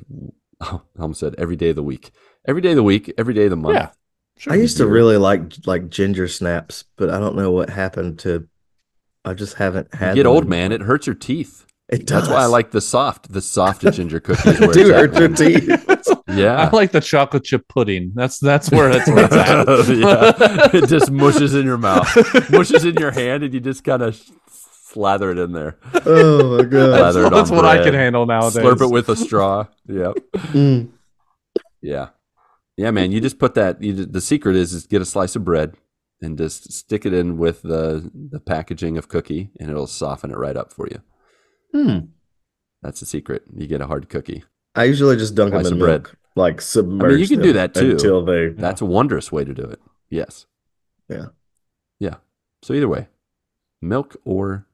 I 0.61 0.79
almost 0.99 1.19
said 1.21 1.35
every 1.37 1.55
day 1.55 1.69
of 1.69 1.75
the 1.75 1.83
week, 1.83 2.11
every 2.47 2.61
day 2.61 2.71
of 2.71 2.75
the 2.75 2.83
week, 2.83 3.11
every 3.17 3.33
day 3.33 3.45
of 3.45 3.49
the 3.51 3.55
month. 3.55 3.75
Yeah. 3.75 3.89
Sure 4.37 4.53
I 4.53 4.55
used 4.57 4.77
to 4.77 4.87
really 4.87 5.17
like 5.17 5.53
like 5.65 5.89
ginger 5.89 6.27
snaps, 6.27 6.85
but 6.97 7.09
I 7.09 7.19
don't 7.19 7.35
know 7.35 7.51
what 7.51 7.69
happened 7.69 8.19
to. 8.19 8.47
I 9.25 9.33
just 9.35 9.55
haven't 9.55 9.87
You 9.93 9.99
had. 9.99 10.15
get 10.15 10.23
them 10.23 10.31
old, 10.33 10.43
anymore. 10.43 10.57
man. 10.59 10.71
It 10.71 10.81
hurts 10.81 11.07
your 11.07 11.15
teeth. 11.15 11.65
It 11.93 12.07
does. 12.07 12.23
That's 12.23 12.33
why 12.33 12.41
I 12.41 12.45
like 12.47 12.71
the 12.71 12.81
soft, 12.81 13.31
the 13.31 13.41
soft 13.41 13.81
ginger 13.93 14.19
cookies. 14.19 14.59
It 14.59 14.59
where 14.61 14.73
do 14.73 14.81
it's 14.81 14.89
at, 14.89 14.95
hurt 14.95 15.19
your 15.19 15.29
teeth. 15.29 16.23
Yeah. 16.27 16.69
I 16.71 16.75
like 16.75 16.91
the 16.91 17.01
chocolate 17.01 17.43
chip 17.43 17.67
pudding. 17.67 18.13
That's 18.15 18.39
that's 18.39 18.71
where 18.71 18.89
that's 18.89 19.07
where 19.07 19.25
it's 19.25 19.35
at. 19.35 19.67
yeah. 19.97 20.69
It 20.73 20.87
just 20.87 21.11
mushes 21.11 21.53
in 21.53 21.65
your 21.65 21.77
mouth, 21.77 22.09
mushes 22.49 22.83
in 22.83 22.95
your 22.95 23.11
hand, 23.11 23.43
and 23.43 23.53
you 23.53 23.59
just 23.59 23.83
kind 23.83 24.01
of 24.01 24.19
slather 24.87 25.31
it 25.31 25.37
in 25.37 25.51
there. 25.51 25.77
oh 26.05 26.57
my 26.57 26.63
god. 26.63 26.89
Lather 26.89 27.25
it 27.27 27.29
That's 27.29 27.51
on 27.51 27.57
what 27.57 27.65
I 27.65 27.83
can 27.83 27.93
handle 27.93 28.25
nowadays. 28.25 28.63
Slurp 28.63 28.81
it 28.81 28.91
with 28.91 29.09
a 29.09 29.15
straw. 29.15 29.67
Yep. 29.87 30.15
Mm. 30.33 30.89
Yeah. 31.81 32.09
Yeah, 32.75 32.89
man. 32.89 33.11
You 33.11 33.21
just 33.21 33.37
put 33.37 33.53
that. 33.53 33.83
You, 33.83 33.93
the 33.93 34.21
secret 34.21 34.55
is 34.55 34.73
is 34.73 34.87
get 34.87 35.01
a 35.01 35.05
slice 35.05 35.35
of 35.35 35.45
bread 35.45 35.75
and 36.23 36.37
just 36.37 36.71
stick 36.71 37.05
it 37.05 37.13
in 37.13 37.37
with 37.37 37.61
the 37.61 38.09
the 38.13 38.39
packaging 38.39 38.97
of 38.97 39.07
cookie, 39.09 39.51
and 39.59 39.69
it'll 39.69 39.85
soften 39.85 40.31
it 40.31 40.37
right 40.37 40.57
up 40.57 40.73
for 40.73 40.87
you. 40.87 41.01
Hmm. 41.73 41.97
That's 42.81 42.99
the 42.99 43.05
secret. 43.05 43.43
You 43.55 43.67
get 43.67 43.81
a 43.81 43.87
hard 43.87 44.09
cookie. 44.09 44.43
I 44.75 44.85
usually 44.85 45.15
just 45.17 45.35
dunk 45.35 45.51
them 45.51 45.61
Slice 45.61 45.67
in 45.71 45.73
of 45.73 45.79
bread. 45.79 46.01
milk, 46.03 46.15
like 46.35 46.61
submerge. 46.61 47.19
you 47.19 47.27
can 47.27 47.37
them 47.39 47.47
do 47.47 47.53
that 47.53 47.73
too. 47.73 47.91
until 47.91 48.23
they. 48.25 48.49
That's 48.49 48.81
a 48.81 48.85
wondrous 48.85 49.31
way 49.31 49.43
to 49.45 49.53
do 49.53 49.63
it. 49.63 49.79
Yes. 50.09 50.45
Yeah. 51.09 51.27
Yeah. 51.99 52.15
So 52.61 52.73
either 52.73 52.87
way, 52.89 53.07
milk 53.81 54.15
or 54.25 54.65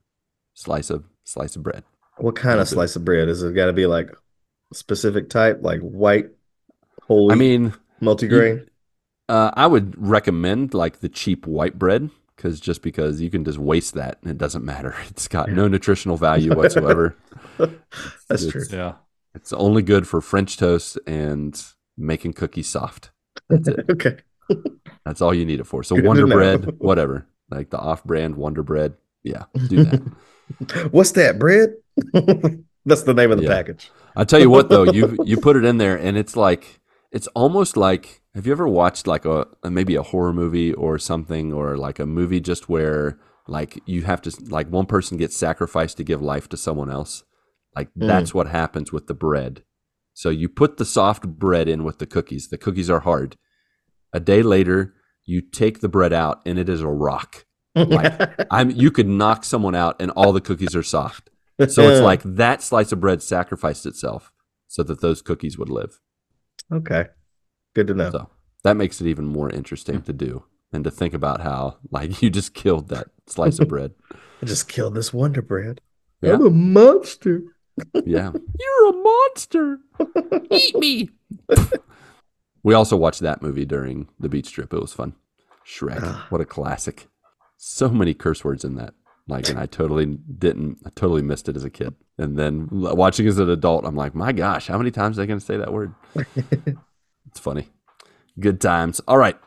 slice 0.54 0.90
of 0.90 1.06
slice 1.24 1.56
of 1.56 1.64
bread. 1.64 1.84
What 2.18 2.36
kind 2.36 2.60
of 2.60 2.68
Okay. 2.68 2.76
slice 2.76 2.96
of 2.96 3.06
bread 3.06 3.30
is 3.30 3.44
it? 3.44 3.54
Got 3.56 3.68
to 3.68 3.74
be 3.74 3.86
like 3.88 4.14
specific 4.74 5.30
type, 5.30 5.60
like 5.62 5.80
white, 5.82 6.30
whole 7.04 7.32
I 7.32 7.36
mean, 7.36 7.74
multigrain. 8.02 8.68
uh, 9.30 9.52
I 9.54 9.68
would 9.68 9.96
recommend 9.98 10.74
like 10.74 11.00
the 11.00 11.10
cheap 11.10 11.46
white 11.48 11.78
bread 11.80 12.10
because 12.40 12.60
just 12.62 12.82
because 12.82 13.20
you 13.20 13.30
can 13.30 13.44
just 13.44 13.58
waste 13.58 13.96
that 13.96 14.18
and 14.22 14.32
it 14.32 14.38
doesn't 14.38 14.64
matter. 14.64 14.96
It's 15.10 15.28
got 15.28 15.50
no 15.52 15.68
nutritional 15.68 16.16
value 16.16 16.56
whatsoever. 16.56 17.18
That's 17.58 18.44
it's- 18.46 18.52
true. 18.52 18.66
Yeah. 18.72 18.94
It's 19.36 19.52
only 19.54 19.82
good 19.84 20.08
for 20.08 20.22
French 20.22 20.56
toast 20.58 20.98
and 21.06 21.62
making 21.98 22.34
cookies 22.34 22.68
soft. 22.70 23.12
That's 23.50 23.68
it. 23.68 23.86
Okay. 23.92 24.18
That's 25.06 25.22
all 25.22 25.34
you 25.34 25.46
need 25.46 25.60
it 25.60 25.66
for. 25.66 25.84
So 25.84 25.96
Good 25.96 26.06
Wonder. 26.06 26.26
Bread, 26.26 26.80
whatever, 26.80 27.28
like 27.52 27.70
the 27.70 27.78
off-brand 27.78 28.36
Wonder 28.36 28.64
Bread. 28.64 28.96
Yeah, 29.22 29.44
do 29.68 29.84
that. 29.84 30.90
What's 30.92 31.12
that 31.12 31.38
bread? 31.38 31.76
That's 32.84 33.04
the 33.04 33.14
name 33.14 33.32
of 33.32 33.38
the 33.38 33.44
Yeah. 33.44 33.50
package. 33.54 33.92
I 34.16 34.24
tell 34.24 34.40
you 34.40 34.50
what, 34.50 34.70
though, 34.70 34.86
you 34.92 35.16
you 35.24 35.38
put 35.38 35.56
it 35.56 35.66
in 35.66 35.78
there, 35.78 35.96
and 35.96 36.18
it's 36.18 36.36
like 36.36 36.80
it's 37.12 37.28
almost 37.28 37.78
like. 37.78 38.19
Have 38.36 38.46
you 38.46 38.52
ever 38.52 38.68
watched 38.68 39.08
like 39.08 39.26
a 39.26 39.48
maybe 39.64 39.96
a 39.96 40.04
horror 40.04 40.34
movie 40.34 40.74
or 40.74 40.98
something, 41.00 41.52
or 41.52 41.78
like 41.78 42.00
a 42.00 42.06
movie 42.06 42.40
just 42.40 42.70
where 42.70 43.20
like 43.48 43.80
you 43.88 44.04
have 44.04 44.22
to 44.24 44.32
like 44.50 44.68
one 44.70 44.86
person 44.86 45.18
gets 45.18 45.36
sacrificed 45.36 45.98
to 45.98 46.04
give 46.04 46.22
life 46.22 46.48
to 46.50 46.58
someone 46.58 46.92
else? 46.92 47.24
Like 47.76 47.90
Mm. 47.96 48.08
that's 48.08 48.34
what 48.34 48.48
happens 48.48 48.92
with 48.92 49.08
the 49.08 49.14
bread. 49.14 49.64
So 50.14 50.30
you 50.30 50.50
put 50.50 50.78
the 50.78 50.86
soft 50.86 51.24
bread 51.28 51.68
in 51.68 51.84
with 51.84 52.00
the 52.00 52.06
cookies. 52.06 52.50
The 52.50 52.58
cookies 52.58 52.90
are 52.90 53.00
hard. 53.02 53.36
A 54.14 54.20
day 54.20 54.42
later, 54.44 54.94
you 55.26 55.42
take 55.42 55.80
the 55.80 55.90
bread 55.90 56.12
out, 56.14 56.42
and 56.46 56.58
it 56.60 56.68
is 56.70 56.82
a 56.82 56.88
rock. 56.88 57.46
Like 57.76 58.20
I'm, 58.52 58.72
you 58.72 58.92
could 58.92 59.08
knock 59.08 59.44
someone 59.46 59.76
out, 59.76 59.96
and 60.02 60.12
all 60.12 60.34
the 60.34 60.42
cookies 60.42 60.76
are 60.76 60.84
soft. 60.84 61.30
So 61.68 61.90
it's 61.90 62.02
like 62.12 62.22
that 62.24 62.62
slice 62.62 62.92
of 62.92 63.00
bread 63.00 63.22
sacrificed 63.24 63.86
itself 63.86 64.32
so 64.68 64.84
that 64.84 65.02
those 65.02 65.22
cookies 65.22 65.58
would 65.58 65.70
live. 65.70 66.00
okay, 66.72 67.06
good 67.80 67.88
to 67.88 67.94
know. 67.94 68.12
So 68.12 68.30
that 68.64 68.76
makes 68.76 69.00
it 69.00 69.08
even 69.08 69.26
more 69.26 69.50
interesting 69.50 70.02
to 70.02 70.14
do 70.14 70.44
and 70.74 70.84
to 70.84 70.92
think 70.92 71.14
about 71.14 71.42
how 71.42 71.78
like 71.92 72.22
you 72.22 72.30
just 72.30 72.54
killed 72.54 72.90
that 72.90 73.08
slice 73.28 73.60
of 73.60 73.68
bread. 73.68 73.94
I 74.42 74.46
just 74.46 74.70
killed 74.70 74.96
this 74.96 75.14
Wonder 75.14 75.42
Bread. 75.42 75.82
Yeah. 76.22 76.34
I'm 76.34 76.46
a 76.46 76.50
monster. 76.50 77.42
Yeah. 78.06 78.34
You're 78.34 78.90
a 78.90 78.92
monster. 78.92 79.80
Eat 80.52 80.76
me. 80.76 81.10
we 82.62 82.74
also 82.74 82.98
watched 82.98 83.22
that 83.22 83.42
movie 83.42 83.64
during 83.64 84.10
the 84.20 84.28
beach 84.28 84.52
trip. 84.52 84.74
It 84.74 84.82
was 84.82 84.92
fun. 84.92 85.16
Shrek. 85.66 86.02
Ah. 86.04 86.26
What 86.28 86.42
a 86.42 86.46
classic. 86.46 87.08
So 87.56 87.88
many 87.88 88.14
curse 88.14 88.44
words 88.44 88.66
in 88.66 88.76
that. 88.76 88.96
Like, 89.30 89.48
and 89.48 89.58
I 89.58 89.66
totally 89.66 90.08
didn't, 90.08 90.80
I 90.86 90.90
totally 90.90 91.22
missed 91.22 91.48
it 91.48 91.56
as 91.56 91.64
a 91.64 91.70
kid. 91.70 91.96
And 92.18 92.38
then 92.38 92.68
watching 92.70 93.28
as 93.28 93.40
an 93.40 93.50
adult, 93.50 93.86
I'm 93.86 93.96
like, 93.96 94.14
my 94.14 94.34
gosh, 94.34 94.68
how 94.68 94.78
many 94.78 94.92
times 94.92 95.18
are 95.18 95.22
they 95.22 95.28
going 95.28 95.40
to 95.40 95.46
say 95.46 95.56
that 95.56 95.72
word? 95.72 95.96
It's 97.40 97.46
funny. 97.46 97.70
Good 98.38 98.60
times. 98.60 99.00
All 99.08 99.18
right. 99.18 99.38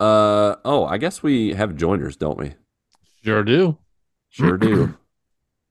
Uh, 0.00 0.56
oh, 0.64 0.86
I 0.86 0.96
guess 0.96 1.22
we 1.22 1.52
have 1.52 1.76
joiners, 1.76 2.16
don't 2.16 2.38
we? 2.38 2.54
Sure 3.22 3.44
do. 3.44 3.76
Sure 4.30 4.56
do. 4.56 4.96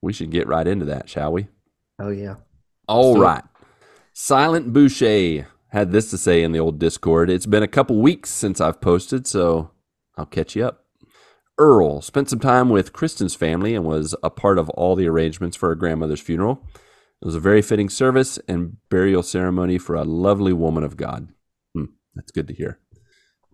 we 0.00 0.12
should 0.12 0.30
get 0.30 0.46
right 0.46 0.66
into 0.66 0.84
that, 0.86 1.08
shall 1.08 1.32
we? 1.32 1.48
Oh 1.98 2.10
yeah. 2.10 2.36
All 2.86 3.14
do 3.14 3.22
it. 3.22 3.24
right. 3.24 3.44
Silent 4.12 4.72
Boucher 4.72 5.48
had 5.70 5.90
this 5.90 6.08
to 6.10 6.18
say 6.18 6.44
in 6.44 6.52
the 6.52 6.60
old 6.60 6.78
Discord. 6.78 7.28
It's 7.30 7.46
been 7.46 7.64
a 7.64 7.68
couple 7.68 8.00
weeks 8.00 8.30
since 8.30 8.60
I've 8.60 8.80
posted, 8.80 9.26
so 9.26 9.72
I'll 10.16 10.26
catch 10.26 10.54
you 10.54 10.64
up. 10.64 10.84
Earl 11.58 12.00
spent 12.00 12.30
some 12.30 12.38
time 12.40 12.68
with 12.68 12.92
Kristen's 12.92 13.34
family 13.34 13.74
and 13.74 13.84
was 13.84 14.14
a 14.22 14.30
part 14.30 14.58
of 14.58 14.70
all 14.70 14.94
the 14.94 15.08
arrangements 15.08 15.56
for 15.56 15.68
her 15.70 15.74
grandmother's 15.74 16.20
funeral. 16.20 16.64
It 17.20 17.26
was 17.26 17.34
a 17.34 17.40
very 17.40 17.60
fitting 17.60 17.88
service 17.88 18.38
and 18.46 18.76
burial 18.88 19.22
ceremony 19.24 19.78
for 19.78 19.96
a 19.96 20.04
lovely 20.04 20.52
woman 20.52 20.84
of 20.84 20.96
God. 20.96 21.28
That's 22.14 22.32
good 22.32 22.48
to 22.48 22.54
hear. 22.54 22.78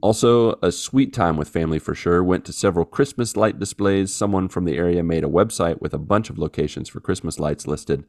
Also, 0.01 0.53
a 0.63 0.71
sweet 0.71 1.13
time 1.13 1.37
with 1.37 1.49
family 1.49 1.79
for 1.79 1.95
sure. 1.95 2.23
Went 2.23 2.45
to 2.45 2.53
several 2.53 2.85
Christmas 2.85 3.37
light 3.37 3.59
displays. 3.59 4.15
Someone 4.15 4.49
from 4.49 4.65
the 4.65 4.77
area 4.77 5.03
made 5.03 5.25
a 5.25 5.29
website 5.29 5.81
with 5.81 5.93
a 5.93 5.99
bunch 5.99 6.31
of 6.31 6.39
locations 6.39 6.89
for 6.89 7.01
Christmas 7.01 7.39
lights 7.41 7.67
listed 7.67 8.05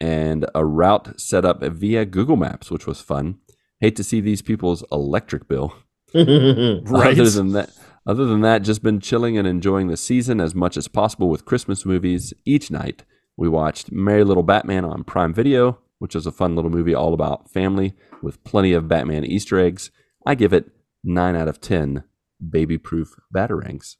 and 0.00 0.46
a 0.54 0.64
route 0.64 1.18
set 1.20 1.44
up 1.44 1.60
via 1.62 2.04
Google 2.04 2.36
Maps, 2.36 2.70
which 2.70 2.86
was 2.86 3.00
fun. 3.00 3.38
Hate 3.80 3.96
to 3.96 4.04
see 4.04 4.20
these 4.20 4.42
people's 4.42 4.84
electric 4.92 5.48
bill. 5.48 5.74
Right. 6.14 7.18
Other 7.18 7.30
than 7.30 7.52
that, 7.52 7.70
other 8.06 8.24
than 8.24 8.40
that, 8.40 8.62
just 8.62 8.82
been 8.82 9.00
chilling 9.00 9.36
and 9.36 9.46
enjoying 9.46 9.88
the 9.88 9.96
season 9.96 10.40
as 10.40 10.54
much 10.54 10.78
as 10.78 10.88
possible 10.88 11.28
with 11.28 11.44
Christmas 11.44 11.84
movies 11.84 12.32
each 12.46 12.70
night. 12.70 13.04
We 13.36 13.48
watched 13.48 13.92
Merry 13.92 14.24
Little 14.24 14.42
Batman 14.42 14.86
on 14.86 15.04
Prime 15.04 15.34
Video, 15.34 15.78
which 15.98 16.14
is 16.14 16.26
a 16.26 16.32
fun 16.32 16.54
little 16.54 16.70
movie 16.70 16.94
all 16.94 17.14
about 17.14 17.50
family 17.50 17.94
with 18.22 18.42
plenty 18.44 18.72
of 18.72 18.88
Batman 18.88 19.24
Easter 19.24 19.58
eggs. 19.58 19.90
I 20.26 20.34
give 20.34 20.52
it 20.52 20.70
nine 21.04 21.36
out 21.36 21.48
of 21.48 21.60
ten 21.60 22.04
baby-proof 22.50 23.14
batarangs. 23.34 23.96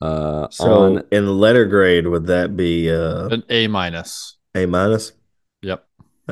Uh, 0.00 0.48
So 0.50 0.72
on 0.96 1.04
in 1.10 1.38
letter 1.38 1.64
grade, 1.64 2.06
would 2.08 2.26
that 2.26 2.56
be 2.56 2.90
uh, 2.90 3.28
An 3.28 3.44
A 3.48 3.68
minus. 3.68 4.36
A 4.54 4.66
minus? 4.66 5.12
Yep. 5.62 5.84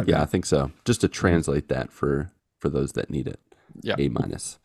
Yeah, 0.06 0.22
I 0.22 0.26
think 0.26 0.46
so. 0.46 0.72
Just 0.84 1.00
to 1.02 1.08
translate 1.08 1.68
that 1.68 1.92
for 1.92 2.32
for 2.58 2.68
those 2.68 2.92
that 2.92 3.10
need 3.10 3.26
it. 3.26 3.40
Yeah. 3.82 3.96
A 3.98 4.08
minus. 4.08 4.58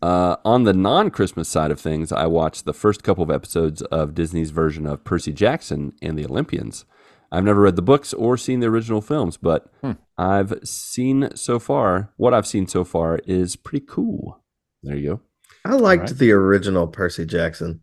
Uh, 0.00 0.36
on 0.44 0.64
the 0.64 0.72
non-Christmas 0.72 1.48
side 1.48 1.70
of 1.70 1.78
things, 1.80 2.10
I 2.10 2.26
watched 2.26 2.64
the 2.64 2.72
first 2.72 3.04
couple 3.04 3.22
of 3.22 3.30
episodes 3.30 3.82
of 3.82 4.14
Disney's 4.14 4.50
version 4.50 4.86
of 4.86 5.04
Percy 5.04 5.32
Jackson 5.32 5.92
and 6.02 6.18
the 6.18 6.24
Olympians. 6.26 6.84
I've 7.32 7.44
never 7.44 7.62
read 7.62 7.76
the 7.76 7.82
books 7.82 8.12
or 8.12 8.36
seen 8.36 8.60
the 8.60 8.66
original 8.68 9.00
films, 9.00 9.36
but 9.38 9.66
Hmm. 9.80 9.92
I've 10.18 10.52
seen 10.64 11.30
so 11.34 11.58
far. 11.58 12.12
What 12.16 12.34
I've 12.34 12.46
seen 12.46 12.66
so 12.68 12.84
far 12.84 13.18
is 13.26 13.56
pretty 13.56 13.84
cool. 13.88 14.38
There 14.82 14.94
you 14.96 15.08
go. 15.08 15.20
I 15.64 15.74
liked 15.76 16.02
right. 16.10 16.18
the 16.18 16.32
original 16.32 16.86
Percy 16.86 17.24
Jackson. 17.24 17.82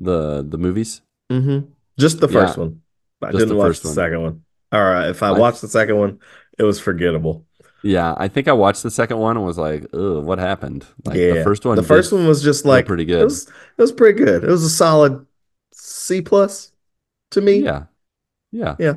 The 0.00 0.46
the 0.48 0.58
movies. 0.58 1.00
Mm-hmm. 1.32 1.70
Just 1.98 2.20
the 2.20 2.28
Yeah. 2.28 2.32
first 2.46 2.58
one. 2.58 2.80
I 3.22 3.26
Just 3.32 3.38
didn't 3.38 3.48
the 3.48 3.56
watch 3.56 3.68
first 3.70 3.82
the 3.82 3.88
one. 3.88 3.94
second 3.94 4.22
one. 4.22 4.42
All 4.72 4.84
right. 4.84 5.08
If 5.08 5.22
I 5.22 5.28
I- 5.28 5.38
watched 5.38 5.62
the 5.62 5.68
second 5.68 5.96
one, 5.96 6.18
it 6.58 6.62
was 6.64 6.78
forgettable. 6.78 7.44
Yeah, 7.82 8.14
I 8.16 8.28
think 8.28 8.48
I 8.48 8.52
watched 8.52 8.82
the 8.82 8.90
second 8.90 9.18
one 9.18 9.36
and 9.36 9.44
was 9.46 9.58
like, 9.58 9.84
"Ugh, 9.94 10.24
what 10.24 10.38
happened?" 10.38 10.84
Like 11.04 11.16
yeah. 11.16 11.34
the 11.34 11.44
first 11.44 11.64
one. 11.64 11.76
The 11.76 11.82
first 11.82 12.12
one 12.12 12.26
was 12.26 12.42
just 12.42 12.64
like 12.64 12.86
pretty 12.86 13.04
It 13.04 13.06
good. 13.06 13.24
was, 13.24 13.46
it 13.78 13.82
was 13.82 13.92
pretty 13.92 14.18
good. 14.18 14.44
It 14.44 14.50
was 14.50 14.64
a 14.64 14.70
solid 14.70 15.24
C 15.72 16.20
plus 16.20 16.72
to 17.32 17.40
me. 17.40 17.58
Yeah, 17.58 17.84
yeah, 18.56 18.76
Yeah. 18.78 18.94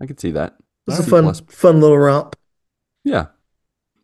I 0.00 0.06
could 0.06 0.20
see 0.20 0.30
that. 0.32 0.56
It's 0.86 0.98
a 0.98 1.02
fun, 1.02 1.24
plus. 1.24 1.40
fun 1.48 1.80
little 1.80 1.98
romp. 1.98 2.36
Yeah, 3.04 3.26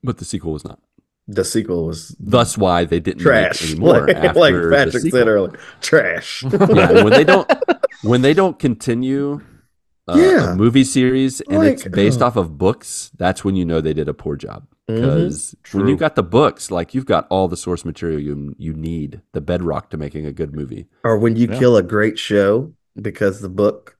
but 0.02 0.18
the 0.18 0.24
sequel 0.24 0.52
was 0.52 0.64
not. 0.64 0.80
The 1.26 1.44
sequel 1.44 1.86
was 1.86 2.14
Thus, 2.20 2.58
why 2.58 2.84
they 2.84 3.00
didn't 3.00 3.22
trash. 3.22 3.62
make 3.62 3.80
any 3.80 3.80
like, 4.06 4.16
after 4.16 4.38
like 4.40 4.54
Patrick 4.70 5.10
said 5.12 5.28
earlier, 5.28 5.58
trash. 5.80 6.42
Yeah, 6.52 7.02
when 7.04 7.10
they 7.10 7.24
don't, 7.24 7.50
when 8.02 8.20
they 8.22 8.34
don't 8.34 8.58
continue 8.58 9.40
uh, 10.06 10.16
Yeah. 10.18 10.52
a 10.52 10.54
movie 10.56 10.84
series 10.84 11.40
and 11.42 11.64
it's 11.64 11.84
based 11.88 12.20
uh, 12.20 12.26
off 12.26 12.36
of 12.36 12.58
books, 12.58 13.10
that's 13.16 13.42
when 13.44 13.56
you 13.56 13.64
know 13.64 13.80
they 13.80 13.94
did 13.94 14.08
a 14.08 14.14
poor 14.14 14.36
job. 14.36 14.66
Because 14.86 15.54
when 15.72 15.82
True. 15.84 15.90
you 15.92 15.96
got 15.96 16.14
the 16.14 16.22
books, 16.22 16.70
like 16.70 16.92
you've 16.92 17.06
got 17.06 17.26
all 17.30 17.48
the 17.48 17.56
source 17.56 17.86
material 17.86 18.20
you 18.20 18.54
you 18.58 18.74
need, 18.74 19.22
the 19.32 19.40
bedrock 19.40 19.88
to 19.90 19.96
making 19.96 20.26
a 20.26 20.32
good 20.32 20.54
movie. 20.54 20.88
Or 21.04 21.16
when 21.16 21.36
you 21.36 21.48
Yeah. 21.50 21.58
kill 21.58 21.78
a 21.78 21.82
great 21.82 22.18
show 22.18 22.74
because 23.00 23.40
the 23.40 23.48
book, 23.48 23.93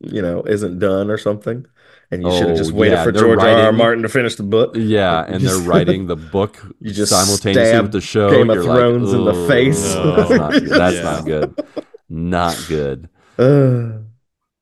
you 0.00 0.22
know, 0.22 0.42
isn't 0.42 0.78
done 0.78 1.10
or 1.10 1.18
something, 1.18 1.66
and 2.10 2.22
you 2.22 2.30
should 2.32 2.44
Oh, 2.44 2.48
have 2.48 2.56
just 2.56 2.72
waited 2.72 2.94
yeah, 2.94 3.04
for 3.04 3.12
they're 3.12 3.22
George 3.22 3.40
R. 3.40 3.48
R. 3.48 3.72
Martin 3.72 4.02
to 4.02 4.08
finish 4.08 4.36
the 4.36 4.42
book. 4.44 4.74
Yeah, 4.76 5.26
You 5.28 5.34
and 5.34 5.42
just- 5.42 5.58
they're 5.60 5.68
writing 5.68 6.06
the 6.06 6.16
book 6.36 6.56
You 6.80 6.92
just 6.92 7.12
simultaneously 7.12 7.80
with 7.80 7.92
the 7.92 8.00
show. 8.00 8.30
Game 8.30 8.50
of 8.50 8.56
You're 8.56 8.64
like, 8.64 8.76
Thrones 8.78 9.12
in 9.12 9.24
the 9.24 9.32
"Ugh, 9.32 9.48
face." 9.48 9.94
That's, 9.94 10.30
not, 10.30 10.52
that's 10.78 10.96
Yeah. 10.96 11.02
not 11.02 11.24
good. 11.24 11.64
Not 12.08 12.64
good. 12.68 13.08
Uh, 13.38 13.98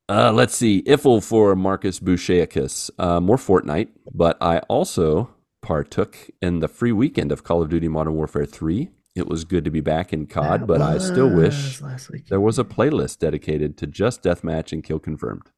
Uh, 0.08 0.30
let's 0.32 0.54
see. 0.54 0.82
Iffle 0.82 1.20
for 1.24 1.56
Marcus 1.56 1.98
Boucheicus. 1.98 2.90
Uh, 2.98 3.20
more 3.20 3.36
Fortnite, 3.38 3.88
but 4.14 4.36
I 4.40 4.58
also 4.68 5.30
partook 5.62 6.30
in 6.40 6.60
the 6.60 6.68
free 6.68 6.92
weekend 6.92 7.32
of 7.32 7.42
Call 7.42 7.60
of 7.62 7.68
Duty 7.70 7.88
Modern 7.88 8.14
Warfare 8.14 8.46
3. 8.46 8.90
It 9.16 9.26
was 9.26 9.44
good 9.44 9.64
to 9.64 9.70
be 9.70 9.80
back 9.80 10.12
in 10.12 10.26
COD, 10.26 10.60
that 10.60 10.66
but 10.66 10.80
I 10.82 10.98
still 10.98 11.28
wish 11.34 11.80
last 11.80 12.10
week. 12.10 12.26
there 12.26 12.40
was 12.40 12.58
a 12.58 12.64
playlist 12.64 13.18
dedicated 13.18 13.76
to 13.78 13.86
just 13.86 14.22
deathmatch 14.22 14.72
and 14.72 14.84
kill 14.84 14.98
confirmed. 14.98 15.50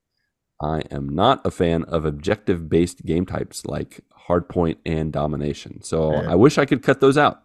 I 0.63 0.83
am 0.91 1.09
not 1.09 1.45
a 1.45 1.51
fan 1.51 1.83
of 1.85 2.05
objective 2.05 2.69
based 2.69 3.05
game 3.05 3.27
types 3.27 3.67
like 3.67 4.01
hardpoint 4.29 4.77
and 4.87 5.13
domination, 5.13 5.83
so 5.83 6.13
Yeah. 6.13 6.31
I 6.33 6.35
wish 6.37 6.57
I 6.57 6.65
could 6.67 6.83
cut 6.83 7.01
those 7.01 7.19
out. 7.19 7.43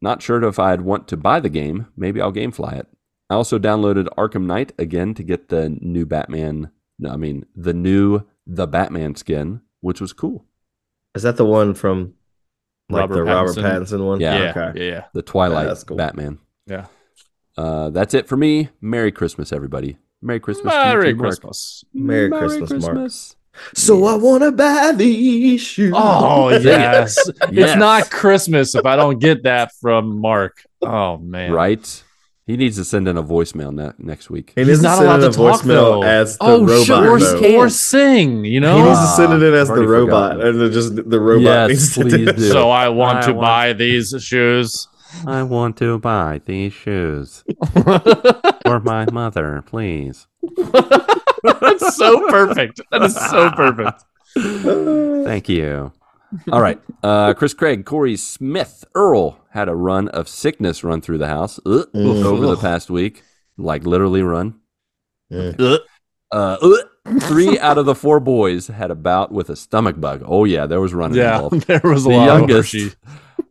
Not 0.00 0.22
sure 0.22 0.42
if 0.44 0.58
I'd 0.58 0.80
want 0.82 1.08
to 1.08 1.16
buy 1.16 1.40
the 1.40 1.48
game. 1.50 1.88
Maybe 1.96 2.20
I'll 2.20 2.32
gamefly 2.32 2.78
it. 2.78 2.86
I 3.28 3.34
also 3.34 3.58
downloaded 3.58 4.06
Arkham 4.16 4.46
Knight 4.46 4.72
again 4.78 5.14
to 5.14 5.22
get 5.22 5.48
the 5.48 5.76
new 5.80 6.06
Batman. 6.06 6.70
No, 6.98 7.10
I 7.10 7.16
mean 7.16 7.44
the 7.56 7.74
new 7.74 8.22
the 8.46 8.66
Batman 8.66 9.14
skin, 9.16 9.60
which 9.80 10.00
was 10.00 10.12
cool. 10.12 10.44
Is 11.14 11.22
that 11.22 11.36
the 11.36 11.44
one 11.44 11.74
from 11.74 12.14
like 12.88 13.00
Robert 13.00 13.14
the 13.14 13.22
Robert 13.24 13.56
Pattinson. 13.56 13.62
Pattinson 13.62 14.06
one? 14.06 14.20
Yeah. 14.20 14.38
yeah, 14.42 14.50
Okay. 14.68 14.88
yeah, 14.90 15.04
The 15.14 15.22
Twilight 15.22 15.66
that's 15.68 15.84
cool. 15.84 15.96
Batman. 15.96 16.38
yeah. 16.66 16.86
Uh, 17.56 17.90
that's 17.90 18.14
it 18.14 18.26
for 18.26 18.36
me. 18.36 18.68
Merry 18.80 19.12
Christmas, 19.12 19.52
everybody. 19.52 19.96
Merry 20.20 20.40
Christmas. 20.40 20.72
to 20.72 20.78
you 20.80 20.84
Merry 20.86 21.12
too, 21.12 21.16
Marc. 21.16 21.28
Christmas. 21.30 21.84
Merry 21.94 22.30
Christmas, 22.30 22.70
Marc. 22.70 22.82
Christmas. 22.82 23.36
So 23.74 24.04
I 24.06 24.16
want 24.16 24.42
to 24.42 24.50
buy 24.50 24.92
these 24.96 25.60
shoes. 25.60 25.92
Oh 25.96 26.48
yes. 26.58 26.62
Yes. 26.62 27.30
it's 27.52 27.76
not 27.76 28.10
Christmas 28.10 28.74
if 28.74 28.84
I 28.84 28.96
don't 28.96 29.20
get 29.20 29.44
that 29.44 29.70
from 29.80 30.18
Marc. 30.20 30.64
Oh 30.82 31.18
man, 31.18 31.52
Right? 31.52 32.02
He 32.46 32.58
needs 32.58 32.76
to 32.76 32.84
send 32.84 33.08
in 33.08 33.16
a 33.16 33.22
voicemail 33.22 33.72
ne- 33.74 33.92
next 33.98 34.28
week. 34.28 34.52
He 34.54 34.60
He's 34.60 34.68
needs 34.68 34.82
not 34.82 34.90
to 34.90 34.96
send 34.96 35.08
allowed 35.08 35.20
in 35.20 35.28
a 35.28 35.30
to 35.30 35.36
talk, 35.36 35.60
voicemail 35.62 35.66
though. 35.66 36.02
as 36.02 36.36
the 36.36 36.44
Oh, 36.44 36.60
robot. 36.66 36.84
sure, 36.86 37.10
Or, 37.10 37.18
he 37.18 37.24
though. 37.24 37.40
can. 37.40 37.54
or 37.54 37.68
sing, 37.70 38.44
you 38.44 38.60
know. 38.60 38.76
He 38.76 38.82
needs 38.82 39.00
to 39.00 39.06
send 39.16 39.32
it 39.32 39.42
in 39.46 39.54
as 39.54 39.68
the 39.68 39.86
robot, 39.86 40.32
forgotten. 40.34 40.60
and 40.62 40.72
just 40.72 40.94
the 41.08 41.20
robot 41.20 41.42
Yes, 41.42 41.68
needs 41.70 41.94
to 41.94 42.00
please 42.02 42.12
do 42.12 42.32
do. 42.32 42.50
so 42.50 42.68
I 42.70 42.90
want 42.90 43.18
I 43.18 43.26
to 43.28 43.32
want- 43.32 43.44
buy 43.46 43.72
these 43.72 44.14
shoes. 44.22 44.88
I 45.26 45.42
want 45.44 45.76
to 45.78 45.98
buy 45.98 46.40
these 46.44 46.72
shoes 46.74 47.44
for 48.66 48.80
my 48.84 49.06
mother, 49.10 49.62
please. 49.64 50.26
That's 51.42 51.96
so 51.96 52.28
perfect. 52.28 52.80
That 52.90 53.02
is 53.04 53.14
so 53.14 53.50
perfect. 53.52 54.04
Thank 54.36 55.48
you. 55.48 55.92
All 56.50 56.60
right. 56.60 56.80
Uh, 57.02 57.32
Chris 57.34 57.54
Craig, 57.54 57.84
Corey 57.84 58.16
Smith, 58.16 58.84
Earl 58.94 59.38
had 59.54 59.68
a 59.68 59.74
run 59.74 60.08
of 60.08 60.28
sickness 60.28 60.84
run 60.84 61.00
through 61.00 61.18
the 61.18 61.28
house 61.28 61.58
uh, 61.64 61.84
Mm. 61.94 62.24
over 62.24 62.46
the 62.46 62.56
past 62.56 62.90
week. 62.90 63.22
Like 63.56 63.84
literally 63.86 64.22
run. 64.22 64.56
Mm. 65.32 65.58
Uh, 65.60 65.78
uh, 66.32 66.56
three 67.20 67.56
out 67.60 67.78
of 67.78 67.86
the 67.86 67.94
four 67.94 68.18
boys 68.18 68.66
had 68.66 68.90
a 68.90 68.96
bout 68.96 69.30
with 69.30 69.48
a 69.50 69.54
stomach 69.56 70.00
bug. 70.00 70.24
Oh, 70.26 70.42
yeah, 70.44 70.66
there 70.66 70.80
was 70.80 70.92
running 70.92 71.18
Yeah, 71.18 71.36
involved. 71.36 71.66
there 71.68 71.80
was 71.84 72.04
a 72.04 72.08
The 72.08 72.16
lot 72.16 72.26
youngest. 72.26 72.74
of 72.74 72.80
Hershey 72.80 72.96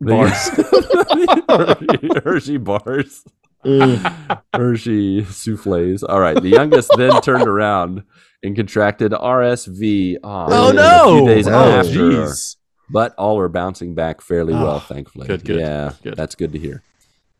the- 0.00 2.20
Hershey 2.24 2.56
bars. 2.58 3.24
Mm. 3.64 4.38
Hershey 4.54 5.24
souffles. 5.24 6.02
All 6.02 6.20
right. 6.20 6.38
The 6.40 6.50
youngest 6.50 6.90
then 6.98 7.18
turned 7.22 7.48
around 7.48 8.02
and 8.42 8.54
contracted 8.54 9.12
RSV. 9.12 10.18
Oh 10.22 10.70
A 10.70 10.74
no! 10.74 11.16
few 11.24 11.34
days 11.34 11.48
Oh, 11.48 11.52
after, 11.54 11.90
jeez. 11.90 12.56
But 12.90 13.14
all 13.16 13.38
are 13.38 13.48
bouncing 13.48 13.94
back 13.94 14.20
fairly 14.20 14.52
well, 14.52 14.76
Oh, 14.76 14.78
thankfully. 14.80 15.26
good, 15.26 15.44
good, 15.44 15.60
Yeah, 15.60 15.92
good. 16.02 16.16
that's 16.16 16.34
good 16.34 16.52
to 16.52 16.58
hear. 16.58 16.82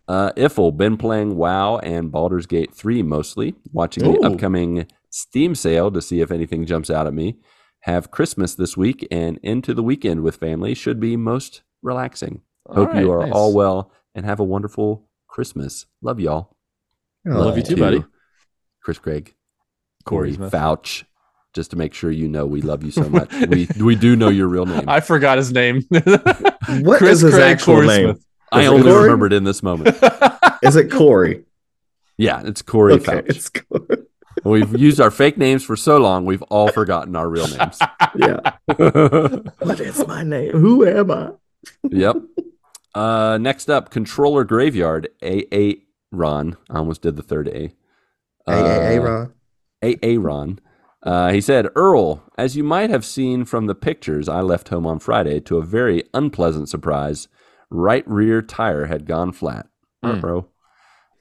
Uh, 0.07 0.33
Iffle 0.37 0.77
been 0.77 0.97
playing 0.97 1.37
WoW 1.37 1.79
and 1.79 2.12
Baldur's 2.12 2.47
Gate 2.47 2.75
3 2.75 3.03
mostly, 3.03 3.55
watching 3.73 4.05
the 4.05 4.19
upcoming 4.21 4.87
Steam 5.11 5.55
sale 5.55 5.91
to 5.93 6.03
see 6.03 6.21
if 6.21 6.31
anything 6.31 6.66
jumps 6.66 6.91
out 6.91 7.07
at 7.07 7.15
me. 7.15 7.39
Have 7.81 8.11
Christmas 8.11 8.55
this 8.55 8.77
week 8.77 9.07
and 9.11 9.39
into 9.43 9.73
the 9.75 9.83
weekend 9.83 10.23
with 10.23 10.37
family 10.37 10.75
should 10.75 10.99
be 11.01 11.16
most 11.16 11.62
relaxing. 11.83 12.41
Hope 12.66 12.95
All 12.95 13.01
you 13.01 13.12
are 13.12 13.25
nice. 13.25 13.33
all 13.33 13.53
well 13.55 13.93
and 14.15 14.25
have 14.27 14.41
a 14.41 14.45
wonderful 14.45 15.09
Christmas. 15.29 15.87
Love 16.03 16.19
y'all. 16.21 16.57
Love 17.27 17.57
you 17.57 17.62
too, 17.62 17.77
buddy. 17.77 18.05
Chris 18.83 18.99
Craig, 18.99 19.35
Corey. 20.05 20.33
Fouch. 20.35 21.05
Just 21.55 21.70
to 21.70 21.76
make 21.76 21.94
sure 21.94 22.10
you 22.10 22.26
know 22.28 22.47
we 22.47 22.60
love 22.62 22.82
you 22.82 22.90
so 22.90 23.09
much. 23.09 23.32
we 23.48 23.68
we 23.81 23.94
do 23.94 24.16
know 24.16 24.28
your 24.28 24.48
real 24.48 24.66
name. 24.66 24.89
I, 24.89 24.97
I 24.97 25.01
forgot 25.01 25.39
his 25.39 25.52
name. 25.52 25.82
What 26.81 26.98
Chris 26.98 27.18
is 27.18 27.20
his 27.22 27.35
Craig 27.35 27.52
actual 27.52 27.74
Corey 27.74 27.86
name? 27.86 28.05
Smith. 28.06 28.16
Is 28.55 28.64
it 28.64 28.68
only 28.68 28.82
Corey? 28.90 29.02
remembered 29.05 29.32
in 29.35 29.44
this 29.44 29.62
moment. 29.62 29.97
Is 30.62 30.76
it 30.76 30.90
Corey? 30.90 31.44
Yeah, 32.16 32.40
it's 32.44 32.62
Corey 32.62 32.94
okay, 32.94 33.16
Fouch. 33.20 33.28
it's 33.28 33.48
Corey. 33.51 33.98
We've 34.44 34.78
used 34.81 35.01
our 35.01 35.10
fake 35.10 35.36
names 35.36 35.62
for 35.62 35.76
so 35.76 35.98
long, 35.98 36.24
we've 36.24 36.43
all 36.44 36.68
forgotten 36.68 37.14
our 37.16 37.28
real 37.28 37.47
names. 37.48 37.78
Yeah. 38.16 38.39
What 39.59 39.81
is 39.81 40.06
my 40.06 40.22
name? 40.22 40.52
Who 40.52 40.86
am 40.86 41.10
I? 41.10 41.31
yep. 41.90 42.16
Uh, 42.94 43.39
next 43.40 43.68
up, 43.68 43.90
Controller 43.90 44.44
Graveyard, 44.44 45.09
AA 45.22 45.72
Ron. 46.12 46.56
I 46.70 46.78
almost 46.78 47.02
did 47.02 47.16
the 47.16 47.22
third 47.22 47.48
A. 47.48 47.72
Hey, 48.47 48.98
Uh, 48.98 49.02
Ron. 49.02 49.32
AA 49.82 50.16
Ron. 50.18 50.60
Uh, 51.05 51.31
he 51.32 51.40
said, 51.40 51.68
Earl, 51.76 52.22
as 52.39 52.56
you 52.56 52.64
might 52.64 52.89
have 52.90 53.05
seen 53.05 53.44
from 53.44 53.66
the 53.66 53.74
pictures, 53.74 54.28
I 54.28 54.40
left 54.40 54.68
home 54.70 54.86
on 54.86 54.98
Friday 54.98 55.39
to 55.40 55.59
a 55.59 55.62
very 55.62 56.02
unpleasant 56.14 56.68
surprise. 56.70 57.28
Right 57.70 58.09
rear 58.09 58.40
tire 58.40 58.86
had 58.86 59.06
gone 59.06 59.32
flat. 59.32 59.66
Hmm. 60.02 60.20
Bro. 60.20 60.48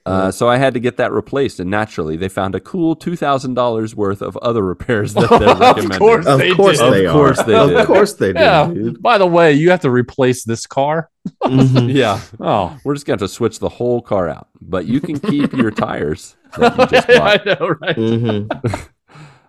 Uh, 0.06 0.30
so 0.30 0.46
I 0.50 0.58
had 0.58 0.74
to 0.74 0.80
get 0.80 0.98
that 0.98 1.12
replaced, 1.12 1.58
and 1.60 1.70
naturally, 1.70 2.16
they 2.18 2.28
found 2.28 2.54
a 2.54 2.60
cool 2.60 2.94
two 2.94 3.16
thousand 3.16 3.54
dollars 3.54 3.96
worth 3.96 4.20
of 4.20 4.36
other 4.38 4.62
repairs 4.62 5.14
that 5.14 5.30
they 5.30 5.46
Of 5.50 5.58
recommended. 5.60 5.98
course. 5.98 6.26
Of 6.26 6.38
they 6.38 6.52
course 6.54 6.78
did. 6.78 6.92
they 6.92 7.06
Of 7.06 7.12
course 7.14 7.38
are. 7.38 7.44
they 7.46 7.74
of 7.80 7.86
course 7.86 8.12
they 8.12 8.26
did, 8.34 8.36
Yeah. 8.40 8.66
dude. 8.66 9.02
By 9.02 9.16
the 9.16 9.26
way, 9.26 9.54
you 9.54 9.70
have 9.70 9.80
to 9.80 9.90
replace 9.90 10.44
this 10.44 10.66
car. 10.66 11.08
Mhm. 11.44 11.90
yeah, 11.94 12.20
Oh, 12.38 12.76
we're 12.84 12.92
just 12.92 13.06
going 13.06 13.18
to 13.20 13.28
switch 13.28 13.60
the 13.60 13.70
whole 13.70 14.02
car 14.02 14.28
out, 14.28 14.48
but 14.60 14.84
you 14.84 15.00
can 15.00 15.18
keep 15.18 15.54
your 15.54 15.70
tires 15.86 16.36
that 16.58 16.76
you 16.78 16.86
just 16.86 17.08
I 17.08 17.38
bought. 17.38 17.46
know, 17.60 17.68
right? 17.80 17.96
Mhm. 17.96 18.88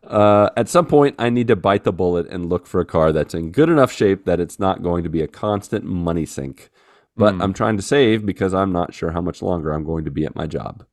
Uh, 0.08 0.50
at 0.58 0.70
some 0.70 0.86
point, 0.86 1.16
I 1.20 1.30
need 1.30 1.48
to 1.48 1.56
bite 1.56 1.84
the 1.84 1.92
bullet 1.94 2.28
and 2.30 2.50
look 2.50 2.68
for 2.68 2.80
a 2.80 2.86
car 2.86 3.12
that's 3.12 3.34
in 3.34 3.52
good 3.52 3.70
enough 3.70 3.92
shape 3.92 4.26
that 4.26 4.40
it's 4.40 4.60
not 4.60 4.84
going 4.84 5.04
to 5.04 5.10
be 5.10 5.22
a 5.22 5.28
constant 5.28 5.84
money 5.86 6.26
sink. 6.26 6.70
But 7.18 7.36
Hmm. 7.36 7.42
I'm 7.42 7.54
trying 7.54 7.78
to 7.78 7.84
save 7.84 8.26
because 8.26 8.54
I'm 8.54 8.72
not 8.72 8.94
sure 8.94 9.12
how 9.12 9.22
much 9.22 9.42
longer 9.42 9.72
I'm 9.72 9.86
going 9.86 10.06
to 10.06 10.12
be 10.12 10.26
at 10.26 10.36
my 10.36 10.48
job. 10.48 10.86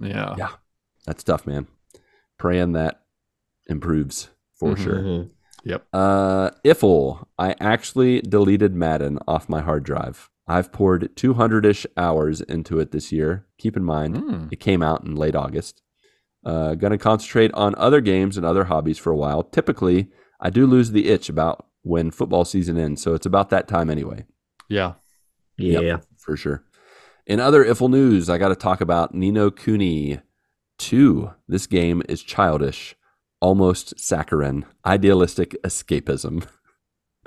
Yeah. 0.00 0.34
Yeah. 0.36 0.50
That's 1.06 1.22
tough, 1.22 1.46
man. 1.46 1.66
Praying 2.38 2.72
that 2.72 3.02
improves 3.68 4.30
for 4.54 4.74
Mhm. 4.74 4.78
sure. 4.78 4.96
Mhm. 4.96 5.30
Yep. 5.64 5.86
Uh, 5.92 6.50
Iffle, 6.64 7.26
I 7.38 7.54
actually 7.60 8.20
deleted 8.22 8.74
Madden 8.74 9.18
off 9.28 9.48
my 9.48 9.60
hard 9.60 9.84
drive. 9.84 10.28
I've 10.48 10.72
poured 10.72 11.14
200 11.14 11.64
ish 11.64 11.86
hours 11.96 12.40
into 12.40 12.80
it 12.80 12.90
this 12.90 13.12
year. 13.12 13.46
Keep 13.58 13.76
in 13.76 13.84
mind, 13.84 14.16
Mm. 14.16 14.48
it 14.52 14.58
came 14.58 14.82
out 14.82 15.04
in 15.04 15.14
late 15.14 15.36
August. 15.36 15.82
Uh, 16.44 16.74
gonna 16.74 16.98
concentrate 16.98 17.52
on 17.52 17.74
other 17.76 18.00
games 18.00 18.36
and 18.36 18.46
other 18.46 18.64
hobbies 18.64 18.98
for 18.98 19.10
a 19.10 19.16
while. 19.16 19.42
Typically, 19.42 20.08
I 20.40 20.50
do 20.50 20.66
lose 20.66 20.90
the 20.90 21.08
itch 21.08 21.28
about 21.28 21.66
when 21.82 22.10
football 22.10 22.44
season 22.44 22.78
ends, 22.78 23.02
so 23.02 23.14
it's 23.14 23.26
about 23.26 23.50
that 23.50 23.68
time 23.68 23.90
anyway, 23.90 24.24
Yeah. 24.68 24.94
Yeah. 25.58 25.80
Yep. 25.80 26.04
for 26.18 26.36
sure. 26.36 26.64
In 27.26 27.38
other 27.38 27.64
Iffle 27.64 27.90
news, 27.90 28.30
I 28.30 28.38
got 28.38 28.48
to 28.48 28.56
talk 28.56 28.80
about 28.80 29.14
Ni 29.14 29.30
no 29.30 29.50
Kuni 29.50 30.20
2. 30.78 31.30
This 31.46 31.66
game 31.66 32.02
is 32.08 32.22
childish, 32.22 32.96
almost 33.40 33.98
saccharine, 34.00 34.64
idealistic 34.86 35.54
escapism. 35.62 36.46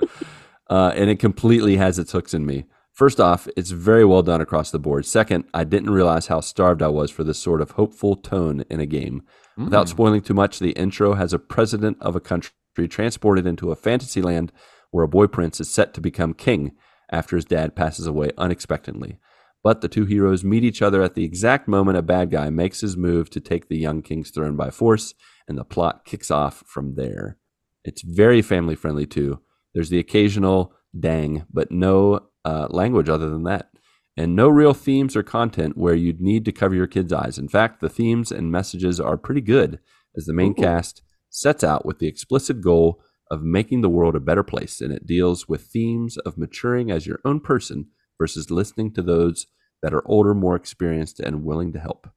uh, 0.68 0.92
and 0.94 1.10
it 1.10 1.18
completely 1.18 1.76
has 1.76 1.98
its 1.98 2.12
hooks 2.12 2.34
in 2.34 2.44
me. 2.44 2.64
First 2.94 3.18
off, 3.20 3.48
it's 3.56 3.72
very 3.72 4.04
well 4.04 4.22
done 4.22 4.40
across 4.40 4.70
the 4.70 4.78
board. 4.78 5.04
Second, 5.04 5.44
I 5.52 5.64
didn't 5.64 5.90
realize 5.90 6.28
how 6.28 6.40
starved 6.40 6.80
I 6.80 6.88
was 6.88 7.10
for 7.10 7.24
this 7.24 7.38
sort 7.38 7.60
of 7.60 7.72
hopeful 7.72 8.14
tone 8.14 8.64
in 8.70 8.78
a 8.80 8.86
game. 8.86 9.22
Without 9.58 9.86
Mm. 9.86 9.90
spoiling 9.90 10.20
too 10.22 10.34
much, 10.34 10.58
the 10.60 10.70
intro 10.72 11.14
has 11.14 11.32
a 11.32 11.38
president 11.40 11.96
of 12.00 12.14
a 12.14 12.20
country 12.20 12.52
transported 12.88 13.46
into 13.46 13.70
a 13.72 13.76
fantasy 13.76 14.22
land 14.22 14.52
where 14.92 15.04
a 15.04 15.08
boy 15.08 15.26
prince 15.26 15.60
is 15.60 15.68
set 15.68 15.92
to 15.94 16.00
become 16.00 16.34
king 16.34 16.72
after 17.10 17.34
his 17.36 17.44
dad 17.44 17.74
passes 17.74 18.06
away 18.06 18.30
unexpectedly. 18.38 19.18
But 19.64 19.80
the 19.80 19.88
two 19.88 20.04
heroes 20.04 20.44
meet 20.44 20.62
each 20.62 20.82
other 20.82 21.02
at 21.02 21.14
the 21.14 21.24
exact 21.24 21.66
moment 21.66 21.98
a 21.98 22.02
bad 22.02 22.30
guy 22.30 22.48
makes 22.50 22.80
his 22.80 22.96
move 22.96 23.28
to 23.30 23.40
take 23.40 23.68
the 23.68 23.78
young 23.78 24.02
king's 24.02 24.30
throne 24.30 24.54
by 24.56 24.70
force, 24.70 25.14
and 25.48 25.58
the 25.58 25.64
plot 25.64 26.04
kicks 26.04 26.30
off 26.30 26.62
from 26.66 26.94
there. 26.94 27.38
It's 27.84 28.02
very 28.02 28.40
family 28.42 28.74
friendly 28.76 29.06
too. 29.06 29.40
There's 29.74 29.88
the 29.90 29.98
occasional 29.98 30.74
dang, 30.98 31.44
but 31.52 31.70
no 31.72 32.28
uh, 32.44 32.68
language 32.70 33.08
other 33.08 33.28
than 33.30 33.44
that. 33.44 33.70
And 34.16 34.36
no 34.36 34.48
real 34.48 34.74
themes 34.74 35.16
or 35.16 35.22
content 35.24 35.76
where 35.76 35.94
you'd 35.94 36.20
need 36.20 36.44
to 36.44 36.52
cover 36.52 36.74
your 36.74 36.86
kids' 36.86 37.12
eyes. 37.12 37.36
In 37.36 37.48
fact, 37.48 37.80
the 37.80 37.88
themes 37.88 38.30
and 38.30 38.52
messages 38.52 39.00
are 39.00 39.16
pretty 39.16 39.40
good, 39.40 39.80
as 40.16 40.26
the 40.26 40.32
main 40.32 40.52
Ooh. 40.52 40.62
cast 40.62 41.02
sets 41.30 41.64
out 41.64 41.84
with 41.84 41.98
the 41.98 42.06
explicit 42.06 42.60
goal 42.60 43.02
of 43.30 43.42
making 43.42 43.80
the 43.80 43.88
world 43.88 44.14
a 44.14 44.20
better 44.20 44.44
place, 44.44 44.80
and 44.80 44.92
it 44.92 45.06
deals 45.06 45.48
with 45.48 45.62
themes 45.62 46.16
of 46.18 46.38
maturing 46.38 46.92
as 46.92 47.06
your 47.06 47.18
own 47.24 47.40
person 47.40 47.86
versus 48.18 48.50
listening 48.50 48.92
to 48.94 49.02
those 49.02 49.46
that 49.82 49.92
are 49.92 50.06
older, 50.06 50.32
more 50.32 50.54
experienced, 50.54 51.18
and 51.18 51.42
willing 51.44 51.72
to 51.72 51.80
help. 51.80 52.08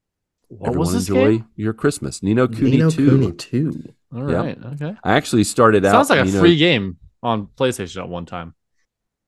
What 0.48 0.68
Everyone 0.68 0.94
enjoy 0.94 1.30
game? 1.38 1.48
your 1.56 1.72
Christmas. 1.72 2.22
Ni 2.22 2.32
no 2.32 2.46
Kuni 2.46 2.70
Nino 2.72 2.90
2. 2.90 3.10
Cooney 3.10 3.32
2. 3.32 3.94
All 4.14 4.22
right. 4.22 4.56
Yep. 4.62 4.72
Okay. 4.74 4.96
I 5.04 5.14
actually 5.14 5.44
started 5.44 5.84
out. 5.84 5.92
Sounds 5.92 6.10
like 6.10 6.20
a 6.20 6.24
Nino- 6.24 6.40
free 6.40 6.56
game 6.56 6.96
on 7.22 7.48
PlayStation 7.48 8.02
at 8.02 8.08
one 8.08 8.24
time. 8.24 8.54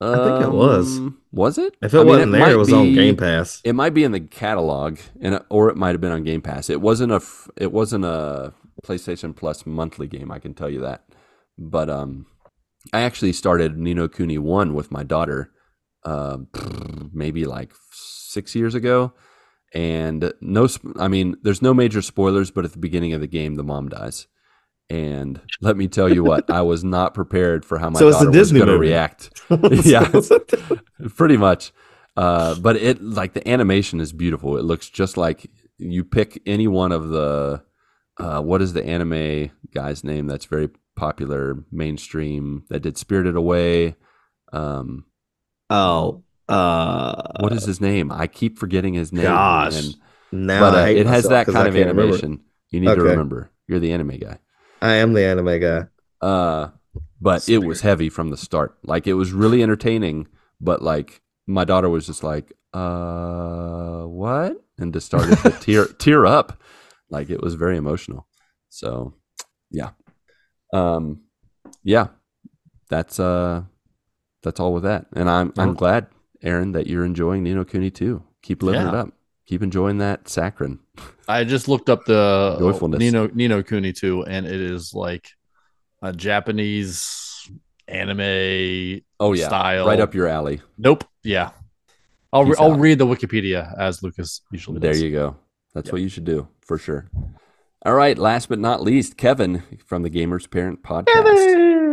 Think 0.00 0.44
it 0.44 0.52
was. 0.52 0.98
Um, 0.98 1.18
Was 1.30 1.58
it? 1.58 1.74
If 1.82 1.92
it 1.92 1.98
I 1.98 2.00
mean, 2.00 2.08
wasn't 2.08 2.32
there, 2.32 2.50
it 2.50 2.56
was 2.56 2.72
on 2.72 2.94
Game 2.94 3.16
Pass. 3.16 3.60
It 3.64 3.74
might 3.74 3.92
be 3.92 4.02
in 4.02 4.12
the 4.12 4.20
catalog, 4.20 4.98
and 5.20 5.40
or 5.50 5.68
it 5.68 5.76
might 5.76 5.90
have 5.90 6.00
been 6.00 6.12
on 6.12 6.24
Game 6.24 6.40
Pass. 6.40 6.70
It 6.70 6.80
wasn't 6.80 7.12
a 7.12 7.16
f- 7.16 7.50
it 7.56 7.70
wasn't 7.70 8.06
a 8.06 8.54
PlayStation 8.82 9.36
Plus 9.36 9.66
monthly 9.66 10.06
game. 10.06 10.30
I 10.30 10.38
can 10.38 10.54
tell 10.54 10.70
you 10.70 10.80
that. 10.80 11.04
But 11.58 11.90
um, 11.90 12.26
I 12.92 13.02
actually 13.02 13.34
started 13.34 13.76
Ni 13.76 13.92
no 13.92 14.08
Kuni 14.08 14.38
one 14.38 14.72
with 14.74 14.90
my 14.90 15.02
daughter 15.02 15.50
uh, 16.04 16.38
maybe 17.12 17.44
like 17.44 17.72
six 17.92 18.54
years 18.54 18.74
ago. 18.74 19.12
And 19.74 20.32
no, 20.40 20.66
I 20.98 21.08
mean, 21.08 21.36
there's 21.42 21.62
no 21.62 21.74
major 21.74 22.02
spoilers, 22.02 22.50
but 22.50 22.64
at 22.64 22.72
the 22.72 22.78
beginning 22.78 23.12
of 23.12 23.20
the 23.20 23.26
game, 23.26 23.54
the 23.54 23.62
mom 23.62 23.88
dies. 23.88 24.26
And 24.90 25.40
let 25.60 25.76
me 25.76 25.86
tell 25.86 26.12
you 26.12 26.24
what, 26.24 26.50
I 26.50 26.62
was 26.62 26.82
not 26.82 27.14
prepared 27.14 27.64
for 27.64 27.78
how 27.78 27.90
my 27.90 27.98
So 28.00 28.10
daughter 28.10 28.30
was 28.30 28.50
going 28.52 28.66
to 28.66 28.76
react. 28.76 29.30
yeah, 29.84 30.10
pretty 31.14 31.36
much. 31.36 31.72
Uh, 32.16 32.56
but 32.56 32.76
it 32.76 33.00
like 33.00 33.34
the 33.34 33.48
animation 33.48 34.00
is 34.00 34.12
beautiful. 34.12 34.56
It 34.58 34.64
looks 34.64 34.88
just 34.88 35.16
like 35.16 35.48
you 35.78 36.04
pick 36.04 36.42
any 36.44 36.66
one 36.66 36.90
of 36.90 37.08
the 37.08 37.62
uh, 38.18 38.42
what 38.42 38.60
is 38.60 38.72
the 38.72 38.84
anime 38.84 39.50
guy's 39.72 40.02
name 40.02 40.26
that's 40.26 40.44
very 40.44 40.68
popular 40.96 41.64
mainstream 41.70 42.64
that 42.68 42.80
did 42.80 42.98
Spirited 42.98 43.36
Away. 43.36 43.94
Um, 44.52 45.04
oh, 45.70 46.24
uh, 46.48 47.22
what 47.38 47.52
is 47.52 47.64
his 47.64 47.80
name? 47.80 48.10
I 48.10 48.26
keep 48.26 48.58
forgetting 48.58 48.94
his 48.94 49.12
name. 49.12 49.24
Gosh, 49.24 49.78
and- 49.78 49.96
now 50.32 50.60
but 50.60 50.78
uh, 50.78 50.86
it 50.88 51.06
has 51.06 51.28
that 51.28 51.46
kind 51.46 51.68
of 51.68 51.74
can't 51.74 51.88
remember. 51.88 52.02
animation. 52.02 52.40
You 52.70 52.80
need 52.80 52.94
to 52.94 53.02
remember. 53.02 53.50
You're 53.66 53.80
the 53.80 53.92
anime 53.92 54.18
guy. 54.18 54.38
I 54.80 54.94
am 54.94 55.12
the 55.12 55.24
anime 55.24 55.60
guy. 55.60 55.86
Uh, 56.20 56.70
but 57.20 57.48
it 57.48 57.58
was 57.58 57.82
heavy 57.82 58.08
from 58.08 58.30
the 58.30 58.36
start. 58.36 58.78
Like 58.82 59.06
it 59.06 59.14
was 59.14 59.32
really 59.32 59.62
entertaining, 59.62 60.28
but 60.60 60.82
like 60.82 61.20
my 61.46 61.64
daughter 61.64 61.88
was 61.88 62.06
just 62.06 62.22
like, 62.22 62.52
"Uh, 62.72 64.04
what?" 64.04 64.56
and 64.78 64.92
just 64.92 65.06
started 65.06 65.38
to 65.38 65.50
tear 65.60 65.86
tear 65.86 66.26
up. 66.26 66.60
Like 67.10 67.30
it 67.30 67.42
was 67.42 67.54
very 67.54 67.76
emotional. 67.76 68.26
So, 68.68 69.14
yeah, 69.70 69.90
um, 70.72 71.22
yeah, 71.82 72.08
that's 72.88 73.20
uh, 73.20 73.62
that's 74.42 74.60
all 74.60 74.72
with 74.72 74.84
that. 74.84 75.06
And 75.12 75.28
I'm 75.28 75.52
I'm 75.58 75.74
glad, 75.74 76.06
Aaron, 76.42 76.72
that 76.72 76.86
you're 76.86 77.04
enjoying 77.04 77.42
Ni 77.42 77.52
no 77.52 77.64
Kuni 77.64 77.90
too. 77.90 78.22
Keep 78.42 78.62
living 78.62 78.86
it 78.86 78.94
up. 78.94 79.12
Keep 79.46 79.62
enjoying 79.62 79.98
that 79.98 80.24
saccharin. 80.24 80.78
I 81.28 81.44
just 81.44 81.68
looked 81.68 81.88
up 81.88 82.04
the 82.04 82.56
Joyfulness. 82.58 82.98
Nino 82.98 83.28
Ni 83.32 83.48
no 83.48 83.62
Kuni 83.62 83.92
too, 83.92 84.24
and 84.24 84.46
it 84.46 84.60
is 84.60 84.92
like 84.94 85.28
a 86.02 86.12
Japanese 86.12 87.48
anime 87.88 89.00
Oh 89.18 89.32
yeah, 89.32 89.46
style. 89.46 89.86
right 89.86 90.00
up 90.00 90.14
your 90.14 90.28
alley. 90.28 90.60
Nope. 90.78 91.04
Yeah. 91.22 91.50
I'll 92.32 92.44
re- 92.44 92.54
I'll 92.58 92.76
read 92.76 92.98
the 92.98 93.06
Wikipedia 93.06 93.76
as 93.78 94.02
Lucas 94.02 94.42
usually 94.52 94.78
There 94.78 94.92
does. 94.92 95.02
you 95.02 95.10
go. 95.10 95.36
That's 95.74 95.86
Yep. 95.88 95.92
what 95.92 96.02
you 96.02 96.08
should 96.08 96.24
do 96.24 96.48
for 96.60 96.78
sure. 96.78 97.10
All 97.84 97.94
right. 97.94 98.16
Last 98.16 98.48
but 98.48 98.58
not 98.58 98.82
least, 98.82 99.16
Kevin 99.16 99.62
from 99.84 100.02
the 100.02 100.10
Gamers 100.10 100.48
Parent 100.50 100.82
Podcast. 100.82 101.08
Hey. 101.24 101.89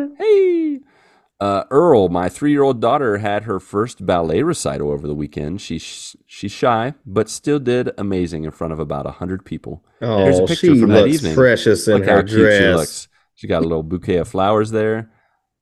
Uh, 1.40 1.64
Earl, 1.70 2.10
my 2.10 2.30
three-year-old 2.30 2.82
daughter 2.82 3.20
had 3.20 3.44
her 3.44 3.60
first 3.60 4.04
ballet 4.06 4.42
recital 4.42 4.90
over 4.92 5.06
the 5.08 5.14
weekend. 5.14 5.62
She's 5.62 6.16
she's 6.26 6.52
shy, 6.52 6.96
but 7.06 7.30
still 7.30 7.60
did 7.60 7.92
amazing 7.98 8.44
in 8.44 8.50
front 8.52 8.74
of 8.74 8.80
about 8.80 9.06
hundred 9.06 9.46
people. 9.46 9.84
Oh, 10.02 10.24
Here's 10.24 10.40
a 10.40 10.46
picture 10.48 10.74
she 10.74 10.80
from 10.80 10.90
that 10.90 11.04
looks 11.04 11.14
evening. 11.16 11.36
precious 11.36 11.88
in 11.88 11.98
Look 12.00 12.06
how 12.08 12.16
her 12.16 12.24
dress. 12.24 12.60
she 12.60 12.68
looks. 12.74 13.08
She 13.36 13.48
got 13.48 13.60
a 13.60 13.68
little 13.68 13.84
bouquet 13.84 14.18
of 14.18 14.28
flowers 14.28 14.72
there. 14.72 15.12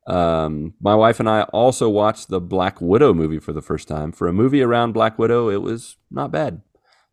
Um, 0.07 0.76
my 0.80 0.95
wife 0.95 1.19
and 1.19 1.27
I 1.27 1.41
also 1.52 1.89
watched 1.89 2.30
the 2.30 2.39
Black 2.39 2.80
Widow 2.80 3.14
movie 3.14 3.39
for 3.39 3.52
the 3.52 3.61
first 3.61 3.88
time. 3.89 4.11
For 4.14 4.27
a 4.30 4.34
movie 4.34 4.61
around 4.61 4.93
Black 4.93 5.19
Widow, 5.19 5.49
it 5.49 5.61
was 5.61 5.97
not 6.10 6.31
bad. 6.31 6.61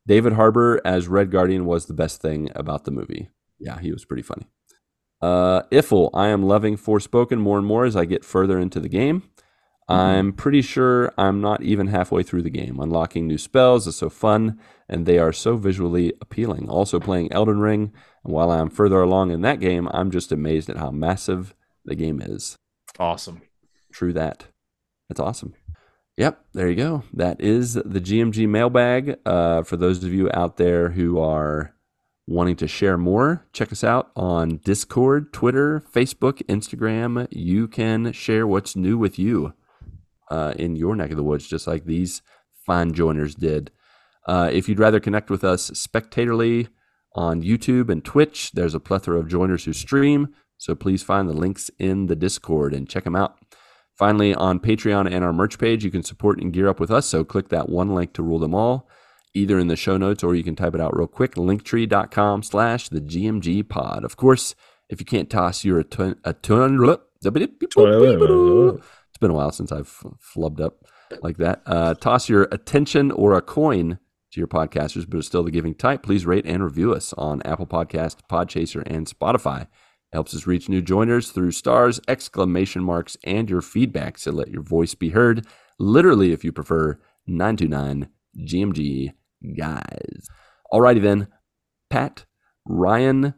David 0.06 0.34
Harbour 0.34 0.80
as 0.84 1.08
Red 1.08 1.30
Guardian 1.32 1.64
was 1.64 1.86
the 1.86 1.94
best 1.94 2.20
thing 2.20 2.50
about 2.54 2.84
the 2.84 2.90
movie. 2.92 3.30
Yeah, 3.58 3.80
he 3.80 3.90
was 3.92 4.04
pretty 4.04 4.22
funny. 4.22 4.46
Uh, 5.22 5.62
Iffle, 5.70 6.10
I 6.12 6.28
am 6.28 6.42
loving 6.42 6.76
Forspoken 6.76 7.38
more 7.38 7.56
and 7.56 7.66
more 7.66 7.84
as 7.84 7.96
I 7.96 8.04
get 8.04 8.24
further 8.24 8.58
into 8.58 8.80
the 8.80 8.88
game. 8.88 9.22
I'm 9.88 10.32
pretty 10.32 10.62
sure 10.62 11.12
I'm 11.18 11.40
not 11.40 11.62
even 11.62 11.88
halfway 11.88 12.22
through 12.22 12.42
the 12.42 12.50
game. 12.50 12.80
Unlocking 12.80 13.26
new 13.26 13.36
spells 13.36 13.86
is 13.86 13.96
so 13.96 14.08
fun, 14.08 14.58
and 14.88 15.04
they 15.04 15.18
are 15.18 15.32
so 15.32 15.56
visually 15.56 16.14
appealing. 16.20 16.68
Also, 16.68 16.98
playing 16.98 17.30
Elden 17.32 17.60
Ring, 17.60 17.92
and 18.24 18.32
while 18.32 18.50
I'm 18.50 18.70
further 18.70 19.02
along 19.02 19.32
in 19.32 19.42
that 19.42 19.60
game, 19.60 19.88
I'm 19.92 20.10
just 20.10 20.32
amazed 20.32 20.70
at 20.70 20.78
how 20.78 20.90
massive 20.90 21.54
the 21.84 21.94
game 21.94 22.22
is. 22.22 22.56
Awesome. 22.98 23.42
True 23.92 24.12
that. 24.14 24.46
That's 25.08 25.20
awesome. 25.20 25.54
Yep, 26.16 26.42
there 26.52 26.68
you 26.68 26.76
go. 26.76 27.04
That 27.12 27.40
is 27.40 27.74
the 27.74 28.00
GMG 28.00 28.48
mailbag. 28.48 29.16
Uh, 29.26 29.62
for 29.62 29.76
those 29.76 30.02
of 30.04 30.12
you 30.12 30.30
out 30.32 30.56
there 30.56 30.90
who 30.90 31.18
are 31.18 31.74
wanting 32.26 32.56
to 32.56 32.68
share 32.68 32.96
more, 32.96 33.46
check 33.52 33.72
us 33.72 33.82
out 33.82 34.10
on 34.14 34.58
Discord, 34.58 35.32
Twitter, 35.32 35.82
Facebook, 35.92 36.42
Instagram. 36.46 37.26
You 37.30 37.68
can 37.68 38.12
share 38.12 38.46
what's 38.46 38.76
new 38.76 38.96
with 38.96 39.18
you 39.18 39.54
uh, 40.30 40.54
in 40.56 40.76
your 40.76 40.94
neck 40.94 41.10
of 41.10 41.16
the 41.16 41.22
woods, 41.24 41.48
just 41.48 41.66
like 41.66 41.84
these 41.84 42.22
fine 42.64 42.94
joiners 42.94 43.34
did. 43.34 43.70
Uh, 44.26 44.48
if 44.52 44.68
you'd 44.68 44.78
rather 44.78 45.00
connect 45.00 45.30
with 45.30 45.42
us 45.42 45.70
spectatorly 45.70 46.68
on 47.14 47.42
YouTube 47.42 47.90
and 47.90 48.04
Twitch, 48.04 48.52
there's 48.52 48.74
a 48.74 48.80
plethora 48.80 49.18
of 49.18 49.28
joiners 49.28 49.64
who 49.64 49.72
stream. 49.72 50.32
So 50.56 50.74
please 50.76 51.02
find 51.02 51.28
the 51.28 51.34
links 51.34 51.70
in 51.78 52.06
the 52.06 52.14
Discord 52.14 52.72
and 52.72 52.88
check 52.88 53.04
them 53.04 53.16
out. 53.16 53.36
Finally, 53.98 54.34
on 54.34 54.60
Patreon 54.60 55.12
and 55.12 55.24
our 55.24 55.32
merch 55.32 55.58
page, 55.58 55.84
you 55.84 55.90
can 55.90 56.02
support 56.02 56.40
and 56.40 56.52
gear 56.52 56.68
up 56.68 56.80
with 56.80 56.90
us. 56.90 57.06
So 57.06 57.24
click 57.24 57.48
that 57.48 57.68
one 57.68 57.94
link 57.94 58.12
to 58.14 58.22
rule 58.22 58.38
them 58.38 58.54
all, 58.54 58.88
either 59.34 59.58
in 59.58 59.68
the 59.68 59.76
show 59.76 59.96
notes 59.96 60.22
or 60.22 60.34
you 60.34 60.44
can 60.44 60.56
type 60.56 60.74
it 60.74 60.80
out 60.80 60.96
real 60.96 61.06
quick. 61.06 61.34
Linktree.com 61.34 62.42
slash 62.42 62.88
the 62.88 63.00
GMG 63.00 63.68
pod. 63.68 64.04
Of 64.04 64.16
course, 64.16 64.54
if 64.88 65.00
you 65.00 65.06
can't 65.06 65.30
toss 65.30 65.64
your 65.64 65.78
a 65.78 65.84
ton, 65.84 66.16
a 66.24 66.32
ton, 66.34 66.78
it's 69.10 69.18
been 69.20 69.30
a 69.30 69.34
while 69.34 69.52
since 69.52 69.72
I've 69.72 69.88
flubbed 69.88 70.60
up 70.60 70.84
like 71.22 71.36
that. 71.38 71.62
Uh, 71.66 71.94
toss 71.94 72.28
your 72.28 72.48
attention 72.52 73.10
or 73.10 73.34
a 73.34 73.42
coin 73.42 73.98
to 74.32 74.40
your 74.40 74.48
podcasters, 74.48 75.08
but 75.08 75.18
it's 75.18 75.26
still 75.26 75.42
the 75.44 75.50
giving 75.50 75.74
type. 75.74 76.02
Please 76.02 76.26
rate 76.26 76.46
and 76.46 76.64
review 76.64 76.92
us 76.94 77.12
on 77.14 77.42
Apple 77.42 77.66
Podcast, 77.66 78.16
Podchaser, 78.30 78.82
and 78.86 79.06
Spotify. 79.06 79.66
Helps 80.12 80.34
us 80.34 80.46
reach 80.46 80.68
new 80.68 80.82
joiners 80.82 81.30
through 81.30 81.52
stars, 81.52 82.00
exclamation 82.06 82.82
marks, 82.82 83.16
and 83.24 83.48
your 83.48 83.62
feedback. 83.62 84.18
So 84.18 84.30
let 84.30 84.48
your 84.48 84.62
voice 84.62 84.94
be 84.94 85.10
heard. 85.10 85.46
Literally, 85.78 86.32
if 86.32 86.44
you 86.44 86.52
prefer, 86.52 86.98
929 87.26 88.08
GMG 88.38 89.12
guys. 89.56 90.26
Alrighty 90.72 91.02
then, 91.02 91.28
Pat, 91.90 92.24
Ryan, 92.66 93.34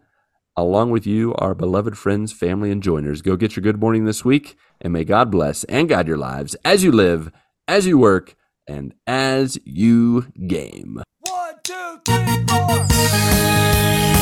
along 0.56 0.90
with 0.90 1.06
you, 1.06 1.34
our 1.34 1.54
beloved 1.54 1.98
friends, 1.98 2.32
family, 2.32 2.70
and 2.70 2.82
joiners, 2.82 3.22
go 3.22 3.36
get 3.36 3.56
your 3.56 3.62
good 3.62 3.80
morning 3.80 4.04
this 4.04 4.24
week, 4.24 4.56
and 4.80 4.92
may 4.92 5.04
God 5.04 5.30
bless 5.30 5.64
and 5.64 5.88
guide 5.88 6.06
your 6.08 6.18
lives 6.18 6.54
as 6.64 6.84
you 6.84 6.92
live, 6.92 7.32
as 7.66 7.86
you 7.86 7.98
work, 7.98 8.34
and 8.68 8.94
as 9.06 9.58
you 9.64 10.32
game. 10.46 11.02
One, 11.20 11.54
two, 11.62 12.00
three, 12.04 12.44
four. 12.46 14.13